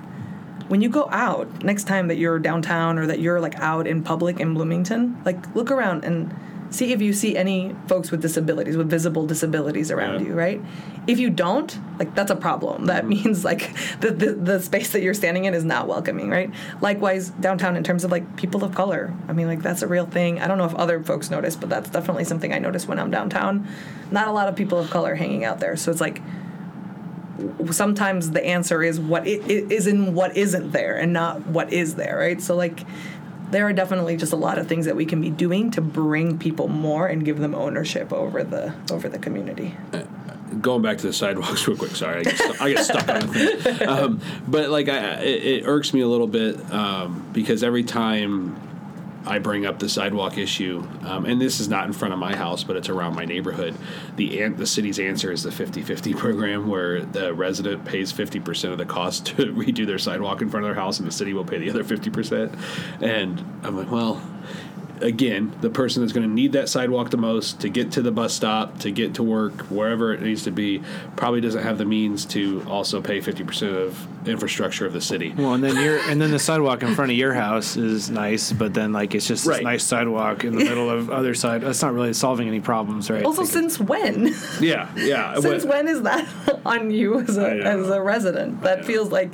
when 0.70 0.82
you 0.82 0.90
go 0.90 1.10
out 1.12 1.64
next 1.64 1.86
time 1.86 2.08
that 2.08 2.18
you're 2.18 2.40
downtown 2.40 2.98
or 2.98 3.08
that 3.08 3.20
you're 3.20 3.42
like 3.42 3.56
out 3.60 3.88
in 3.88 4.04
public 4.04 4.40
in 4.40 4.54
Bloomington, 4.54 5.22
like 5.26 5.54
look 5.56 5.70
around 5.70 6.06
and 6.06 6.34
see 6.70 6.94
if 6.94 7.02
you 7.02 7.14
see 7.14 7.36
any 7.36 7.76
folks 7.88 8.12
with 8.12 8.22
disabilities, 8.22 8.78
with 8.78 8.90
visible 8.90 9.26
disabilities 9.26 9.92
around 9.92 10.22
Yeah. 10.22 10.28
you, 10.28 10.34
right? 10.34 10.62
If 11.08 11.20
you 11.20 11.30
don't, 11.30 11.78
like 11.98 12.14
that's 12.16 12.32
a 12.32 12.36
problem. 12.36 12.86
That 12.86 13.06
mm-hmm. 13.06 13.10
means 13.10 13.44
like 13.44 13.74
the, 14.02 14.12
the 14.12 14.34
the 14.34 14.62
space 14.62 14.92
that 14.92 15.02
you're 15.02 15.14
standing 15.14 15.46
in 15.46 15.54
is 15.54 15.64
not 15.64 15.88
welcoming, 15.88 16.30
right? 16.30 16.52
Likewise, 16.82 17.30
downtown 17.32 17.76
in 17.76 17.84
terms 17.84 18.04
of 18.04 18.12
like 18.12 18.36
people 18.36 18.64
of 18.64 18.76
color. 18.76 19.14
I 19.28 19.34
mean, 19.34 19.48
like 19.48 19.62
that's 19.62 19.82
a 19.82 19.88
real 19.88 20.06
thing. 20.06 20.40
I 20.40 20.48
don't 20.48 20.58
know 20.58 20.66
if 20.66 20.76
other 20.76 21.02
folks 21.04 21.30
notice, 21.30 21.56
but 21.56 21.70
that's 21.70 21.90
definitely 21.90 22.26
something 22.26 22.54
I 22.54 22.60
notice 22.60 22.88
when 22.88 23.00
I'm 23.00 23.12
downtown. 23.12 23.68
Not 24.12 24.28
a 24.28 24.32
lot 24.32 24.48
of 24.48 24.56
people 24.56 24.80
of 24.80 24.90
color 24.90 25.16
hanging 25.16 25.44
out 25.44 25.60
there, 25.60 25.76
so 25.76 25.92
it's 25.92 26.02
like 26.02 26.22
sometimes 27.72 28.32
the 28.32 28.46
answer 28.46 28.84
is 28.84 29.00
what 29.00 29.28
it, 29.28 29.50
it 29.50 29.72
is 29.72 29.88
in 29.88 30.14
what 30.14 30.36
isn't 30.36 30.72
there 30.72 30.98
and 30.98 31.14
not 31.14 31.46
what 31.48 31.72
is 31.72 31.96
there 31.96 32.18
right 32.18 32.42
so 32.42 32.56
like 32.56 32.82
there 33.52 33.68
are 33.68 33.74
definitely 33.74 34.18
just 34.18 34.34
a 34.34 34.38
lot 34.38 34.58
of 34.58 34.68
things 34.68 34.86
that 34.86 34.96
we 34.96 35.06
can 35.06 35.22
be 35.22 35.30
doing 35.30 35.72
to 35.72 35.82
bring 35.82 36.38
people 36.38 36.68
more 36.68 37.08
and 37.08 37.26
give 37.26 37.40
them 37.40 37.56
ownership 37.56 38.14
over 38.14 38.44
the 38.44 38.74
over 38.92 39.10
the 39.10 39.20
community 39.20 39.76
going 40.62 40.82
back 40.82 40.98
to 40.98 41.08
the 41.08 41.14
sidewalks 41.14 41.68
real 41.68 41.78
quick. 41.78 41.96
Sorry, 41.96 42.20
I 42.20 42.24
get, 42.24 42.38
stu- 42.38 42.56
I 42.60 42.74
get 42.74 42.84
stuck 42.84 43.08
on 43.08 43.20
the 43.22 43.28
thing. 43.28 43.80
Um, 43.90 44.22
but 44.48 44.70
like, 44.70 44.90
I, 44.90 45.22
it, 45.22 45.44
it 45.44 45.64
irks 45.66 45.94
me 45.94 46.02
a 46.02 46.08
little 46.08 46.28
bit 46.28 46.60
um, 46.72 47.28
because 47.34 47.64
every 47.64 47.84
time 47.84 48.60
I 49.30 49.40
bring 49.40 49.66
up 49.66 49.80
the 49.80 49.88
sidewalk 49.88 50.38
issue, 50.38 50.86
um, 51.04 51.26
and 51.26 51.40
this 51.40 51.60
is 51.60 51.70
not 51.70 51.86
in 51.86 51.94
front 51.94 52.14
of 52.14 52.20
my 52.20 52.36
house, 52.36 52.64
but 52.64 52.76
it's 52.76 52.90
around 52.90 53.16
my 53.16 53.26
neighborhood. 53.26 53.76
The 54.16 54.42
an- 54.42 54.58
the 54.58 54.66
city's 54.66 55.00
answer 55.00 55.32
is 55.32 55.44
the 55.44 55.52
50-50 55.52 56.18
program, 56.18 56.68
where 56.68 57.02
the 57.02 57.34
resident 57.34 57.86
pays 57.86 58.12
fifty 58.12 58.40
percent 58.40 58.72
of 58.72 58.80
the 58.80 58.86
cost 58.86 59.28
to 59.28 59.34
redo 59.54 59.86
their 59.86 60.00
sidewalk 60.00 60.42
in 60.42 60.50
front 60.50 60.66
of 60.66 60.70
their 60.70 60.82
house, 60.82 61.00
and 61.00 61.08
the 61.08 61.12
city 61.12 61.34
will 61.34 61.46
pay 61.46 61.60
the 61.60 61.70
other 61.70 61.84
fifty 61.84 62.10
percent. 62.10 62.54
And 63.02 63.40
I'm 63.64 63.78
like, 63.78 63.92
well 63.92 64.22
again, 65.02 65.54
the 65.62 65.70
person 65.70 66.02
that's 66.04 66.14
going 66.14 66.28
to 66.28 66.34
need 66.34 66.52
that 66.54 66.70
sidewalk 66.70 67.10
the 67.10 67.18
most 67.18 67.60
to 67.62 67.70
get 67.70 67.92
to 67.94 68.02
the 68.02 68.12
bus 68.12 68.34
stop, 68.34 68.80
to 68.80 68.92
get 68.92 69.14
to 69.16 69.24
work, 69.24 69.62
wherever 69.72 70.14
it 70.14 70.22
needs 70.22 70.44
to 70.44 70.52
be, 70.52 70.82
probably 71.16 71.42
doesn't 71.42 71.64
have 71.64 71.78
the 71.78 71.86
means 71.86 72.26
to 72.26 72.64
also 72.68 73.02
pay 73.02 73.20
50% 73.20 73.76
of 73.76 74.08
infrastructure 74.28 74.86
of 74.86 74.94
the 74.94 75.02
city. 75.02 75.34
Well, 75.38 75.54
and 75.54 75.64
then 75.64 75.76
your 75.84 75.98
and 76.10 76.22
then 76.22 76.32
the 76.32 76.40
sidewalk 76.40 76.84
in 76.84 76.94
front 76.96 77.12
of 77.12 77.18
your 77.18 77.34
house 77.34 77.78
is 77.78 78.10
nice, 78.10 78.52
but 78.52 78.74
then 78.74 78.92
like 78.92 79.16
it's 79.16 79.28
just 79.28 79.46
Right. 79.46 79.56
this 79.56 79.64
nice 79.64 79.84
sidewalk 79.84 80.44
in 80.44 80.56
the 80.58 80.64
middle 80.66 80.90
of 80.90 81.10
other 81.10 81.34
side. 81.34 81.62
That's 81.62 81.82
not 81.82 81.94
really 81.94 82.14
solving 82.14 82.48
any 82.48 82.60
problems, 82.60 83.10
right? 83.10 83.24
Also, 83.24 83.46
since 83.46 83.80
when? 83.80 84.34
Yeah, 84.60 84.90
yeah. 84.98 85.34
since 85.40 85.64
What- 85.64 85.74
when 85.76 85.88
is 85.88 86.02
that 86.04 86.28
on 86.66 86.92
you 86.92 87.20
as 87.22 87.38
a 87.38 87.48
I 87.50 87.54
know. 87.56 87.64
as 87.84 87.90
a 87.90 88.02
resident? 88.02 88.62
That 88.64 88.84
feels 88.86 89.10
like 89.12 89.32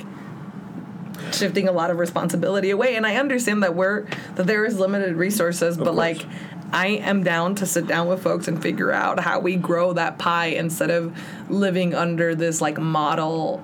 shifting 1.32 1.68
a 1.68 1.72
lot 1.72 1.90
of 1.90 1.98
responsibility 1.98 2.70
away. 2.70 2.96
And 2.96 3.06
I 3.06 3.16
understand 3.16 3.62
that 3.62 3.74
we're 3.74 4.06
that 4.36 4.46
there 4.46 4.64
is 4.64 4.78
limited 4.78 5.16
resources, 5.16 5.76
but 5.76 5.84
course. 5.86 5.96
like 5.96 6.26
I 6.72 6.86
am 6.88 7.22
down 7.22 7.54
to 7.56 7.66
sit 7.66 7.86
down 7.86 8.08
with 8.08 8.22
folks 8.22 8.48
and 8.48 8.60
figure 8.60 8.90
out 8.92 9.20
how 9.20 9.38
we 9.40 9.56
grow 9.56 9.92
that 9.92 10.18
pie 10.18 10.46
instead 10.46 10.90
of 10.90 11.16
living 11.48 11.94
under 11.94 12.34
this 12.34 12.60
like 12.60 12.78
model 12.78 13.62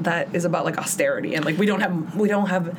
that 0.00 0.34
is 0.34 0.44
about 0.44 0.64
like 0.66 0.76
austerity 0.76 1.34
and 1.34 1.44
like 1.46 1.56
we 1.56 1.64
don't 1.64 1.80
have 1.80 2.14
we 2.14 2.28
don't 2.28 2.48
have 2.48 2.76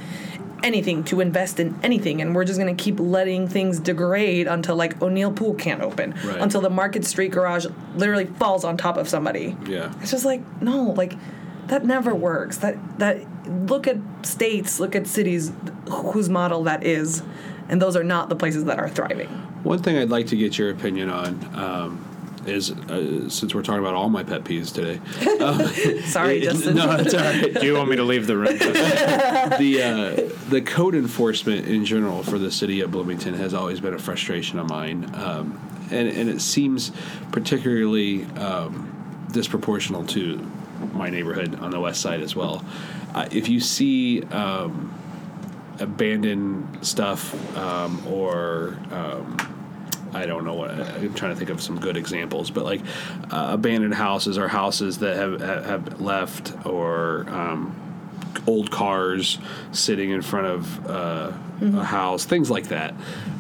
anything 0.63 1.03
to 1.03 1.19
invest 1.21 1.59
in 1.59 1.77
anything 1.83 2.19
and 2.21 2.33
we're 2.35 2.43
just 2.43 2.59
going 2.59 2.75
to 2.75 2.83
keep 2.83 2.99
letting 2.99 3.47
things 3.47 3.79
degrade 3.79 4.47
until 4.47 4.75
like 4.75 4.99
O'Neil 5.01 5.31
Pool 5.31 5.53
can't 5.55 5.81
open 5.81 6.11
Right. 6.23 6.39
until 6.39 6.61
the 6.61 6.69
Market 6.69 7.05
Street 7.05 7.31
garage 7.31 7.65
literally 7.95 8.25
falls 8.25 8.63
on 8.63 8.75
top 8.77 8.97
of 8.97 9.07
somebody. 9.09 9.55
Yeah. 9.67 9.93
It's 10.01 10.11
just 10.11 10.25
like 10.25 10.41
no, 10.61 10.83
like 10.91 11.13
that 11.67 11.85
never 11.85 12.13
works. 12.13 12.57
That 12.57 12.99
that 12.99 13.25
look 13.47 13.87
at 13.87 13.97
states, 14.23 14.79
look 14.79 14.95
at 14.95 15.07
cities 15.07 15.51
whose 15.89 16.29
model 16.29 16.63
that 16.63 16.83
is 16.83 17.23
and 17.69 17.81
those 17.81 17.95
are 17.95 18.03
not 18.03 18.29
the 18.29 18.35
places 18.35 18.65
that 18.65 18.79
are 18.79 18.89
thriving. 18.89 19.27
One 19.63 19.79
thing 19.79 19.97
I'd 19.97 20.09
like 20.09 20.27
to 20.27 20.37
get 20.37 20.57
your 20.57 20.69
opinion 20.69 21.09
on 21.09 21.55
um, 21.55 22.05
is 22.45 22.71
uh, 22.71 23.29
since 23.29 23.53
we're 23.53 23.61
talking 23.61 23.81
about 23.81 23.93
all 23.93 24.09
my 24.09 24.23
pet 24.23 24.43
peeves 24.43 24.73
today. 24.73 25.01
Sorry, 26.05 26.37
it- 26.39 26.43
Justin. 26.51 26.75
No, 26.75 26.91
it's 26.91 27.13
all 27.13 27.21
right. 27.21 27.53
do 27.53 27.65
you 27.65 27.73
want 27.73 27.89
me 27.89 27.97
to 27.97 28.03
leave 28.03 28.27
the 28.27 28.37
room? 28.37 28.57
the 28.57 29.81
uh, 29.83 30.49
the 30.49 30.61
code 30.61 30.95
enforcement 30.95 31.67
in 31.67 31.83
general 31.83 32.23
for 32.23 32.39
the 32.39 32.51
city 32.51 32.81
of 32.81 32.91
Bloomington 32.91 33.33
has 33.33 33.53
always 33.53 33.79
been 33.79 33.93
a 33.93 33.99
frustration 33.99 34.59
of 34.59 34.69
mine, 34.69 35.11
um, 35.15 35.59
and 35.91 36.07
and 36.07 36.29
it 36.29 36.39
seems 36.39 36.91
particularly 37.31 38.23
um, 38.35 38.93
disproportional 39.31 40.07
to 40.09 40.39
my 40.93 41.09
neighborhood 41.09 41.59
on 41.59 41.71
the 41.71 41.79
west 41.79 42.01
side 42.01 42.21
as 42.21 42.35
well. 42.35 42.63
Uh, 43.13 43.27
if 43.31 43.49
you 43.49 43.59
see. 43.59 44.23
Um, 44.23 44.93
abandoned 45.79 46.79
stuff 46.85 47.55
um, 47.55 48.01
or 48.07 48.79
um, 48.91 49.37
I 50.13 50.25
don't 50.25 50.45
know 50.45 50.53
what 50.53 50.71
I'm 50.71 51.13
trying 51.13 51.33
to 51.33 51.37
think 51.37 51.49
of 51.49 51.61
some 51.61 51.79
good 51.79 51.97
examples, 51.97 52.49
but 52.49 52.65
like 52.65 52.81
uh, 53.31 53.49
abandoned 53.51 53.93
houses 53.93 54.37
or 54.37 54.47
houses 54.47 54.99
that 54.99 55.15
have 55.15 55.41
have 55.41 56.01
left 56.01 56.65
or 56.65 57.25
um, 57.29 57.75
old 58.47 58.71
cars 58.71 59.37
sitting 59.71 60.11
in 60.11 60.21
front 60.21 60.47
of 60.47 60.87
uh, 60.87 61.31
a 61.61 61.83
house, 61.83 62.25
things 62.25 62.49
like 62.49 62.69
that. 62.69 62.93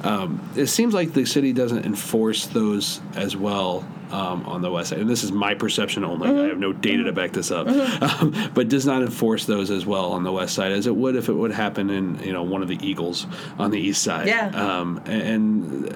Um, 0.03 0.47
it 0.55 0.67
seems 0.67 0.93
like 0.93 1.13
the 1.13 1.25
city 1.25 1.53
doesn't 1.53 1.85
enforce 1.85 2.47
those 2.47 3.01
as 3.15 3.35
well. 3.35 3.87
Um, 4.09 4.45
on 4.45 4.61
the 4.61 4.71
west 4.71 4.89
side, 4.91 4.99
and 4.99 5.09
this 5.09 5.23
is 5.23 5.31
my 5.33 5.53
perception 5.53 6.05
only. 6.05 6.29
I 6.29 6.47
have 6.47 6.57
no 6.59 6.71
data 6.71 7.03
to 7.03 7.11
back 7.11 7.33
this 7.33 7.51
up, 7.51 7.67
um, 8.21 8.33
but 8.53 8.69
does 8.69 8.85
not 8.85 9.01
enforce 9.01 9.45
those 9.45 9.69
as 9.69 9.85
well 9.85 10.13
on 10.13 10.23
the 10.23 10.31
west 10.31 10.55
side 10.55 10.71
as 10.71 10.87
it 10.87 10.95
would 10.95 11.15
if 11.17 11.27
it 11.27 11.33
would 11.33 11.51
happen 11.51 11.89
in 11.89 12.17
you 12.23 12.31
know 12.31 12.43
one 12.43 12.61
of 12.61 12.69
the 12.69 12.77
Eagles 12.81 13.27
on 13.59 13.69
the 13.71 13.79
east 13.79 14.01
side. 14.01 14.27
Yeah. 14.27 14.47
Um, 14.49 15.01
and 15.07 15.93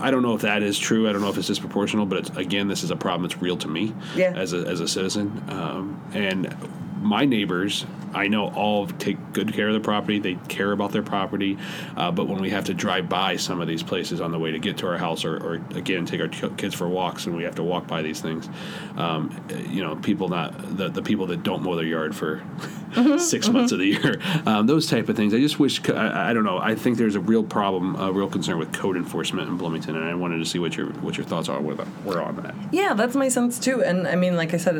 I 0.00 0.10
don't 0.10 0.22
know 0.22 0.34
if 0.34 0.42
that 0.42 0.62
is 0.64 0.76
true. 0.78 1.08
I 1.08 1.12
don't 1.12 1.20
know 1.22 1.28
if 1.30 1.38
it's 1.38 1.48
disproportional, 1.48 2.08
but 2.08 2.18
it's, 2.18 2.30
again, 2.36 2.66
this 2.66 2.82
is 2.82 2.90
a 2.90 2.96
problem 2.96 3.22
that's 3.28 3.40
real 3.40 3.56
to 3.58 3.68
me 3.68 3.94
Yeah. 4.16 4.32
as 4.34 4.52
a 4.52 4.58
as 4.66 4.80
a 4.80 4.88
citizen. 4.88 5.42
Um, 5.48 6.00
and 6.12 6.54
my 7.02 7.24
neighbors, 7.24 7.84
I 8.14 8.28
know 8.28 8.48
all 8.48 8.86
take 8.86 9.32
good 9.32 9.52
care 9.52 9.68
of 9.68 9.74
their 9.74 9.82
property. 9.82 10.18
They 10.18 10.34
care 10.48 10.72
about 10.72 10.92
their 10.92 11.02
property. 11.02 11.58
Uh, 11.96 12.10
but 12.10 12.28
when 12.28 12.40
we 12.40 12.50
have 12.50 12.64
to 12.64 12.74
drive 12.74 13.08
by 13.08 13.36
some 13.36 13.60
of 13.60 13.68
these 13.68 13.82
places 13.82 14.20
on 14.20 14.32
the 14.32 14.38
way 14.38 14.52
to 14.52 14.58
get 14.58 14.78
to 14.78 14.86
our 14.86 14.98
house, 14.98 15.24
or, 15.24 15.36
or 15.36 15.54
again 15.76 16.06
take 16.06 16.20
our 16.20 16.28
kids 16.28 16.74
for 16.74 16.88
walks, 16.88 17.26
and 17.26 17.36
we 17.36 17.44
have 17.44 17.54
to 17.56 17.62
walk 17.62 17.86
by 17.86 18.02
these 18.02 18.20
things, 18.20 18.48
um, 18.96 19.34
you 19.68 19.82
know, 19.82 19.96
people 19.96 20.28
not 20.28 20.76
the, 20.76 20.88
the 20.88 21.02
people 21.02 21.26
that 21.26 21.42
don't 21.42 21.62
mow 21.62 21.76
their 21.76 21.86
yard 21.86 22.14
for 22.14 22.42
six 23.18 23.48
months 23.48 23.72
of 23.72 23.78
the 23.78 23.86
year, 23.86 24.20
um, 24.46 24.66
those 24.66 24.88
type 24.88 25.08
of 25.08 25.16
things. 25.16 25.34
I 25.34 25.38
just 25.38 25.58
wish 25.58 25.88
I, 25.88 26.30
I 26.30 26.32
don't 26.32 26.44
know. 26.44 26.58
I 26.58 26.74
think 26.74 26.98
there's 26.98 27.14
a 27.14 27.20
real 27.20 27.42
problem, 27.42 27.96
a 27.96 28.12
real 28.12 28.28
concern 28.28 28.58
with 28.58 28.72
code 28.72 28.96
enforcement 28.96 29.48
in 29.48 29.56
Bloomington, 29.56 29.96
and 29.96 30.04
I 30.04 30.14
wanted 30.14 30.38
to 30.38 30.44
see 30.44 30.58
what 30.58 30.76
your 30.76 30.86
what 30.86 31.16
your 31.16 31.26
thoughts 31.26 31.48
are 31.48 31.60
with 31.60 31.80
were 32.04 32.20
on 32.20 32.36
that. 32.36 32.54
Yeah, 32.72 32.94
that's 32.94 33.14
my 33.14 33.28
sense 33.28 33.58
too. 33.58 33.82
And 33.82 34.06
I 34.06 34.16
mean, 34.16 34.36
like 34.36 34.54
I 34.54 34.58
said, 34.58 34.76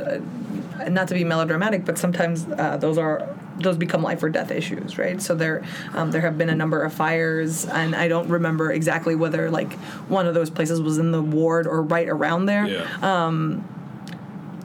uh, 0.80 0.88
not 0.88 1.08
to 1.08 1.14
be 1.14 1.24
melodramatic, 1.24 1.84
but 1.84 1.98
sometimes 1.98 2.46
uh, 2.46 2.76
those 2.76 2.98
are 2.98 3.28
those 3.58 3.76
become 3.76 4.02
life 4.02 4.22
or 4.22 4.30
death 4.30 4.50
issues, 4.50 4.98
right? 4.98 5.20
So 5.20 5.34
there, 5.34 5.62
um, 5.92 6.10
there 6.10 6.22
have 6.22 6.38
been 6.38 6.48
a 6.48 6.54
number 6.54 6.82
of 6.82 6.92
fires, 6.92 7.66
and 7.66 7.94
I 7.94 8.08
don't 8.08 8.28
remember 8.28 8.72
exactly 8.72 9.14
whether 9.14 9.50
like 9.50 9.74
one 10.08 10.26
of 10.26 10.34
those 10.34 10.50
places 10.50 10.80
was 10.80 10.98
in 10.98 11.12
the 11.12 11.22
ward 11.22 11.66
or 11.66 11.82
right 11.82 12.08
around 12.08 12.46
there. 12.46 12.66
Yeah. 12.66 13.60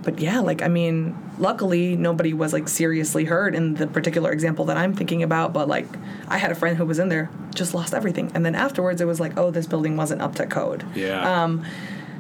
But 0.04 0.20
yeah, 0.20 0.40
like 0.40 0.62
I 0.62 0.70
mean, 0.70 1.18
luckily 1.38 1.96
nobody 1.96 2.34
was 2.34 2.54
like 2.54 2.68
seriously 2.68 3.26
hurt 3.26 3.56
in 3.56 3.76
the 3.76 3.88
particular 3.88 4.32
example 4.32 4.66
that 4.66 4.78
I'm 4.78 4.94
thinking 4.94 5.24
about. 5.24 5.54
But 5.54 5.68
like, 5.68 5.88
I 6.28 6.38
had 6.38 6.52
a 6.52 6.56
friend 6.56 6.78
who 6.78 6.86
was 6.86 7.00
in 7.00 7.10
there, 7.10 7.30
just 7.54 7.74
lost 7.74 7.94
everything, 7.94 8.32
and 8.34 8.46
then 8.46 8.56
afterwards 8.56 9.02
it 9.02 9.06
was 9.06 9.20
like, 9.20 9.38
oh, 9.38 9.52
this 9.52 9.68
building 9.68 9.98
wasn't 9.98 10.22
up 10.22 10.36
to 10.36 10.46
code. 10.46 10.86
yeah. 10.96 11.44
Um, 11.44 11.66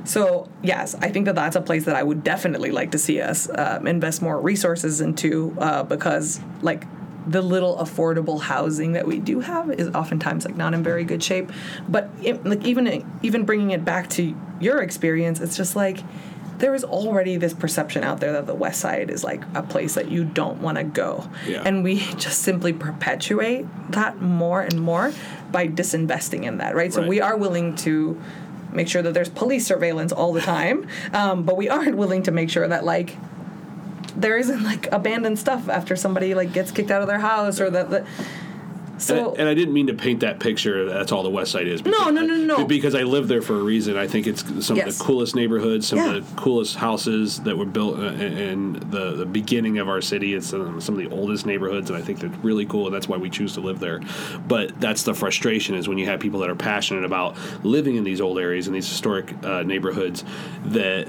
so 0.04 0.48
yes, 0.64 0.96
I 0.96 1.10
think 1.10 1.26
that 1.26 1.36
that's 1.36 1.58
a 1.58 1.62
place 1.62 1.84
that 1.86 1.96
I 1.96 2.02
would 2.02 2.24
definitely 2.24 2.72
like 2.72 2.92
to 2.92 2.98
see 2.98 3.20
us 3.20 3.50
um, 3.54 3.86
invest 3.86 4.22
more 4.22 4.40
resources 4.40 5.02
into 5.02 5.56
uh, 5.60 5.84
because 5.84 6.40
like 6.62 6.86
the 7.28 7.42
little 7.42 7.76
affordable 7.78 8.40
housing 8.40 8.94
that 8.94 9.06
we 9.06 9.20
do 9.20 9.42
have 9.42 9.70
is 9.70 9.90
oftentimes 9.90 10.46
like 10.46 10.56
not 10.56 10.74
in 10.74 10.82
very 10.82 11.04
good 11.04 11.22
shape. 11.22 11.52
But 11.90 12.10
it, 12.24 12.46
like 12.46 12.64
even 12.66 13.06
even 13.22 13.44
bringing 13.44 13.72
it 13.72 13.84
back 13.84 14.10
to 14.12 14.34
your 14.62 14.82
experience, 14.82 15.42
it's 15.42 15.58
just 15.58 15.76
like 15.76 16.00
there 16.58 16.74
is 16.74 16.84
already 16.84 17.38
this 17.38 17.54
perception 17.54 18.04
out 18.04 18.20
there 18.20 18.34
that 18.34 18.48
the 18.48 18.56
West 18.56 18.80
Side 18.80 19.10
is 19.10 19.24
like 19.24 19.44
a 19.54 19.62
place 19.62 19.94
that 19.96 20.10
you 20.10 20.24
don't 20.26 20.62
want 20.62 20.78
to 20.78 20.84
go, 20.84 21.30
Yeah. 21.48 21.62
and 21.66 21.84
we 21.84 22.00
just 22.18 22.40
simply 22.42 22.74
perpetuate 22.74 23.66
that 23.92 24.22
more 24.22 24.62
and 24.62 24.80
more 24.82 25.14
by 25.52 25.68
disinvesting 25.68 26.44
in 26.44 26.58
that. 26.58 26.76
Right. 26.76 26.92
So 26.94 27.02
Right. 27.02 27.10
we 27.10 27.22
are 27.22 27.38
willing 27.38 27.76
to 27.78 28.20
make 28.74 28.88
sure 28.88 29.02
that 29.02 29.14
there's 29.14 29.30
police 29.30 29.66
surveillance 29.66 30.12
all 30.12 30.34
the 30.34 30.42
time, 30.42 30.88
um, 31.14 31.44
but 31.44 31.58
we 31.58 31.70
aren't 31.70 31.96
willing 31.96 32.24
to 32.24 32.32
make 32.32 32.50
sure 32.50 32.68
that 32.68 32.84
like 32.84 33.16
there 34.16 34.38
isn't 34.38 34.64
like 34.64 34.92
abandoned 34.92 35.38
stuff 35.38 35.70
after 35.70 35.96
somebody 35.96 36.34
like 36.34 36.52
gets 36.54 36.72
kicked 36.72 36.90
out 36.92 37.02
of 37.02 37.08
their 37.08 37.20
house 37.20 37.60
or 37.62 37.70
that. 37.70 37.90
that 37.92 38.06
so 38.98 39.32
and, 39.32 39.42
and 39.42 39.50
I 39.50 39.54
didn't 39.54 39.74
mean 39.74 39.88
to 39.88 39.94
paint 39.94 40.20
that 40.22 40.40
picture. 40.40 40.86
That's 40.86 41.12
all 41.12 41.24
the 41.24 41.30
West 41.30 41.52
Side 41.52 41.68
is. 41.68 41.84
No, 41.84 41.92
because 41.92 42.14
no, 42.14 42.22
no, 42.26 42.34
I- 42.34 42.38
no. 42.60 42.66
Because 42.66 42.96
I 42.96 43.04
live 43.04 43.28
there 43.28 43.42
for 43.42 43.56
a 43.60 43.64
reason. 43.64 43.98
I 43.98 44.08
think 44.08 44.28
it's 44.28 44.42
some 44.66 44.80
of 44.80 44.86
the 44.98 45.04
coolest 45.04 45.36
neighborhoods, 45.36 45.88
some 45.88 46.00
Yeah. 46.00 46.16
of 46.16 46.36
the 46.36 46.42
coolest 46.42 46.76
houses 46.76 47.40
that 47.42 47.58
were 47.58 47.66
built 47.66 48.00
in, 48.00 48.22
in 48.38 48.74
the, 48.90 49.12
the 49.16 49.26
beginning 49.26 49.78
of 49.80 49.88
our 49.90 50.02
city. 50.02 50.34
It's 50.34 50.54
um, 50.54 50.82
some 50.82 50.98
of 50.98 51.10
the 51.10 51.16
oldest 51.16 51.46
neighborhoods, 51.46 51.90
and 51.90 51.98
I 51.98 52.02
think 52.02 52.20
they're 52.20 52.30
really 52.42 52.66
cool, 52.66 52.86
and 52.88 52.96
that's 52.96 53.08
why 53.08 53.18
we 53.18 53.30
choose 53.30 53.54
to 53.54 53.62
live 53.62 53.80
there. 53.80 54.02
But 54.48 54.80
that's 54.80 55.04
the 55.04 55.14
frustration 55.14 55.76
is 55.76 55.88
when 55.88 55.98
you 55.98 56.06
have 56.08 56.20
people 56.20 56.40
that 56.42 56.50
are 56.50 56.56
passionate 56.56 57.04
about 57.04 57.36
living 57.64 57.96
in 57.96 58.04
these 58.04 58.22
old 58.22 58.40
areas 58.40 58.68
and 58.68 58.76
these 58.76 58.88
historic 58.88 59.32
uh, 59.44 59.64
neighborhoods 59.64 60.24
that. 60.66 61.08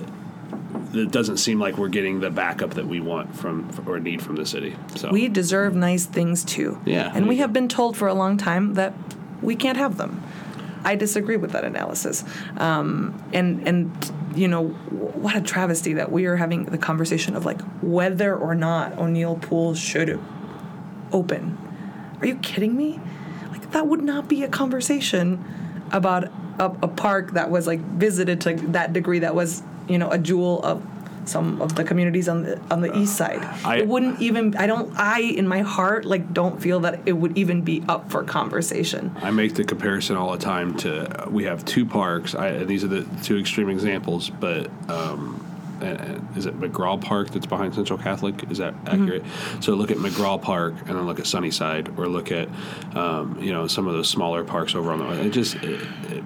It 0.93 1.11
doesn't 1.11 1.39
seem 1.39 1.59
like 1.61 1.79
we're 1.79 1.89
getting 1.89 2.21
the 2.21 2.31
backup 2.31 2.75
that 2.75 2.87
we 2.87 3.01
want 3.01 3.35
from 3.35 3.71
or 3.87 3.99
need 3.99 4.23
from 4.23 4.37
the 4.37 4.47
city. 4.47 4.77
So 4.97 5.11
we 5.11 5.29
deserve 5.29 5.75
nice 5.75 6.07
things 6.07 6.45
too. 6.45 6.81
Yeah. 6.85 7.11
And 7.15 7.29
we 7.29 7.39
have 7.39 7.53
been 7.53 7.69
told 7.69 7.97
for 7.97 8.09
a 8.09 8.15
long 8.15 8.37
time 8.37 8.75
that 8.75 8.95
we 9.43 9.57
can't 9.57 9.79
have 9.79 9.97
them. 9.97 10.23
I 10.85 10.95
disagree 10.95 11.37
with 11.37 11.53
that 11.53 11.65
analysis. 11.65 12.25
Um, 12.57 13.23
and 13.33 13.67
and 13.67 14.13
you 14.35 14.49
know 14.49 14.69
what 14.69 15.37
a 15.37 15.41
travesty 15.41 15.95
that 15.95 16.13
we 16.13 16.27
are 16.27 16.37
having 16.37 16.65
the 16.65 16.79
conversation 16.79 17.35
of 17.35 17.45
like 17.45 17.61
whether 17.83 18.37
or 18.37 18.55
not 18.55 18.97
O'Neil 18.99 19.37
Pool 19.37 19.75
should 19.75 20.21
open. 21.13 21.59
Are 22.21 22.27
you 22.27 22.37
kidding 22.37 22.77
me? 22.77 23.01
Like 23.51 23.71
that 23.73 23.87
would 23.87 24.03
not 24.03 24.29
be 24.29 24.43
a 24.43 24.49
conversation 24.49 25.45
about 25.93 26.25
a, 26.59 26.67
a 26.83 26.89
park 26.89 27.33
that 27.33 27.51
was 27.51 27.67
like 27.67 27.81
visited 27.81 28.41
to 28.43 28.55
that 28.69 28.93
degree 28.93 29.21
that 29.21 29.35
was 29.35 29.63
you 29.89 29.99
know 29.99 30.11
a 30.11 30.19
jewel 30.19 30.61
of 30.63 30.83
some 31.25 31.61
of 31.61 31.75
the 31.75 31.85
communities 31.85 32.27
on 32.29 32.43
the 32.43 32.59
on 32.71 32.81
the 32.81 32.97
east 32.97 33.17
side. 33.17 33.43
I- 33.65 33.79
it 33.79 33.87
wouldn't 33.87 34.21
even. 34.21 34.57
I 34.57 34.67
don't. 34.67 34.93
I 34.99 35.21
in 35.21 35.47
my 35.47 35.61
heart 35.61 36.05
like 36.05 36.33
don't 36.33 36.61
feel 36.61 36.81
that 36.81 37.01
it 37.07 37.13
would 37.13 37.37
even 37.37 37.63
be 37.63 37.83
up 37.89 38.11
for 38.11 38.23
conversation. 38.25 39.15
I 39.23 39.31
make 39.31 39.55
the 39.55 39.65
comparison 39.65 40.17
all 40.17 40.33
the 40.33 40.39
time 40.39 40.75
to 40.79 41.27
we 41.31 41.45
have 41.45 41.65
two 41.65 41.85
parks. 41.85 42.35
I, 42.35 42.49
and 42.49 42.69
these 42.69 42.83
are 42.85 42.89
the 42.89 43.07
two 43.23 43.37
extreme 43.39 43.69
examples, 43.69 44.31
but 44.31 44.71
um, 44.89 45.45
is 46.35 46.47
it 46.47 46.59
McGraw 46.59 47.01
Park 47.01 47.31
that's 47.31 47.47
behind 47.47 47.75
Central 47.75 47.99
Catholic? 47.99 48.51
Is 48.51 48.59
that 48.59 48.75
accurate? 48.87 49.23
So 49.61 49.75
look 49.75 49.91
at 49.91 49.99
McGraw 49.99 50.41
Park 50.41 50.75
and 50.87 50.97
then 50.97 51.07
look 51.07 51.21
at 51.21 51.27
Sunnyside, 51.27 51.91
or 51.99 52.09
look 52.09 52.33
at 52.33 52.49
um, 52.97 53.39
you 53.41 53.53
know 53.53 53.67
some 53.67 53.87
of 53.87 53.93
those 53.93 54.09
smaller 54.09 54.45
parks 54.45 54.75
over 54.75 54.93
on 54.93 54.99
the. 55.01 55.27
It 55.27 55.31
just 55.31 55.57
it, 55.57 55.87
it, 56.09 56.25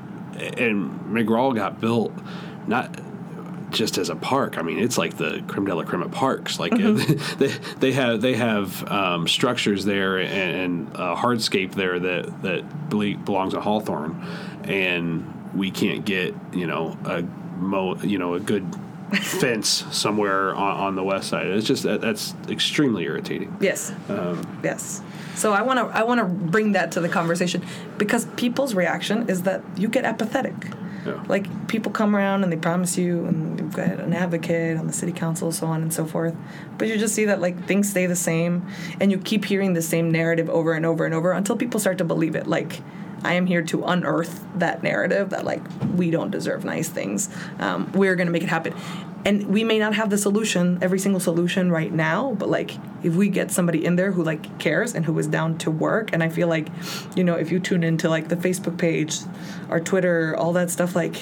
and 0.60 1.00
McGraw 1.12 1.54
got 1.54 1.80
built 1.80 2.12
not 2.66 2.88
just 3.72 3.98
as 3.98 4.08
a 4.08 4.16
park. 4.16 4.58
I 4.58 4.62
mean, 4.62 4.78
it's 4.78 4.98
like 4.98 5.16
the 5.16 5.42
creme 5.48 5.66
de 5.66 5.74
la 5.74 5.84
creme 5.84 6.02
of 6.02 6.12
parks. 6.12 6.60
Like 6.60 6.72
they, 7.38 7.48
they 7.78 7.92
have 7.92 8.20
they 8.20 8.34
have 8.34 8.90
um, 8.90 9.26
structures 9.26 9.84
there 9.84 10.18
and, 10.18 10.56
and 10.56 10.88
a 10.94 11.16
hardscape 11.16 11.74
there 11.74 11.98
that 11.98 12.42
that 12.42 12.88
belongs 13.24 13.54
to 13.54 13.60
Hawthorne, 13.60 14.26
and 14.64 15.52
we 15.54 15.70
can't 15.70 16.04
get 16.04 16.34
you 16.52 16.66
know 16.66 16.96
a 17.04 17.22
mo 17.58 17.96
you 17.96 18.18
know 18.18 18.34
a 18.34 18.40
good 18.40 18.66
fence 19.22 19.84
somewhere 19.90 20.54
on, 20.54 20.76
on 20.80 20.94
the 20.96 21.04
west 21.04 21.28
side. 21.28 21.46
It's 21.48 21.66
just 21.66 21.82
that, 21.82 22.00
that's 22.00 22.34
extremely 22.48 23.04
irritating. 23.04 23.56
Yes. 23.60 23.92
yes. 24.62 25.02
So 25.34 25.52
I 25.52 25.62
want 25.62 25.78
to 25.78 25.96
I 25.96 26.02
want 26.04 26.20
to 26.20 26.26
bring 26.26 26.72
that 26.72 26.92
to 26.92 27.00
the 27.00 27.08
conversation 27.08 27.64
because 27.98 28.26
people's 28.36 28.74
reaction 28.74 29.28
is 29.28 29.42
that 29.42 29.62
you 29.76 29.88
get 29.88 30.04
apathetic. 30.04 30.54
Yeah. 31.06 31.22
Like 31.28 31.68
people 31.68 31.90
come 31.92 32.14
around 32.14 32.44
and 32.44 32.52
they 32.52 32.56
promise 32.56 32.96
you, 32.96 33.24
and 33.24 33.58
you've 33.58 33.74
got 33.74 34.00
an 34.00 34.12
advocate 34.12 34.76
on 34.78 34.86
the 34.86 34.92
city 34.92 35.12
council, 35.12 35.50
so 35.52 35.66
on 35.66 35.82
and 35.82 35.92
so 35.92 36.06
forth. 36.06 36.34
But 36.78 36.88
you 36.88 36.96
just 36.96 37.14
see 37.14 37.24
that 37.26 37.40
like 37.40 37.66
things 37.66 37.90
stay 37.90 38.06
the 38.06 38.16
same, 38.16 38.66
and 39.00 39.10
you 39.10 39.18
keep 39.18 39.44
hearing 39.44 39.72
the 39.72 39.82
same 39.82 40.10
narrative 40.10 40.48
over 40.48 40.72
and 40.72 40.86
over 40.86 41.04
and 41.04 41.14
over 41.14 41.32
until 41.32 41.56
people 41.56 41.80
start 41.80 41.98
to 41.98 42.04
believe 42.04 42.36
it. 42.36 42.46
Like 42.46 42.80
I 43.24 43.34
am 43.34 43.46
here 43.46 43.62
to 43.62 43.84
unearth 43.84 44.44
that 44.56 44.82
narrative 44.82 45.30
that 45.30 45.44
like 45.44 45.62
we 45.96 46.10
don't 46.10 46.30
deserve 46.30 46.64
nice 46.64 46.88
things. 46.88 47.28
Um, 47.58 47.90
we're 47.92 48.16
gonna 48.16 48.30
make 48.30 48.42
it 48.42 48.48
happen, 48.48 48.74
and 49.24 49.46
we 49.46 49.62
may 49.62 49.78
not 49.78 49.94
have 49.94 50.10
the 50.10 50.18
solution, 50.18 50.78
every 50.82 50.98
single 50.98 51.20
solution 51.20 51.70
right 51.70 51.92
now. 51.92 52.34
But 52.38 52.48
like 52.48 52.76
if 53.02 53.14
we 53.14 53.28
get 53.28 53.50
somebody 53.50 53.84
in 53.84 53.96
there 53.96 54.12
who 54.12 54.22
like 54.22 54.58
cares 54.58 54.94
and 54.94 55.04
who 55.04 55.16
is 55.18 55.26
down 55.26 55.58
to 55.58 55.70
work, 55.70 56.10
and 56.12 56.22
I 56.22 56.28
feel 56.28 56.48
like, 56.48 56.68
you 57.14 57.22
know, 57.22 57.34
if 57.34 57.52
you 57.52 57.60
tune 57.60 57.84
into 57.84 58.08
like 58.08 58.28
the 58.28 58.36
Facebook 58.36 58.78
page, 58.78 59.18
our 59.68 59.80
Twitter, 59.80 60.36
all 60.36 60.52
that 60.54 60.70
stuff, 60.70 60.96
like 60.96 61.16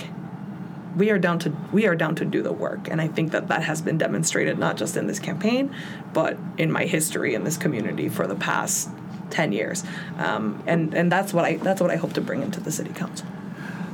we 0.97 1.11
are 1.11 1.19
down 1.19 1.39
to 1.39 1.57
we 1.73 1.87
are 1.87 1.95
down 1.95 2.15
to 2.17 2.25
do 2.25 2.43
the 2.43 2.53
work 2.53 2.89
and 2.89 3.01
i 3.01 3.07
think 3.07 3.31
that 3.31 3.47
that 3.47 3.63
has 3.63 3.81
been 3.81 3.97
demonstrated 3.97 4.59
not 4.59 4.77
just 4.77 4.97
in 4.97 5.07
this 5.07 5.21
campaign 5.21 5.73
but 6.13 6.37
in 6.59 6.71
my 6.71 6.85
history 6.85 7.35
in 7.35 7.45
this 7.45 7.57
community 7.57 8.09
for 8.09 8.27
the 8.27 8.35
past 8.35 8.91
10 9.31 9.53
years 9.53 9.85
um, 10.19 10.61
and 10.67 10.93
and 10.95 11.11
that's 11.11 11.33
what 11.33 11.45
i 11.45 11.57
that's 11.59 11.81
what 11.81 11.91
i 11.91 11.97
hope 11.97 12.13
to 12.13 12.21
bring 12.21 12.43
into 12.43 12.59
the 12.59 12.73
city 12.73 12.93
council 12.93 13.27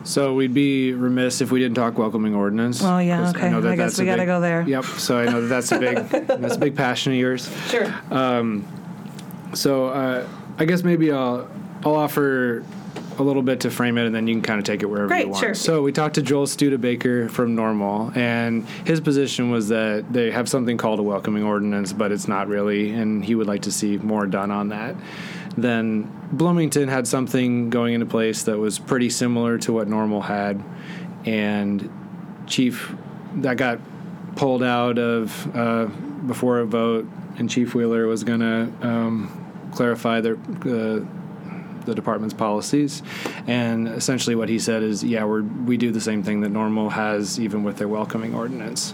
So 0.07 0.35
we'd 0.35 0.55
be 0.55 0.93
remiss 0.93 1.41
if 1.41 1.51
we 1.51 1.59
didn't 1.59 1.75
talk 1.75 1.99
welcoming 1.99 2.35
ordinance. 2.35 2.83
Oh, 2.83 2.99
yeah, 2.99 3.29
okay. 3.31 3.51
know 3.51 3.61
that 3.61 3.73
I 3.73 3.77
guess 3.77 3.99
we 3.99 4.05
gotta 4.07 4.23
big- 4.23 4.29
go 4.29 4.41
there. 4.41 4.63
Yep. 4.67 4.85
So 4.85 5.19
I 5.19 5.25
know 5.27 5.41
that 5.43 5.49
that's 5.49 5.73
a 5.73 5.79
big 5.81 5.97
that's 6.29 6.55
a 6.57 6.59
big 6.61 6.77
passion 6.77 7.13
of 7.13 7.19
yours. 7.19 7.51
sure 7.69 7.93
Um, 8.11 8.65
So 9.53 9.89
uh, 9.89 10.27
I 10.59 10.65
guess 10.65 10.85
maybe 10.85 11.11
I'll 11.11 11.49
I'll 11.85 11.97
offer 11.97 12.63
a 13.19 13.23
little 13.23 13.43
bit 13.43 13.61
to 13.61 13.71
frame 13.71 13.99
it, 13.99 14.07
and 14.07 14.14
then 14.14 14.27
you 14.27 14.35
can 14.35 14.43
kind 14.43 14.59
of 14.59 14.64
take 14.64 14.83
it 14.83 14.87
wherever 14.87 15.09
Great, 15.09 15.27
you 15.27 15.31
want. 15.31 15.45
sure. 15.45 15.55
So 15.55 15.83
we 15.83 15.93
talked 15.93 16.17
to 16.17 16.23
Joel 16.23 16.47
Studebaker 16.47 17.29
from 17.29 17.55
Normal, 17.55 18.12
and 18.14 18.67
his 18.85 19.01
position 19.01 19.51
was 19.51 19.69
that 19.69 20.12
they 20.12 20.31
have 20.31 20.49
something 20.49 20.77
called 20.77 20.99
a 20.99 21.03
welcoming 21.03 21.43
ordinance, 21.43 21.93
but 21.93 22.12
it's 22.12 22.29
not 22.29 22.49
really, 22.49 22.91
and 22.91 23.25
he 23.25 23.35
would 23.35 23.47
like 23.47 23.62
to 23.62 23.73
see 23.73 23.99
more 23.99 24.27
done 24.27 24.51
on 24.51 24.69
that. 24.69 24.95
Then 25.57 26.11
Bloomington 26.33 26.89
had 26.89 27.09
something 27.09 27.71
going 27.71 27.95
into 27.95 28.07
place 28.07 28.43
that 28.45 28.59
was 28.59 28.79
pretty 28.79 29.11
similar 29.11 29.59
to 29.59 29.73
what 29.73 29.89
Normal 29.89 30.23
had, 30.23 30.62
and 31.25 31.91
Chief 32.47 32.95
that 33.37 33.57
got 33.57 33.81
pulled 34.37 34.62
out 34.62 34.99
of 34.99 35.57
uh, 35.57 35.87
before 36.27 36.59
a 36.59 36.67
vote, 36.67 37.09
and 37.39 37.49
Chief 37.51 37.75
Wheeler 37.75 38.07
was 38.07 38.23
going 38.23 38.41
to 38.41 38.71
um, 38.87 39.71
clarify 39.73 40.21
their. 40.21 40.37
Uh, 40.64 41.05
the 41.87 41.95
department's 41.95 42.34
policies, 42.34 43.03
and 43.47 43.89
essentially 43.89 44.37
what 44.37 44.49
he 44.49 44.59
said 44.59 44.82
is, 44.82 45.03
yeah, 45.03 45.24
we 45.24 45.41
we 45.43 45.76
do 45.76 45.91
the 45.91 46.01
same 46.01 46.22
thing 46.22 46.43
that 46.43 46.51
Normal 46.51 46.91
has, 46.91 47.41
even 47.41 47.64
with 47.64 47.78
their 47.78 47.89
welcoming 47.89 48.34
ordinance. 48.34 48.93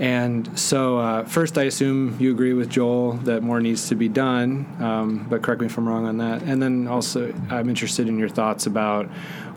And 0.00 0.58
so, 0.58 0.98
uh, 0.98 1.24
first, 1.24 1.58
I 1.58 1.64
assume 1.64 2.16
you 2.18 2.32
agree 2.32 2.54
with 2.54 2.70
Joel 2.70 3.12
that 3.24 3.42
more 3.42 3.60
needs 3.60 3.88
to 3.88 3.94
be 3.94 4.08
done, 4.08 4.66
um, 4.80 5.26
but 5.28 5.42
correct 5.42 5.60
me 5.60 5.66
if 5.66 5.76
I'm 5.76 5.86
wrong 5.86 6.06
on 6.06 6.16
that. 6.18 6.42
And 6.42 6.62
then 6.62 6.88
also, 6.88 7.32
I'm 7.50 7.68
interested 7.68 8.08
in 8.08 8.18
your 8.18 8.30
thoughts 8.30 8.66
about 8.66 9.06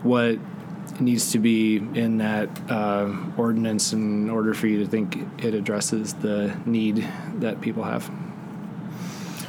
what 0.02 0.38
needs 1.00 1.32
to 1.32 1.38
be 1.38 1.76
in 1.76 2.18
that 2.18 2.48
uh, 2.70 3.12
ordinance 3.36 3.92
in 3.92 4.30
order 4.30 4.54
for 4.54 4.66
you 4.66 4.78
to 4.78 4.86
think 4.86 5.18
it 5.42 5.54
addresses 5.54 6.14
the 6.14 6.56
need 6.64 7.06
that 7.40 7.60
people 7.60 7.82
have. 7.82 8.08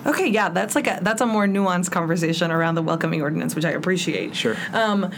Okay 0.08 0.28
yeah 0.28 0.50
that's 0.50 0.76
like 0.76 0.88
a 0.88 1.00
that's 1.02 1.22
a 1.22 1.26
more 1.26 1.46
nuanced 1.48 1.92
conversation 1.92 2.52
around 2.52 2.76
the 2.76 2.82
welcoming 2.82 3.22
ordinance 3.22 3.56
which 3.56 3.66
i 3.66 3.72
appreciate 3.72 4.36
Sure. 4.36 4.56
Um, 4.74 5.12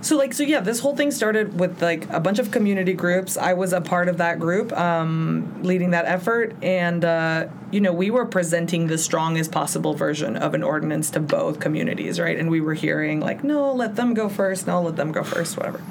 So 0.00 0.16
like 0.16 0.32
so 0.32 0.44
yeah, 0.44 0.60
this 0.60 0.78
whole 0.80 0.94
thing 0.94 1.10
started 1.10 1.58
with 1.58 1.82
like 1.82 2.08
a 2.10 2.20
bunch 2.20 2.38
of 2.38 2.50
community 2.50 2.92
groups. 2.92 3.36
I 3.36 3.54
was 3.54 3.72
a 3.72 3.80
part 3.80 4.08
of 4.08 4.18
that 4.18 4.38
group, 4.38 4.72
um, 4.72 5.62
leading 5.62 5.90
that 5.90 6.04
effort, 6.04 6.54
and 6.62 7.04
uh, 7.04 7.48
you 7.72 7.80
know 7.80 7.92
we 7.92 8.10
were 8.10 8.24
presenting 8.24 8.86
the 8.86 8.98
strongest 8.98 9.50
possible 9.50 9.94
version 9.94 10.36
of 10.36 10.54
an 10.54 10.62
ordinance 10.62 11.10
to 11.10 11.20
both 11.20 11.58
communities, 11.58 12.20
right? 12.20 12.38
And 12.38 12.48
we 12.50 12.60
were 12.60 12.74
hearing 12.74 13.20
like, 13.20 13.42
no, 13.42 13.72
let 13.72 13.96
them 13.96 14.14
go 14.14 14.28
first, 14.28 14.66
no, 14.66 14.80
let 14.82 14.96
them 14.96 15.10
go 15.10 15.24
first, 15.24 15.56
whatever. 15.56 15.82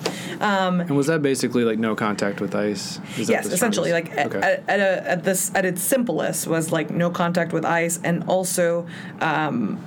And 0.81 0.95
was 0.95 1.07
that 1.07 1.21
basically 1.21 1.65
like 1.65 1.79
no 1.79 1.95
contact 1.95 2.39
with 2.39 2.55
ICE? 2.55 2.99
Yes, 3.17 3.47
essentially, 3.47 3.91
like 3.91 4.11
at, 4.11 4.33
at, 4.35 4.69
at, 4.69 4.79
a, 4.79 5.09
at 5.09 5.23
this 5.23 5.51
at 5.53 5.65
its 5.65 5.81
simplest 5.81 6.47
was 6.47 6.71
like 6.71 6.89
no 6.89 7.09
contact 7.09 7.51
with 7.51 7.65
ICE, 7.65 7.99
and 8.03 8.23
also 8.23 8.87
um, 9.19 9.79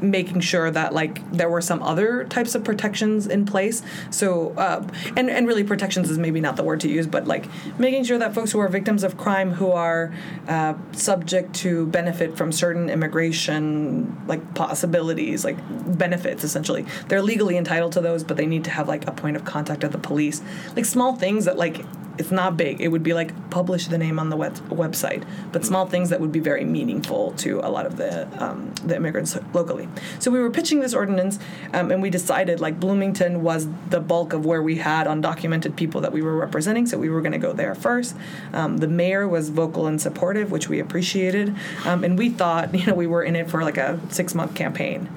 making 0.00 0.40
sure 0.40 0.70
that 0.70 0.92
like 0.92 1.30
there 1.32 1.48
were 1.48 1.60
some 1.60 1.82
other 1.82 2.24
types 2.24 2.54
of 2.54 2.64
protections 2.64 3.26
in 3.26 3.44
place. 3.44 3.82
So 4.10 4.50
uh, 4.52 4.86
and 5.16 5.30
and 5.30 5.46
really 5.46 5.64
protections 5.64 6.10
is 6.10 6.18
maybe 6.18 6.40
not 6.40 6.56
the 6.56 6.62
word 6.62 6.80
to 6.80 6.88
use, 6.88 7.06
but 7.06 7.26
like 7.26 7.46
making 7.78 8.04
sure 8.04 8.18
that 8.18 8.34
folks 8.34 8.52
who 8.52 8.58
are 8.60 8.68
victims 8.68 9.04
of 9.04 9.16
crime 9.16 9.52
who 9.52 9.70
are 9.72 10.12
uh, 10.48 10.74
subject 10.92 11.54
to 11.54 11.86
benefit 11.86 12.36
from 12.36 12.52
certain 12.52 12.90
immigration 12.90 14.16
like 14.26 14.54
possibilities, 14.54 15.44
like 15.44 15.56
benefits 15.98 16.44
essentially, 16.44 16.86
they're 17.08 17.22
legally 17.22 17.56
entitled 17.56 17.92
to 17.92 18.00
those, 18.00 18.24
but 18.24 18.36
they 18.36 18.46
need 18.46 18.64
to 18.64 18.70
have 18.70 18.88
like 18.88 19.06
a 19.06 19.12
point 19.12 19.36
of 19.36 19.44
contact 19.44 19.84
at 19.84 19.92
the 19.92 19.98
police, 19.98 20.42
like 20.76 20.84
small 20.84 21.14
things 21.14 21.44
that 21.44 21.56
like 21.56 21.84
it's 22.18 22.30
not 22.30 22.56
big. 22.56 22.80
It 22.80 22.88
would 22.88 23.02
be 23.02 23.14
like 23.14 23.50
publish 23.50 23.86
the 23.86 23.98
name 23.98 24.18
on 24.18 24.28
the 24.28 24.36
web- 24.36 24.56
website, 24.68 25.24
but 25.52 25.64
small 25.64 25.86
things 25.86 26.10
that 26.10 26.20
would 26.20 26.32
be 26.32 26.40
very 26.40 26.64
meaningful 26.64 27.32
to 27.38 27.60
a 27.60 27.70
lot 27.70 27.86
of 27.86 27.96
the 27.96 28.28
um, 28.42 28.72
the 28.84 28.96
immigrants 28.96 29.36
locally. 29.54 29.88
So 30.18 30.30
we 30.30 30.40
were 30.40 30.50
pitching 30.50 30.80
this 30.80 30.94
ordinance, 30.94 31.38
um, 31.72 31.90
and 31.90 32.02
we 32.02 32.10
decided 32.10 32.60
like 32.60 32.80
Bloomington 32.80 33.42
was 33.42 33.68
the 33.90 34.00
bulk 34.00 34.32
of 34.32 34.44
where 34.44 34.62
we 34.62 34.76
had 34.76 35.06
undocumented 35.06 35.76
people 35.76 36.00
that 36.00 36.12
we 36.12 36.22
were 36.22 36.36
representing, 36.36 36.86
so 36.86 36.98
we 36.98 37.08
were 37.08 37.20
going 37.20 37.32
to 37.32 37.38
go 37.38 37.52
there 37.52 37.74
first. 37.74 38.16
Um, 38.52 38.78
the 38.78 38.88
mayor 38.88 39.26
was 39.28 39.48
vocal 39.50 39.86
and 39.86 40.00
supportive, 40.00 40.50
which 40.50 40.68
we 40.68 40.80
appreciated, 40.80 41.54
um, 41.84 42.04
and 42.04 42.18
we 42.18 42.30
thought 42.30 42.74
you 42.78 42.86
know 42.86 42.94
we 42.94 43.06
were 43.06 43.22
in 43.22 43.36
it 43.36 43.48
for 43.50 43.62
like 43.62 43.76
a 43.78 44.00
six 44.10 44.34
month 44.34 44.54
campaign. 44.54 45.08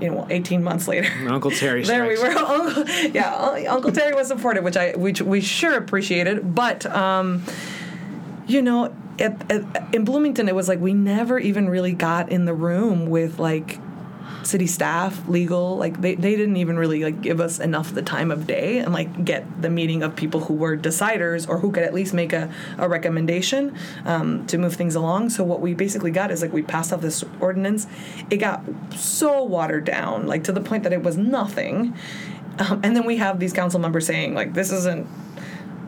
You 0.00 0.10
know, 0.10 0.26
18 0.30 0.64
months 0.64 0.88
later. 0.88 1.10
Uncle 1.28 1.50
Tari. 1.50 1.84
There 1.90 2.06
we 2.06 2.18
were. 2.18 2.30
Uncle, 2.30 2.88
yeah, 3.12 3.66
Uncle 3.68 3.92
Tari 3.92 4.14
was 4.14 4.28
supportive, 4.28 4.64
which 4.64 4.76
I 4.76 4.92
which 4.92 5.20
we 5.20 5.40
sure 5.40 5.76
appreciated. 5.76 6.54
But 6.54 6.86
um, 6.86 7.42
you 8.46 8.62
know, 8.62 8.94
at, 9.18 9.50
at, 9.50 9.94
in 9.94 10.04
Bloomington, 10.04 10.48
it 10.48 10.54
was 10.54 10.68
like 10.68 10.80
we 10.80 10.94
never 10.94 11.38
even 11.38 11.68
really 11.68 11.92
got 11.92 12.30
in 12.30 12.44
the 12.44 12.54
room 12.54 13.10
with 13.10 13.38
like 13.38 13.78
city 14.42 14.66
staff, 14.66 15.28
legal. 15.28 15.76
Like 15.76 16.00
they, 16.00 16.14
they 16.14 16.36
didn't 16.36 16.56
even 16.56 16.78
really 16.78 17.02
like 17.02 17.20
give 17.20 17.40
us 17.40 17.58
enough 17.58 17.92
the 17.92 18.02
time 18.02 18.30
of 18.30 18.46
day 18.46 18.78
and 18.78 18.92
like 18.92 19.24
get 19.24 19.62
the 19.62 19.70
meeting 19.70 20.02
of 20.02 20.16
people 20.16 20.40
who 20.40 20.54
were 20.54 20.76
deciders 20.76 21.48
or 21.48 21.58
who 21.58 21.72
could 21.72 21.82
at 21.82 21.94
least 21.94 22.14
make 22.14 22.32
a, 22.32 22.52
a 22.78 22.88
recommendation 22.88 23.76
um, 24.04 24.46
to 24.46 24.58
move 24.58 24.74
things 24.74 24.94
along. 24.94 25.30
So 25.30 25.44
what 25.44 25.60
we 25.60 25.74
basically 25.74 26.10
got 26.10 26.30
is 26.30 26.42
like 26.42 26.52
we 26.52 26.62
passed 26.62 26.92
off 26.92 27.00
this 27.00 27.24
ordinance. 27.40 27.86
It 28.30 28.38
got 28.38 28.62
so 28.94 29.42
watered 29.44 29.84
down, 29.84 30.26
like 30.26 30.44
to 30.44 30.52
the 30.52 30.60
point 30.60 30.84
that 30.84 30.92
it 30.92 31.02
was 31.02 31.16
nothing. 31.16 31.96
Um, 32.58 32.80
and 32.82 32.96
then 32.96 33.06
we 33.06 33.16
have 33.16 33.40
these 33.40 33.52
council 33.52 33.80
members 33.80 34.06
saying 34.06 34.34
like 34.34 34.54
this 34.54 34.70
isn't 34.70 35.06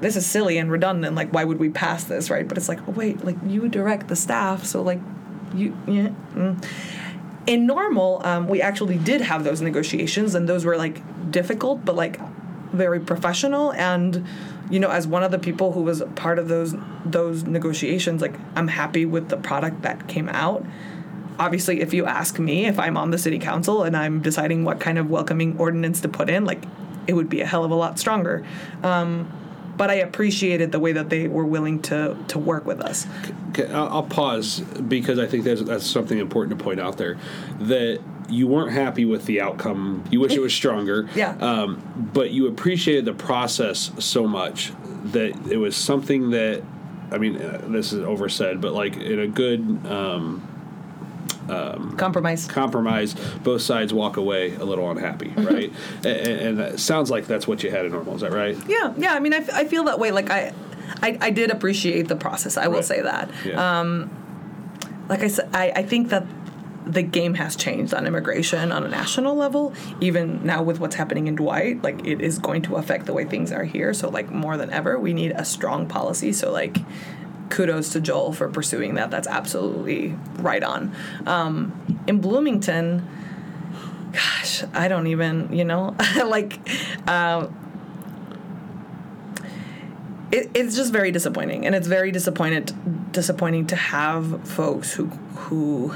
this 0.02 0.16
is 0.16 0.26
silly 0.26 0.58
and 0.58 0.70
redundant. 0.70 1.14
Like, 1.14 1.32
why 1.32 1.44
would 1.44 1.60
we 1.60 1.70
pass 1.70 2.04
this, 2.04 2.28
right? 2.28 2.46
But 2.46 2.58
it's 2.58 2.68
like, 2.68 2.80
oh, 2.88 2.90
wait, 2.90 3.24
like 3.24 3.36
you 3.46 3.68
direct 3.68 4.08
the 4.08 4.16
staff, 4.16 4.64
so 4.64 4.82
like, 4.82 4.98
you, 5.54 5.76
yeah. 5.86 6.08
Mm. 6.34 6.62
In 7.46 7.66
normal, 7.66 8.20
um, 8.24 8.48
we 8.48 8.62
actually 8.62 8.98
did 8.98 9.20
have 9.20 9.44
those 9.44 9.60
negotiations, 9.60 10.34
and 10.34 10.48
those 10.48 10.64
were 10.64 10.76
like 10.76 11.02
difficult, 11.30 11.84
but 11.84 11.96
like 11.96 12.20
very 12.72 13.00
professional. 13.00 13.72
And 13.72 14.26
you 14.70 14.78
know, 14.78 14.90
as 14.90 15.06
one 15.06 15.22
of 15.22 15.30
the 15.30 15.38
people 15.38 15.72
who 15.72 15.82
was 15.82 16.02
part 16.14 16.38
of 16.38 16.48
those 16.48 16.74
those 17.04 17.44
negotiations, 17.44 18.22
like 18.22 18.34
I'm 18.54 18.68
happy 18.68 19.04
with 19.04 19.28
the 19.28 19.36
product 19.36 19.82
that 19.82 20.08
came 20.08 20.28
out 20.28 20.64
obviously 21.38 21.80
if 21.80 21.94
you 21.94 22.04
ask 22.04 22.38
me 22.38 22.66
if 22.66 22.78
i'm 22.78 22.96
on 22.96 23.10
the 23.10 23.16
city 23.16 23.38
council 23.38 23.84
and 23.84 23.96
i'm 23.96 24.20
deciding 24.20 24.64
what 24.64 24.78
kind 24.78 24.98
of 24.98 25.08
welcoming 25.08 25.56
ordinance 25.58 26.00
to 26.02 26.08
put 26.08 26.28
in 26.28 26.44
like 26.44 26.62
it 27.06 27.14
would 27.14 27.28
be 27.28 27.40
a 27.40 27.46
hell 27.46 27.64
of 27.64 27.70
a 27.70 27.74
lot 27.74 27.98
stronger 27.98 28.44
um, 28.82 29.30
but 29.76 29.90
I 29.90 29.94
appreciated 29.94 30.72
the 30.72 30.78
way 30.78 30.92
that 30.92 31.10
they 31.10 31.28
were 31.28 31.44
willing 31.44 31.80
to 31.82 32.16
to 32.28 32.38
work 32.38 32.66
with 32.66 32.80
us. 32.80 33.06
Okay, 33.50 33.70
I'll, 33.72 34.02
pause 34.02 34.60
because 34.60 35.18
I 35.18 35.26
think 35.26 35.44
that's 35.44 35.62
that's 35.62 35.86
something 35.86 36.18
important 36.18 36.58
to 36.58 36.64
point 36.64 36.80
out 36.80 36.98
there 36.98 37.18
that 37.60 38.00
you 38.28 38.46
weren't 38.46 38.72
happy 38.72 39.04
with 39.04 39.26
the 39.26 39.40
outcome. 39.40 40.04
You 40.10 40.20
wish 40.20 40.32
it 40.32 40.40
was 40.40 40.54
stronger. 40.54 41.08
Yeah. 41.14 41.36
Um, 41.40 42.10
but 42.12 42.30
you 42.30 42.46
appreciated 42.46 43.04
the 43.04 43.12
process 43.12 43.92
so 43.98 44.26
much 44.26 44.72
that 45.04 45.34
it 45.50 45.58
was 45.58 45.76
something 45.76 46.30
that 46.30 46.62
I 47.10 47.18
mean, 47.18 47.36
uh, 47.36 47.62
this 47.68 47.92
is 47.92 48.00
oversaid, 48.00 48.60
but 48.60 48.72
like 48.72 48.96
in 48.96 49.18
a 49.18 49.26
good 49.26 49.60
um, 49.86 50.46
Compromise. 51.48 52.46
compromise, 52.46 53.14
both 53.42 53.62
sides 53.62 53.92
walk 53.92 54.16
away 54.16 54.54
a 54.54 54.64
little 54.64 54.90
unhappy, 54.90 55.28
Mm-hmm. 55.30 55.46
right? 55.46 55.72
And, 56.04 56.06
and 56.06 56.58
that 56.58 56.80
sounds 56.80 57.10
like 57.10 57.26
that's 57.26 57.46
what 57.48 57.62
you 57.62 57.70
had 57.70 57.84
in 57.86 57.92
normal. 57.92 58.14
Is 58.14 58.20
that 58.22 58.32
right? 58.32 58.56
Yeah, 58.68 58.92
yeah. 58.96 59.14
I 59.14 59.20
mean, 59.20 59.32
I, 59.34 59.38
f- 59.38 59.50
I 59.52 59.64
feel 59.66 59.84
that 59.84 59.98
way. 59.98 60.10
Like 60.12 60.30
I, 60.30 60.52
I, 61.02 61.18
I 61.20 61.30
did 61.30 61.50
appreciate 61.50 62.08
the 62.08 62.16
process. 62.16 62.56
I 62.56 62.68
will 62.68 62.76
Right. 62.76 62.84
say 62.84 63.02
that. 63.02 63.30
Yeah. 63.44 64.06
Like 65.08 65.22
I 65.22 65.28
said, 65.28 65.48
I, 65.52 65.72
I 65.76 65.82
think 65.82 66.08
that 66.10 66.24
the 66.86 67.02
game 67.02 67.34
has 67.34 67.54
changed 67.54 67.92
on 67.94 68.06
immigration 68.06 68.72
on 68.72 68.84
a 68.84 68.88
national 68.88 69.34
level. 69.36 69.72
Even 70.00 70.44
now 70.46 70.62
with 70.62 70.80
what's 70.80 70.94
happening 70.96 71.26
in 71.26 71.34
Dwight, 71.36 71.82
like 71.82 72.06
it 72.06 72.20
is 72.20 72.38
going 72.38 72.62
to 72.62 72.76
affect 72.76 73.06
the 73.06 73.12
way 73.12 73.24
things 73.24 73.52
are 73.52 73.64
here. 73.64 73.92
So 73.94 74.08
like 74.08 74.30
more 74.30 74.56
than 74.56 74.70
ever, 74.70 74.98
we 74.98 75.12
need 75.12 75.32
a 75.32 75.44
strong 75.44 75.86
policy. 75.88 76.32
So 76.32 76.50
like. 76.52 76.78
Kudos 77.52 77.90
to 77.90 78.00
Joel 78.00 78.32
for 78.32 78.48
pursuing 78.48 78.94
that. 78.94 79.10
That's 79.10 79.28
absolutely 79.28 80.16
right 80.38 80.62
on. 80.62 80.94
Um, 81.26 82.02
in 82.06 82.18
Bloomington, 82.18 83.06
gosh, 84.10 84.64
I 84.72 84.88
don't 84.88 85.06
even, 85.06 85.52
you 85.52 85.64
know, 85.64 85.94
like 86.24 86.58
it, 90.32 90.50
it's 90.54 90.74
just 90.74 90.92
very 90.92 91.12
disappointing, 91.12 91.66
and 91.66 91.74
it's 91.74 91.86
very 91.86 92.10
disappointed 92.10 93.12
disappointing 93.12 93.66
to 93.66 93.76
have 93.76 94.48
folks 94.48 94.94
who 94.94 95.06
who 95.06 95.94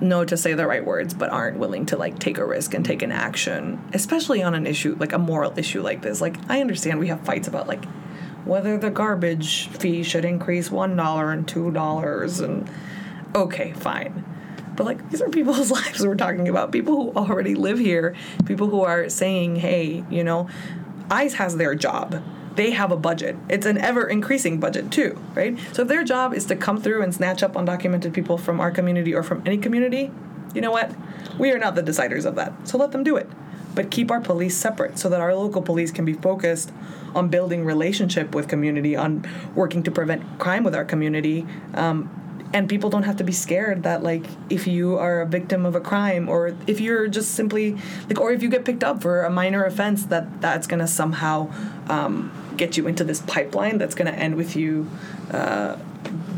know 0.00 0.24
to 0.24 0.34
say 0.38 0.54
the 0.54 0.66
right 0.66 0.86
words 0.86 1.12
but 1.12 1.28
aren't 1.28 1.58
willing 1.58 1.84
to 1.84 1.98
like 1.98 2.18
take 2.18 2.38
a 2.38 2.46
risk 2.46 2.72
and 2.72 2.82
take 2.86 3.02
an 3.02 3.12
action, 3.12 3.78
especially 3.92 4.42
on 4.42 4.54
an 4.54 4.66
issue 4.66 4.96
like 4.98 5.12
a 5.12 5.18
moral 5.18 5.52
issue 5.58 5.82
like 5.82 6.00
this. 6.00 6.22
Like 6.22 6.36
I 6.48 6.62
understand 6.62 6.98
we 6.98 7.08
have 7.08 7.20
fights 7.20 7.46
about 7.46 7.68
like 7.68 7.84
whether 8.44 8.78
the 8.78 8.90
garbage 8.90 9.68
fee 9.68 10.02
should 10.02 10.24
increase 10.24 10.70
one 10.70 10.96
dollar 10.96 11.30
and 11.30 11.46
two 11.46 11.70
dollars 11.70 12.40
and 12.40 12.68
okay, 13.34 13.72
fine. 13.72 14.24
But 14.76 14.86
like 14.86 15.10
these 15.10 15.20
are 15.20 15.28
people's 15.28 15.70
lives 15.80 16.06
we're 16.06 16.16
talking 16.16 16.48
about. 16.48 16.72
People 16.72 17.12
who 17.12 17.18
already 17.18 17.54
live 17.54 17.78
here, 17.78 18.14
people 18.46 18.68
who 18.68 18.82
are 18.82 19.08
saying, 19.08 19.56
hey, 19.56 20.04
you 20.10 20.24
know, 20.24 20.48
ICE 21.10 21.34
has 21.34 21.56
their 21.56 21.74
job. 21.74 22.22
They 22.56 22.72
have 22.72 22.90
a 22.90 22.96
budget. 22.96 23.36
It's 23.48 23.66
an 23.66 23.78
ever 23.78 24.06
increasing 24.06 24.58
budget 24.58 24.90
too, 24.90 25.20
right? 25.34 25.58
So 25.72 25.82
if 25.82 25.88
their 25.88 26.04
job 26.04 26.34
is 26.34 26.46
to 26.46 26.56
come 26.56 26.80
through 26.80 27.02
and 27.02 27.14
snatch 27.14 27.42
up 27.42 27.54
undocumented 27.54 28.12
people 28.12 28.38
from 28.38 28.60
our 28.60 28.70
community 28.70 29.14
or 29.14 29.22
from 29.22 29.42
any 29.46 29.56
community, 29.58 30.10
you 30.54 30.60
know 30.60 30.70
what? 30.70 30.92
We 31.38 31.52
are 31.52 31.58
not 31.58 31.74
the 31.74 31.82
deciders 31.82 32.24
of 32.24 32.34
that. 32.34 32.52
So 32.68 32.76
let 32.76 32.92
them 32.92 33.04
do 33.04 33.16
it. 33.16 33.28
But 33.74 33.90
keep 33.90 34.10
our 34.10 34.20
police 34.20 34.56
separate 34.56 34.98
so 34.98 35.08
that 35.08 35.20
our 35.20 35.34
local 35.34 35.62
police 35.62 35.90
can 35.90 36.04
be 36.04 36.14
focused 36.14 36.72
on 37.14 37.28
building 37.28 37.64
relationship 37.64 38.34
with 38.34 38.48
community, 38.48 38.96
on 38.96 39.26
working 39.54 39.82
to 39.84 39.90
prevent 39.90 40.38
crime 40.38 40.64
with 40.64 40.74
our 40.74 40.84
community, 40.84 41.46
um, 41.74 42.08
and 42.52 42.68
people 42.68 42.90
don't 42.90 43.04
have 43.04 43.16
to 43.16 43.24
be 43.24 43.32
scared 43.32 43.82
that 43.84 44.02
like 44.02 44.24
if 44.48 44.66
you 44.66 44.98
are 44.98 45.20
a 45.20 45.26
victim 45.26 45.64
of 45.64 45.74
a 45.74 45.80
crime 45.80 46.28
or 46.28 46.56
if 46.66 46.80
you're 46.80 47.06
just 47.06 47.34
simply 47.34 47.76
like 48.08 48.20
or 48.20 48.32
if 48.32 48.42
you 48.42 48.48
get 48.48 48.64
picked 48.64 48.82
up 48.82 49.00
for 49.00 49.22
a 49.22 49.30
minor 49.30 49.64
offense 49.64 50.06
that 50.06 50.40
that's 50.40 50.66
to 50.80 50.86
somehow 50.86 51.48
um, 51.88 52.32
get 52.56 52.76
you 52.76 52.86
into 52.86 53.04
this 53.04 53.20
pipeline 53.20 53.78
that's 53.78 53.94
to 54.12 54.18
end 54.18 54.34
with 54.34 54.56
you 54.56 54.90
uh, 55.30 55.76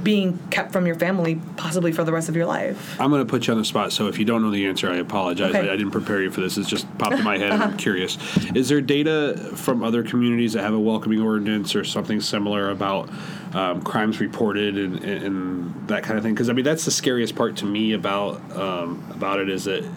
being 0.03 0.39
kept 0.51 0.73
from 0.73 0.87
your 0.87 0.97
family 0.97 1.41
possibly 1.57 1.93
for 1.93 2.05
the 2.05 2.13
rest 2.13 2.29
of 2.29 2.37
your 2.37 2.47
life 2.47 3.01
I'm 3.01 3.11
going 3.11 3.25
to 3.25 3.31
put 3.31 3.47
you 3.47 3.53
on 3.53 3.59
the 3.59 3.65
spot. 3.65 3.93
So 3.93 4.09
if 4.09 4.19
you 4.19 4.25
don't 4.25 4.43
know 4.43 4.51
the 4.51 4.67
answer, 4.67 4.91
I 4.91 4.97
apologize. 4.97 5.55
Okay. 5.55 5.69
I, 5.69 5.73
I 5.73 5.77
didn't 5.77 5.91
prepare 5.91 6.23
you 6.23 6.31
for 6.31 6.41
this. 6.41 6.57
It's 6.57 6.69
just 6.69 6.87
popped 6.99 7.17
in 7.17 7.25
my 7.25 7.39
head, 7.39 7.53
and 7.53 7.63
I'm 7.63 7.77
curious. 7.77 8.19
Is 8.55 8.69
there 8.69 8.81
data 8.81 9.37
from 9.55 9.83
other 9.83 10.03
communities 10.03 10.53
that 10.53 10.63
have 10.63 10.75
a 10.75 10.79
welcoming 10.79 11.21
ordinance 11.21 11.75
or 11.75 11.85
something 11.85 12.21
similar 12.21 12.71
about 12.71 13.11
um, 13.55 13.83
crimes 13.83 14.21
reported 14.21 14.77
and, 14.77 15.03
and, 15.05 15.25
and 15.25 15.89
that 15.89 16.03
kind 16.03 16.19
of 16.19 16.25
thing? 16.25 16.35
Because 16.35 16.49
I 16.49 16.53
mean, 16.53 16.65
that's 16.65 16.85
the 16.85 16.91
scariest 16.91 17.35
part 17.35 17.57
to 17.59 17.67
me 17.67 17.93
about 17.93 18.41
um, 18.57 19.05
about 19.11 19.41
it 19.41 19.49
is 19.49 19.65
that 19.65 19.89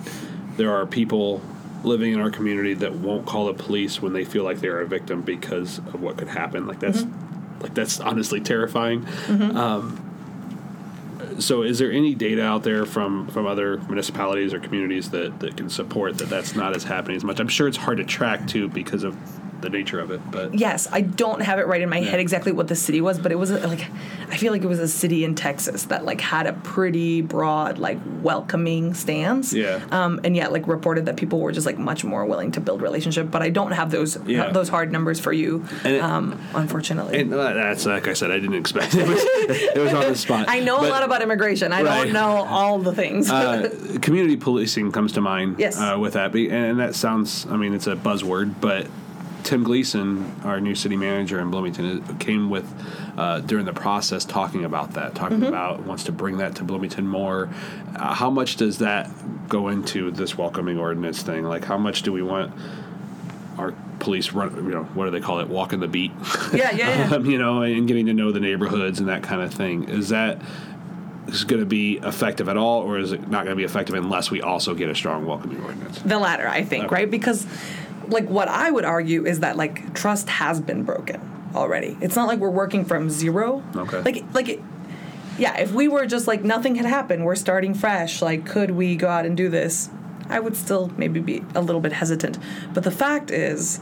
there 0.58 0.74
are 0.74 0.86
people 0.86 1.42
living 1.84 2.14
in 2.14 2.20
our 2.20 2.32
community 2.32 2.74
that 2.74 2.94
won't 2.94 3.28
call 3.28 3.46
the 3.46 3.54
police 3.54 4.02
when 4.02 4.14
they 4.14 4.26
feel 4.26 4.44
like 4.44 4.60
they're 4.60 4.82
a 4.82 4.88
victim 4.88 5.22
because 5.22 5.78
of 5.78 6.02
what 6.02 6.18
could 6.18 6.28
happen. 6.28 6.66
Like 6.66 6.80
that's 6.80 7.06
like 7.62 7.74
that's 7.74 8.00
honestly 8.00 8.42
terrifying. 8.42 9.04
Mm-hmm. 9.04 9.58
Um, 9.58 10.02
so, 11.40 11.64
is 11.64 11.80
there 11.80 11.92
any 11.92 12.16
data 12.16 12.44
out 12.44 12.64
there 12.64 12.86
from 12.86 13.28
from 13.28 13.46
other 13.46 13.78
municipalities 13.78 14.54
or 14.54 14.60
communities 14.60 15.10
that 15.12 15.40
that 15.40 15.58
can 15.58 15.70
support 15.70 16.18
that 16.20 16.30
that's 16.30 16.56
not 16.56 16.76
as 16.76 16.84
happening 16.84 17.18
as 17.18 17.24
much? 17.24 17.40
I'm 17.40 17.48
sure 17.48 17.68
it's 17.68 17.78
hard 17.78 17.98
to 17.98 18.06
track 18.06 18.48
too 18.48 18.70
because 18.70 19.04
of 19.04 19.18
the 19.62 19.70
nature 19.70 20.00
of 20.00 20.12
it, 20.12 20.22
but 20.32 20.54
yes 20.54 20.88
i 20.92 21.02
don't 21.02 21.42
have 21.42 21.60
it 21.60 21.68
right 21.68 21.82
in 21.82 21.90
my 21.90 21.98
Yeah. 22.00 22.12
head 22.12 22.20
exactly 22.20 22.52
what 22.52 22.68
the 22.68 22.76
city 22.76 23.02
was 23.02 23.18
but 23.20 23.32
it 23.32 23.36
was 23.36 23.52
like 23.52 23.86
i 24.30 24.38
feel 24.38 24.52
like 24.52 24.64
it 24.64 24.68
was 24.68 24.80
a 24.80 24.88
city 24.88 25.24
in 25.24 25.34
texas 25.36 25.84
that 25.86 26.06
like 26.06 26.22
had 26.22 26.46
a 26.46 26.54
pretty 26.54 27.22
broad 27.22 27.80
like 27.80 27.98
welcoming 28.22 28.94
stance 28.94 29.54
Yeah. 29.54 29.82
um, 29.92 30.20
and 30.24 30.36
yet 30.36 30.52
like 30.52 30.68
reported 30.68 31.06
that 31.08 31.16
people 31.18 31.40
were 31.40 31.52
just 31.52 31.66
like 31.66 31.78
much 31.78 32.04
more 32.04 32.26
willing 32.26 32.52
to 32.52 32.62
build 32.62 32.82
relationship 32.82 33.32
but 33.32 33.42
i 33.42 33.50
don't 33.50 33.72
have 33.72 33.92
those 33.92 34.18
Yeah. 34.26 34.52
those 34.52 34.70
hard 34.70 34.92
numbers 34.92 35.20
for 35.20 35.34
you 35.34 35.66
it- 35.84 36.02
um, 36.02 36.40
unfortunately 36.54 37.20
and 37.20 37.34
uh, 37.34 37.54
that's 37.54 37.86
like 37.86 38.08
I 38.08 38.14
said, 38.14 38.30
I 38.32 38.40
didn't 38.40 38.56
expect 38.56 38.94
it. 38.96 39.08
Was, 39.08 39.20
it 39.24 39.78
was 39.78 39.94
on 39.94 40.02
the 40.10 40.16
spot. 40.16 40.46
I 40.50 40.60
know 40.60 40.80
But, 40.80 40.88
a 40.88 40.92
lot 40.92 41.04
about 41.04 41.22
immigration. 41.22 41.72
I 41.72 41.82
Right. 41.82 42.04
don't 42.04 42.14
know 42.14 42.44
all 42.46 42.80
the 42.80 42.94
things. 42.94 43.30
uh, 43.32 43.70
community 44.02 44.36
policing 44.38 44.92
comes 44.92 45.14
to 45.14 45.22
mind. 45.22 45.56
Yes. 45.60 45.80
Uh, 45.80 45.98
with 46.00 46.14
that, 46.14 46.36
and 46.36 46.80
that 46.80 46.96
sounds. 46.96 47.46
I 47.50 47.56
mean, 47.58 47.74
it's 47.74 47.88
a 47.88 47.96
buzzword, 47.96 48.56
but 48.60 48.88
Tim 49.46 49.64
Gleason, 49.64 50.36
our 50.44 50.60
new 50.60 50.74
city 50.76 50.98
manager 50.98 51.40
in 51.40 51.52
Bloomington, 51.52 52.18
came 52.18 52.50
with 52.50 52.66
uh, 53.18 53.40
during 53.42 53.66
the 53.66 53.74
process 53.74 54.26
talking 54.26 54.66
about 54.66 54.94
that, 54.94 55.14
talking 55.16 55.38
Mm-hmm. 55.38 55.46
about 55.48 55.84
wants 55.84 56.04
to 56.06 56.12
bring 56.12 56.38
that 56.38 56.56
to 56.56 56.64
Bloomington 56.64 57.08
more. 57.08 57.48
Uh, 57.96 58.14
how 58.14 58.30
much 58.32 58.56
does 58.58 58.80
that 58.80 59.10
go 59.48 59.68
into 59.70 60.10
this 60.12 60.38
welcoming 60.38 60.80
ordinance 60.80 61.22
thing? 61.22 61.44
Like, 61.46 61.64
how 61.64 61.78
much 61.78 62.02
do 62.02 62.12
we 62.12 62.24
want 62.24 62.52
our 63.58 63.74
police 64.00 64.32
run? 64.34 64.56
You 64.56 64.72
know, 64.72 64.84
what 64.96 65.06
do 65.06 65.12
they 65.12 65.20
call 65.22 65.40
it? 65.40 65.48
Walking 65.48 65.80
the 65.80 65.88
beat. 65.88 66.12
yeah, 66.54 66.72
yeah, 66.72 67.08
yeah. 67.10 67.16
um, 67.16 67.26
you 67.30 67.38
know, 67.38 67.62
and 67.62 67.88
getting 67.88 68.08
to 68.08 68.14
know 68.14 68.32
the 68.32 68.40
neighborhoods 68.40 69.00
and 69.00 69.08
that 69.10 69.22
kind 69.24 69.42
of 69.44 69.54
thing. 69.54 69.90
Is 69.90 70.10
that 70.10 70.40
is 71.28 71.44
going 71.44 71.60
to 71.62 71.66
be 71.68 71.98
effective 72.00 72.50
at 72.50 72.58
all, 72.58 72.82
or 72.82 72.98
is 72.98 73.12
it 73.12 73.22
not 73.30 73.44
going 73.46 73.56
to 73.56 73.56
be 73.56 73.64
effective 73.64 73.96
unless 73.96 74.32
we 74.32 74.42
also 74.42 74.74
get 74.74 74.90
a 74.90 74.96
strong 74.96 75.26
welcoming 75.28 75.62
ordinance? 75.64 76.00
the 76.00 76.18
latter, 76.20 76.48
I 76.48 76.64
think, 76.64 76.86
Okay. 76.86 76.96
right? 76.96 77.12
Because, 77.12 77.46
like, 78.10 78.30
what 78.30 78.48
I 78.48 78.72
would 78.72 78.86
argue 78.86 79.26
is 79.26 79.40
that 79.42 79.58
like 79.58 79.94
trust 79.94 80.30
has 80.30 80.60
been 80.62 80.84
broken 80.84 81.22
already. 81.54 81.98
It's 82.02 82.16
not 82.16 82.28
like 82.28 82.40
we're 82.40 82.50
working 82.50 82.86
from 82.86 83.10
zero. 83.10 83.64
Okay. 83.76 84.02
Like, 84.02 84.34
like. 84.34 84.50
It, 84.50 84.62
yeah, 85.38 85.58
if 85.58 85.74
we 85.74 85.88
were 85.88 86.06
just 86.06 86.28
like 86.28 86.44
nothing 86.44 86.76
had 86.76 86.86
happened, 86.86 87.26
we're 87.26 87.36
starting 87.36 87.74
fresh, 87.74 88.22
like 88.22 88.46
could 88.46 88.72
we 88.72 88.96
go 88.96 89.10
out 89.10 89.26
and 89.26 89.36
do 89.36 89.50
this? 89.50 89.90
I 90.30 90.40
would 90.40 90.56
still 90.56 90.92
maybe 90.98 91.20
be 91.20 91.44
a 91.54 91.62
little 91.62 91.82
bit 91.82 91.92
hesitant. 91.92 92.40
But 92.74 92.84
the 92.84 92.92
fact 92.92 93.32
is 93.32 93.82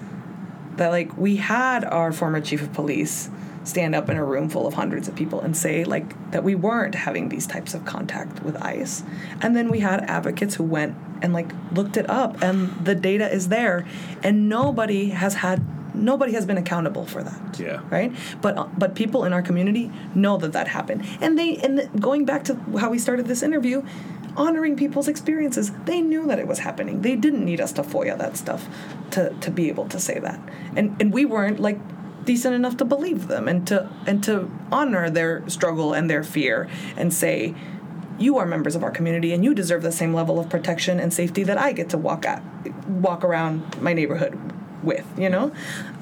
that 0.77 0.89
like 0.89 1.15
we 1.15 1.37
had 1.37 1.85
our 1.85 2.11
former 2.11 2.41
chief 2.41 2.61
of 2.61 2.73
police 2.73 3.29
stand 3.63 3.95
up 3.95 4.09
in 4.09 4.17
a 4.17 4.23
room 4.23 4.49
full 4.49 4.67
of 4.67 4.73
hundreds 4.73 5.07
of 5.07 5.15
people 5.15 5.41
and 5.41 5.55
say 5.55 5.83
like 5.83 6.31
that 6.31 6.43
we 6.43 6.55
weren't 6.55 6.95
having 6.95 7.29
these 7.29 7.47
types 7.47 7.73
of 7.73 7.85
contact 7.85 8.43
with 8.43 8.61
ICE. 8.61 9.03
And 9.41 9.55
then 9.55 9.69
we 9.69 9.79
had 9.79 10.01
advocates 10.01 10.55
who 10.55 10.63
went 10.63 10.95
and 11.21 11.33
like 11.33 11.51
looked 11.71 11.97
it 11.97 12.09
up 12.09 12.41
and 12.41 12.85
the 12.85 12.95
data 12.95 13.31
is 13.31 13.47
there 13.47 13.85
and 14.21 14.49
nobody 14.49 15.09
has 15.09 15.35
had 15.35 15.63
nobody 15.95 16.33
has 16.33 16.45
been 16.45 16.57
accountable 16.57 17.05
for 17.05 17.23
that. 17.23 17.59
Yeah. 17.59 17.81
right? 17.89 18.13
But 18.41 18.57
uh, 18.57 18.67
but 18.77 18.95
people 18.95 19.23
in 19.25 19.33
our 19.33 19.41
community 19.41 19.91
know 20.13 20.37
that 20.37 20.53
that 20.53 20.67
happened. 20.67 21.05
And 21.21 21.37
they 21.37 21.57
and 21.57 22.01
going 22.01 22.25
back 22.25 22.43
to 22.45 22.55
how 22.77 22.89
we 22.89 22.99
started 22.99 23.27
this 23.27 23.43
interview 23.43 23.83
honoring 24.35 24.75
people's 24.75 25.07
experiences 25.07 25.71
they 25.85 26.01
knew 26.01 26.25
that 26.27 26.39
it 26.39 26.47
was 26.47 26.59
happening. 26.59 27.01
They 27.01 27.15
didn't 27.15 27.45
need 27.45 27.61
us 27.61 27.71
to 27.73 27.83
foia 27.83 28.17
that 28.17 28.35
stuff 28.35 28.67
to 29.11 29.29
to 29.29 29.51
be 29.51 29.69
able 29.69 29.87
to 29.89 29.99
say 29.99 30.19
that. 30.19 30.39
And 30.75 30.95
and 30.99 31.13
we 31.13 31.25
weren't 31.25 31.59
like 31.59 31.79
decent 32.25 32.55
enough 32.55 32.77
to 32.77 32.85
believe 32.85 33.27
them 33.27 33.47
and 33.47 33.67
to 33.67 33.89
and 34.05 34.23
to 34.23 34.49
honor 34.71 35.09
their 35.09 35.47
struggle 35.49 35.93
and 35.93 36.09
their 36.09 36.23
fear 36.23 36.67
and 36.97 37.13
say 37.13 37.53
you 38.19 38.37
are 38.37 38.45
members 38.45 38.75
of 38.75 38.83
our 38.83 38.91
community 38.91 39.33
and 39.33 39.43
you 39.43 39.53
deserve 39.53 39.81
the 39.81 39.91
same 39.91 40.13
level 40.13 40.39
of 40.39 40.49
protection 40.49 40.99
and 40.99 41.13
safety 41.13 41.43
that 41.43 41.57
I 41.57 41.71
get 41.71 41.89
to 41.89 41.97
walk 41.97 42.25
at 42.25 42.43
walk 42.87 43.23
around 43.23 43.81
my 43.81 43.93
neighborhood 43.93 44.39
with, 44.83 45.05
you 45.17 45.29
know? 45.29 45.51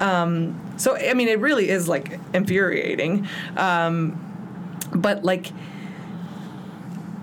Um, 0.00 0.60
so 0.76 0.96
I 0.96 1.14
mean 1.14 1.28
it 1.28 1.38
really 1.38 1.68
is 1.68 1.88
like 1.88 2.18
infuriating. 2.34 3.28
Um, 3.56 4.18
but 4.94 5.24
like 5.24 5.52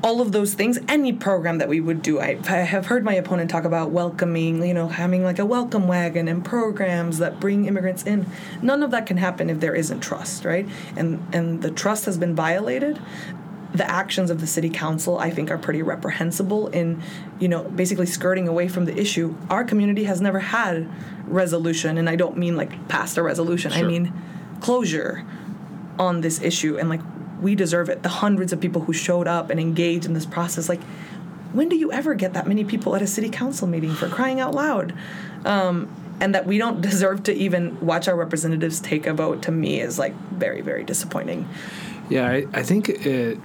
all 0.01 0.21
of 0.21 0.31
those 0.31 0.53
things, 0.53 0.79
any 0.87 1.11
program 1.11 1.57
that 1.57 1.67
we 1.67 1.79
would 1.79 2.01
do, 2.01 2.19
I, 2.19 2.39
I 2.47 2.57
have 2.57 2.85
heard 2.85 3.03
my 3.03 3.13
opponent 3.15 3.49
talk 3.49 3.65
about 3.65 3.91
welcoming, 3.91 4.63
you 4.63 4.73
know, 4.73 4.87
having 4.87 5.23
like 5.23 5.39
a 5.39 5.45
welcome 5.45 5.87
wagon 5.87 6.27
and 6.27 6.43
programs 6.43 7.17
that 7.17 7.39
bring 7.39 7.65
immigrants 7.65 8.03
in. 8.03 8.25
None 8.61 8.81
of 8.81 8.91
that 8.91 9.05
can 9.05 9.17
happen 9.17 9.49
if 9.49 9.59
there 9.59 9.75
isn't 9.75 9.99
trust, 9.99 10.45
right? 10.45 10.67
And 10.95 11.25
and 11.33 11.61
the 11.61 11.71
trust 11.71 12.05
has 12.05 12.17
been 12.17 12.33
violated. 12.33 12.99
The 13.73 13.89
actions 13.89 14.31
of 14.31 14.41
the 14.41 14.47
city 14.47 14.69
council, 14.69 15.19
I 15.19 15.29
think, 15.29 15.51
are 15.51 15.57
pretty 15.57 15.83
reprehensible 15.83 16.69
in, 16.69 17.03
you 17.39 17.47
know, 17.47 17.65
basically 17.65 18.07
skirting 18.07 18.47
away 18.47 18.67
from 18.67 18.85
the 18.85 18.97
issue. 18.97 19.35
Our 19.49 19.63
community 19.63 20.05
has 20.05 20.21
never 20.21 20.39
had 20.39 20.89
resolution, 21.27 21.97
and 21.97 22.09
I 22.09 22.15
don't 22.15 22.37
mean 22.37 22.55
like 22.55 22.87
past 22.87 23.17
a 23.17 23.23
resolution. 23.23 23.73
I 23.73 23.83
mean 23.83 24.13
closure 24.61 25.25
on 25.97 26.21
this 26.21 26.41
issue 26.41 26.77
and 26.77 26.89
like 26.89 27.01
we 27.41 27.55
deserve 27.55 27.89
it 27.89 28.03
the 28.03 28.09
hundreds 28.09 28.53
of 28.53 28.59
people 28.59 28.81
who 28.83 28.93
showed 28.93 29.27
up 29.27 29.49
and 29.49 29.59
engaged 29.59 30.05
in 30.05 30.13
this 30.13 30.25
process 30.25 30.69
like 30.69 30.81
when 31.51 31.67
do 31.67 31.75
you 31.75 31.91
ever 31.91 32.13
get 32.13 32.33
that 32.33 32.47
many 32.47 32.63
people 32.63 32.95
at 32.95 33.01
a 33.01 33.07
city 33.07 33.29
council 33.29 33.67
meeting 33.67 33.93
for 33.93 34.07
crying 34.07 34.39
out 34.39 34.53
loud 34.53 34.93
um, 35.45 35.89
and 36.19 36.35
that 36.35 36.45
we 36.45 36.57
don't 36.57 36.81
deserve 36.89 37.23
to 37.23 37.33
even 37.33 37.79
watch 37.79 38.07
our 38.07 38.15
representatives 38.15 38.79
take 38.79 39.05
a 39.05 39.13
vote 39.13 39.41
to 39.41 39.51
me 39.51 39.79
is 39.79 39.97
like 39.97 40.13
very 40.31 40.61
very 40.61 40.83
disappointing 40.83 41.47
Yeah, 42.09 42.27
I, 42.27 42.47
I 42.53 42.63
think 42.63 42.89
it 42.89 43.37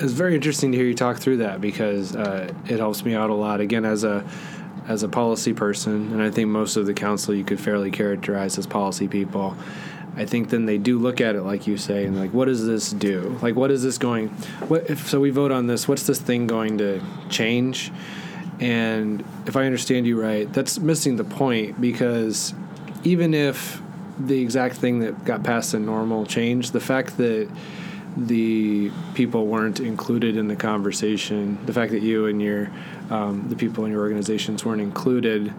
is 0.00 0.12
very 0.12 0.34
interesting 0.34 0.72
to 0.72 0.78
hear 0.78 0.86
you 0.86 0.94
talk 0.94 1.18
through 1.18 1.38
that 1.38 1.60
because 1.60 2.16
uh, 2.16 2.52
it 2.66 2.78
helps 2.78 3.04
me 3.04 3.14
out 3.14 3.30
a 3.30 3.34
lot. 3.34 3.60
Again, 3.60 3.84
as 3.84 4.04
a 4.04 4.24
as 4.88 5.02
a 5.02 5.08
policy 5.08 5.52
person, 5.52 6.12
and 6.12 6.22
I 6.22 6.30
think 6.30 6.48
most 6.48 6.76
of 6.76 6.86
the 6.86 6.94
council 6.94 7.34
you 7.34 7.44
could 7.44 7.60
fairly 7.60 7.90
characterize 7.90 8.58
as 8.58 8.66
policy 8.66 9.06
people. 9.06 9.54
I 10.16 10.24
think 10.24 10.50
then 10.50 10.66
they 10.66 10.78
do 10.78 10.98
look 10.98 11.20
at 11.20 11.36
it 11.36 11.42
like 11.42 11.66
you 11.66 11.76
say, 11.76 12.04
and 12.04 12.18
like, 12.18 12.32
what 12.32 12.46
does 12.46 12.66
this 12.66 12.90
do? 12.90 13.38
Like, 13.42 13.54
what 13.54 13.70
is 13.70 13.82
this 13.82 13.96
going? 13.98 14.28
What 14.68 14.90
if 14.90 15.08
so? 15.08 15.20
We 15.20 15.30
vote 15.30 15.52
on 15.52 15.66
this. 15.66 15.86
What's 15.86 16.06
this 16.06 16.20
thing 16.20 16.46
going 16.46 16.78
to 16.78 17.00
change? 17.28 17.92
And 18.58 19.24
if 19.46 19.56
I 19.56 19.64
understand 19.64 20.06
you 20.06 20.20
right, 20.20 20.52
that's 20.52 20.78
missing 20.78 21.16
the 21.16 21.24
point 21.24 21.80
because 21.80 22.52
even 23.04 23.32
if 23.32 23.80
the 24.18 24.40
exact 24.40 24.76
thing 24.76 25.00
that 25.00 25.24
got 25.24 25.42
passed 25.42 25.72
in 25.72 25.86
normal 25.86 26.26
changed, 26.26 26.72
the 26.72 26.80
fact 26.80 27.16
that 27.16 27.48
the 28.16 28.90
people 29.14 29.46
weren't 29.46 29.80
included 29.80 30.36
in 30.36 30.48
the 30.48 30.56
conversation, 30.56 31.58
the 31.64 31.72
fact 31.72 31.92
that 31.92 32.02
you 32.02 32.26
and 32.26 32.42
your 32.42 32.70
um, 33.08 33.48
the 33.48 33.56
people 33.56 33.84
in 33.84 33.92
your 33.92 34.00
organizations 34.00 34.64
weren't 34.64 34.80
included, 34.80 35.54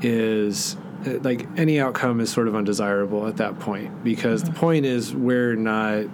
is 0.00 0.76
Uh, 1.06 1.18
like 1.22 1.46
any 1.56 1.80
outcome 1.80 2.20
is 2.20 2.30
sort 2.30 2.48
of 2.48 2.54
undesirable 2.54 3.26
at 3.26 3.36
that 3.38 3.58
point 3.58 4.04
because 4.04 4.42
the 4.42 4.50
mm-hmm. 4.50 4.60
point 4.60 4.86
is 4.86 5.14
we're 5.14 5.56
not. 5.56 6.04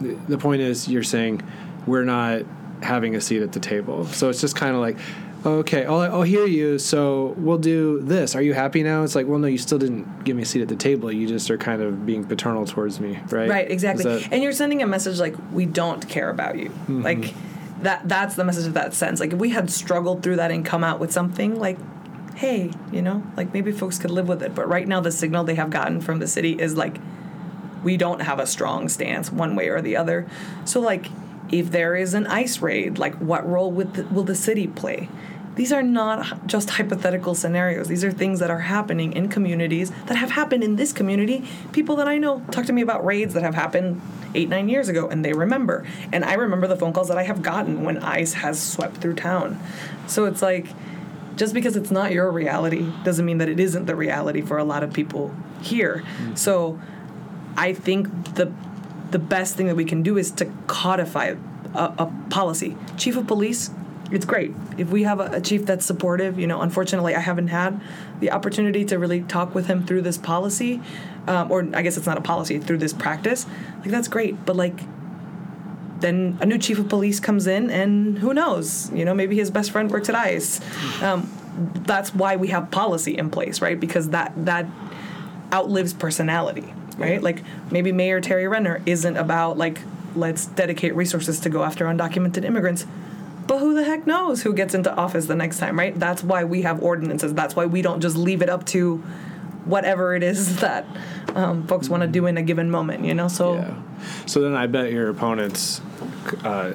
The 0.00 0.38
point 0.38 0.60
is 0.60 0.88
you're 0.88 1.02
saying 1.02 1.42
we're 1.86 2.04
not 2.04 2.42
having 2.82 3.14
a 3.14 3.20
seat 3.20 3.42
at 3.42 3.52
the 3.52 3.60
table, 3.60 4.06
so 4.06 4.28
it's 4.28 4.40
just 4.40 4.56
kind 4.56 4.74
of 4.74 4.80
like. 4.80 4.98
Okay, 5.44 5.84
I'll, 5.84 6.00
I'll 6.00 6.22
hear 6.22 6.44
you. 6.44 6.76
So 6.76 7.34
we'll 7.36 7.58
do 7.58 8.00
this. 8.00 8.34
Are 8.34 8.42
you 8.42 8.52
happy 8.52 8.82
now? 8.82 9.04
It's 9.04 9.14
like, 9.14 9.28
well, 9.28 9.38
no, 9.38 9.46
you 9.46 9.58
still 9.58 9.78
didn't 9.78 10.24
give 10.24 10.34
me 10.34 10.42
a 10.42 10.44
seat 10.44 10.60
at 10.60 10.66
the 10.66 10.74
table. 10.74 11.12
You 11.12 11.28
just 11.28 11.48
are 11.52 11.58
kind 11.58 11.80
of 11.82 12.04
being 12.04 12.24
paternal 12.24 12.66
towards 12.66 12.98
me, 12.98 13.20
right? 13.30 13.48
right 13.48 13.70
exactly 13.70 14.02
that- 14.02 14.32
and 14.32 14.42
you're 14.42 14.50
sending 14.50 14.82
a 14.82 14.88
message 14.88 15.20
like 15.20 15.36
we 15.52 15.64
don't 15.64 16.08
care 16.08 16.30
about 16.30 16.58
you 16.58 16.70
mm-hmm. 16.70 17.02
like 17.02 17.32
that 17.82 18.08
that's 18.08 18.34
the 18.34 18.44
message 18.44 18.66
of 18.66 18.74
that 18.74 18.94
sense 18.94 19.20
like 19.20 19.32
if 19.32 19.38
we 19.38 19.50
had 19.50 19.70
struggled 19.70 20.22
through 20.22 20.36
that 20.36 20.50
and 20.50 20.64
come 20.64 20.82
out 20.82 20.98
with 20.98 21.12
something 21.12 21.58
like 21.58 21.78
hey 22.36 22.70
you 22.92 23.00
know 23.00 23.22
like 23.34 23.52
maybe 23.54 23.72
folks 23.72 23.98
could 23.98 24.10
live 24.10 24.28
with 24.28 24.42
it. 24.42 24.54
But 24.54 24.68
right 24.68 24.86
now 24.86 25.00
the 25.00 25.10
signal 25.10 25.44
they 25.44 25.54
have 25.56 25.70
gotten 25.70 26.00
from 26.00 26.18
the 26.18 26.28
city 26.28 26.52
is 26.52 26.76
like 26.76 26.98
we 27.82 27.96
don't 27.96 28.20
have 28.20 28.38
a 28.38 28.46
strong 28.46 28.88
stance 28.88 29.32
one 29.32 29.56
way 29.56 29.68
or 29.68 29.80
the 29.80 29.96
other. 29.96 30.26
So 30.64 30.80
like 30.80 31.06
if 31.50 31.70
there 31.70 31.96
is 31.96 32.14
an 32.14 32.26
ice 32.26 32.60
raid 32.60 32.98
like 32.98 33.14
what 33.16 33.48
role 33.48 33.72
the, 33.72 34.04
will 34.04 34.24
the 34.24 34.34
city 34.34 34.66
play? 34.66 35.08
These 35.54 35.72
are 35.72 35.82
not 35.82 36.46
just 36.46 36.68
hypothetical 36.68 37.34
scenarios. 37.34 37.88
These 37.88 38.04
are 38.04 38.12
things 38.12 38.40
that 38.40 38.50
are 38.50 38.58
happening 38.58 39.14
in 39.14 39.30
communities 39.30 39.90
that 40.04 40.16
have 40.18 40.32
happened 40.32 40.62
in 40.62 40.76
this 40.76 40.92
community. 40.92 41.48
People 41.72 41.96
that 41.96 42.06
i 42.06 42.18
know 42.18 42.40
talk 42.50 42.66
to 42.66 42.74
me 42.74 42.82
about 42.82 43.02
raids 43.06 43.32
that 43.32 43.42
have 43.42 43.54
happened 43.54 44.02
eight 44.34 44.50
nine 44.50 44.68
years 44.68 44.90
ago 44.90 45.08
and 45.08 45.24
they 45.24 45.32
remember. 45.32 45.86
And 46.12 46.22
i 46.22 46.34
remember 46.34 46.66
the 46.66 46.76
phone 46.76 46.92
calls 46.92 47.08
that 47.08 47.16
i 47.16 47.22
have 47.22 47.40
gotten 47.40 47.84
when 47.84 47.96
ice 48.02 48.34
has 48.34 48.60
swept 48.60 48.98
through 48.98 49.14
town. 49.14 49.58
So 50.06 50.26
it's 50.26 50.42
like 50.42 50.66
just 51.36 51.54
because 51.54 51.76
it's 51.76 51.90
not 51.90 52.12
your 52.12 52.30
reality 52.30 52.90
doesn't 53.04 53.24
mean 53.24 53.38
that 53.38 53.48
it 53.48 53.60
isn't 53.60 53.86
the 53.86 53.94
reality 53.94 54.40
for 54.40 54.58
a 54.58 54.64
lot 54.64 54.82
of 54.82 54.92
people 54.92 55.34
here 55.62 56.02
so 56.34 56.78
I 57.56 57.72
think 57.72 58.34
the 58.34 58.52
the 59.10 59.18
best 59.18 59.56
thing 59.56 59.66
that 59.66 59.76
we 59.76 59.84
can 59.84 60.02
do 60.02 60.18
is 60.18 60.30
to 60.32 60.46
codify 60.66 61.34
a, 61.74 61.94
a 61.98 62.12
policy. 62.28 62.76
Chief 62.96 63.16
of 63.16 63.26
police, 63.26 63.70
it's 64.10 64.24
great 64.24 64.52
if 64.76 64.90
we 64.90 65.04
have 65.04 65.20
a, 65.20 65.36
a 65.36 65.40
chief 65.40 65.64
that's 65.64 65.86
supportive. 65.86 66.38
You 66.38 66.46
know, 66.46 66.60
unfortunately, 66.60 67.14
I 67.14 67.20
haven't 67.20 67.48
had 67.48 67.80
the 68.20 68.30
opportunity 68.30 68.84
to 68.86 68.98
really 68.98 69.22
talk 69.22 69.54
with 69.54 69.66
him 69.66 69.86
through 69.86 70.02
this 70.02 70.18
policy, 70.18 70.82
um, 71.26 71.50
or 71.50 71.66
I 71.72 71.82
guess 71.82 71.96
it's 71.96 72.06
not 72.06 72.18
a 72.18 72.22
policy 72.22 72.58
through 72.58 72.78
this 72.78 72.92
practice. 72.92 73.46
Like 73.80 73.90
that's 73.90 74.08
great, 74.08 74.44
but 74.44 74.56
like 74.56 74.80
then 76.00 76.38
a 76.40 76.46
new 76.46 76.58
chief 76.58 76.78
of 76.78 76.88
police 76.88 77.20
comes 77.20 77.46
in 77.46 77.70
and 77.70 78.18
who 78.18 78.34
knows 78.34 78.90
you 78.92 79.04
know 79.04 79.14
maybe 79.14 79.36
his 79.36 79.50
best 79.50 79.70
friend 79.70 79.90
works 79.90 80.08
at 80.08 80.14
ice. 80.14 80.60
Um, 81.02 81.30
that's 81.86 82.14
why 82.14 82.36
we 82.36 82.48
have 82.48 82.70
policy 82.70 83.16
in 83.16 83.30
place 83.30 83.60
right? 83.60 83.78
Because 83.78 84.10
that 84.10 84.32
that 84.44 84.66
outlives 85.52 85.92
personality 85.94 86.72
right? 86.96 87.22
Like 87.22 87.42
maybe 87.70 87.92
mayor 87.92 88.20
Tari 88.20 88.48
Renner 88.48 88.82
isn't 88.86 89.16
about 89.16 89.58
like 89.58 89.80
let's 90.14 90.46
dedicate 90.46 90.94
resources 90.94 91.40
to 91.40 91.50
go 91.50 91.62
after 91.62 91.84
undocumented 91.86 92.44
immigrants. 92.44 92.86
But 93.46 93.58
who 93.58 93.74
the 93.74 93.84
heck 93.84 94.06
knows 94.06 94.42
who 94.42 94.52
gets 94.52 94.74
into 94.74 94.94
office 94.94 95.26
the 95.26 95.36
next 95.36 95.58
time 95.58 95.78
right? 95.78 95.98
That's 95.98 96.22
why 96.22 96.44
we 96.44 96.62
have 96.62 96.82
ordinances. 96.82 97.34
That's 97.34 97.54
why 97.54 97.66
we 97.66 97.82
don't 97.82 98.00
just 98.00 98.16
leave 98.16 98.42
it 98.42 98.48
up 98.48 98.64
to 98.66 98.98
whatever 99.64 100.14
it 100.14 100.22
is 100.22 100.56
that 100.60 100.86
um, 101.36 101.66
folks 101.66 101.88
want 101.88 102.02
to 102.02 102.06
do 102.08 102.26
in 102.26 102.36
a 102.36 102.42
given 102.42 102.70
moment 102.70 103.04
you 103.04 103.14
know 103.14 103.28
so 103.28 103.54
Yeah. 103.54 103.74
So 104.26 104.40
then 104.42 104.54
I 104.54 104.66
bet 104.66 104.90
your 104.92 105.08
opponent's 105.08 105.80
uh, 106.44 106.72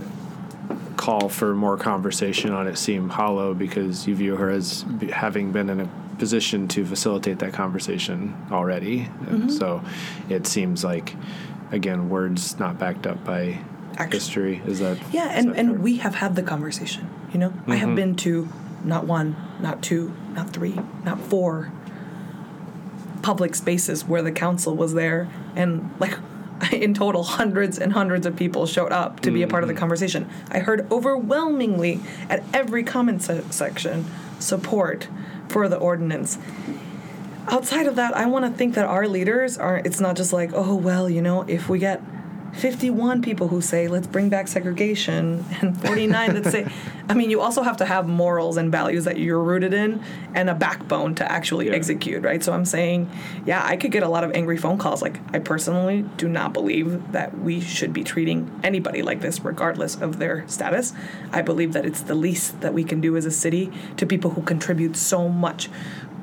call 0.98 1.30
for 1.30 1.54
more 1.56 1.78
conversation 1.78 2.52
on 2.52 2.68
it 2.68 2.78
seem 2.78 3.10
hollow 3.10 3.54
because 3.54 4.08
you 4.08 4.16
view 4.16 4.36
her 4.38 4.50
as 4.50 4.86
having 5.12 5.52
been 5.52 5.70
in 5.70 5.80
a 5.82 5.90
position 6.18 6.68
to 6.70 6.86
facilitate 6.86 7.40
that 7.40 7.54
conversation 7.54 8.36
already. 8.52 9.08
And 9.28 9.52
so 9.52 9.82
it 10.30 10.46
seems 10.48 10.84
like, 10.84 11.16
again, 11.72 12.10
words 12.10 12.60
not 12.60 12.78
backed 12.78 13.08
up 13.08 13.24
by 13.26 13.60
Action. 13.98 14.12
history. 14.12 14.62
Is 14.66 14.80
that 14.80 14.98
Yeah, 15.12 15.32
is 15.32 15.46
and, 15.46 15.50
that 15.54 15.60
and 15.60 15.70
fair? 15.72 15.80
we 15.80 15.98
have 15.98 16.16
had 16.16 16.36
the 16.36 16.44
conversation. 16.44 17.10
You 17.34 17.40
know, 17.40 17.54
I 17.68 17.76
have 17.76 17.96
been 17.96 18.16
to 18.18 18.48
not 18.84 19.06
one, 19.06 19.36
not 19.60 19.82
two, 19.82 20.14
not 20.34 20.52
three, 20.52 20.80
not 21.04 21.20
four 21.20 21.72
public 23.22 23.56
spaces 23.56 24.06
where 24.06 24.22
the 24.22 24.32
council 24.32 24.76
was 24.76 24.94
there, 24.94 25.30
and 25.56 25.94
like 26.00 26.18
in 26.72 26.94
total, 26.94 27.24
hundreds 27.24 27.80
and 27.80 27.94
hundreds 27.94 28.26
of 28.26 28.36
people 28.36 28.66
showed 28.66 28.92
up 28.92 29.20
to 29.22 29.32
be 29.32 29.42
a 29.42 29.48
part 29.48 29.64
of 29.64 29.68
the 29.68 29.74
mm-hmm. 29.74 29.80
conversation. 29.80 30.30
I 30.50 30.60
heard 30.60 30.92
overwhelmingly 30.92 32.00
at 32.30 32.44
every 32.54 32.84
comment 32.84 33.22
se- 33.24 33.44
section 33.50 34.06
support 34.40 35.08
for 35.48 35.68
the 35.68 35.78
ordinance 35.78 36.38
outside 37.48 37.88
of 37.88 37.96
that, 37.98 38.16
I 38.16 38.26
want 38.26 38.46
to 38.46 38.52
think 38.52 38.76
that 38.76 38.86
our 38.86 39.08
leaders 39.08 39.58
are. 39.58 39.78
It's 39.78 40.00
not 40.00 40.16
just 40.16 40.34
like, 40.34 40.52
oh 40.54 40.76
well, 40.76 41.10
you 41.10 41.22
know, 41.22 41.44
if 41.44 41.70
we 41.70 41.80
get 41.80 42.02
51 42.54 43.22
people 43.22 43.48
who 43.48 43.62
say 43.62 43.88
let's 43.88 44.08
bring 44.08 44.30
back 44.30 44.48
segregation 44.48 45.44
and 45.62 45.80
49 45.82 46.34
that 46.36 46.52
say, 46.52 46.68
I 47.10 47.14
mean, 47.14 47.30
you 47.30 47.42
also 47.42 47.62
have 47.62 47.78
to 47.78 47.86
have 47.86 48.08
morals 48.08 48.58
and 48.58 48.72
values 48.72 49.06
that 49.06 49.18
you're 49.20 49.42
rooted 49.42 49.74
in 49.74 50.02
and 50.34 50.50
a 50.50 50.56
backbone 50.56 51.16
to 51.16 51.32
actually 51.32 51.68
Yeah. 51.68 51.74
execute, 51.74 52.24
right? 52.24 52.44
So 52.44 52.54
I'm 52.54 52.66
saying, 52.66 53.10
yeah, 53.46 53.64
I 53.66 53.78
could 53.78 53.92
get 53.92 54.04
a 54.04 54.10
lot 54.10 54.24
of 54.24 54.32
angry 54.34 54.58
phone 54.58 54.78
calls. 54.78 55.02
Like, 55.02 55.20
I 55.34 55.40
personally 55.40 56.06
do 56.18 56.28
not 56.28 56.54
believe 56.54 57.12
that 57.12 57.38
we 57.40 57.60
should 57.62 57.94
be 57.94 58.04
treating 58.04 58.52
anybody 58.64 59.02
like 59.02 59.22
this, 59.22 59.44
regardless 59.44 59.96
of 59.96 60.20
their 60.20 60.48
status. 60.48 60.94
I 61.32 61.42
believe 61.42 61.74
that 61.74 61.86
it's 61.86 62.02
the 62.02 62.16
least 62.16 62.62
that 62.62 62.74
we 62.74 62.84
can 62.84 63.02
do 63.02 63.16
as 63.18 63.26
a 63.26 63.32
city 63.32 63.72
to 63.98 64.06
people 64.06 64.32
who 64.32 64.42
contribute 64.42 64.96
so 64.96 65.28
much 65.30 65.70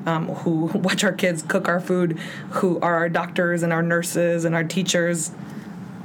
um, 0.05 0.27
who 0.29 0.65
watch 0.73 1.03
our 1.03 1.11
kids 1.11 1.43
cook 1.47 1.67
our 1.67 1.79
food, 1.79 2.17
who 2.51 2.79
are 2.79 2.95
our 2.95 3.09
doctors 3.09 3.63
and 3.63 3.73
our 3.73 3.83
nurses 3.83 4.45
and 4.45 4.55
our 4.55 4.63
teachers. 4.63 5.31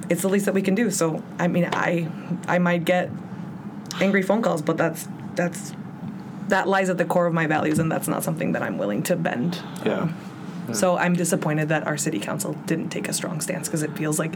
It's 0.09 0.23
the 0.23 0.29
least 0.29 0.47
that 0.47 0.55
we 0.55 0.63
can 0.63 0.75
do. 0.75 0.91
So 0.91 1.23
I 1.39 1.49
mean, 1.49 1.69
I 1.73 2.09
I 2.47 2.59
might 2.59 2.85
get 2.85 3.11
angry 4.01 4.23
phone 4.23 4.43
calls, 4.43 4.63
but 4.63 4.77
that's 4.77 5.09
that's 5.35 5.73
that 6.49 6.69
lies 6.69 6.91
at 6.91 6.99
the 6.99 7.05
core 7.05 7.27
of 7.27 7.35
my 7.35 7.47
values, 7.47 7.79
and 7.79 7.91
that's 7.91 8.09
not 8.09 8.23
something 8.23 8.53
that 8.53 8.63
I'm 8.63 8.79
willing 8.79 9.03
to 9.05 9.17
bend. 9.17 9.61
Yeah. 9.85 10.13
So 10.73 10.97
I'm 10.97 11.13
disappointed 11.15 11.69
that 11.69 11.87
our 11.87 11.99
city 11.99 12.19
council 12.19 12.55
didn't 12.65 12.89
take 12.89 13.07
a 13.07 13.13
strong 13.13 13.43
stance 13.43 13.69
because 13.69 13.83
it 13.83 13.95
feels 13.99 14.19
like 14.19 14.35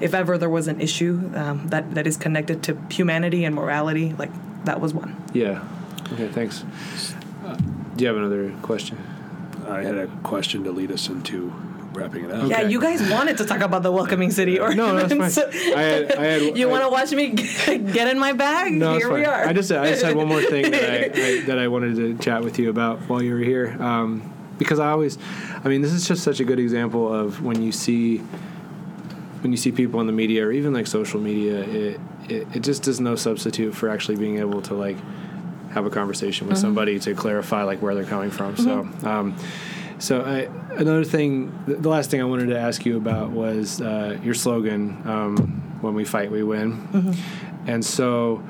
if 0.00 0.12
ever 0.12 0.36
there 0.36 0.50
was 0.50 0.68
an 0.68 0.82
issue 0.82 1.30
um, 1.34 1.68
that 1.68 1.94
that 1.94 2.06
is 2.06 2.18
connected 2.18 2.62
to 2.64 2.78
humanity 2.90 3.44
and 3.44 3.54
morality, 3.54 4.12
like 4.18 4.30
that 4.66 4.80
was 4.80 4.92
one. 4.92 5.16
Yeah. 5.32 5.64
Okay. 6.12 6.28
Thanks. 6.28 6.64
Uh, 7.44 7.56
do 7.96 8.04
you 8.04 8.06
have 8.08 8.16
another 8.18 8.52
question? 8.60 8.98
I 9.66 9.82
had 9.82 9.96
a 9.96 10.08
question 10.22 10.62
to 10.64 10.72
lead 10.72 10.90
us 10.90 11.08
into 11.08 11.52
wrapping 11.92 12.24
it 12.24 12.30
up. 12.30 12.48
Yeah, 12.48 12.60
Okay. 12.60 12.70
you 12.70 12.80
guys 12.80 13.08
wanted 13.10 13.36
to 13.38 13.44
talk 13.44 13.60
about 13.60 13.82
the 13.82 13.92
welcoming 13.92 14.30
city 14.30 14.58
No, 14.58 14.94
that's 14.96 15.12
ordinance. 15.12 15.34
fine. 15.36 15.74
I 15.74 15.82
had, 15.82 16.12
I 16.12 16.24
had, 16.24 16.42
you 16.58 16.68
I- 16.68 16.70
want 16.70 16.84
to 16.84 16.88
watch 16.90 17.12
me 17.12 17.28
get 17.92 18.08
in 18.08 18.18
my 18.18 18.32
bag? 18.32 18.72
No, 18.72 18.94
it's 18.94 19.04
Here 19.04 19.12
we 19.12 19.24
fine. 19.24 19.32
are. 19.32 19.46
I 19.48 19.52
just 19.52 19.70
I 19.72 19.90
just 19.90 20.02
had 20.04 20.16
one 20.16 20.28
more 20.28 20.42
thing 20.42 20.70
that 20.70 20.90
I, 20.90 21.04
I 21.38 21.40
that 21.42 21.58
I 21.58 21.68
wanted 21.68 21.96
to 21.96 22.16
chat 22.18 22.42
with 22.42 22.58
you 22.58 22.70
about 22.70 23.00
while 23.08 23.22
you 23.22 23.32
were 23.34 23.40
here, 23.40 23.76
um, 23.80 24.32
because 24.58 24.78
I 24.78 24.90
always, 24.90 25.18
I 25.64 25.68
mean, 25.68 25.82
this 25.82 25.92
is 25.92 26.06
just 26.06 26.22
such 26.22 26.40
a 26.40 26.44
good 26.44 26.58
example 26.58 27.12
of 27.12 27.42
when 27.42 27.62
you 27.62 27.72
see 27.72 28.18
when 29.42 29.50
you 29.50 29.56
see 29.58 29.72
people 29.72 30.00
in 30.00 30.06
the 30.06 30.12
media 30.12 30.46
or 30.46 30.52
even 30.52 30.72
like 30.72 30.86
social 30.86 31.20
media, 31.20 31.60
it 31.62 32.00
it, 32.28 32.46
it 32.54 32.60
just 32.62 32.86
is 32.88 33.00
no 33.00 33.16
substitute 33.16 33.74
for 33.74 33.88
actually 33.88 34.16
being 34.16 34.38
able 34.38 34.62
to 34.62 34.74
like 34.74 34.96
have 35.72 35.84
a 35.86 35.90
conversation 35.90 36.46
with 36.46 36.58
somebody 36.58 36.98
to 37.00 37.14
clarify 37.14 37.62
like 37.64 37.80
where 37.82 37.94
they're 37.94 38.04
coming 38.04 38.30
from. 38.30 38.56
So. 38.56 38.88
Um, 39.04 39.34
so 40.02 40.22
I, 40.22 40.48
another 40.76 41.04
thing, 41.04 41.52
the 41.66 41.88
last 41.88 42.10
thing 42.10 42.20
I 42.20 42.24
wanted 42.24 42.46
to 42.48 42.58
ask 42.58 42.84
you 42.84 42.96
about 42.96 43.30
was 43.30 43.80
uh, 43.80 44.18
your 44.24 44.34
slogan, 44.34 45.00
um, 45.04 45.36
"When 45.80 45.94
we 45.94 46.04
fight, 46.04 46.30
we 46.30 46.42
win," 46.42 47.16
and 47.66 47.84
so 47.84 48.42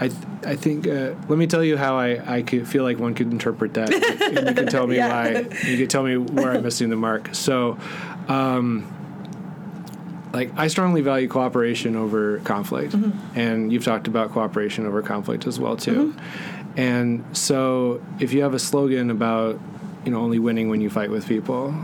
I, 0.00 0.08
th- 0.08 0.22
I 0.44 0.56
think. 0.56 0.86
Uh, 0.88 1.14
let 1.28 1.38
me 1.38 1.46
tell 1.46 1.62
you 1.62 1.76
how 1.76 1.96
I, 1.96 2.36
I 2.38 2.42
could 2.42 2.66
feel 2.66 2.82
like 2.84 2.98
one 2.98 3.14
could 3.14 3.30
interpret 3.30 3.74
that. 3.74 3.92
and 3.92 4.48
you 4.48 4.54
can 4.60 4.66
tell 4.66 4.86
me 4.86 4.96
Yeah. 4.96 5.08
why. 5.12 5.30
You 5.68 5.76
can 5.78 5.86
tell 5.88 6.02
me 6.02 6.16
where 6.16 6.52
I'm 6.52 6.62
missing 6.62 6.90
the 6.90 6.96
mark. 6.96 7.34
So, 7.34 7.78
um, 8.28 8.86
like 10.32 10.50
I 10.56 10.68
strongly 10.68 11.02
value 11.02 11.28
cooperation 11.28 11.96
over 11.96 12.38
conflict, 12.40 12.94
and 13.34 13.72
you've 13.72 13.84
talked 13.84 14.08
about 14.08 14.30
cooperation 14.32 14.86
over 14.86 15.02
conflict 15.02 15.46
as 15.46 15.58
well 15.60 15.76
too. 15.76 16.14
And 16.76 17.24
so, 17.36 18.00
if 18.20 18.32
you 18.32 18.42
have 18.42 18.54
a 18.54 18.58
slogan 18.58 19.10
about 19.10 19.60
you 20.04 20.10
know 20.10 20.20
only 20.20 20.38
winning 20.38 20.68
when 20.68 20.80
you 20.80 20.90
fight 20.90 21.10
with 21.10 21.26
people, 21.28 21.74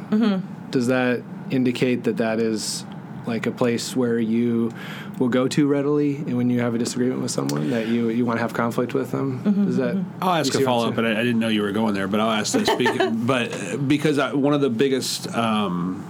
does 0.71 0.87
that 0.89 1.23
indicate 1.51 2.05
that 2.05 2.17
that 2.19 2.39
is 2.41 2.85
like 3.27 3.47
a 3.47 3.51
place 3.51 3.97
where 3.97 4.19
you 4.21 4.71
will 5.19 5.29
go 5.29 5.49
to 5.49 5.67
readily 5.67 6.17
and 6.17 6.37
when 6.37 6.49
you 6.51 6.61
have 6.61 6.75
a 6.75 6.79
disagreement 6.79 7.21
with 7.21 7.31
someone 7.31 7.71
that 7.71 7.89
you 7.89 8.09
you 8.09 8.25
want 8.25 8.39
to 8.39 8.43
have 8.43 8.55
conflict 8.55 8.95
with 8.95 9.11
them? 9.11 9.67
Is 9.69 9.77
that? 9.77 10.03
I'll 10.23 10.35
ask 10.35 10.55
a 10.55 10.59
see 10.59 10.65
what 10.65 10.71
I'm 10.71 10.75
follow 10.75 10.89
up, 10.89 10.95
but? 10.95 11.05
I, 11.05 11.13
I 11.13 11.25
didn't 11.25 11.39
know 11.41 11.49
you 11.49 11.63
were 11.63 11.73
going 11.73 11.95
there. 11.95 12.07
But 12.09 12.21
I'll 12.21 12.31
ask 12.31 12.53
this, 12.53 12.69
Speak- 12.69 12.99
but 13.27 13.53
uh, 13.53 13.77
because 13.79 14.19
I, 14.19 14.33
one 14.35 14.55
of 14.55 14.61
the 14.61 14.71
biggest 14.71 15.29
um, 15.35 16.05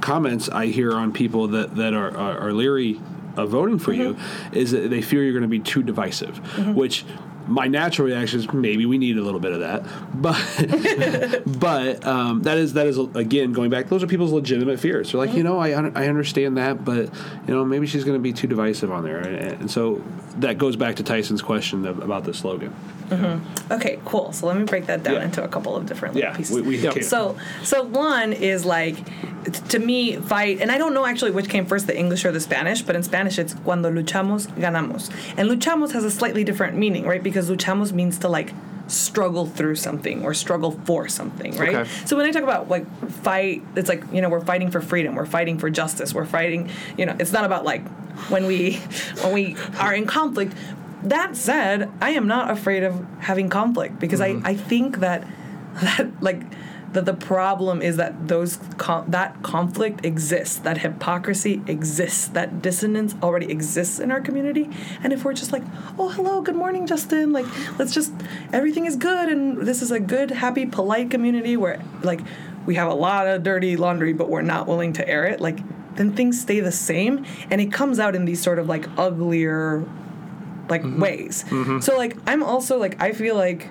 comments 0.00 0.48
I 0.48 0.66
hear 0.66 0.92
on 0.92 1.12
people 1.12 1.48
that 1.48 1.74
that 1.76 1.92
are 1.94 2.16
are, 2.16 2.38
are 2.38 2.52
leery 2.52 3.00
of 3.36 3.50
voting 3.50 3.78
for 3.78 3.92
you 3.92 4.16
is 4.52 4.72
that 4.72 4.90
they 4.90 5.02
fear 5.02 5.22
you're 5.22 5.32
going 5.32 5.42
to 5.42 5.48
be 5.48 5.60
too 5.60 5.82
divisive, 5.82 6.38
which. 6.76 7.04
My 7.50 7.66
natural 7.66 8.08
reaction 8.08 8.38
is 8.38 8.52
maybe 8.52 8.86
we 8.86 8.96
need 8.96 9.18
a 9.18 9.22
little 9.22 9.40
bit 9.40 9.52
of 9.52 9.60
that, 9.60 9.84
but 10.14 11.42
but 11.60 12.06
um, 12.06 12.42
that 12.42 12.58
is 12.58 12.74
that 12.74 12.86
is 12.86 12.98
again 12.98 13.52
going 13.52 13.70
back. 13.70 13.88
Those 13.88 14.02
are 14.02 14.06
people's 14.06 14.32
legitimate 14.32 14.78
fears. 14.78 15.12
They're 15.12 15.20
like, 15.20 15.34
you 15.34 15.42
know, 15.42 15.58
I 15.58 15.70
I 15.70 16.08
understand 16.08 16.56
that, 16.58 16.84
but 16.84 17.06
you 17.46 17.54
know, 17.54 17.64
maybe 17.64 17.86
she's 17.86 18.04
going 18.04 18.16
to 18.16 18.22
be 18.22 18.32
too 18.32 18.46
divisive 18.46 18.92
on 18.92 19.04
there, 19.04 19.18
and, 19.18 19.60
and 19.60 19.70
so 19.70 20.02
that 20.36 20.58
goes 20.58 20.76
back 20.76 20.96
to 20.96 21.02
Tyson's 21.02 21.42
question 21.42 21.86
about 21.86 22.24
the 22.24 22.32
slogan. 22.32 22.74
Mm-hmm. 23.10 23.72
Okay, 23.72 23.98
cool. 24.04 24.32
So 24.32 24.46
let 24.46 24.56
me 24.56 24.64
break 24.64 24.86
that 24.86 25.02
down 25.02 25.14
Yeah. 25.16 25.24
into 25.24 25.42
a 25.44 25.48
couple 25.48 25.76
of 25.76 25.86
different 25.86 26.14
little 26.14 26.30
Yeah, 26.30 26.36
pieces. 26.36 26.54
we, 26.56 26.62
we 26.62 26.78
Yeah. 26.78 26.92
can. 26.92 27.02
So, 27.02 27.36
so 27.62 27.82
one 27.84 28.32
is 28.32 28.64
like, 28.64 28.96
to 29.68 29.78
me, 29.78 30.16
fight, 30.16 30.60
and 30.60 30.70
I 30.70 30.78
don't 30.78 30.94
know 30.94 31.06
actually 31.06 31.30
which 31.32 31.48
came 31.48 31.66
first, 31.66 31.86
the 31.86 31.96
English 31.98 32.24
or 32.24 32.32
the 32.32 32.40
Spanish, 32.40 32.82
but 32.82 32.94
in 32.96 33.02
Spanish 33.02 33.38
it's 33.38 33.54
cuando 33.54 33.90
luchamos, 33.90 34.46
ganamos. 34.58 35.10
And 35.36 35.48
luchamos 35.50 35.92
has 35.92 36.04
a 36.04 36.10
slightly 36.10 36.44
different 36.44 36.76
meaning, 36.76 37.06
right? 37.06 37.22
Because 37.22 37.50
luchamos 37.50 37.92
means 37.92 38.18
to 38.18 38.28
like 38.28 38.52
struggle 38.86 39.46
through 39.46 39.76
something 39.76 40.24
or 40.24 40.34
struggle 40.34 40.72
for 40.84 41.08
something, 41.08 41.56
right? 41.56 41.74
Okay. 41.76 41.90
So 42.06 42.16
when 42.16 42.26
I 42.26 42.32
talk 42.32 42.42
about 42.42 42.68
like 42.68 42.84
fight, 43.22 43.62
it's 43.76 43.88
like, 43.88 44.02
you 44.12 44.20
know, 44.20 44.28
we're 44.28 44.44
fighting 44.44 44.70
for 44.70 44.80
freedom, 44.80 45.14
we're 45.14 45.26
fighting 45.26 45.58
for 45.58 45.70
justice, 45.70 46.12
we're 46.12 46.26
fighting, 46.26 46.68
you 46.98 47.06
know, 47.06 47.14
it's 47.18 47.32
not 47.32 47.44
about 47.44 47.64
like 47.64 47.86
when 48.30 48.46
we 48.46 48.74
when 49.22 49.32
we 49.32 49.56
are 49.78 49.94
in 49.94 50.06
conflict. 50.06 50.54
That 51.02 51.36
said, 51.36 51.90
I 52.00 52.10
am 52.10 52.26
not 52.26 52.50
afraid 52.50 52.82
of 52.82 53.06
having 53.20 53.48
conflict 53.48 53.98
because 53.98 54.20
I, 54.20 54.32
mm-hmm. 54.32 54.46
I 54.46 54.54
think 54.54 54.98
that 54.98 55.26
that 55.82 56.22
like 56.22 56.42
that 56.92 57.04
the 57.04 57.14
problem 57.14 57.80
is 57.80 57.96
that 57.96 58.28
those 58.28 58.58
con- 58.76 59.10
that 59.10 59.42
conflict 59.42 60.04
exists, 60.04 60.58
that 60.58 60.78
hypocrisy 60.78 61.62
exists, 61.66 62.26
that 62.28 62.60
dissonance 62.60 63.14
already 63.22 63.50
exists 63.50 64.00
in 64.00 64.10
our 64.10 64.20
community. 64.20 64.68
And 65.02 65.12
if 65.12 65.24
we're 65.24 65.34
just 65.34 65.52
like, 65.52 65.62
oh 65.98 66.08
hello, 66.08 66.42
good 66.42 66.56
morning, 66.56 66.86
Justin, 66.86 67.32
like 67.32 67.46
let's 67.78 67.94
just 67.94 68.12
everything 68.52 68.86
is 68.86 68.96
good 68.96 69.28
and 69.28 69.58
this 69.58 69.82
is 69.82 69.90
a 69.90 70.00
good, 70.00 70.30
happy, 70.32 70.66
polite 70.66 71.10
community 71.10 71.56
where 71.56 71.80
like 72.02 72.20
we 72.66 72.74
have 72.74 72.90
a 72.90 72.94
lot 72.94 73.26
of 73.26 73.42
dirty 73.42 73.76
laundry, 73.76 74.12
but 74.12 74.28
we're 74.28 74.42
not 74.42 74.66
willing 74.66 74.92
to 74.94 75.08
air 75.08 75.26
it, 75.26 75.40
like 75.40 75.60
then 75.94 76.14
things 76.14 76.40
stay 76.40 76.60
the 76.60 76.72
same 76.72 77.24
and 77.50 77.60
it 77.60 77.72
comes 77.72 77.98
out 77.98 78.16
in 78.16 78.24
these 78.24 78.42
sort 78.42 78.58
of 78.58 78.68
like 78.68 78.86
uglier 78.98 79.84
like 80.70 80.82
mm-hmm. 80.82 81.00
ways. 81.00 81.44
Mm-hmm. 81.48 81.80
So 81.80 81.96
like 81.96 82.16
I'm 82.26 82.42
also 82.42 82.78
like 82.78 83.00
I 83.00 83.12
feel 83.12 83.34
like 83.36 83.68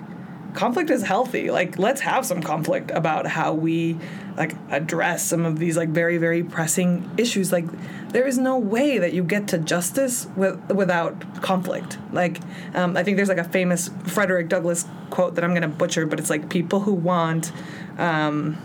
conflict 0.54 0.90
is 0.90 1.02
healthy. 1.02 1.50
Like 1.50 1.78
let's 1.78 2.00
have 2.02 2.26
some 2.26 2.42
conflict 2.42 2.90
about 2.90 3.26
how 3.26 3.52
we 3.52 3.98
like 4.36 4.54
address 4.70 5.24
some 5.24 5.44
of 5.44 5.58
these 5.58 5.76
like 5.76 5.88
very 5.88 6.18
very 6.18 6.42
pressing 6.42 7.10
issues. 7.16 7.52
Like 7.52 7.66
there 8.10 8.26
is 8.26 8.38
no 8.38 8.58
way 8.58 8.98
that 8.98 9.12
you 9.12 9.24
get 9.24 9.48
to 9.48 9.58
justice 9.58 10.26
with 10.36 10.70
without 10.70 11.42
conflict. 11.42 11.98
Like 12.12 12.40
um, 12.74 12.96
I 12.96 13.02
think 13.02 13.16
there's 13.16 13.28
like 13.28 13.38
a 13.38 13.44
famous 13.44 13.90
Frederick 14.04 14.48
Douglass 14.48 14.86
quote 15.10 15.34
that 15.34 15.44
I'm 15.44 15.54
gonna 15.54 15.68
butcher, 15.68 16.06
but 16.06 16.18
it's 16.18 16.30
like 16.30 16.48
people 16.48 16.80
who 16.80 16.92
want 16.92 17.52
um, 17.98 18.58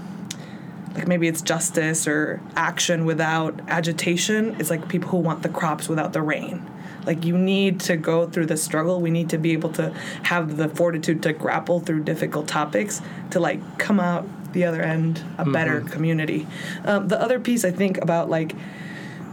like 0.95 1.07
maybe 1.07 1.27
it's 1.27 1.41
justice 1.41 2.07
or 2.07 2.41
action 2.55 3.05
without 3.05 3.59
agitation. 3.67 4.55
It's 4.59 4.69
like 4.69 4.87
people 4.87 5.09
who 5.09 5.17
want 5.17 5.43
the 5.43 5.49
crops 5.49 5.89
without 5.89 6.13
the 6.13 6.21
rain. 6.21 6.69
Like 7.05 7.25
you 7.25 7.37
need 7.37 7.79
to 7.81 7.97
go 7.97 8.27
through 8.27 8.47
the 8.47 8.57
struggle. 8.57 9.01
We 9.01 9.11
need 9.11 9.29
to 9.29 9.37
be 9.37 9.53
able 9.53 9.71
to 9.73 9.93
have 10.23 10.57
the 10.57 10.69
fortitude 10.69 11.23
to 11.23 11.33
grapple 11.33 11.79
through 11.79 12.03
difficult 12.03 12.47
topics 12.47 13.01
to 13.31 13.39
like 13.39 13.77
come 13.77 13.99
out 13.99 14.27
the 14.53 14.63
other 14.63 14.81
end 14.81 15.21
a 15.37 15.49
better 15.49 15.81
community. 15.81 16.47
Um, 16.85 17.07
the 17.09 17.21
other 17.21 17.39
piece 17.39 17.65
I 17.65 17.71
think 17.71 17.97
about 17.97 18.29
like 18.29 18.53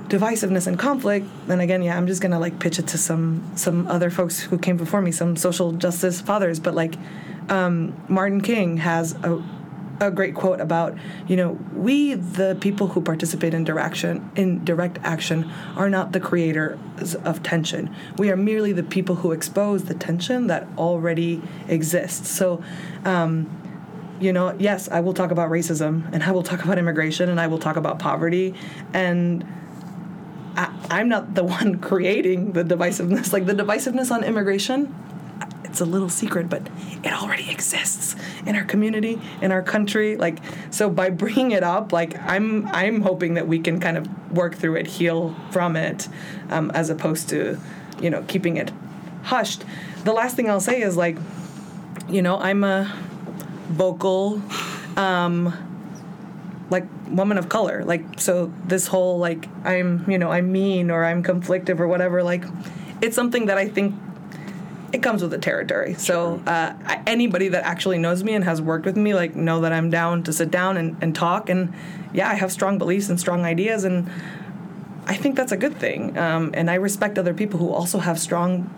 divisiveness 0.09 0.67
and 0.67 0.79
conflict 0.79 1.27
and 1.49 1.63
again 1.63 1.81
yeah 1.81 1.97
i'm 1.97 2.07
just 2.07 2.21
gonna 2.21 2.39
like 2.39 2.59
pitch 2.59 2.79
it 2.79 2.87
to 2.87 2.99
some 2.99 3.51
some 3.55 3.87
other 3.87 4.11
folks 4.11 4.41
who 4.41 4.59
came 4.59 4.77
before 4.77 5.01
me 5.01 5.11
some 5.11 5.37
social 5.37 5.73
justice 5.73 6.21
fathers 6.21 6.61
but 6.61 6.75
like 6.75 6.97
um, 7.49 7.95
martin 8.09 8.43
king 8.43 8.77
has 8.77 9.15
a, 9.23 9.43
a 10.01 10.11
great 10.11 10.35
quote 10.35 10.61
about 10.61 10.97
you 11.29 11.37
know 11.37 11.59
we 11.75 12.15
the 12.15 12.57
people 12.61 12.89
who 12.89 13.01
participate 13.01 13.55
in 13.55 13.65
direction 13.65 14.31
in 14.37 14.65
direct 14.65 14.99
action 15.03 15.51
are 15.77 15.89
not 15.89 16.13
the 16.13 16.21
creators 16.21 17.15
of 17.17 17.43
tension. 17.43 17.95
We 18.19 18.31
are 18.31 18.37
merely 18.37 18.73
the 18.73 18.83
people 18.83 19.17
who 19.17 19.33
expose 19.33 19.85
the 19.85 19.95
tension 19.95 20.47
that 20.49 20.67
already 20.77 21.43
exists. 21.69 22.29
So 22.29 22.63
um, 23.05 23.51
you 24.21 24.33
know 24.33 24.55
yes 24.59 24.89
i 24.89 25.01
will 25.01 25.15
talk 25.15 25.33
about 25.33 25.51
racism 25.51 26.09
and 26.13 26.23
i 26.23 26.31
will 26.31 26.45
talk 26.45 26.63
about 26.63 26.79
immigration 26.79 27.29
and 27.29 27.41
i 27.41 27.47
will 27.49 27.59
talk 27.59 27.77
about 27.77 27.99
poverty. 27.99 28.55
And 28.93 29.45
I, 30.57 30.73
I'm 30.91 31.09
not 31.09 31.35
the 31.35 31.45
one 31.59 31.79
creating 31.79 32.53
the 32.53 32.65
divisiveness. 32.65 33.33
Like 33.33 33.47
the 33.47 33.55
divisiveness 33.55 34.11
on 34.11 34.25
immigration, 34.25 34.95
it's 35.73 35.81
a 35.81 35.87
little 35.87 36.11
secret, 36.11 36.51
but 36.51 36.69
it 37.03 37.15
already 37.15 37.51
exists 37.51 38.15
in 38.45 38.57
our 38.57 38.65
community, 38.65 39.19
in 39.41 39.51
our 39.51 39.63
country. 39.63 40.19
Like 40.19 40.39
so, 40.71 40.91
by 40.91 41.09
bringing 41.09 41.53
it 41.53 41.63
up, 41.63 41.95
like 41.95 42.21
I'm 42.21 42.67
I'm 42.69 43.01
hoping 43.01 43.35
that 43.35 43.49
we 43.49 43.59
can 43.59 43.81
kind 43.81 43.97
of 43.97 44.07
work 44.31 44.55
through 44.55 44.77
it, 44.77 44.87
heal 44.87 45.35
from 45.51 45.75
it, 45.77 46.09
um, 46.51 46.71
as 46.73 46.91
opposed 46.91 47.31
to, 47.31 47.59
you 48.03 48.11
know, 48.11 48.23
keeping 48.29 48.59
it 48.59 48.71
hushed. 49.23 49.65
The 50.05 50.13
last 50.13 50.37
thing 50.37 50.51
I'll 50.51 50.61
say 50.61 50.83
is 50.83 50.95
like, 50.95 51.17
you 52.07 52.21
know, 52.21 52.37
I'm 52.37 52.65
a 52.65 52.95
vocal 53.71 54.43
um, 54.99 55.57
like 56.69 56.85
woman 57.09 57.39
of 57.39 57.51
color 57.51 57.85
like 57.85 58.19
so 58.19 58.51
this 58.65 58.87
whole 58.87 59.19
like 59.19 59.47
i'm 59.65 60.11
you 60.11 60.17
know 60.17 60.31
i'm 60.31 60.51
mean 60.51 60.91
or 60.91 61.05
i'm 61.05 61.23
conflictive 61.23 61.79
or 61.79 61.87
whatever 61.87 62.23
like 62.23 62.43
it's 63.03 63.15
something 63.15 63.45
that 63.45 63.59
i 63.59 63.69
think 63.69 63.95
it 64.93 65.03
comes 65.03 65.23
with 65.23 65.31
the 65.31 65.39
territory. 65.39 65.95
So 65.95 66.43
uh, 66.47 66.75
anybody 67.07 67.49
that 67.49 67.65
actually 67.65 67.99
knows 67.99 68.23
me 68.23 68.35
and 68.35 68.45
has 68.45 68.61
worked 68.61 68.85
with 68.85 68.97
me 68.97 69.15
like 69.15 69.35
know 69.35 69.61
that 69.63 69.73
i'm 69.73 69.91
down 69.91 70.23
to 70.25 70.33
sit 70.33 70.51
down 70.51 70.77
and, 70.77 70.97
and 71.01 71.15
talk. 71.15 71.49
And 71.49 71.73
yeah 72.13 72.29
i 72.29 72.35
have 72.35 72.53
strong 72.53 72.79
beliefs 72.79 73.09
and 73.09 73.19
strong 73.19 73.45
ideas. 73.45 73.85
And 73.85 74.11
i 75.07 75.17
think 75.17 75.37
that's 75.37 75.53
a 75.53 75.57
good 75.57 75.77
thing. 75.79 76.17
Um, 76.19 76.51
and 76.55 76.71
i 76.71 76.75
respect 76.75 77.19
other 77.19 77.35
people 77.35 77.59
who 77.59 77.71
also 77.71 77.99
have 77.99 78.19
strong 78.19 78.71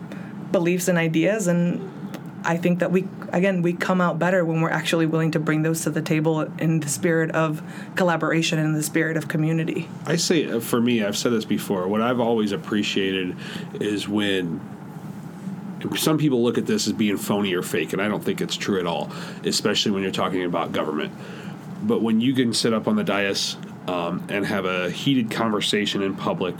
beliefs 0.51 0.87
and 0.87 0.97
ideas. 0.97 1.47
And 1.47 1.91
I 2.45 2.57
think 2.57 2.79
that 2.79 2.91
we 2.91 3.07
again 3.33 3.61
we 3.61 3.73
come 3.73 3.99
out 3.99 4.19
better 4.19 4.45
when 4.45 4.61
we're 4.61 4.69
actually 4.69 5.05
willing 5.05 5.31
to 5.31 5.39
bring 5.39 5.63
those 5.63 5.81
to 5.81 5.89
the 5.89 6.01
table 6.01 6.41
in 6.59 6.79
the 6.79 6.87
spirit 6.87 7.31
of 7.31 7.61
collaboration 7.95 8.59
and 8.59 8.69
in 8.69 8.73
the 8.73 8.83
spirit 8.83 9.17
of 9.17 9.27
community. 9.27 9.89
I 10.05 10.15
say 10.15 10.49
uh, 10.49 10.59
for 10.59 10.79
me, 10.79 11.03
I've 11.03 11.17
said 11.17 11.33
this 11.33 11.45
before. 11.45 11.87
What 11.87 12.01
I've 12.01 12.19
always 12.19 12.51
appreciated 12.51 13.35
is 13.81 14.07
when 14.07 14.61
some 15.95 16.17
people 16.17 16.43
look 16.43 16.57
at 16.57 16.65
this 16.65 16.87
as 16.87 16.93
being 16.93 17.17
phony 17.17 17.53
or 17.53 17.61
fake, 17.61 17.93
and 17.93 18.01
I 18.01 18.07
don't 18.07 18.23
think 18.23 18.41
it's 18.41 18.55
true 18.55 18.79
at 18.79 18.87
all, 18.87 19.11
especially 19.43 19.91
when 19.91 20.03
you're 20.03 20.11
talking 20.11 20.43
about 20.43 20.71
government. 20.71 21.13
But 21.83 22.01
when 22.01 22.21
you 22.21 22.33
can 22.33 22.53
sit 22.53 22.73
up 22.73 22.87
on 22.87 22.95
the 22.95 23.03
dais 23.03 23.57
um, 23.87 24.25
and 24.29 24.45
have 24.45 24.65
a 24.65 24.89
heated 24.89 25.29
conversation 25.31 26.01
in 26.01 26.15
public 26.15 26.55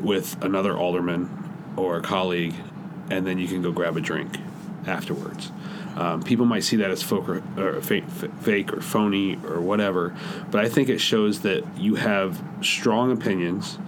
with 0.00 0.42
another 0.42 0.76
alderman 0.76 1.28
or 1.76 1.96
a 1.96 2.02
colleague, 2.02 2.54
and 3.10 3.26
then 3.26 3.38
you 3.38 3.48
can 3.48 3.62
go 3.62 3.72
grab 3.72 3.96
a 3.96 4.00
drink 4.00 4.36
afterwards. 4.86 5.50
Um, 5.96 6.22
people 6.22 6.46
might 6.46 6.64
see 6.64 6.76
that 6.76 6.90
as 6.90 7.02
folk 7.02 7.28
or, 7.28 7.42
or 7.58 7.80
fake, 7.80 8.08
fake 8.08 8.72
or 8.72 8.80
phony 8.80 9.36
or 9.44 9.60
whatever, 9.60 10.16
but 10.50 10.64
I 10.64 10.68
think 10.68 10.88
it 10.88 11.00
shows 11.00 11.40
that 11.40 11.64
you 11.76 11.96
have 11.96 12.42
strong 12.62 13.10
opinions 13.10 13.78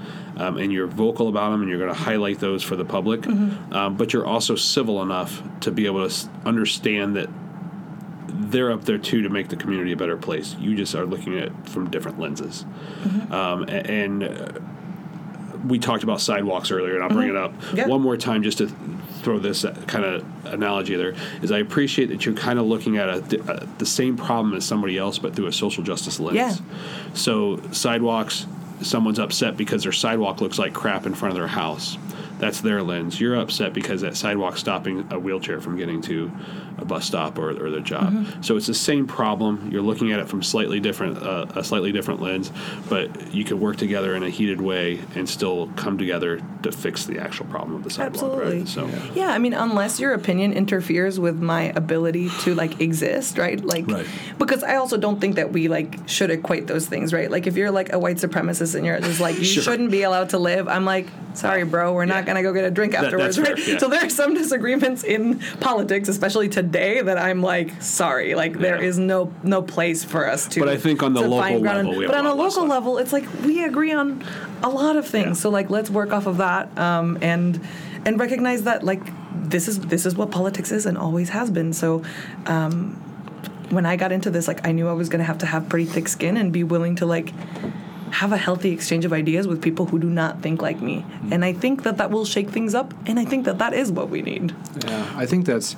um, 0.43 0.59
and 0.59 0.73
you're 0.73 0.87
vocal 0.87 1.29
about 1.29 1.51
them 1.51 1.61
and 1.63 1.71
you're 1.71 1.79
going 1.79 1.93
to 1.93 1.99
highlight 1.99 2.39
those 2.41 2.63
for 2.63 2.77
the 2.77 2.85
public. 2.85 3.27
Um, 3.27 3.97
but 3.97 4.13
you're 4.13 4.27
also 4.27 4.57
civil 4.57 5.03
enough 5.03 5.43
to 5.61 5.71
be 5.71 5.87
able 5.87 6.09
to 6.09 6.29
understand 6.45 7.17
that 7.17 7.29
they're 8.29 8.71
up 8.73 8.85
there 8.85 8.99
too 8.99 9.23
to 9.23 9.29
make 9.29 9.49
the 9.49 9.57
community 9.57 9.93
a 9.93 9.97
better 9.97 10.17
place. 10.17 10.55
You 10.59 10.75
just 10.75 10.95
are 10.95 11.07
looking 11.07 11.39
at 11.39 11.45
it 11.45 11.53
from 11.69 11.91
different 11.91 12.19
lenses. 12.19 12.65
Um, 13.31 13.65
a- 13.65 13.87
and 13.91 14.25
uh, 14.25 14.49
we 15.67 15.79
talked 15.79 16.03
about 16.03 16.21
sidewalks 16.21 16.71
earlier, 16.71 16.95
and 16.97 17.05
I'll 17.05 17.11
bring 17.11 17.29
it 17.29 17.37
up 17.37 17.53
Yeah. 17.73 17.87
one 17.87 18.01
more 18.03 18.17
time 18.17 18.43
just 18.43 18.59
to 18.59 18.69
throw 19.23 19.39
this 19.39 19.65
kind 19.87 20.05
of 20.05 20.25
analogy 20.47 20.97
there. 20.97 21.15
Is 21.41 21.53
I 21.53 21.59
appreciate 21.59 22.07
that 22.07 22.27
you're 22.27 22.35
kind 22.35 22.59
of 22.59 22.67
looking 22.67 22.97
at 22.99 23.09
a, 23.09 23.63
a, 23.63 23.67
the 23.79 23.87
same 23.87 24.17
problem 24.17 24.55
as 24.55 24.65
somebody 24.65 24.99
else, 24.99 25.19
but 25.19 25.35
through 25.37 25.47
a 25.47 25.53
social 25.53 25.85
justice 25.85 26.19
lens. 26.19 26.37
Yeah. 26.37 26.55
So 27.15 27.61
sidewalks, 27.71 28.47
someone's 28.85 29.19
upset 29.19 29.57
because 29.57 29.83
their 29.83 29.93
sidewalk 29.93 30.41
looks 30.41 30.59
like 30.59 30.73
crap 30.73 31.07
in 31.07 31.15
front 31.15 31.33
of 31.33 31.39
their 31.39 31.49
house. 31.49 31.97
That's 32.39 32.61
their 32.61 32.83
lens. 32.83 33.21
You're 33.21 33.37
upset 33.37 33.73
because 33.73 34.01
that 34.01 34.17
sidewalk's 34.17 34.61
stopping 34.61 35.07
a 35.11 35.19
wheelchair 35.19 35.61
from 35.61 35.77
getting 35.77 36.03
to 36.03 36.31
a 36.79 36.85
bus 36.85 37.07
stop 37.07 37.39
or, 37.39 37.51
or 37.51 37.71
their 37.71 37.81
job. 37.81 38.13
Mm-hmm. 38.13 38.43
So 38.43 38.57
it's 38.57 38.67
the 38.67 38.75
same 38.75 39.07
problem. 39.07 39.71
You're 39.73 39.83
looking 39.83 40.13
at 40.13 40.21
it 40.21 40.29
from 40.29 40.43
slightly 40.43 40.81
different, 40.81 41.19
uh, 41.23 41.47
a 41.55 41.63
slightly 41.65 41.93
different 41.93 42.21
lens, 42.23 42.51
but 42.89 43.33
you 43.35 43.45
can 43.45 43.61
work 43.61 43.77
together 43.77 44.15
in 44.15 44.23
a 44.23 44.31
heated 44.31 44.61
way 44.61 45.01
and 45.15 45.29
still 45.29 45.69
come 45.77 45.99
together 45.99 46.41
to 46.63 46.73
fix 46.73 47.05
the 47.07 47.19
actual 47.19 47.47
problem 47.47 47.77
of 47.77 47.85
the 47.85 47.91
sidewalk. 47.91 48.15
Absolutely. 48.25 48.59
Right? 48.61 48.69
So 48.69 48.89
Yeah, 49.15 49.29
I 49.29 49.39
mean, 49.39 49.53
unless 49.55 49.99
your 50.01 50.13
opinion 50.13 50.53
interferes 50.53 51.19
with 51.21 51.41
my 51.41 51.65
ability 51.77 52.31
to 52.41 52.55
like 52.55 52.81
exist, 52.81 53.39
right? 53.39 53.63
Like, 53.65 53.89
Right. 53.91 54.07
because 54.39 54.63
I 54.63 54.77
also 54.77 54.97
don't 54.97 55.21
think 55.21 55.37
that 55.37 55.53
we 55.53 55.69
like 55.69 55.99
should 56.09 56.31
equate 56.31 56.67
those 56.67 56.87
things, 56.87 57.13
right? 57.13 57.31
Like, 57.31 57.47
if 57.47 57.57
you're 57.57 57.71
like 57.71 57.93
a 57.93 57.99
white 57.99 58.17
supremacist 58.17 58.75
and 58.75 58.87
you're 58.87 59.01
just 59.01 59.21
like 59.21 59.37
you 59.39 59.45
Sure. 59.45 59.63
shouldn't 59.63 59.91
be 59.91 60.03
allowed 60.03 60.31
to 60.31 60.39
live, 60.39 60.69
I'm 60.69 60.85
like, 60.85 61.09
sorry, 61.35 61.65
bro, 61.65 61.93
we're 61.95 62.05
not 62.07 62.27
gonna 62.27 62.43
go 62.43 62.53
get 62.53 62.65
a 62.65 62.71
drink 62.71 62.95
afterwards, 62.95 63.37
that's 63.37 63.49
right? 63.51 63.69
yeah. 63.69 63.79
So 63.79 63.89
there 63.89 64.05
are 64.05 64.09
some 64.11 64.35
disagreements 64.35 65.03
in 65.03 65.41
politics, 65.61 66.09
especially 66.09 66.49
today, 66.49 66.62
that 66.71 67.19
I'm 67.19 67.43
like, 67.43 67.83
sorry, 67.83 68.35
like 68.35 68.59
there 68.59 68.81
Yeah. 68.81 68.89
is 68.89 68.99
no 68.99 69.33
no 69.43 69.63
place 69.63 70.05
for 70.05 70.29
us 70.29 70.47
to. 70.49 70.61
But 70.61 70.69
I 70.69 70.77
think 70.77 71.03
on 71.03 71.13
the 71.15 71.21
local 71.23 71.59
level, 71.59 72.07
but 72.07 72.15
on 72.15 72.27
a 72.27 72.35
local 72.35 72.67
level, 72.67 72.99
it's 72.99 73.13
like 73.13 73.25
we 73.45 73.65
agree 73.65 73.93
on 73.93 74.25
a 74.63 74.69
lot 74.69 74.97
of 74.97 75.07
things. 75.07 75.39
Yeah. 75.39 75.43
So 75.43 75.51
like, 75.51 75.71
let's 75.71 75.91
work 75.91 76.13
off 76.13 76.27
of 76.27 76.37
that 76.39 76.77
um, 76.79 77.19
and 77.21 77.61
and 78.05 78.19
recognize 78.21 78.63
that 78.65 78.85
like 78.85 79.03
this 79.51 79.69
is 79.69 79.81
this 79.81 80.07
is 80.07 80.15
what 80.17 80.31
politics 80.31 80.71
is 80.71 80.87
and 80.87 80.97
always 80.97 81.31
has 81.31 81.51
been. 81.51 81.73
So. 81.73 82.03
Um, 82.47 82.99
when 83.71 83.87
I 83.87 83.97
got 83.97 84.13
into 84.13 84.31
this, 84.31 84.49
like 84.49 84.67
I 84.67 84.73
knew 84.73 84.87
I 84.87 84.93
was 84.93 85.09
gonna 85.09 85.25
have 85.25 85.39
to 85.39 85.47
have 85.47 85.67
pretty 85.71 85.87
thick 85.87 86.07
skin 86.07 86.37
and 86.37 86.53
be 86.53 86.63
willing 86.63 86.95
to 86.97 87.07
like 87.07 87.33
have 88.11 88.31
a 88.31 88.37
healthy 88.37 88.71
exchange 88.71 89.07
of 89.07 89.13
ideas 89.15 89.49
with 89.49 89.63
people 89.63 89.87
who 89.87 89.99
do 89.99 90.11
not 90.11 90.43
think 90.43 90.61
like 90.61 90.83
me. 90.83 91.07
And 91.31 91.43
I 91.43 91.55
think 91.55 91.83
that 91.85 91.97
that 91.97 92.11
will 92.11 92.27
shake 92.27 92.51
things 92.51 92.75
up. 92.75 92.93
And 93.07 93.19
I 93.19 93.25
think 93.25 93.47
that 93.47 93.57
that 93.59 93.73
is 93.73 93.91
what 93.91 94.11
we 94.11 94.21
need. 94.21 94.55
Yeah, 94.87 95.11
I 95.17 95.25
think 95.25 95.47
that's. 95.47 95.75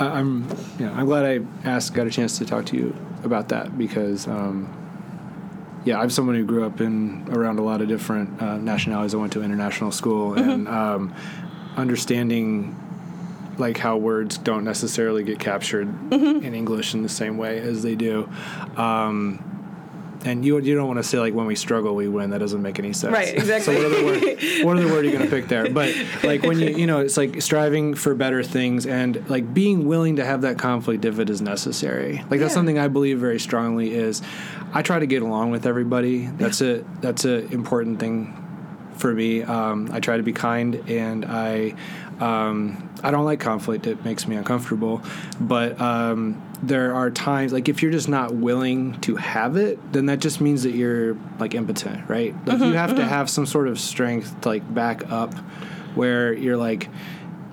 I'm, 0.00 0.48
yeah, 0.78 0.92
I'm 0.92 1.06
glad 1.06 1.24
I 1.24 1.68
asked, 1.68 1.94
got 1.94 2.06
a 2.06 2.10
chance 2.10 2.38
to 2.38 2.44
talk 2.44 2.66
to 2.66 2.76
you 2.76 2.96
about 3.24 3.48
that 3.48 3.76
because, 3.76 4.26
um, 4.26 4.74
yeah, 5.84 5.98
I'm 5.98 6.10
someone 6.10 6.36
who 6.36 6.44
grew 6.44 6.64
up 6.64 6.80
in 6.80 7.26
around 7.30 7.58
a 7.58 7.62
lot 7.62 7.80
of 7.80 7.88
different 7.88 8.40
uh, 8.42 8.58
nationalities. 8.58 9.14
I 9.14 9.16
went 9.18 9.32
to 9.34 9.42
international 9.42 9.90
school, 9.90 10.34
and 10.34 10.68
um, 10.68 11.14
understanding 11.76 12.76
like 13.58 13.78
how 13.78 13.96
words 13.96 14.38
don't 14.38 14.64
necessarily 14.64 15.24
get 15.24 15.40
captured 15.40 15.88
in 16.12 16.54
English 16.54 16.94
in 16.94 17.02
the 17.02 17.08
same 17.08 17.36
way 17.38 17.58
as 17.58 17.82
they 17.82 17.94
do. 17.94 18.28
Um, 18.76 19.57
and 20.24 20.44
you 20.44 20.58
you 20.58 20.74
don't 20.74 20.86
want 20.86 20.98
to 20.98 21.02
say 21.02 21.18
like 21.18 21.34
when 21.34 21.46
we 21.46 21.54
struggle 21.54 21.94
we 21.94 22.08
win. 22.08 22.30
That 22.30 22.38
doesn't 22.38 22.60
make 22.60 22.78
any 22.78 22.92
sense. 22.92 23.12
Right, 23.12 23.34
exactly. 23.34 23.74
So 23.74 23.82
what 23.82 23.92
other 23.92 24.04
word? 24.04 24.64
What 24.64 24.76
other 24.76 24.86
word 24.86 25.04
are 25.04 25.08
you 25.08 25.12
going 25.12 25.24
to 25.24 25.30
pick 25.30 25.48
there? 25.48 25.70
But 25.70 25.94
like 26.24 26.42
when 26.42 26.58
you 26.58 26.70
you 26.70 26.86
know 26.86 27.00
it's 27.00 27.16
like 27.16 27.40
striving 27.42 27.94
for 27.94 28.14
better 28.14 28.42
things 28.42 28.86
and 28.86 29.28
like 29.28 29.52
being 29.52 29.86
willing 29.86 30.16
to 30.16 30.24
have 30.24 30.42
that 30.42 30.58
conflict 30.58 31.04
if 31.04 31.18
it 31.18 31.30
is 31.30 31.40
necessary. 31.40 32.24
Like 32.30 32.40
that's 32.40 32.54
something 32.54 32.78
I 32.78 32.88
believe 32.88 33.18
very 33.18 33.38
strongly 33.38 33.94
is. 33.94 34.22
I 34.72 34.82
try 34.82 34.98
to 34.98 35.06
get 35.06 35.22
along 35.22 35.50
with 35.50 35.66
everybody. 35.66 36.26
That's 36.26 36.60
a 36.60 36.84
that's 37.00 37.24
a 37.24 37.46
important 37.52 38.00
thing 38.00 38.44
for 38.96 39.14
me. 39.14 39.42
Um, 39.42 39.90
I 39.92 40.00
try 40.00 40.16
to 40.16 40.22
be 40.22 40.32
kind, 40.32 40.74
and 40.88 41.24
I 41.24 41.74
um, 42.20 42.90
I 43.02 43.10
don't 43.10 43.24
like 43.24 43.40
conflict. 43.40 43.86
It 43.86 44.04
makes 44.04 44.26
me 44.26 44.36
uncomfortable. 44.36 45.02
But 45.40 45.80
um, 45.80 46.42
there 46.62 46.94
are 46.94 47.10
times, 47.10 47.52
like 47.52 47.68
if 47.68 47.82
you're 47.82 47.92
just 47.92 48.08
not 48.08 48.34
willing 48.34 49.00
to 49.02 49.16
have 49.16 49.56
it, 49.56 49.92
then 49.92 50.06
that 50.06 50.18
just 50.20 50.40
means 50.40 50.62
that 50.64 50.72
you're 50.72 51.16
like 51.38 51.54
impotent, 51.54 52.08
right? 52.08 52.34
Like 52.46 52.58
you 52.60 52.72
have 52.72 52.96
to 52.96 53.04
have 53.04 53.30
some 53.30 53.46
sort 53.46 53.68
of 53.68 53.78
strength 53.78 54.40
to 54.42 54.48
like 54.48 54.74
back 54.74 55.10
up, 55.10 55.34
where 55.94 56.32
you're 56.32 56.56
like. 56.56 56.88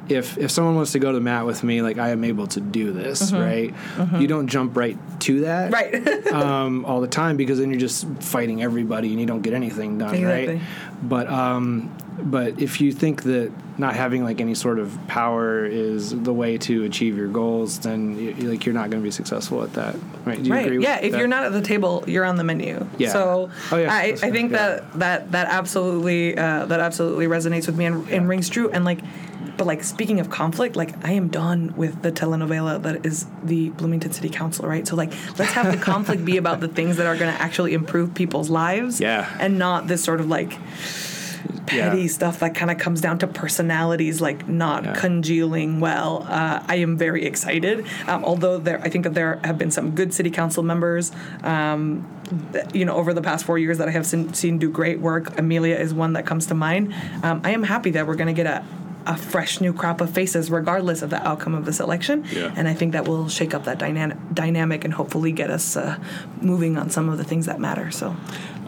If, 0.08 0.38
if 0.38 0.52
someone 0.52 0.76
wants 0.76 0.92
to 0.92 1.00
go 1.00 1.12
to 1.12 1.16
the 1.18 1.20
mat 1.24 1.48
with 1.48 1.64
me, 1.64 1.82
like 1.82 1.98
I 1.98 2.10
am 2.10 2.24
able 2.24 2.46
to 2.46 2.62
do 2.62 2.92
this, 2.92 3.32
right? 3.32 3.74
You 4.20 4.28
don't 4.28 4.46
jump 4.46 4.78
right 4.78 5.00
to 5.22 5.40
that, 5.42 5.72
Right. 5.72 6.28
um, 6.32 6.86
all 6.86 7.02
the 7.02 7.08
time 7.08 7.38
because 7.38 7.58
then 7.58 7.72
you're 7.72 7.80
just 7.80 8.06
fighting 8.20 8.62
everybody 8.62 9.10
and 9.10 9.20
you 9.20 9.26
don't 9.26 9.42
get 9.42 9.56
anything 9.56 9.98
done, 9.98 10.14
Exactly. 10.14 10.58
right? 10.58 10.64
But 11.02 11.28
um, 11.28 11.92
but 12.18 12.62
if 12.62 12.80
you 12.80 12.92
think 12.92 13.24
that 13.24 13.52
not 13.78 13.94
having 13.94 14.24
like 14.24 14.40
any 14.40 14.56
sort 14.56 14.80
of 14.80 14.98
power 15.08 15.66
is 15.66 16.12
the 16.24 16.34
way 16.34 16.58
to 16.60 16.84
achieve 16.86 17.18
your 17.18 17.28
goals, 17.28 17.80
then 17.80 18.18
you, 18.18 18.34
like 18.50 18.66
you're 18.66 18.74
not 18.74 18.90
going 18.90 19.02
to 19.02 19.06
be 19.06 19.12
successful 19.12 19.62
at 19.64 19.74
that, 19.74 19.96
right? 20.24 20.42
Do 20.42 20.48
you 20.48 20.54
right. 20.54 20.66
agree 20.66 20.78
with 20.78 20.86
Yeah. 20.86 21.00
If 21.02 21.12
that? 21.12 21.18
you're 21.18 21.28
not 21.28 21.44
at 21.44 21.52
the 21.52 21.62
table, 21.62 22.04
you're 22.08 22.24
on 22.24 22.38
the 22.38 22.44
menu. 22.46 22.88
Yeah. 22.98 23.12
So 23.12 23.50
Oh, 23.72 23.78
yeah. 23.78 23.94
I, 23.94 24.16
I 24.24 24.32
think 24.32 24.52
Yeah. 24.52 24.58
that 24.58 24.94
that 25.00 25.32
that 25.34 25.48
absolutely 25.50 26.38
uh, 26.38 26.66
that 26.68 26.80
absolutely 26.80 27.28
resonates 27.28 27.66
with 27.68 27.78
me 27.78 27.86
and, 27.86 28.08
and 28.10 28.30
rings 28.30 28.48
true. 28.48 28.70
And 28.70 28.86
like, 28.86 29.00
but 29.58 29.68
like 29.68 29.84
speaking 29.84 30.22
of 30.22 30.30
conflict, 30.30 30.78
like 30.78 31.06
I 31.06 31.12
am 31.12 31.28
done 31.28 31.74
with 31.76 32.02
the 32.02 32.14
telenovela 32.14 32.82
that 32.84 33.06
is 33.06 33.26
the 33.44 33.72
Bloomington 33.72 34.14
City 34.14 34.30
Council, 34.30 34.68
right? 34.68 34.88
So 34.88 34.96
like, 34.96 35.12
let's 35.38 35.52
have 35.52 35.70
the 35.72 35.78
conflict 35.84 36.24
be 36.24 36.38
about 36.38 36.62
the 36.62 36.70
things 36.70 36.96
that 36.96 37.08
are 37.08 37.18
going 37.18 37.34
to 37.34 37.42
actually 37.42 37.74
improve 37.74 38.14
people's 38.14 38.50
lives. 38.50 39.02
Yeah. 39.02 39.30
And 39.40 39.60
not 39.60 39.88
this 39.88 40.02
sort 40.02 40.22
of 40.22 40.28
like 40.30 40.58
petty 41.66 42.02
Yeah. 42.04 42.08
stuff 42.08 42.40
that 42.40 42.56
kind 42.56 42.70
of 42.72 42.78
comes 42.78 43.02
down 43.02 43.18
to 43.20 43.28
personalities 43.28 44.22
like 44.22 44.48
not 44.48 44.84
Yeah. 44.84 44.94
congealing 44.94 45.80
well. 45.80 46.26
Uh, 46.30 46.60
I 46.68 46.76
am 46.76 46.98
very 46.98 47.26
excited. 47.26 47.86
Um, 48.08 48.24
although 48.24 48.58
there, 48.58 48.80
I 48.84 48.90
think 48.90 49.04
that 49.04 49.14
there 49.14 49.40
have 49.44 49.58
been 49.58 49.72
some 49.72 49.92
good 49.92 50.14
city 50.14 50.30
council 50.30 50.64
members. 50.64 51.12
Um, 51.44 52.06
that, 52.54 52.76
you 52.76 52.86
know, 52.86 52.96
over 52.96 53.14
the 53.14 53.22
past 53.22 53.46
four 53.46 53.60
years 53.60 53.78
that 53.78 53.88
I 53.88 53.92
have 53.92 54.06
seen, 54.06 54.34
seen 54.34 54.58
do 54.58 54.70
great 54.70 55.00
work. 55.00 55.38
Amelia 55.40 55.76
is 55.76 55.94
one 55.94 56.14
that 56.14 56.26
comes 56.26 56.48
to 56.48 56.56
mind. 56.56 56.94
Um, 57.24 57.42
I 57.44 57.52
am 57.52 57.64
happy 57.64 57.92
that 57.92 58.08
we're 58.08 58.16
going 58.16 58.34
to 58.36 58.44
get 58.44 58.48
a. 58.48 58.64
A 59.08 59.16
fresh 59.16 59.62
new 59.62 59.72
crop 59.72 60.02
of 60.02 60.10
faces, 60.10 60.50
regardless 60.50 61.04
of 61.04 61.12
the 61.12 61.22
outcome 61.28 61.54
of 61.54 61.66
this 61.66 61.80
election, 61.80 62.24
Yeah. 62.36 62.52
and 62.56 62.68
I 62.68 62.74
think 62.74 62.94
that 62.94 63.08
will 63.08 63.30
shake 63.30 63.54
up 63.54 63.66
that 63.66 63.78
dyna- 63.78 64.18
dynamic 64.34 64.84
and 64.84 64.92
hopefully 64.92 65.32
get 65.32 65.52
us 65.52 65.78
uh, 65.78 65.98
moving 66.42 66.76
on 66.76 66.90
some 66.90 67.08
of 67.10 67.20
the 67.20 67.24
things 67.24 67.46
that 67.46 67.60
matter. 67.60 67.92
So, 67.92 68.16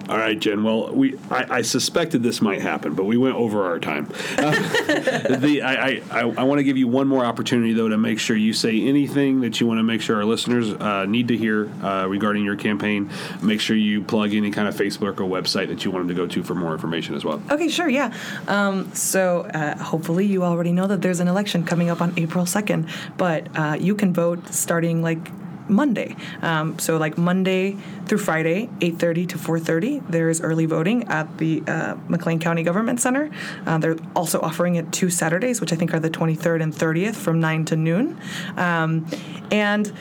All 0.09 0.17
right, 0.17 0.39
Jenn. 0.39 0.63
Well, 0.63 0.93
we 0.93 1.17
I, 1.29 1.57
I 1.57 1.61
suspected 1.61 2.23
this 2.23 2.41
might 2.41 2.61
happen, 2.61 2.93
but 2.93 3.03
we 3.05 3.17
went 3.17 3.35
over 3.35 3.65
our 3.65 3.79
time. 3.79 4.07
Uh, 4.37 4.51
the 5.37 5.61
I 5.63 6.01
I, 6.11 6.21
I, 6.21 6.43
want 6.43 6.59
to 6.59 6.63
give 6.63 6.77
you 6.77 6.87
one 6.87 7.07
more 7.07 7.25
opportunity 7.25 7.73
though 7.73 7.89
to 7.89 7.97
make 7.97 8.19
sure 8.19 8.37
you 8.37 8.53
say 8.53 8.81
anything 8.81 9.41
that 9.41 9.59
you 9.59 9.67
want 9.67 9.79
to 9.79 9.83
make 9.83 10.01
sure 10.01 10.15
our 10.15 10.25
listeners 10.25 10.71
uh, 10.71 11.05
need 11.05 11.27
to 11.27 11.37
hear 11.37 11.69
uh, 11.83 12.05
regarding 12.07 12.45
your 12.45 12.55
campaign. 12.55 13.09
Make 13.41 13.59
sure 13.59 13.75
you 13.75 14.01
plug 14.01 14.33
any 14.33 14.49
kind 14.51 14.67
of 14.67 14.75
Facebook 14.75 15.19
or 15.19 15.23
website 15.23 15.67
that 15.67 15.83
you 15.83 15.91
want 15.91 16.07
them 16.07 16.15
to 16.15 16.21
go 16.21 16.27
to 16.27 16.43
for 16.43 16.55
more 16.55 16.71
information 16.71 17.15
as 17.15 17.25
well. 17.25 17.41
Okay, 17.51 17.67
sure, 17.67 17.89
yeah. 17.89 18.13
Um, 18.47 18.93
so 18.93 19.41
uh, 19.41 19.77
hopefully 19.77 20.25
you 20.25 20.43
already 20.43 20.71
know 20.71 20.87
that 20.87 21.01
there's 21.01 21.19
an 21.19 21.27
election 21.27 21.65
coming 21.65 21.89
up 21.89 22.01
on 22.01 22.13
April 22.17 22.45
2nd, 22.45 22.89
but 23.17 23.47
uh, 23.57 23.77
you 23.79 23.95
can 23.95 24.13
vote 24.13 24.47
starting 24.53 25.01
like 25.01 25.29
Monday. 25.69 26.15
Um, 26.41 26.77
so 26.79 26.97
like 26.97 27.17
Monday 27.17 27.77
through 28.05 28.19
Friday, 28.19 28.69
8:30 28.81 29.29
to 29.29 29.37
4:30. 29.37 30.03
There's 30.09 30.41
early 30.41 30.65
voting 30.65 31.07
at 31.07 31.37
the 31.37 31.63
uh, 31.67 31.95
McLean 32.07 32.39
County 32.39 32.63
Government 32.63 32.99
Center. 32.99 33.29
Uh, 33.65 33.77
they're 33.77 33.97
also 34.15 34.39
offering 34.41 34.75
it 34.75 34.91
two 34.91 35.09
Saturdays, 35.09 35.61
which 35.61 35.73
I 35.73 35.75
think 35.75 35.93
are 35.93 35.99
the 35.99 36.09
23rd 36.09 36.61
and 36.61 36.73
30th, 36.73 37.15
from 37.15 37.39
9 37.39 37.65
to 37.65 37.75
noon. 37.75 38.19
Um, 38.55 39.05
and 39.51 39.91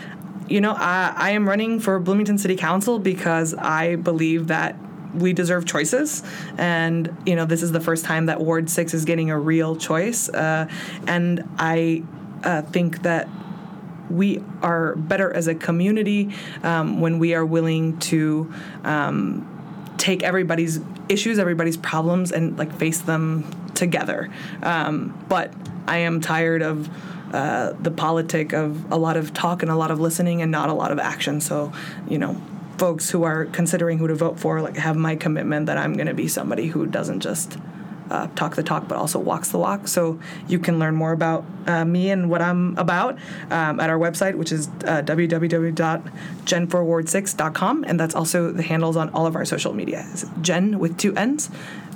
you 0.49 0.61
know, 0.61 0.73
I, 0.73 1.13
I 1.17 1.31
am 1.31 1.49
running 1.49 1.81
for 1.81 1.99
Bloomington 1.99 2.39
City 2.39 2.57
Council 2.57 2.99
because 2.99 3.53
I 3.55 3.97
believe 3.97 4.47
that 4.47 4.77
we 5.15 5.33
deserve 5.33 5.65
choices 5.65 6.23
and 6.59 7.17
you 7.25 7.35
know 7.35 7.47
this 7.47 7.63
is 7.63 7.73
the 7.73 7.81
first 7.81 8.05
time 8.05 8.27
that 8.27 8.41
ward 8.41 8.69
6 8.69 8.93
is 8.93 9.05
getting 9.07 9.31
a 9.31 9.39
real 9.39 9.75
choice 9.77 10.29
uh, 10.29 10.69
and 11.07 11.43
i 11.59 12.03
uh, 12.45 12.61
think 12.63 13.03
that 13.03 13.29
we 14.11 14.43
are 14.63 14.95
better 14.97 15.33
as 15.33 15.49
a 15.49 15.55
community 15.55 16.35
um, 16.63 17.01
when 17.01 17.19
we 17.19 17.35
are 17.35 17.45
willing 17.45 17.99
to 17.99 18.53
um, 18.85 19.47
take 19.99 20.23
everybody's 20.23 20.81
issues, 21.09 21.39
everybody's 21.39 21.77
problems, 21.77 22.33
and 22.33 22.59
like 22.59 22.73
face 22.75 23.01
them 23.01 23.45
together. 23.75 24.31
Um, 24.63 25.25
but 25.29 25.53
I 25.87 25.99
am 25.99 26.21
tired 26.21 26.63
of. 26.63 26.89
Uh, 27.27 27.73
the 27.81 27.91
politic 27.91 28.53
of 28.53 28.91
a 28.93 28.97
lot 28.97 29.17
of 29.17 29.35
talk 29.35 29.61
and 29.63 29.71
a 29.71 29.75
lot 29.75 29.91
of 29.91 29.99
listening 29.99 30.43
and 30.43 30.53
not 30.53 30.69
a 30.69 30.73
lot 30.73 30.93
of 30.93 30.99
action. 31.01 31.41
So, 31.41 31.73
you 32.09 32.19
know, 32.19 32.41
folks 32.79 33.11
who 33.11 33.25
are 33.25 33.47
considering 33.47 33.99
who 33.99 34.07
to 34.07 34.15
vote 34.15 34.39
for, 34.39 34.61
like, 34.63 34.77
have 34.77 34.97
my 34.97 35.17
commitment 35.17 35.67
that 35.67 35.77
I'm 35.77 35.95
going 35.95 36.07
to 36.07 36.15
be 36.15 36.29
somebody 36.29 36.69
who 36.69 36.87
doesn't 36.87 37.21
just 37.21 37.59
uh, 38.11 38.29
talk 38.35 38.57
the 38.57 38.63
talk, 38.63 38.89
but 38.89 38.97
also 38.97 39.19
walks 39.19 39.51
the 39.51 39.59
walk. 39.59 39.89
So 39.89 40.19
you 40.49 40.59
can 40.59 40.79
learn 40.79 40.95
more 40.95 41.13
about 41.13 41.45
uh, 41.67 41.85
me 41.85 42.11
and 42.11 42.31
what 42.31 42.41
I'm 42.43 42.77
about 42.79 43.19
um, 43.51 43.81
at 43.81 43.91
our 43.91 43.99
website, 43.99 44.37
which 44.37 44.53
is 44.53 44.69
uh, 44.69 45.03
www.jennforward6.com. 45.03 47.85
And 47.85 48.01
that's 48.01 48.15
also 48.15 48.53
the 48.53 48.63
handles 48.63 48.97
on 48.97 49.09
all 49.11 49.27
of 49.27 49.37
our 49.37 49.45
social 49.45 49.73
media. 49.73 50.07
It's 50.13 50.25
Jenn 50.41 50.79
with 50.79 50.97
two 50.99 51.15
N's, 51.17 51.51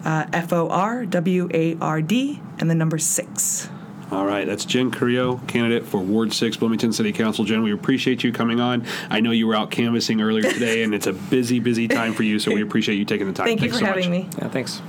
uh, 0.04 0.26
F 0.32 0.52
O 0.52 0.68
R 0.68 1.06
W 1.06 1.48
A 1.52 1.76
R 1.80 2.02
D, 2.02 2.40
and 2.58 2.70
the 2.70 2.74
number 2.74 2.98
six. 2.98 3.68
All 4.10 4.26
right, 4.26 4.44
that's 4.44 4.64
Jenn 4.64 4.90
Carrillo, 4.90 5.36
candidate 5.46 5.86
for 5.86 6.00
Ward 6.00 6.32
6, 6.32 6.56
Bloomington 6.56 6.92
City 6.92 7.12
Council. 7.12 7.44
Jenn, 7.44 7.62
we 7.62 7.72
appreciate 7.72 8.24
you 8.24 8.32
coming 8.32 8.58
on. 8.58 8.84
I 9.08 9.20
know 9.20 9.30
you 9.30 9.46
were 9.46 9.54
out 9.54 9.70
canvassing 9.70 10.20
earlier 10.20 10.50
today, 10.50 10.82
and 10.82 10.92
it's 10.92 11.06
a 11.06 11.12
busy, 11.12 11.60
busy 11.60 11.86
time 11.86 12.12
for 12.12 12.24
you, 12.24 12.40
so 12.40 12.52
we 12.52 12.60
appreciate 12.62 12.96
you 12.96 13.04
taking 13.04 13.28
the 13.28 13.32
time. 13.32 13.46
Thank 13.46 13.62
you 13.62 13.70
Thanks 13.70 13.78
for 13.78 13.84
so 13.84 13.86
having 13.86 14.10
much. 14.10 14.34
me. 14.34 14.42
Yeah, 14.42 14.48
thanks. 14.48 14.82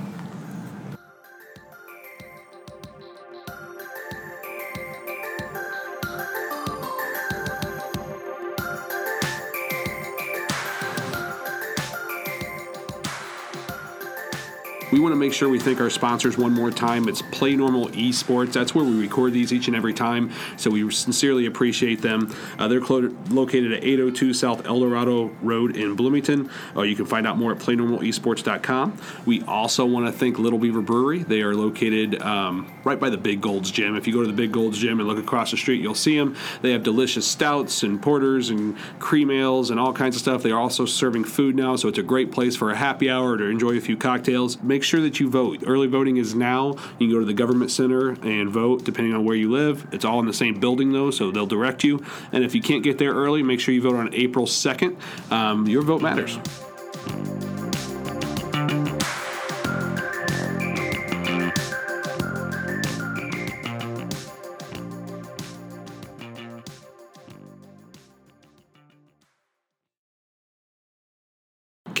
Want 15.02 15.14
to 15.14 15.18
make 15.18 15.32
sure 15.32 15.48
we 15.48 15.58
thank 15.58 15.80
our 15.80 15.90
sponsors 15.90 16.38
one 16.38 16.52
more 16.52 16.70
time. 16.70 17.08
It's 17.08 17.22
Play 17.22 17.56
Normal 17.56 17.88
Esports. 17.88 18.52
That's 18.52 18.72
where 18.72 18.84
we 18.84 18.94
record 18.94 19.32
these 19.32 19.52
each 19.52 19.66
and 19.66 19.74
every 19.74 19.92
time, 19.92 20.30
so 20.56 20.70
we 20.70 20.88
sincerely 20.92 21.46
appreciate 21.46 22.00
them. 22.02 22.32
Uh, 22.56 22.68
they're 22.68 22.80
clo- 22.80 23.12
located 23.28 23.72
at 23.72 23.82
802 23.82 24.32
South 24.32 24.64
El 24.64 24.78
Dorado 24.78 25.32
Road 25.42 25.76
in 25.76 25.96
Bloomington. 25.96 26.48
Uh, 26.76 26.82
you 26.82 26.94
can 26.94 27.04
find 27.04 27.26
out 27.26 27.36
more 27.36 27.50
at 27.50 27.58
playnormalesports.com. 27.58 28.96
We 29.26 29.42
also 29.42 29.84
want 29.84 30.06
to 30.06 30.12
thank 30.12 30.38
Little 30.38 30.60
Beaver 30.60 30.82
Brewery. 30.82 31.24
They 31.24 31.42
are 31.42 31.56
located 31.56 32.22
um, 32.22 32.72
right 32.84 33.00
by 33.00 33.10
the 33.10 33.18
Big 33.18 33.40
Gold's 33.40 33.72
Gym. 33.72 33.96
If 33.96 34.06
you 34.06 34.12
go 34.12 34.20
to 34.20 34.28
the 34.28 34.32
Big 34.32 34.52
Gold's 34.52 34.78
Gym 34.78 35.00
and 35.00 35.08
look 35.08 35.18
across 35.18 35.50
the 35.50 35.56
street, 35.56 35.82
you'll 35.82 35.96
see 35.96 36.16
them. 36.16 36.36
They 36.60 36.70
have 36.70 36.84
delicious 36.84 37.26
stouts 37.26 37.82
and 37.82 38.00
porters 38.00 38.50
and 38.50 38.78
cream 39.00 39.32
ales 39.32 39.70
and 39.70 39.80
all 39.80 39.92
kinds 39.92 40.14
of 40.14 40.22
stuff. 40.22 40.44
They 40.44 40.52
are 40.52 40.60
also 40.60 40.86
serving 40.86 41.24
food 41.24 41.56
now, 41.56 41.74
so 41.74 41.88
it's 41.88 41.98
a 41.98 42.04
great 42.04 42.30
place 42.30 42.54
for 42.54 42.70
a 42.70 42.76
happy 42.76 43.10
hour 43.10 43.36
to 43.36 43.44
enjoy 43.46 43.76
a 43.76 43.80
few 43.80 43.96
cocktails. 43.96 44.62
Make 44.62 44.84
sure 44.84 44.91
that 45.00 45.20
you 45.20 45.28
vote. 45.28 45.64
Early 45.66 45.86
voting 45.86 46.16
is 46.16 46.34
now. 46.34 46.70
You 46.98 47.06
can 47.06 47.10
go 47.10 47.18
to 47.18 47.24
the 47.24 47.34
government 47.34 47.70
center 47.70 48.10
and 48.10 48.50
vote 48.50 48.84
depending 48.84 49.14
on 49.14 49.24
where 49.24 49.36
you 49.36 49.50
live. 49.50 49.86
It's 49.92 50.04
all 50.04 50.20
in 50.20 50.26
the 50.26 50.32
same 50.32 50.60
building 50.60 50.92
though, 50.92 51.10
so 51.10 51.30
they'll 51.30 51.46
direct 51.46 51.84
you. 51.84 52.04
And 52.32 52.44
if 52.44 52.54
you 52.54 52.62
can't 52.62 52.82
get 52.82 52.98
there 52.98 53.12
early, 53.12 53.42
make 53.42 53.60
sure 53.60 53.74
you 53.74 53.82
vote 53.82 53.96
on 53.96 54.12
April 54.14 54.46
2nd. 54.46 54.96
Um, 55.30 55.66
your 55.66 55.82
vote 55.82 56.02
matters. 56.02 56.38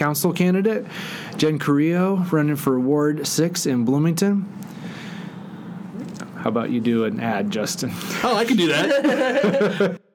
Council 0.02 0.32
candidate 0.32 0.84
Jenn 1.36 1.60
Carrillo 1.60 2.26
running 2.32 2.56
for 2.56 2.80
Ward 2.80 3.24
6 3.24 3.66
in 3.66 3.84
Bloomington. 3.84 4.52
How 6.38 6.48
about 6.48 6.70
you 6.70 6.80
do 6.80 7.04
an 7.04 7.20
ad, 7.20 7.52
Justin? 7.52 7.92
Oh, 8.24 8.34
I 8.34 8.44
can 8.44 8.56
do 8.56 8.66
that. 8.66 10.00